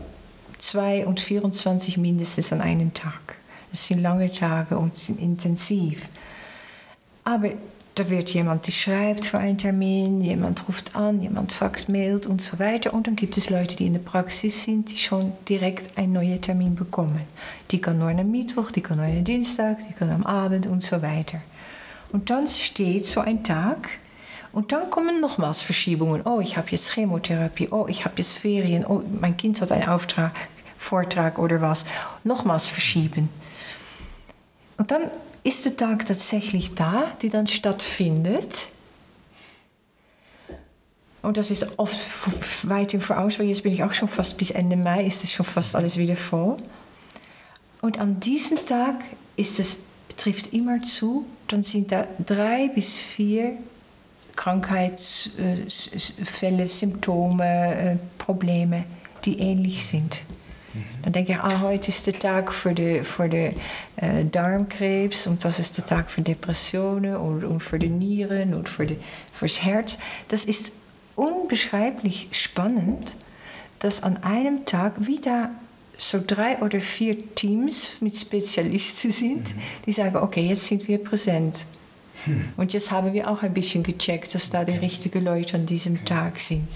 2 0.58 1.08
und 1.08 1.22
24 1.22 1.98
mindestens 1.98 2.54
an 2.54 2.62
einem 2.62 2.94
Tag. 2.94 3.36
Das 3.72 3.88
sind 3.88 4.02
lange 4.02 4.32
Tage 4.32 4.78
und 4.78 4.98
sind 4.98 5.20
intensiv. 5.20 6.08
Aber 7.24 7.52
da 8.00 8.10
wird 8.10 8.34
jemand, 8.34 8.66
die 8.66 8.72
schreibt 8.72 9.26
für 9.26 9.40
einen 9.40 9.58
Termin, 9.58 10.22
jemand 10.22 10.68
ruft 10.68 10.96
an, 10.96 11.22
jemand 11.22 11.52
faxt, 11.52 11.90
mailt 11.90 12.28
und 12.28 12.42
so 12.42 12.58
weiter. 12.58 12.94
Und 12.94 13.08
dann 13.08 13.18
gibt 13.18 13.36
es 13.36 13.50
Leute, 13.50 13.76
die 13.76 13.88
in 13.88 13.94
der 13.94 14.00
Praxis 14.00 14.64
sind, 14.64 14.90
die 14.90 14.98
schon 14.98 15.34
direkt 15.50 15.98
einen 15.98 16.14
neuen 16.14 16.42
Termin 16.42 16.76
bekommen. 16.76 17.22
Die 17.72 17.82
kann 17.82 18.00
nur 18.00 18.10
am 18.10 18.32
Mittwoch, 18.32 18.72
die 18.72 18.82
kann 18.82 18.98
nur 18.98 19.06
am 19.06 19.24
Dienstag, 19.24 19.80
die 19.88 19.94
kann 19.94 20.12
am 20.12 20.26
Abend 20.26 20.66
und 20.66 20.82
so 20.82 21.02
weiter. 21.02 21.42
Und 22.12 22.30
dann 22.30 22.48
steht 22.48 23.06
so 23.06 23.20
ein 23.20 23.44
Tag 23.44 23.90
und 24.54 24.72
dann 24.72 24.90
kommen 24.90 25.20
nochmals 25.20 25.62
Verschiebungen. 25.62 26.22
Oh, 26.26 26.40
ich 26.40 26.56
habe 26.56 26.70
jetzt 26.72 26.94
Chemotherapie. 26.94 27.68
Oh, 27.70 27.86
ich 27.90 28.06
habe 28.06 28.16
jetzt 28.18 28.38
Ferien. 28.38 28.86
Oh, 28.86 29.04
mein 29.20 29.36
Kind 29.36 29.60
hat 29.62 29.74
einen 29.74 29.90
Auftrag, 29.90 30.32
Vortrag 30.78 31.38
oder 31.38 31.62
was. 31.62 31.86
Nochmals 32.24 32.68
verschieben. 32.68 33.30
Und 34.78 34.90
dann 34.90 35.02
ist 35.44 35.66
der 35.66 35.78
Tag 35.78 36.06
tatsächlich 36.06 36.76
da, 36.76 37.08
die 37.22 37.30
dann 37.30 37.48
stattfindet. 37.48 38.70
Und 41.22 41.38
das 41.38 41.52
ist 41.52 41.78
oft 41.78 42.70
weit 42.70 42.94
im 42.94 43.02
Voraus, 43.02 43.40
weil 43.40 43.48
jetzt 43.48 43.64
bin 43.64 43.74
ich 43.74 43.84
auch 43.84 43.94
schon 43.94 44.08
fast 44.08 44.38
bis 44.38 44.52
Ende 44.52 44.78
Mai, 44.78 45.06
ist 45.06 45.24
es 45.24 45.34
schon 45.34 45.46
fast 45.46 45.76
alles 45.76 45.98
wieder 45.98 46.16
voll. 46.16 46.56
Und 47.82 48.00
an 48.00 48.20
diesem 48.20 48.66
Tag 48.66 48.96
ist 49.36 49.60
es, 49.60 49.82
trifft 50.18 50.54
immer 50.54 50.82
zu, 50.82 51.26
dann 51.48 51.64
sind 51.64 51.92
da 51.92 52.06
drei 52.26 52.70
bis 52.70 53.00
vier 53.00 53.58
Krankheitsfälle, 54.36 56.68
Symptome, 56.68 57.76
äh, 57.76 57.98
Probleme, 58.18 58.86
die 59.26 59.40
ähnlich 59.40 59.86
sind. 59.86 60.22
Dan 61.04 61.14
denk 61.14 61.28
je, 61.28 61.36
ah, 61.36 61.62
heute 61.62 61.90
ist 61.90 62.06
der 62.08 62.18
Tag 62.18 62.54
für 62.54 62.74
die, 62.74 63.04
für 63.04 63.28
die 63.28 63.54
äh, 63.96 64.26
Darmkrebs 64.30 65.28
und 65.28 65.44
das 65.44 65.60
ist 65.60 65.78
der 65.78 65.86
Tag 65.86 66.12
für 66.12 66.22
Depressionen 66.22 67.16
und 67.16 67.62
für 67.62 67.80
die 67.80 67.90
Nieren 67.90 68.54
und 68.54 68.70
für, 68.70 68.86
die, 68.86 68.98
fürs 69.34 69.64
Herz. 69.64 70.00
Das 70.28 70.46
ist 70.46 70.72
unbeschreiblich 71.16 72.30
spannend, 72.32 73.16
dass 73.80 74.04
an 74.04 74.24
einem 74.24 74.66
Tag 74.66 75.08
wieder 75.08 75.50
so 75.98 76.22
drei 76.26 76.58
oder 76.60 76.80
vier 76.80 77.36
Teams 77.36 77.98
mit 78.00 78.16
Spezialisten 78.16 79.12
sind, 79.12 79.56
mhm. 79.56 79.62
die 79.86 79.92
sagen, 79.92 80.18
okay, 80.18 80.48
jetzt 80.48 80.68
sind 80.68 80.88
wir 80.88 80.98
präsent. 80.98 81.66
Hm. 82.26 82.50
Und 82.58 82.74
jetzt 82.74 82.92
haben 82.92 83.14
wir 83.14 83.30
auch 83.30 83.44
ein 83.44 83.54
bisschen 83.54 83.84
gecheckt, 83.84 84.34
dass 84.36 84.50
da 84.50 84.64
die 84.64 84.78
richtigen 84.78 85.24
Leute 85.24 85.56
an 85.56 85.66
diesem 85.66 86.04
Tag 86.06 86.40
sind. 86.40 86.68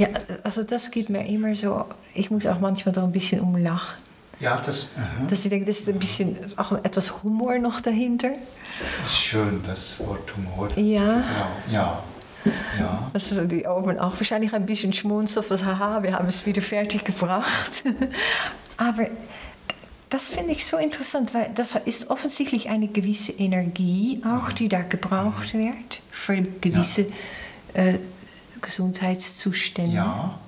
Ja, 0.00 0.08
also 0.44 0.62
das 0.62 0.90
geht 0.90 1.10
mir 1.10 1.26
immer 1.26 1.54
so, 1.54 1.84
ich 2.14 2.30
muss 2.30 2.46
auch 2.46 2.58
manchmal 2.58 2.94
da 2.94 3.04
ein 3.04 3.12
bisschen 3.12 3.40
umlachen. 3.40 3.98
Ja, 4.40 4.58
das. 4.64 4.92
Uh 4.96 5.26
Dass 5.28 5.44
ich 5.44 5.50
denke, 5.50 5.66
das 5.66 5.80
ist 5.80 5.90
ein 5.90 5.98
bisschen 5.98 6.38
auch 6.56 6.72
etwas 6.72 7.22
Humor 7.22 7.58
noch 7.58 7.82
dahinter. 7.82 8.30
Das 9.02 9.10
ist 9.10 9.20
schön, 9.20 9.62
das 9.66 10.00
Wort 10.00 10.34
Humor. 10.34 10.68
Ja. 10.76 11.02
Genau. 11.02 11.22
Ja. 11.70 12.02
Ja. 12.78 13.10
Also 13.12 13.44
die 13.44 13.66
oben 13.66 13.98
auch 13.98 14.14
wahrscheinlich 14.18 14.54
ein 14.54 14.64
bisschen 14.64 14.94
schmunzeln, 14.94 15.44
was 15.50 15.66
haha, 15.66 16.02
wir 16.02 16.14
haben 16.14 16.28
es 16.28 16.46
wieder 16.46 16.62
fertig 16.62 17.04
gebracht. 17.04 17.84
Aber 18.78 19.06
das 20.08 20.30
finde 20.30 20.52
ich 20.52 20.64
so 20.64 20.78
interessant, 20.78 21.34
weil 21.34 21.50
das 21.54 21.74
ist 21.74 22.08
offensichtlich 22.08 22.70
eine 22.70 22.88
gewisse 22.88 23.32
Energie 23.32 24.22
auch, 24.24 24.50
die 24.52 24.70
da 24.70 24.80
gebraucht 24.80 25.52
wird 25.52 26.00
für 26.10 26.40
gewisse 26.40 27.02
ja. 27.74 27.82
äh, 27.82 27.98
Gesundheitszustände. 28.60 29.92
Ja. 29.92 30.38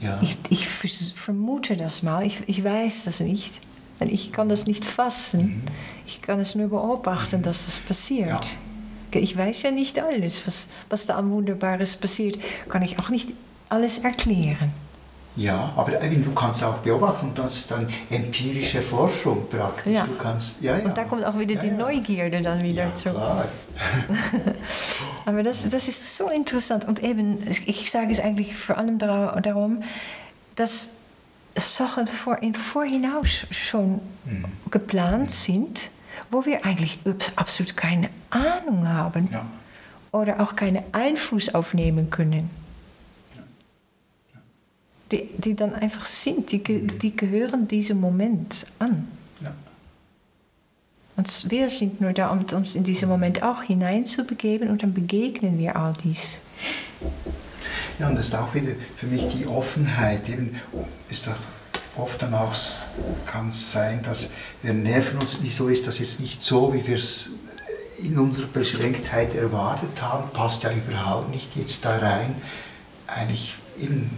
ja. 0.00 0.18
Ich, 0.22 0.36
ich 0.50 0.68
vermute 0.68 1.76
das 1.76 2.02
mal, 2.02 2.26
ich, 2.26 2.40
ich 2.46 2.62
weiß 2.62 3.04
das 3.04 3.20
nicht. 3.20 3.60
Ich 4.00 4.32
kann 4.32 4.48
das 4.48 4.66
nicht 4.66 4.84
fassen. 4.84 5.40
Mhm. 5.40 5.62
Ich 6.06 6.22
kann 6.22 6.38
es 6.38 6.54
nur 6.54 6.68
beobachten, 6.68 7.38
mhm. 7.38 7.42
dass 7.42 7.66
das 7.66 7.78
passiert. 7.80 8.56
Ja. 9.14 9.20
Ich 9.20 9.36
weiß 9.36 9.62
ja 9.62 9.70
nicht 9.70 9.98
alles, 9.98 10.46
was, 10.46 10.68
was 10.90 11.06
da 11.06 11.16
an 11.16 11.30
Wunderbares 11.30 11.96
passiert. 11.96 12.38
Kann 12.68 12.82
ich 12.82 12.98
auch 12.98 13.08
nicht 13.08 13.32
alles 13.68 13.98
erklären. 13.98 14.72
Ja, 15.38 15.72
aber 15.76 15.92
du 15.92 16.32
kannst 16.32 16.64
auch 16.64 16.78
beobachten, 16.78 17.30
das 17.32 17.58
ist 17.58 17.70
dann 17.70 17.88
empirische 18.10 18.82
Forschung 18.82 19.48
praktisch. 19.48 19.92
Ja. 19.92 20.04
Du 20.04 20.16
kannst, 20.16 20.60
ja, 20.60 20.76
ja. 20.76 20.84
Und 20.84 20.96
da 20.96 21.04
kommt 21.04 21.24
auch 21.24 21.38
wieder 21.38 21.54
ja, 21.54 21.60
die 21.60 21.70
Neugierde 21.70 22.42
dann 22.42 22.60
wieder 22.62 22.86
ja, 22.86 22.94
zu. 22.94 23.10
Klar. 23.10 23.44
aber 25.28 25.42
das, 25.42 25.68
das 25.68 25.88
ist 25.88 26.16
so 26.16 26.30
interessant. 26.30 26.86
Und 26.86 27.02
eben, 27.02 27.46
ich 27.66 27.90
sage 27.90 28.10
es 28.10 28.18
eigentlich 28.18 28.56
vor 28.56 28.78
allem 28.78 28.98
darum, 28.98 29.82
dass 30.56 30.96
Sachen 31.54 32.06
vor, 32.06 32.42
in 32.42 32.54
Vorhinaus 32.54 33.46
schon 33.50 34.00
mhm. 34.24 34.44
geplant 34.70 35.30
sind, 35.30 35.90
wo 36.30 36.46
wir 36.46 36.64
eigentlich 36.64 36.98
absolut 37.36 37.76
keine 37.76 38.08
Ahnung 38.30 38.88
haben 38.88 39.28
ja. 39.30 39.44
oder 40.12 40.40
auch 40.40 40.56
keinen 40.56 40.82
Einfluss 40.92 41.54
aufnehmen 41.54 42.08
können 42.08 42.48
die, 45.12 45.28
die 45.36 45.54
dann 45.54 45.74
einfach 45.74 46.04
sind, 46.04 46.52
die, 46.52 46.62
die 46.62 47.16
gehören 47.16 47.68
diesem 47.68 48.00
Moment 48.00 48.66
an. 48.78 49.08
Und 51.18 51.50
wir 51.50 51.68
sind 51.68 52.00
nur 52.00 52.12
da, 52.12 52.28
um 52.28 52.44
uns 52.54 52.76
in 52.76 52.84
diesen 52.84 53.08
Moment 53.08 53.42
auch 53.42 53.64
hineinzubegeben 53.64 54.68
und 54.68 54.84
dann 54.84 54.94
begegnen 54.94 55.58
wir 55.58 55.74
all 55.74 55.92
dies. 56.04 56.38
Ja, 57.98 58.08
und 58.08 58.14
das 58.14 58.28
ist 58.28 58.36
auch 58.36 58.54
wieder 58.54 58.70
für 58.96 59.06
mich 59.06 59.26
die 59.26 59.44
Offenheit. 59.44 60.28
Eben 60.28 60.54
ist 61.10 61.26
doch 61.26 61.34
oft 61.96 62.22
dann 62.22 62.34
auch 62.34 62.54
kann 63.26 63.48
es 63.48 63.72
sein, 63.72 64.00
dass 64.04 64.30
wir 64.62 64.72
nerven 64.72 65.18
uns, 65.18 65.38
wieso 65.42 65.66
ist 65.66 65.88
das 65.88 65.98
jetzt 65.98 66.20
nicht 66.20 66.44
so, 66.44 66.72
wie 66.72 66.86
wir 66.86 66.94
es 66.94 67.30
in 68.00 68.16
unserer 68.16 68.46
Beschränktheit 68.46 69.34
erwartet 69.34 70.00
haben, 70.00 70.30
passt 70.30 70.62
ja 70.62 70.70
überhaupt 70.70 71.30
nicht 71.30 71.56
jetzt 71.56 71.84
da 71.84 71.98
rein. 71.98 72.36
Eigentlich 73.08 73.56
eben 73.80 74.08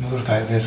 nur 0.00 0.26
weil 0.26 0.48
wir 0.48 0.62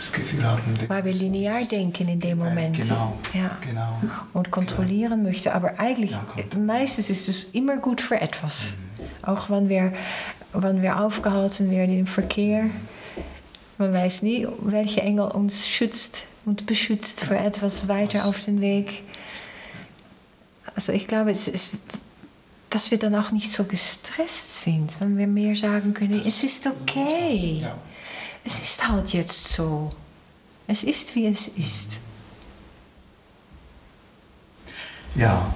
das 0.00 0.12
Gefühl 0.12 0.42
haben, 0.44 0.62
weil 0.88 1.04
wir 1.04 1.12
linear 1.12 1.62
denken 1.64 2.08
in 2.08 2.20
dem 2.20 2.38
Moment. 2.38 2.80
Genau, 2.80 3.18
ja. 3.34 3.56
genau. 3.60 4.00
Und 4.32 4.50
kontrollieren 4.50 5.18
genau. 5.18 5.28
möchte. 5.28 5.54
Aber 5.54 5.78
eigentlich, 5.78 6.12
ja, 6.12 6.24
meistens 6.58 7.10
ist 7.10 7.28
es 7.28 7.44
immer 7.44 7.76
gut 7.76 8.00
für 8.00 8.20
etwas. 8.20 8.76
Mhm. 8.76 9.28
Auch 9.28 9.50
wenn 9.50 9.68
wir, 9.68 9.92
wenn 10.52 10.80
wir 10.82 11.00
aufgehalten 11.00 11.70
werden 11.70 11.98
im 11.98 12.06
Verkehr. 12.06 12.64
Man 13.76 13.92
weiß 13.92 14.22
nie, 14.22 14.46
welche 14.60 15.02
Engel 15.02 15.26
uns 15.26 15.68
schützt 15.68 16.26
und 16.44 16.66
beschützt 16.66 17.24
für 17.24 17.36
etwas 17.36 17.88
weiter 17.88 18.26
auf 18.26 18.40
den 18.40 18.60
Weg. 18.60 19.02
Also 20.74 20.92
ich 20.92 21.06
glaube, 21.06 21.30
es 21.30 21.48
ist, 21.48 21.76
dass 22.70 22.90
wir 22.90 22.98
dann 22.98 23.14
auch 23.14 23.32
nicht 23.32 23.50
so 23.50 23.64
gestresst 23.64 24.62
sind, 24.62 24.96
wenn 25.00 25.18
wir 25.18 25.26
mehr 25.26 25.56
sagen 25.56 25.92
können, 25.92 26.18
das 26.18 26.26
es 26.26 26.42
ist 26.44 26.66
okay. 26.66 27.60
Ja 27.62 27.74
es 28.44 28.58
ist 28.58 28.88
halt 28.88 29.12
jetzt 29.12 29.48
so. 29.48 29.92
Es 30.66 30.84
ist, 30.84 31.14
wie 31.14 31.26
es 31.26 31.48
ist. 31.48 31.98
Ja. 35.14 35.52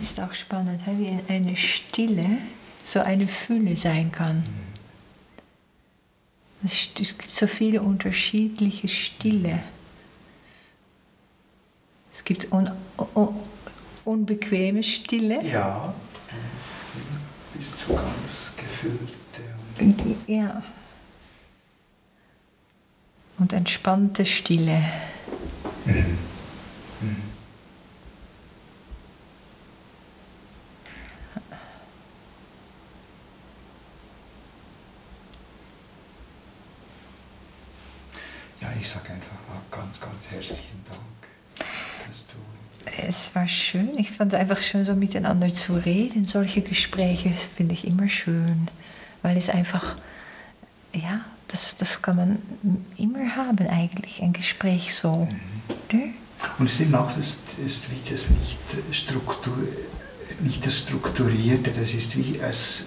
Ist 0.00 0.20
auch 0.20 0.34
spannend, 0.34 0.80
wie 0.86 1.18
eine 1.28 1.56
Stille 1.56 2.38
so 2.82 3.00
eine 3.00 3.28
Fülle 3.28 3.76
sein 3.76 4.10
kann. 4.10 4.42
Es 6.64 6.90
gibt 6.94 7.30
so 7.30 7.46
viele 7.46 7.82
unterschiedliche 7.82 8.88
Stille. 8.88 9.62
Es 12.12 12.24
gibt 12.24 12.52
un, 12.52 12.70
un, 13.14 13.34
unbequeme 14.04 14.82
Stille. 14.82 15.42
Ja, 15.44 15.94
bis 17.54 17.76
zu 17.76 17.94
ganz 17.94 18.52
gefüllte. 18.56 19.12
Ja. 20.26 20.62
Und 23.38 23.52
entspannte 23.52 24.26
Stille. 24.26 24.82
Mhm. 25.86 26.18
Mhm. 27.00 27.22
Ja, 38.60 38.68
ich 38.78 38.88
sage 38.88 39.10
einfach 39.12 39.30
ganz, 39.90 40.00
ganz 40.00 40.30
herzlichen 40.30 40.84
Dank, 40.88 41.66
dass 42.06 42.26
du 42.26 43.08
es 43.08 43.34
war 43.34 43.48
schön. 43.48 43.90
Ich 43.98 44.10
fand 44.10 44.34
einfach 44.34 44.60
schön, 44.62 44.84
so 44.84 44.94
miteinander 44.94 45.52
zu 45.52 45.74
reden. 45.74 46.24
Solche 46.24 46.60
Gespräche 46.62 47.32
finde 47.56 47.74
ich 47.74 47.86
immer 47.86 48.08
schön, 48.08 48.68
weil 49.22 49.36
es 49.36 49.48
einfach, 49.48 49.96
ja, 50.92 51.20
das, 51.48 51.76
das 51.76 52.02
kann 52.02 52.16
man 52.16 52.38
immer 52.96 53.36
haben 53.36 53.66
eigentlich, 53.68 54.22
ein 54.22 54.32
Gespräch 54.32 54.94
so. 54.94 55.28
Mhm. 55.90 56.14
Und 56.58 56.66
es 56.66 56.74
ist 56.74 56.80
eben 56.80 56.94
auch 56.94 57.12
das, 57.12 57.44
das, 57.62 57.82
das 58.08 58.30
nicht, 58.30 58.58
Struktur, 58.92 59.68
nicht 60.40 60.64
das 60.64 60.78
Strukturierte, 60.78 61.70
das 61.70 61.94
ist 61.94 62.16
wie 62.16 62.38
es, 62.38 62.86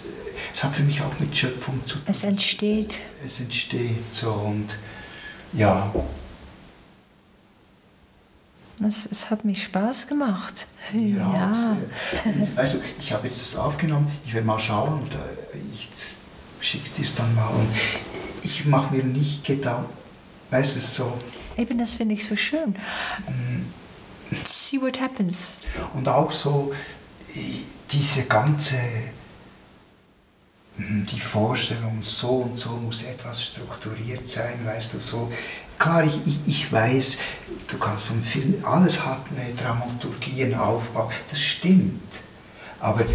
es 0.53 0.63
hat 0.63 0.75
für 0.75 0.84
mich 0.84 1.01
auch 1.01 1.19
mit 1.19 1.35
Schöpfung 1.35 1.85
zu 1.85 1.95
tun. 1.95 2.03
Es 2.07 2.23
entsteht. 2.23 3.01
Es 3.23 3.39
entsteht 3.39 4.13
so 4.13 4.31
und 4.31 4.77
ja, 5.53 5.93
es, 8.85 9.05
es 9.05 9.30
hat 9.30 9.45
mich 9.45 9.64
Spaß 9.64 10.07
gemacht. 10.07 10.68
Ja. 10.93 11.34
ja. 11.34 11.77
Also 12.55 12.80
ich 12.99 13.11
habe 13.14 13.27
jetzt 13.27 13.41
das 13.41 13.55
aufgenommen, 13.55 14.11
ich 14.26 14.34
werde 14.34 14.47
mal 14.47 14.60
schauen 14.60 15.01
und 15.01 15.14
äh, 15.14 15.57
ich 15.73 15.89
schicke 16.60 16.89
das 16.99 17.15
dann 17.15 17.34
mal 17.35 17.49
und 17.49 17.69
ich 18.43 18.65
mache 18.65 18.95
mir 18.95 19.03
nicht 19.03 19.45
Gedanken, 19.45 19.91
weißt 20.51 20.76
du, 20.76 20.80
so. 20.80 21.18
Eben, 21.57 21.77
das 21.77 21.95
finde 21.95 22.15
ich 22.15 22.26
so 22.26 22.35
schön. 22.35 22.76
Mm. 23.27 23.65
See 24.45 24.81
what 24.81 24.99
happens. 24.99 25.60
Und 25.93 26.07
auch 26.07 26.31
so 26.31 26.73
äh, 27.35 27.39
diese 27.91 28.23
ganze 28.23 28.77
hm, 30.77 31.05
die 31.05 31.19
Vorstellung, 31.19 32.01
so 32.01 32.38
und 32.38 32.57
so 32.57 32.72
muss 32.72 33.03
etwas 33.03 33.43
strukturiert 33.43 34.27
sein, 34.27 34.65
weißt 34.65 34.93
du, 34.95 34.99
so 34.99 35.31
Klar, 35.77 36.03
ich, 36.05 36.19
ich, 36.25 36.39
ich 36.45 36.71
weiß, 36.71 37.17
du 37.67 37.77
kannst 37.77 38.05
vom 38.05 38.23
Film, 38.23 38.63
alles 38.63 39.03
hat 39.03 39.21
eine 39.35 39.53
Dramaturgie, 39.53 40.43
einen 40.43 40.55
Aufbau, 40.55 41.11
das 41.29 41.41
stimmt. 41.41 42.01
Aber, 42.79 43.05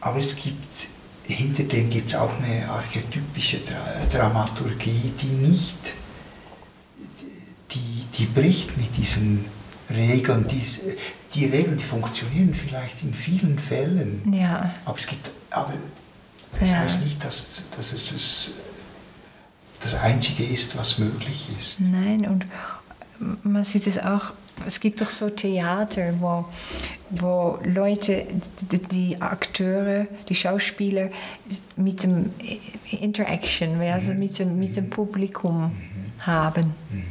aber 0.00 0.18
es 0.18 0.36
gibt, 0.36 0.88
hinter 1.24 1.64
dem 1.64 1.90
gibt 1.90 2.08
es 2.08 2.16
auch 2.16 2.32
eine 2.42 2.68
archetypische 2.68 3.60
Dramaturgie, 4.10 5.12
die 5.20 5.26
nicht, 5.26 5.94
die, 7.70 8.06
die 8.16 8.24
bricht 8.26 8.76
mit 8.76 8.96
diesen 8.96 9.44
Regeln. 9.90 10.46
Die, 10.48 10.62
die 11.34 11.44
Regeln, 11.44 11.76
die 11.76 11.84
funktionieren 11.84 12.54
vielleicht 12.54 13.02
in 13.02 13.12
vielen 13.12 13.58
Fällen. 13.58 14.32
Ja. 14.32 14.74
Aber 14.84 14.96
es 14.96 15.06
gibt, 15.06 15.30
aber 15.50 15.74
es 16.60 16.70
ja. 16.70 16.78
heißt 16.78 17.02
nicht, 17.02 17.22
dass, 17.22 17.64
dass 17.76 17.92
es 17.92 18.12
das 18.12 18.50
das 19.82 19.94
Einzige 19.94 20.44
ist, 20.44 20.76
was 20.76 20.98
möglich 20.98 21.48
ist. 21.58 21.80
Nein, 21.80 22.26
und 22.26 22.46
man 23.42 23.62
sieht 23.62 23.86
es 23.86 23.98
auch, 23.98 24.32
es 24.66 24.80
gibt 24.80 25.00
doch 25.00 25.10
so 25.10 25.30
Theater, 25.30 26.14
wo, 26.20 26.44
wo 27.10 27.58
Leute, 27.64 28.26
die, 28.60 28.78
die 28.78 29.22
Akteure, 29.22 30.06
die 30.28 30.34
Schauspieler 30.34 31.10
mit 31.76 32.02
dem 32.02 32.32
Interaction, 32.90 33.80
also 33.80 34.12
mhm. 34.12 34.18
mit 34.18 34.38
dem, 34.38 34.58
mit 34.58 34.76
dem 34.76 34.90
Publikum 34.90 35.64
mhm. 35.64 36.26
haben 36.26 36.74
mhm. 36.90 37.04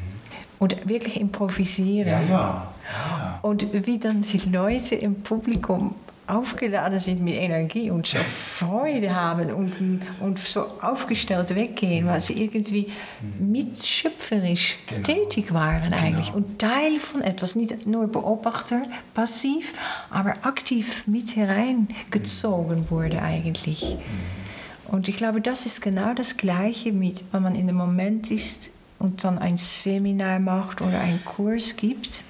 und 0.60 0.88
wirklich 0.88 1.20
improvisieren. 1.20 2.10
Ja, 2.10 2.22
ja. 2.22 2.74
ja. 2.92 3.40
Und 3.42 3.66
wie 3.86 3.98
dann 3.98 4.22
die 4.22 4.50
Leute 4.50 4.96
im 4.96 5.22
Publikum 5.22 5.96
aufgeladen 6.28 7.00
sind 7.00 7.24
mit 7.24 7.36
Energie 7.36 7.90
und 7.90 8.06
so 8.06 8.18
Freude 8.20 9.16
haben 9.16 9.52
und, 9.54 10.02
und 10.20 10.40
so 10.40 10.66
aufgestellt 10.82 11.56
weggehen, 11.56 12.06
weil 12.06 12.20
sie 12.20 12.44
irgendwie 12.44 12.92
mitschöpferisch 13.40 14.78
genau. 14.88 15.04
tätig 15.04 15.54
waren 15.54 15.94
eigentlich 15.94 16.28
genau. 16.28 16.38
und 16.38 16.60
Teil 16.60 17.00
von 17.00 17.22
etwas, 17.22 17.56
nicht 17.56 17.88
nur 17.88 18.08
Beobachter, 18.08 18.84
passiv, 19.14 19.74
aber 20.10 20.34
aktiv 20.42 21.08
mit 21.08 21.36
hereingezogen 21.36 22.90
wurde 22.90 23.22
eigentlich. 23.22 23.96
Mhm. 23.96 24.94
Und 24.94 25.08
ich 25.08 25.18
glaube, 25.18 25.42
das 25.42 25.66
ist 25.66 25.82
genau 25.82 26.14
das 26.14 26.38
Gleiche 26.38 26.94
mit, 26.94 27.24
wenn 27.32 27.44
man 27.44 27.56
in 27.56 27.68
dem 27.68 27.76
Moment 27.76 28.32
ist, 28.32 28.72
und 29.00 29.24
dann 29.24 29.38
ein 29.38 29.58
Seminar 29.58 30.40
macht 30.40 30.82
oder 30.82 31.00
einen 31.00 31.24
Kurs 31.24 31.76
gibt. 31.76 32.24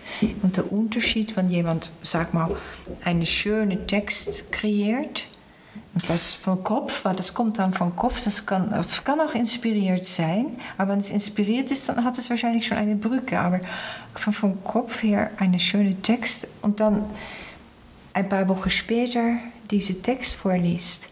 Und 0.44 0.58
der 0.58 0.72
Unterschied, 0.72 1.38
wenn 1.38 1.50
jemand, 1.50 1.92
sag 2.04 2.34
mal, 2.34 2.56
einen 3.04 3.26
schönen 3.26 3.88
Text 3.88 4.52
kreiert, 4.52 5.28
und 5.94 6.08
das 6.12 6.36
vom 6.36 6.64
Kopf, 6.64 7.06
weil 7.06 7.16
das 7.16 7.34
kommt 7.34 7.58
dann 7.58 7.74
vom 7.74 7.96
Kopf, 7.96 8.24
das 8.24 8.46
kann, 8.46 8.70
das 8.70 9.04
kann 9.04 9.20
auch 9.20 9.34
inspiriert 9.34 10.04
sein, 10.04 10.56
aber 10.78 10.92
wenn 10.92 11.00
es 11.00 11.10
inspiriert 11.10 11.72
ist, 11.72 11.90
dann 11.90 12.04
hat 12.04 12.20
es 12.20 12.30
wahrscheinlich 12.30 12.68
schon 12.68 12.78
eine 12.78 12.96
Brücke, 12.96 13.40
aber 13.40 13.60
von, 14.14 14.32
vom 14.32 14.64
Kopf 14.64 15.02
her 15.02 15.32
einen 15.38 15.58
schönen 15.58 16.04
Text 16.04 16.48
und 16.62 16.80
dann 16.80 17.04
ein 18.14 18.30
paar 18.30 18.48
Wochen 18.48 18.70
später 18.70 19.38
diesen 19.72 20.04
Text 20.04 20.36
vorliest. 20.36 21.10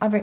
Aber 0.00 0.22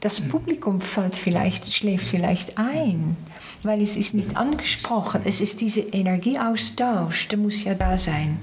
das 0.00 0.20
Publikum 0.20 0.80
fällt 0.80 1.16
vielleicht, 1.16 1.72
schläft 1.72 2.06
vielleicht 2.06 2.58
ein 2.58 3.16
weil 3.64 3.82
es 3.82 3.96
ist 3.96 4.14
nicht 4.14 4.36
angesprochen. 4.36 5.22
Es 5.24 5.40
ist 5.40 5.60
dieser 5.60 5.92
Energieaustausch, 5.92 7.28
der 7.28 7.38
muss 7.38 7.64
ja 7.64 7.74
da 7.74 7.98
sein. 7.98 8.40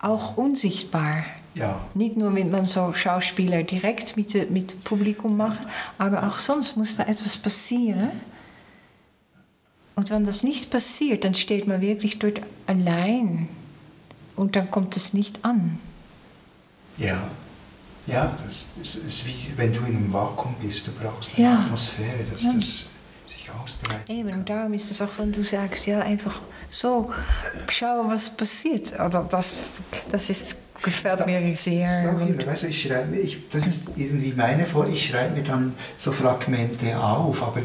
Auch 0.00 0.36
unsichtbar. 0.36 1.24
Ja. 1.54 1.80
Nicht 1.94 2.16
nur, 2.16 2.34
wenn 2.34 2.50
man 2.50 2.66
so 2.66 2.92
Schauspieler 2.92 3.62
direkt 3.62 4.16
mit, 4.16 4.50
mit 4.50 4.84
Publikum 4.84 5.36
macht, 5.36 5.60
aber 5.96 6.26
auch 6.26 6.36
sonst 6.36 6.76
muss 6.76 6.96
da 6.96 7.04
etwas 7.04 7.36
passieren. 7.36 8.10
Und 9.96 10.10
wenn 10.10 10.24
das 10.24 10.44
nicht 10.44 10.70
passiert, 10.70 11.24
dann 11.24 11.34
steht 11.34 11.66
man 11.66 11.80
wirklich 11.80 12.18
dort 12.20 12.40
allein 12.66 13.48
und 14.36 14.54
dann 14.54 14.70
kommt 14.70 14.96
es 14.96 15.14
nicht 15.14 15.44
an. 15.44 15.80
Ja, 16.96 17.18
ja, 18.06 18.36
das 18.80 18.96
ist, 19.04 19.26
wie 19.26 19.52
wenn 19.56 19.72
du 19.72 19.80
in 19.80 19.96
einem 19.96 20.12
Vakuum 20.12 20.54
bist, 20.62 20.86
du 20.86 20.92
brauchst 20.92 21.30
eine 21.36 21.44
ja. 21.44 21.58
Atmosphäre, 21.60 22.24
dass 22.32 22.42
ja. 22.42 22.52
das 22.54 22.86
ausbreiten. 23.62 24.10
Eben, 24.10 24.32
und 24.32 24.48
darum 24.48 24.72
ist 24.72 24.90
es 24.90 25.00
auch, 25.02 25.18
wenn 25.18 25.32
du 25.32 25.42
sagst, 25.42 25.86
ja, 25.86 26.00
einfach 26.00 26.40
so 26.68 27.10
schauen, 27.68 28.10
was 28.10 28.30
passiert. 28.30 28.92
Oder 28.94 29.26
das, 29.28 29.56
das 30.10 30.30
ist, 30.30 30.56
gefällt 30.82 31.26
mir 31.26 31.56
sehr. 31.56 31.86
Das 31.86 31.98
ist, 31.98 32.28
immer, 32.28 32.46
weißt, 32.46 32.64
ich 32.64 32.82
schreibe, 32.82 33.16
ich, 33.16 33.48
das 33.50 33.66
ist 33.66 33.84
irgendwie 33.96 34.32
meine 34.36 34.64
Vor 34.64 34.86
ich 34.88 35.08
schreibe 35.08 35.36
mir 35.36 35.44
dann 35.44 35.74
so 35.96 36.12
Fragmente 36.12 36.98
auf, 36.98 37.42
aber 37.42 37.60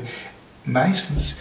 meistens 0.65 1.37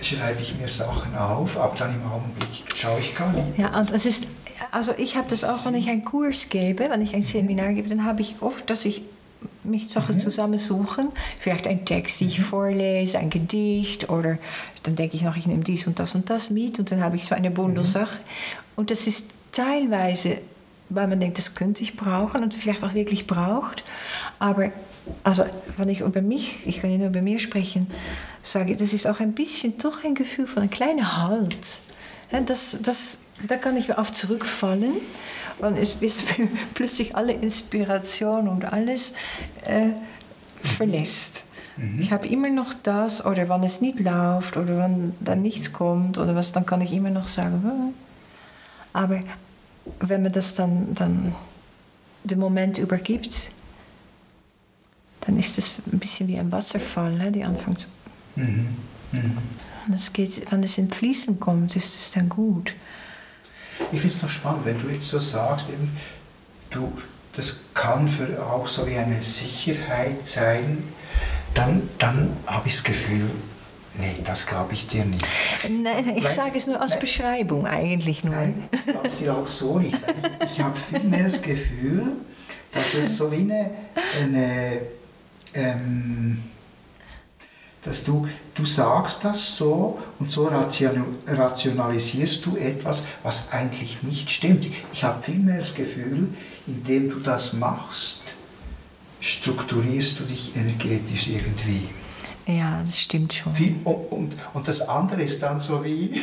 schreibe 0.00 0.40
ich 0.40 0.58
mir 0.58 0.68
Sachen 0.68 1.16
auf, 1.16 1.58
aber 1.58 1.76
dann 1.76 1.94
im 1.94 2.10
Augenblick 2.10 2.64
schaue 2.74 3.00
ich 3.00 3.14
gar 3.14 3.32
nicht. 3.32 3.58
Ja, 3.58 3.78
und 3.78 3.90
es 3.92 4.06
ist, 4.06 4.28
also 4.70 4.92
ich 4.96 5.16
habe 5.16 5.28
das 5.28 5.44
auch, 5.44 5.64
wenn 5.66 5.74
ich 5.74 5.88
einen 5.88 6.04
Kurs 6.04 6.48
gebe, 6.48 6.90
wenn 6.90 7.02
ich 7.02 7.14
ein 7.14 7.22
Seminar 7.22 7.72
gebe, 7.72 7.88
dann 7.88 8.04
habe 8.04 8.22
ich 8.22 8.36
oft, 8.40 8.68
dass 8.70 8.84
ich 8.84 9.02
mich 9.64 9.88
Sachen 9.88 10.16
mhm. 10.16 10.20
zusammensuchen. 10.20 11.08
Vielleicht 11.38 11.66
ein 11.66 11.84
Text, 11.84 12.20
den 12.20 12.28
ich 12.28 12.38
mhm. 12.38 12.44
vorlese, 12.44 13.18
ein 13.18 13.30
Gedicht 13.30 14.08
oder 14.08 14.38
dann 14.82 14.96
denke 14.96 15.16
ich 15.16 15.22
noch, 15.22 15.36
ich 15.36 15.46
nehme 15.46 15.62
dies 15.62 15.86
und 15.86 15.98
das 15.98 16.14
und 16.14 16.30
das 16.30 16.50
mit 16.50 16.78
und 16.78 16.90
dann 16.90 17.02
habe 17.02 17.16
ich 17.16 17.24
so 17.24 17.34
eine 17.34 17.50
Bundelsache. 17.50 18.16
Mhm. 18.16 18.70
Und 18.76 18.90
das 18.90 19.06
ist 19.06 19.30
teilweise, 19.52 20.38
weil 20.88 21.06
man 21.06 21.20
denkt, 21.20 21.38
das 21.38 21.54
könnte 21.54 21.82
ich 21.82 21.96
brauchen 21.96 22.42
und 22.42 22.54
vielleicht 22.54 22.82
auch 22.82 22.94
wirklich 22.94 23.26
braucht. 23.26 23.84
Aber 24.38 24.70
also, 25.24 25.44
wenn 25.76 25.88
ich 25.88 26.00
über 26.00 26.22
mich, 26.22 26.66
ich 26.66 26.80
kann 26.80 26.90
ja 26.90 26.98
nur 26.98 27.08
über 27.08 27.22
mir 27.22 27.38
sprechen, 27.38 27.86
sage, 28.42 28.76
das 28.76 28.92
ist 28.92 29.06
auch 29.06 29.20
ein 29.20 29.32
bisschen 29.32 29.78
doch 29.78 30.04
ein 30.04 30.14
Gefühl 30.14 30.46
von 30.46 30.62
einem 30.62 30.70
kleinen 30.70 31.16
Halt. 31.16 31.80
Das, 32.46 32.78
das, 32.82 33.18
da 33.46 33.56
kann 33.56 33.76
ich 33.76 33.96
auf 33.96 34.12
zurückfallen 34.12 34.92
und 35.58 35.76
es 35.76 35.96
ist 35.96 36.24
plötzlich 36.74 37.16
alle 37.16 37.32
Inspiration 37.32 38.48
und 38.48 38.64
alles 38.64 39.14
äh, 39.64 39.90
verlässt. 40.62 41.46
Mhm. 41.76 42.00
Ich 42.00 42.12
habe 42.12 42.26
immer 42.28 42.50
noch 42.50 42.74
das, 42.74 43.24
oder 43.24 43.48
wenn 43.48 43.62
es 43.62 43.80
nicht 43.80 44.00
läuft, 44.00 44.56
oder 44.56 44.76
wenn 44.78 45.14
dann 45.20 45.42
nichts 45.42 45.72
kommt, 45.72 46.18
oder 46.18 46.34
was, 46.34 46.52
dann 46.52 46.66
kann 46.66 46.80
ich 46.80 46.92
immer 46.92 47.10
noch 47.10 47.28
sagen, 47.28 47.62
hm. 47.62 47.94
aber 48.92 49.20
wenn 50.00 50.22
man 50.22 50.32
das 50.32 50.54
dann, 50.54 50.94
dann 50.94 51.34
den 52.24 52.38
Moment 52.38 52.78
übergibt, 52.78 53.50
dann 55.22 55.38
ist 55.38 55.58
es 55.58 55.74
ein 55.90 55.98
bisschen 55.98 56.28
wie 56.28 56.38
ein 56.38 56.52
Wasserfall, 56.52 57.12
ne, 57.12 57.32
die 57.32 57.44
anfängt 57.44 57.80
zu 57.80 57.86
Mhm. 58.36 58.68
Mhm. 59.12 59.38
Und 59.86 59.94
es 59.94 60.12
geht, 60.12 60.50
wenn 60.50 60.62
es 60.62 60.78
in 60.78 60.90
Fließen 60.90 61.40
kommt, 61.40 61.74
ist 61.76 61.96
es 61.96 62.10
dann 62.12 62.28
gut. 62.28 62.74
Ich 63.92 64.00
finde 64.00 64.14
es 64.14 64.22
noch 64.22 64.30
spannend, 64.30 64.64
wenn 64.64 64.78
du 64.78 64.88
jetzt 64.88 65.08
so 65.08 65.18
sagst, 65.18 65.70
eben, 65.70 65.96
du, 66.70 66.92
das 67.34 67.64
kann 67.74 68.08
für 68.08 68.44
auch 68.44 68.66
so 68.66 68.86
wie 68.86 68.96
eine 68.96 69.22
Sicherheit 69.22 70.26
sein, 70.26 70.82
dann, 71.54 71.88
dann 71.98 72.36
habe 72.46 72.68
ich 72.68 72.76
das 72.76 72.84
Gefühl, 72.84 73.30
nee, 73.98 74.16
das 74.24 74.46
glaube 74.46 74.72
ich 74.72 74.86
dir 74.86 75.04
nicht. 75.04 75.26
Nein, 75.68 76.16
ich 76.16 76.28
sage 76.28 76.56
es 76.56 76.66
nur 76.66 76.80
als 76.80 76.92
nein, 76.92 77.00
Beschreibung 77.00 77.66
eigentlich 77.66 78.24
nur. 78.24 78.34
Nein, 78.34 78.68
ich 78.72 78.84
glaube 78.84 79.08
es 79.08 79.18
dir 79.18 79.34
auch 79.34 79.46
so 79.46 79.78
nicht. 79.78 79.96
Ich, 80.44 80.52
ich 80.52 80.60
habe 80.60 80.76
viel 80.76 81.00
mehr 81.00 81.24
das 81.24 81.42
Gefühl, 81.42 82.12
dass 82.72 82.94
es 82.94 83.16
so 83.16 83.32
wie 83.32 83.40
eine, 83.40 83.70
eine 84.22 84.80
ähm, 85.54 86.42
dass 87.82 88.04
du, 88.04 88.28
du 88.54 88.64
sagst 88.64 89.24
das 89.24 89.56
so 89.56 89.98
und 90.18 90.30
so 90.30 90.50
rationalisierst 91.26 92.46
du 92.46 92.56
etwas, 92.56 93.04
was 93.22 93.52
eigentlich 93.52 94.02
nicht 94.02 94.30
stimmt. 94.30 94.66
Ich 94.92 95.02
habe 95.04 95.22
vielmehr 95.22 95.58
das 95.58 95.74
Gefühl, 95.74 96.28
indem 96.66 97.10
du 97.10 97.20
das 97.20 97.54
machst, 97.54 98.34
strukturierst 99.20 100.20
du 100.20 100.24
dich 100.24 100.56
energetisch 100.56 101.28
irgendwie. 101.28 101.88
Ja, 102.46 102.80
das 102.80 102.98
stimmt 102.98 103.32
schon. 103.32 103.56
Wie, 103.58 103.76
und, 103.84 104.34
und 104.54 104.68
das 104.68 104.88
andere 104.88 105.22
ist 105.22 105.42
dann 105.42 105.60
so 105.60 105.84
wie, 105.84 106.20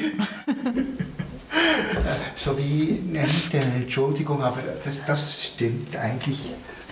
so 2.35 2.57
wie, 2.57 2.99
nicht 3.11 3.55
eine 3.55 3.75
Entschuldigung, 3.75 4.41
aber 4.41 4.59
das, 4.83 5.05
das 5.05 5.43
stimmt 5.43 5.95
eigentlich, 5.95 6.39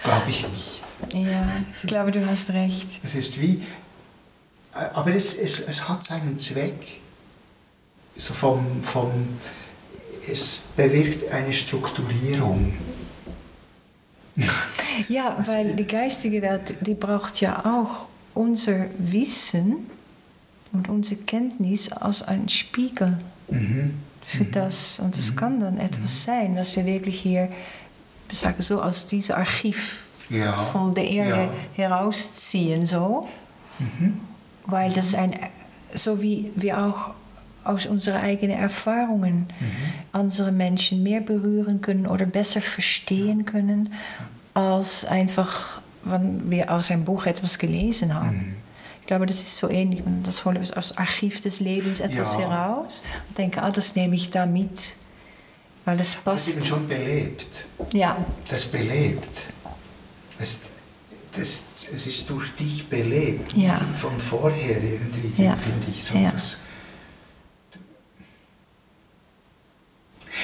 glaube 0.04 0.30
ich 0.30 0.48
nicht. 0.50 0.82
Ja, 1.14 1.48
ich 1.82 1.88
glaube, 1.88 2.12
du 2.12 2.26
hast 2.26 2.52
recht. 2.52 2.88
Es 3.04 3.16
ist 3.16 3.42
wie, 3.42 3.62
aber 4.76 5.14
es, 5.16 5.38
es, 5.40 5.62
es 5.62 5.88
hat 5.88 6.06
seinen 6.06 6.38
Zweck. 6.40 7.00
So 8.18 8.34
vom, 8.34 8.84
vom, 8.84 9.12
es 10.32 10.64
bewirkt 10.76 11.32
eine 11.32 11.52
Strukturierung. 11.54 12.74
Ja, 15.10 15.38
weil 15.46 15.76
die 15.76 15.86
geistige 15.86 16.42
Welt, 16.42 16.76
die 16.82 16.94
braucht 16.94 17.42
ja 17.42 17.66
auch 17.66 18.08
unser 18.34 18.86
Wissen 18.98 19.90
und 20.72 20.90
unsere 20.90 21.22
Kenntnis 21.22 21.92
als 21.92 22.22
ein 22.22 22.50
Spiegel 22.50 23.18
mhm. 23.50 23.94
für 24.26 24.44
mhm. 24.44 24.52
das. 24.52 25.00
Und 25.00 25.18
es 25.18 25.32
mhm. 25.32 25.36
kann 25.36 25.60
dann 25.60 25.78
etwas 25.78 26.00
mhm. 26.00 26.26
sein, 26.26 26.56
was 26.56 26.76
wir 26.76 26.86
wirklich 26.86 27.22
hier, 27.22 27.50
ich 28.32 28.40
sage 28.40 28.62
so, 28.62 28.82
aus 28.82 29.06
diesem 29.08 29.36
Archiv 29.36 30.04
ja. 30.30 30.54
von 30.54 30.94
der 30.94 31.10
Erde 31.10 31.54
ja. 31.78 31.90
herausziehen. 31.90 32.86
So. 32.86 33.28
Mhm. 34.66 34.72
Weil 34.72 34.92
das 34.92 35.16
ein, 35.16 35.36
so 35.94 36.22
wie 36.22 36.52
wir 36.56 36.84
auch 36.84 37.12
aus 37.64 37.88
unseren 37.88 38.22
eigenen 38.22 38.58
Erfahrungen 38.58 39.48
mhm. 39.60 39.76
andere 40.12 40.52
Menschen 40.52 41.02
mehr 41.04 41.20
berühren 41.20 41.82
können 41.82 42.06
oder 42.06 42.26
besser 42.26 42.62
verstehen 42.62 43.46
können, 43.46 43.94
als 44.54 45.04
einfach, 45.04 45.82
wenn 46.04 46.50
wir 46.52 46.72
aus 46.72 46.92
einem 46.92 47.06
Buch 47.06 47.26
etwas 47.26 47.58
gelesen 47.58 48.14
haben. 48.14 48.38
Mhm. 48.38 48.56
Ich 49.02 49.08
glaube, 49.08 49.28
das 49.28 49.38
ist 49.38 49.58
so 49.58 49.70
ähnlich. 49.70 50.02
Das 50.24 50.46
holen 50.46 50.60
wir 50.60 50.78
aus 50.78 50.98
Archiv 50.98 51.42
des 51.42 51.60
Lebens 51.60 52.00
etwas 52.00 52.34
ja. 52.34 52.40
heraus 52.42 53.04
und 53.30 53.38
denken, 53.38 53.60
ah, 53.60 53.70
das 53.70 53.96
nehme 53.96 54.16
ich 54.16 54.32
da 54.32 54.48
mit. 54.48 54.96
Weil 55.86 55.98
das 55.98 56.16
passt. 56.16 56.48
Das 56.48 56.56
ist 56.56 56.68
schon 56.68 56.88
belebt. 56.88 57.46
Ja. 57.94 58.18
Das 58.50 58.66
belebt. 58.66 59.30
Das, 60.40 60.62
das, 61.38 61.64
es 61.94 62.08
ist 62.08 62.30
durch 62.30 62.52
dich 62.56 62.88
belebt, 62.88 63.54
ja. 63.54 63.76
von 64.00 64.20
vorher 64.20 64.82
irgendwie, 64.82 65.42
ja. 65.42 65.56
finde 65.56 65.88
ich. 65.90 66.04
So 66.04 66.18
ja. 66.18 66.32
das, 66.32 66.58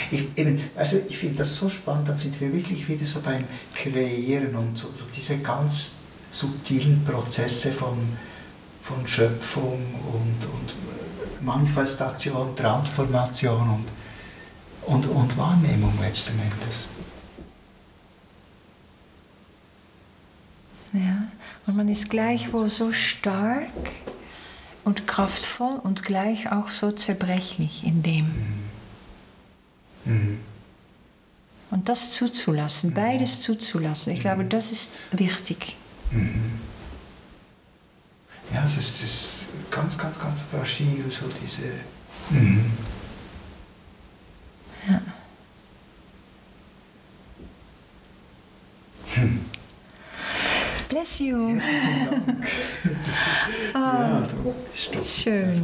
ich, 0.09 0.27
eben, 0.35 0.61
also 0.75 0.97
ich 1.07 1.17
finde 1.17 1.37
das 1.37 1.55
so 1.55 1.69
spannend, 1.69 2.09
dann 2.09 2.17
sind 2.17 2.39
wir 2.39 2.53
wirklich 2.53 2.87
wieder 2.87 3.05
so 3.05 3.21
beim 3.21 3.43
Kreieren 3.73 4.55
und 4.55 4.77
so, 4.77 4.87
so 4.87 5.05
diese 5.15 5.37
ganz 5.39 5.95
subtilen 6.31 7.03
Prozesse 7.05 7.71
von, 7.71 7.97
von 8.81 9.07
Schöpfung 9.07 9.81
und, 10.13 10.45
und 10.45 10.75
Manifestation, 11.41 12.55
Transformation 12.55 13.69
und, 13.69 13.85
und, 14.93 15.07
und 15.07 15.37
Wahrnehmung 15.37 15.93
letzten 16.01 16.39
Endes. 16.39 16.87
Ja, 20.93 21.27
und 21.67 21.77
man 21.77 21.87
ist 21.87 22.09
gleichwohl 22.09 22.69
so 22.69 22.91
stark 22.91 23.71
und 24.83 25.07
kraftvoll 25.07 25.79
und 25.83 26.03
gleich 26.03 26.51
auch 26.51 26.69
so 26.69 26.91
zerbrechlich 26.91 27.85
in 27.85 28.03
dem. 28.03 28.25
Mhm. 30.05 30.13
Mhm. 30.13 30.39
Und 31.69 31.87
das 31.87 32.11
zuzulassen, 32.11 32.89
mhm. 32.89 32.95
beides 32.95 33.41
zuzulassen, 33.41 34.13
ich 34.13 34.19
glaube, 34.19 34.43
das 34.43 34.71
ist 34.71 34.93
wichtig. 35.11 35.77
Mhm. 36.11 36.59
Ja, 38.53 38.65
es 38.65 38.77
ist, 38.77 39.03
ist 39.03 39.29
ganz, 39.69 39.97
ganz, 39.97 40.19
ganz 40.19 40.39
fragil, 40.51 41.05
so 41.09 41.25
diese. 41.41 41.71
Mhm. 42.29 42.65
Ja. 44.89 45.01
Hm. 49.13 49.50
Bless 50.91 51.21
you. 51.21 51.57
ah, 53.73 54.27
ja, 54.93 55.01
schön. 55.01 55.63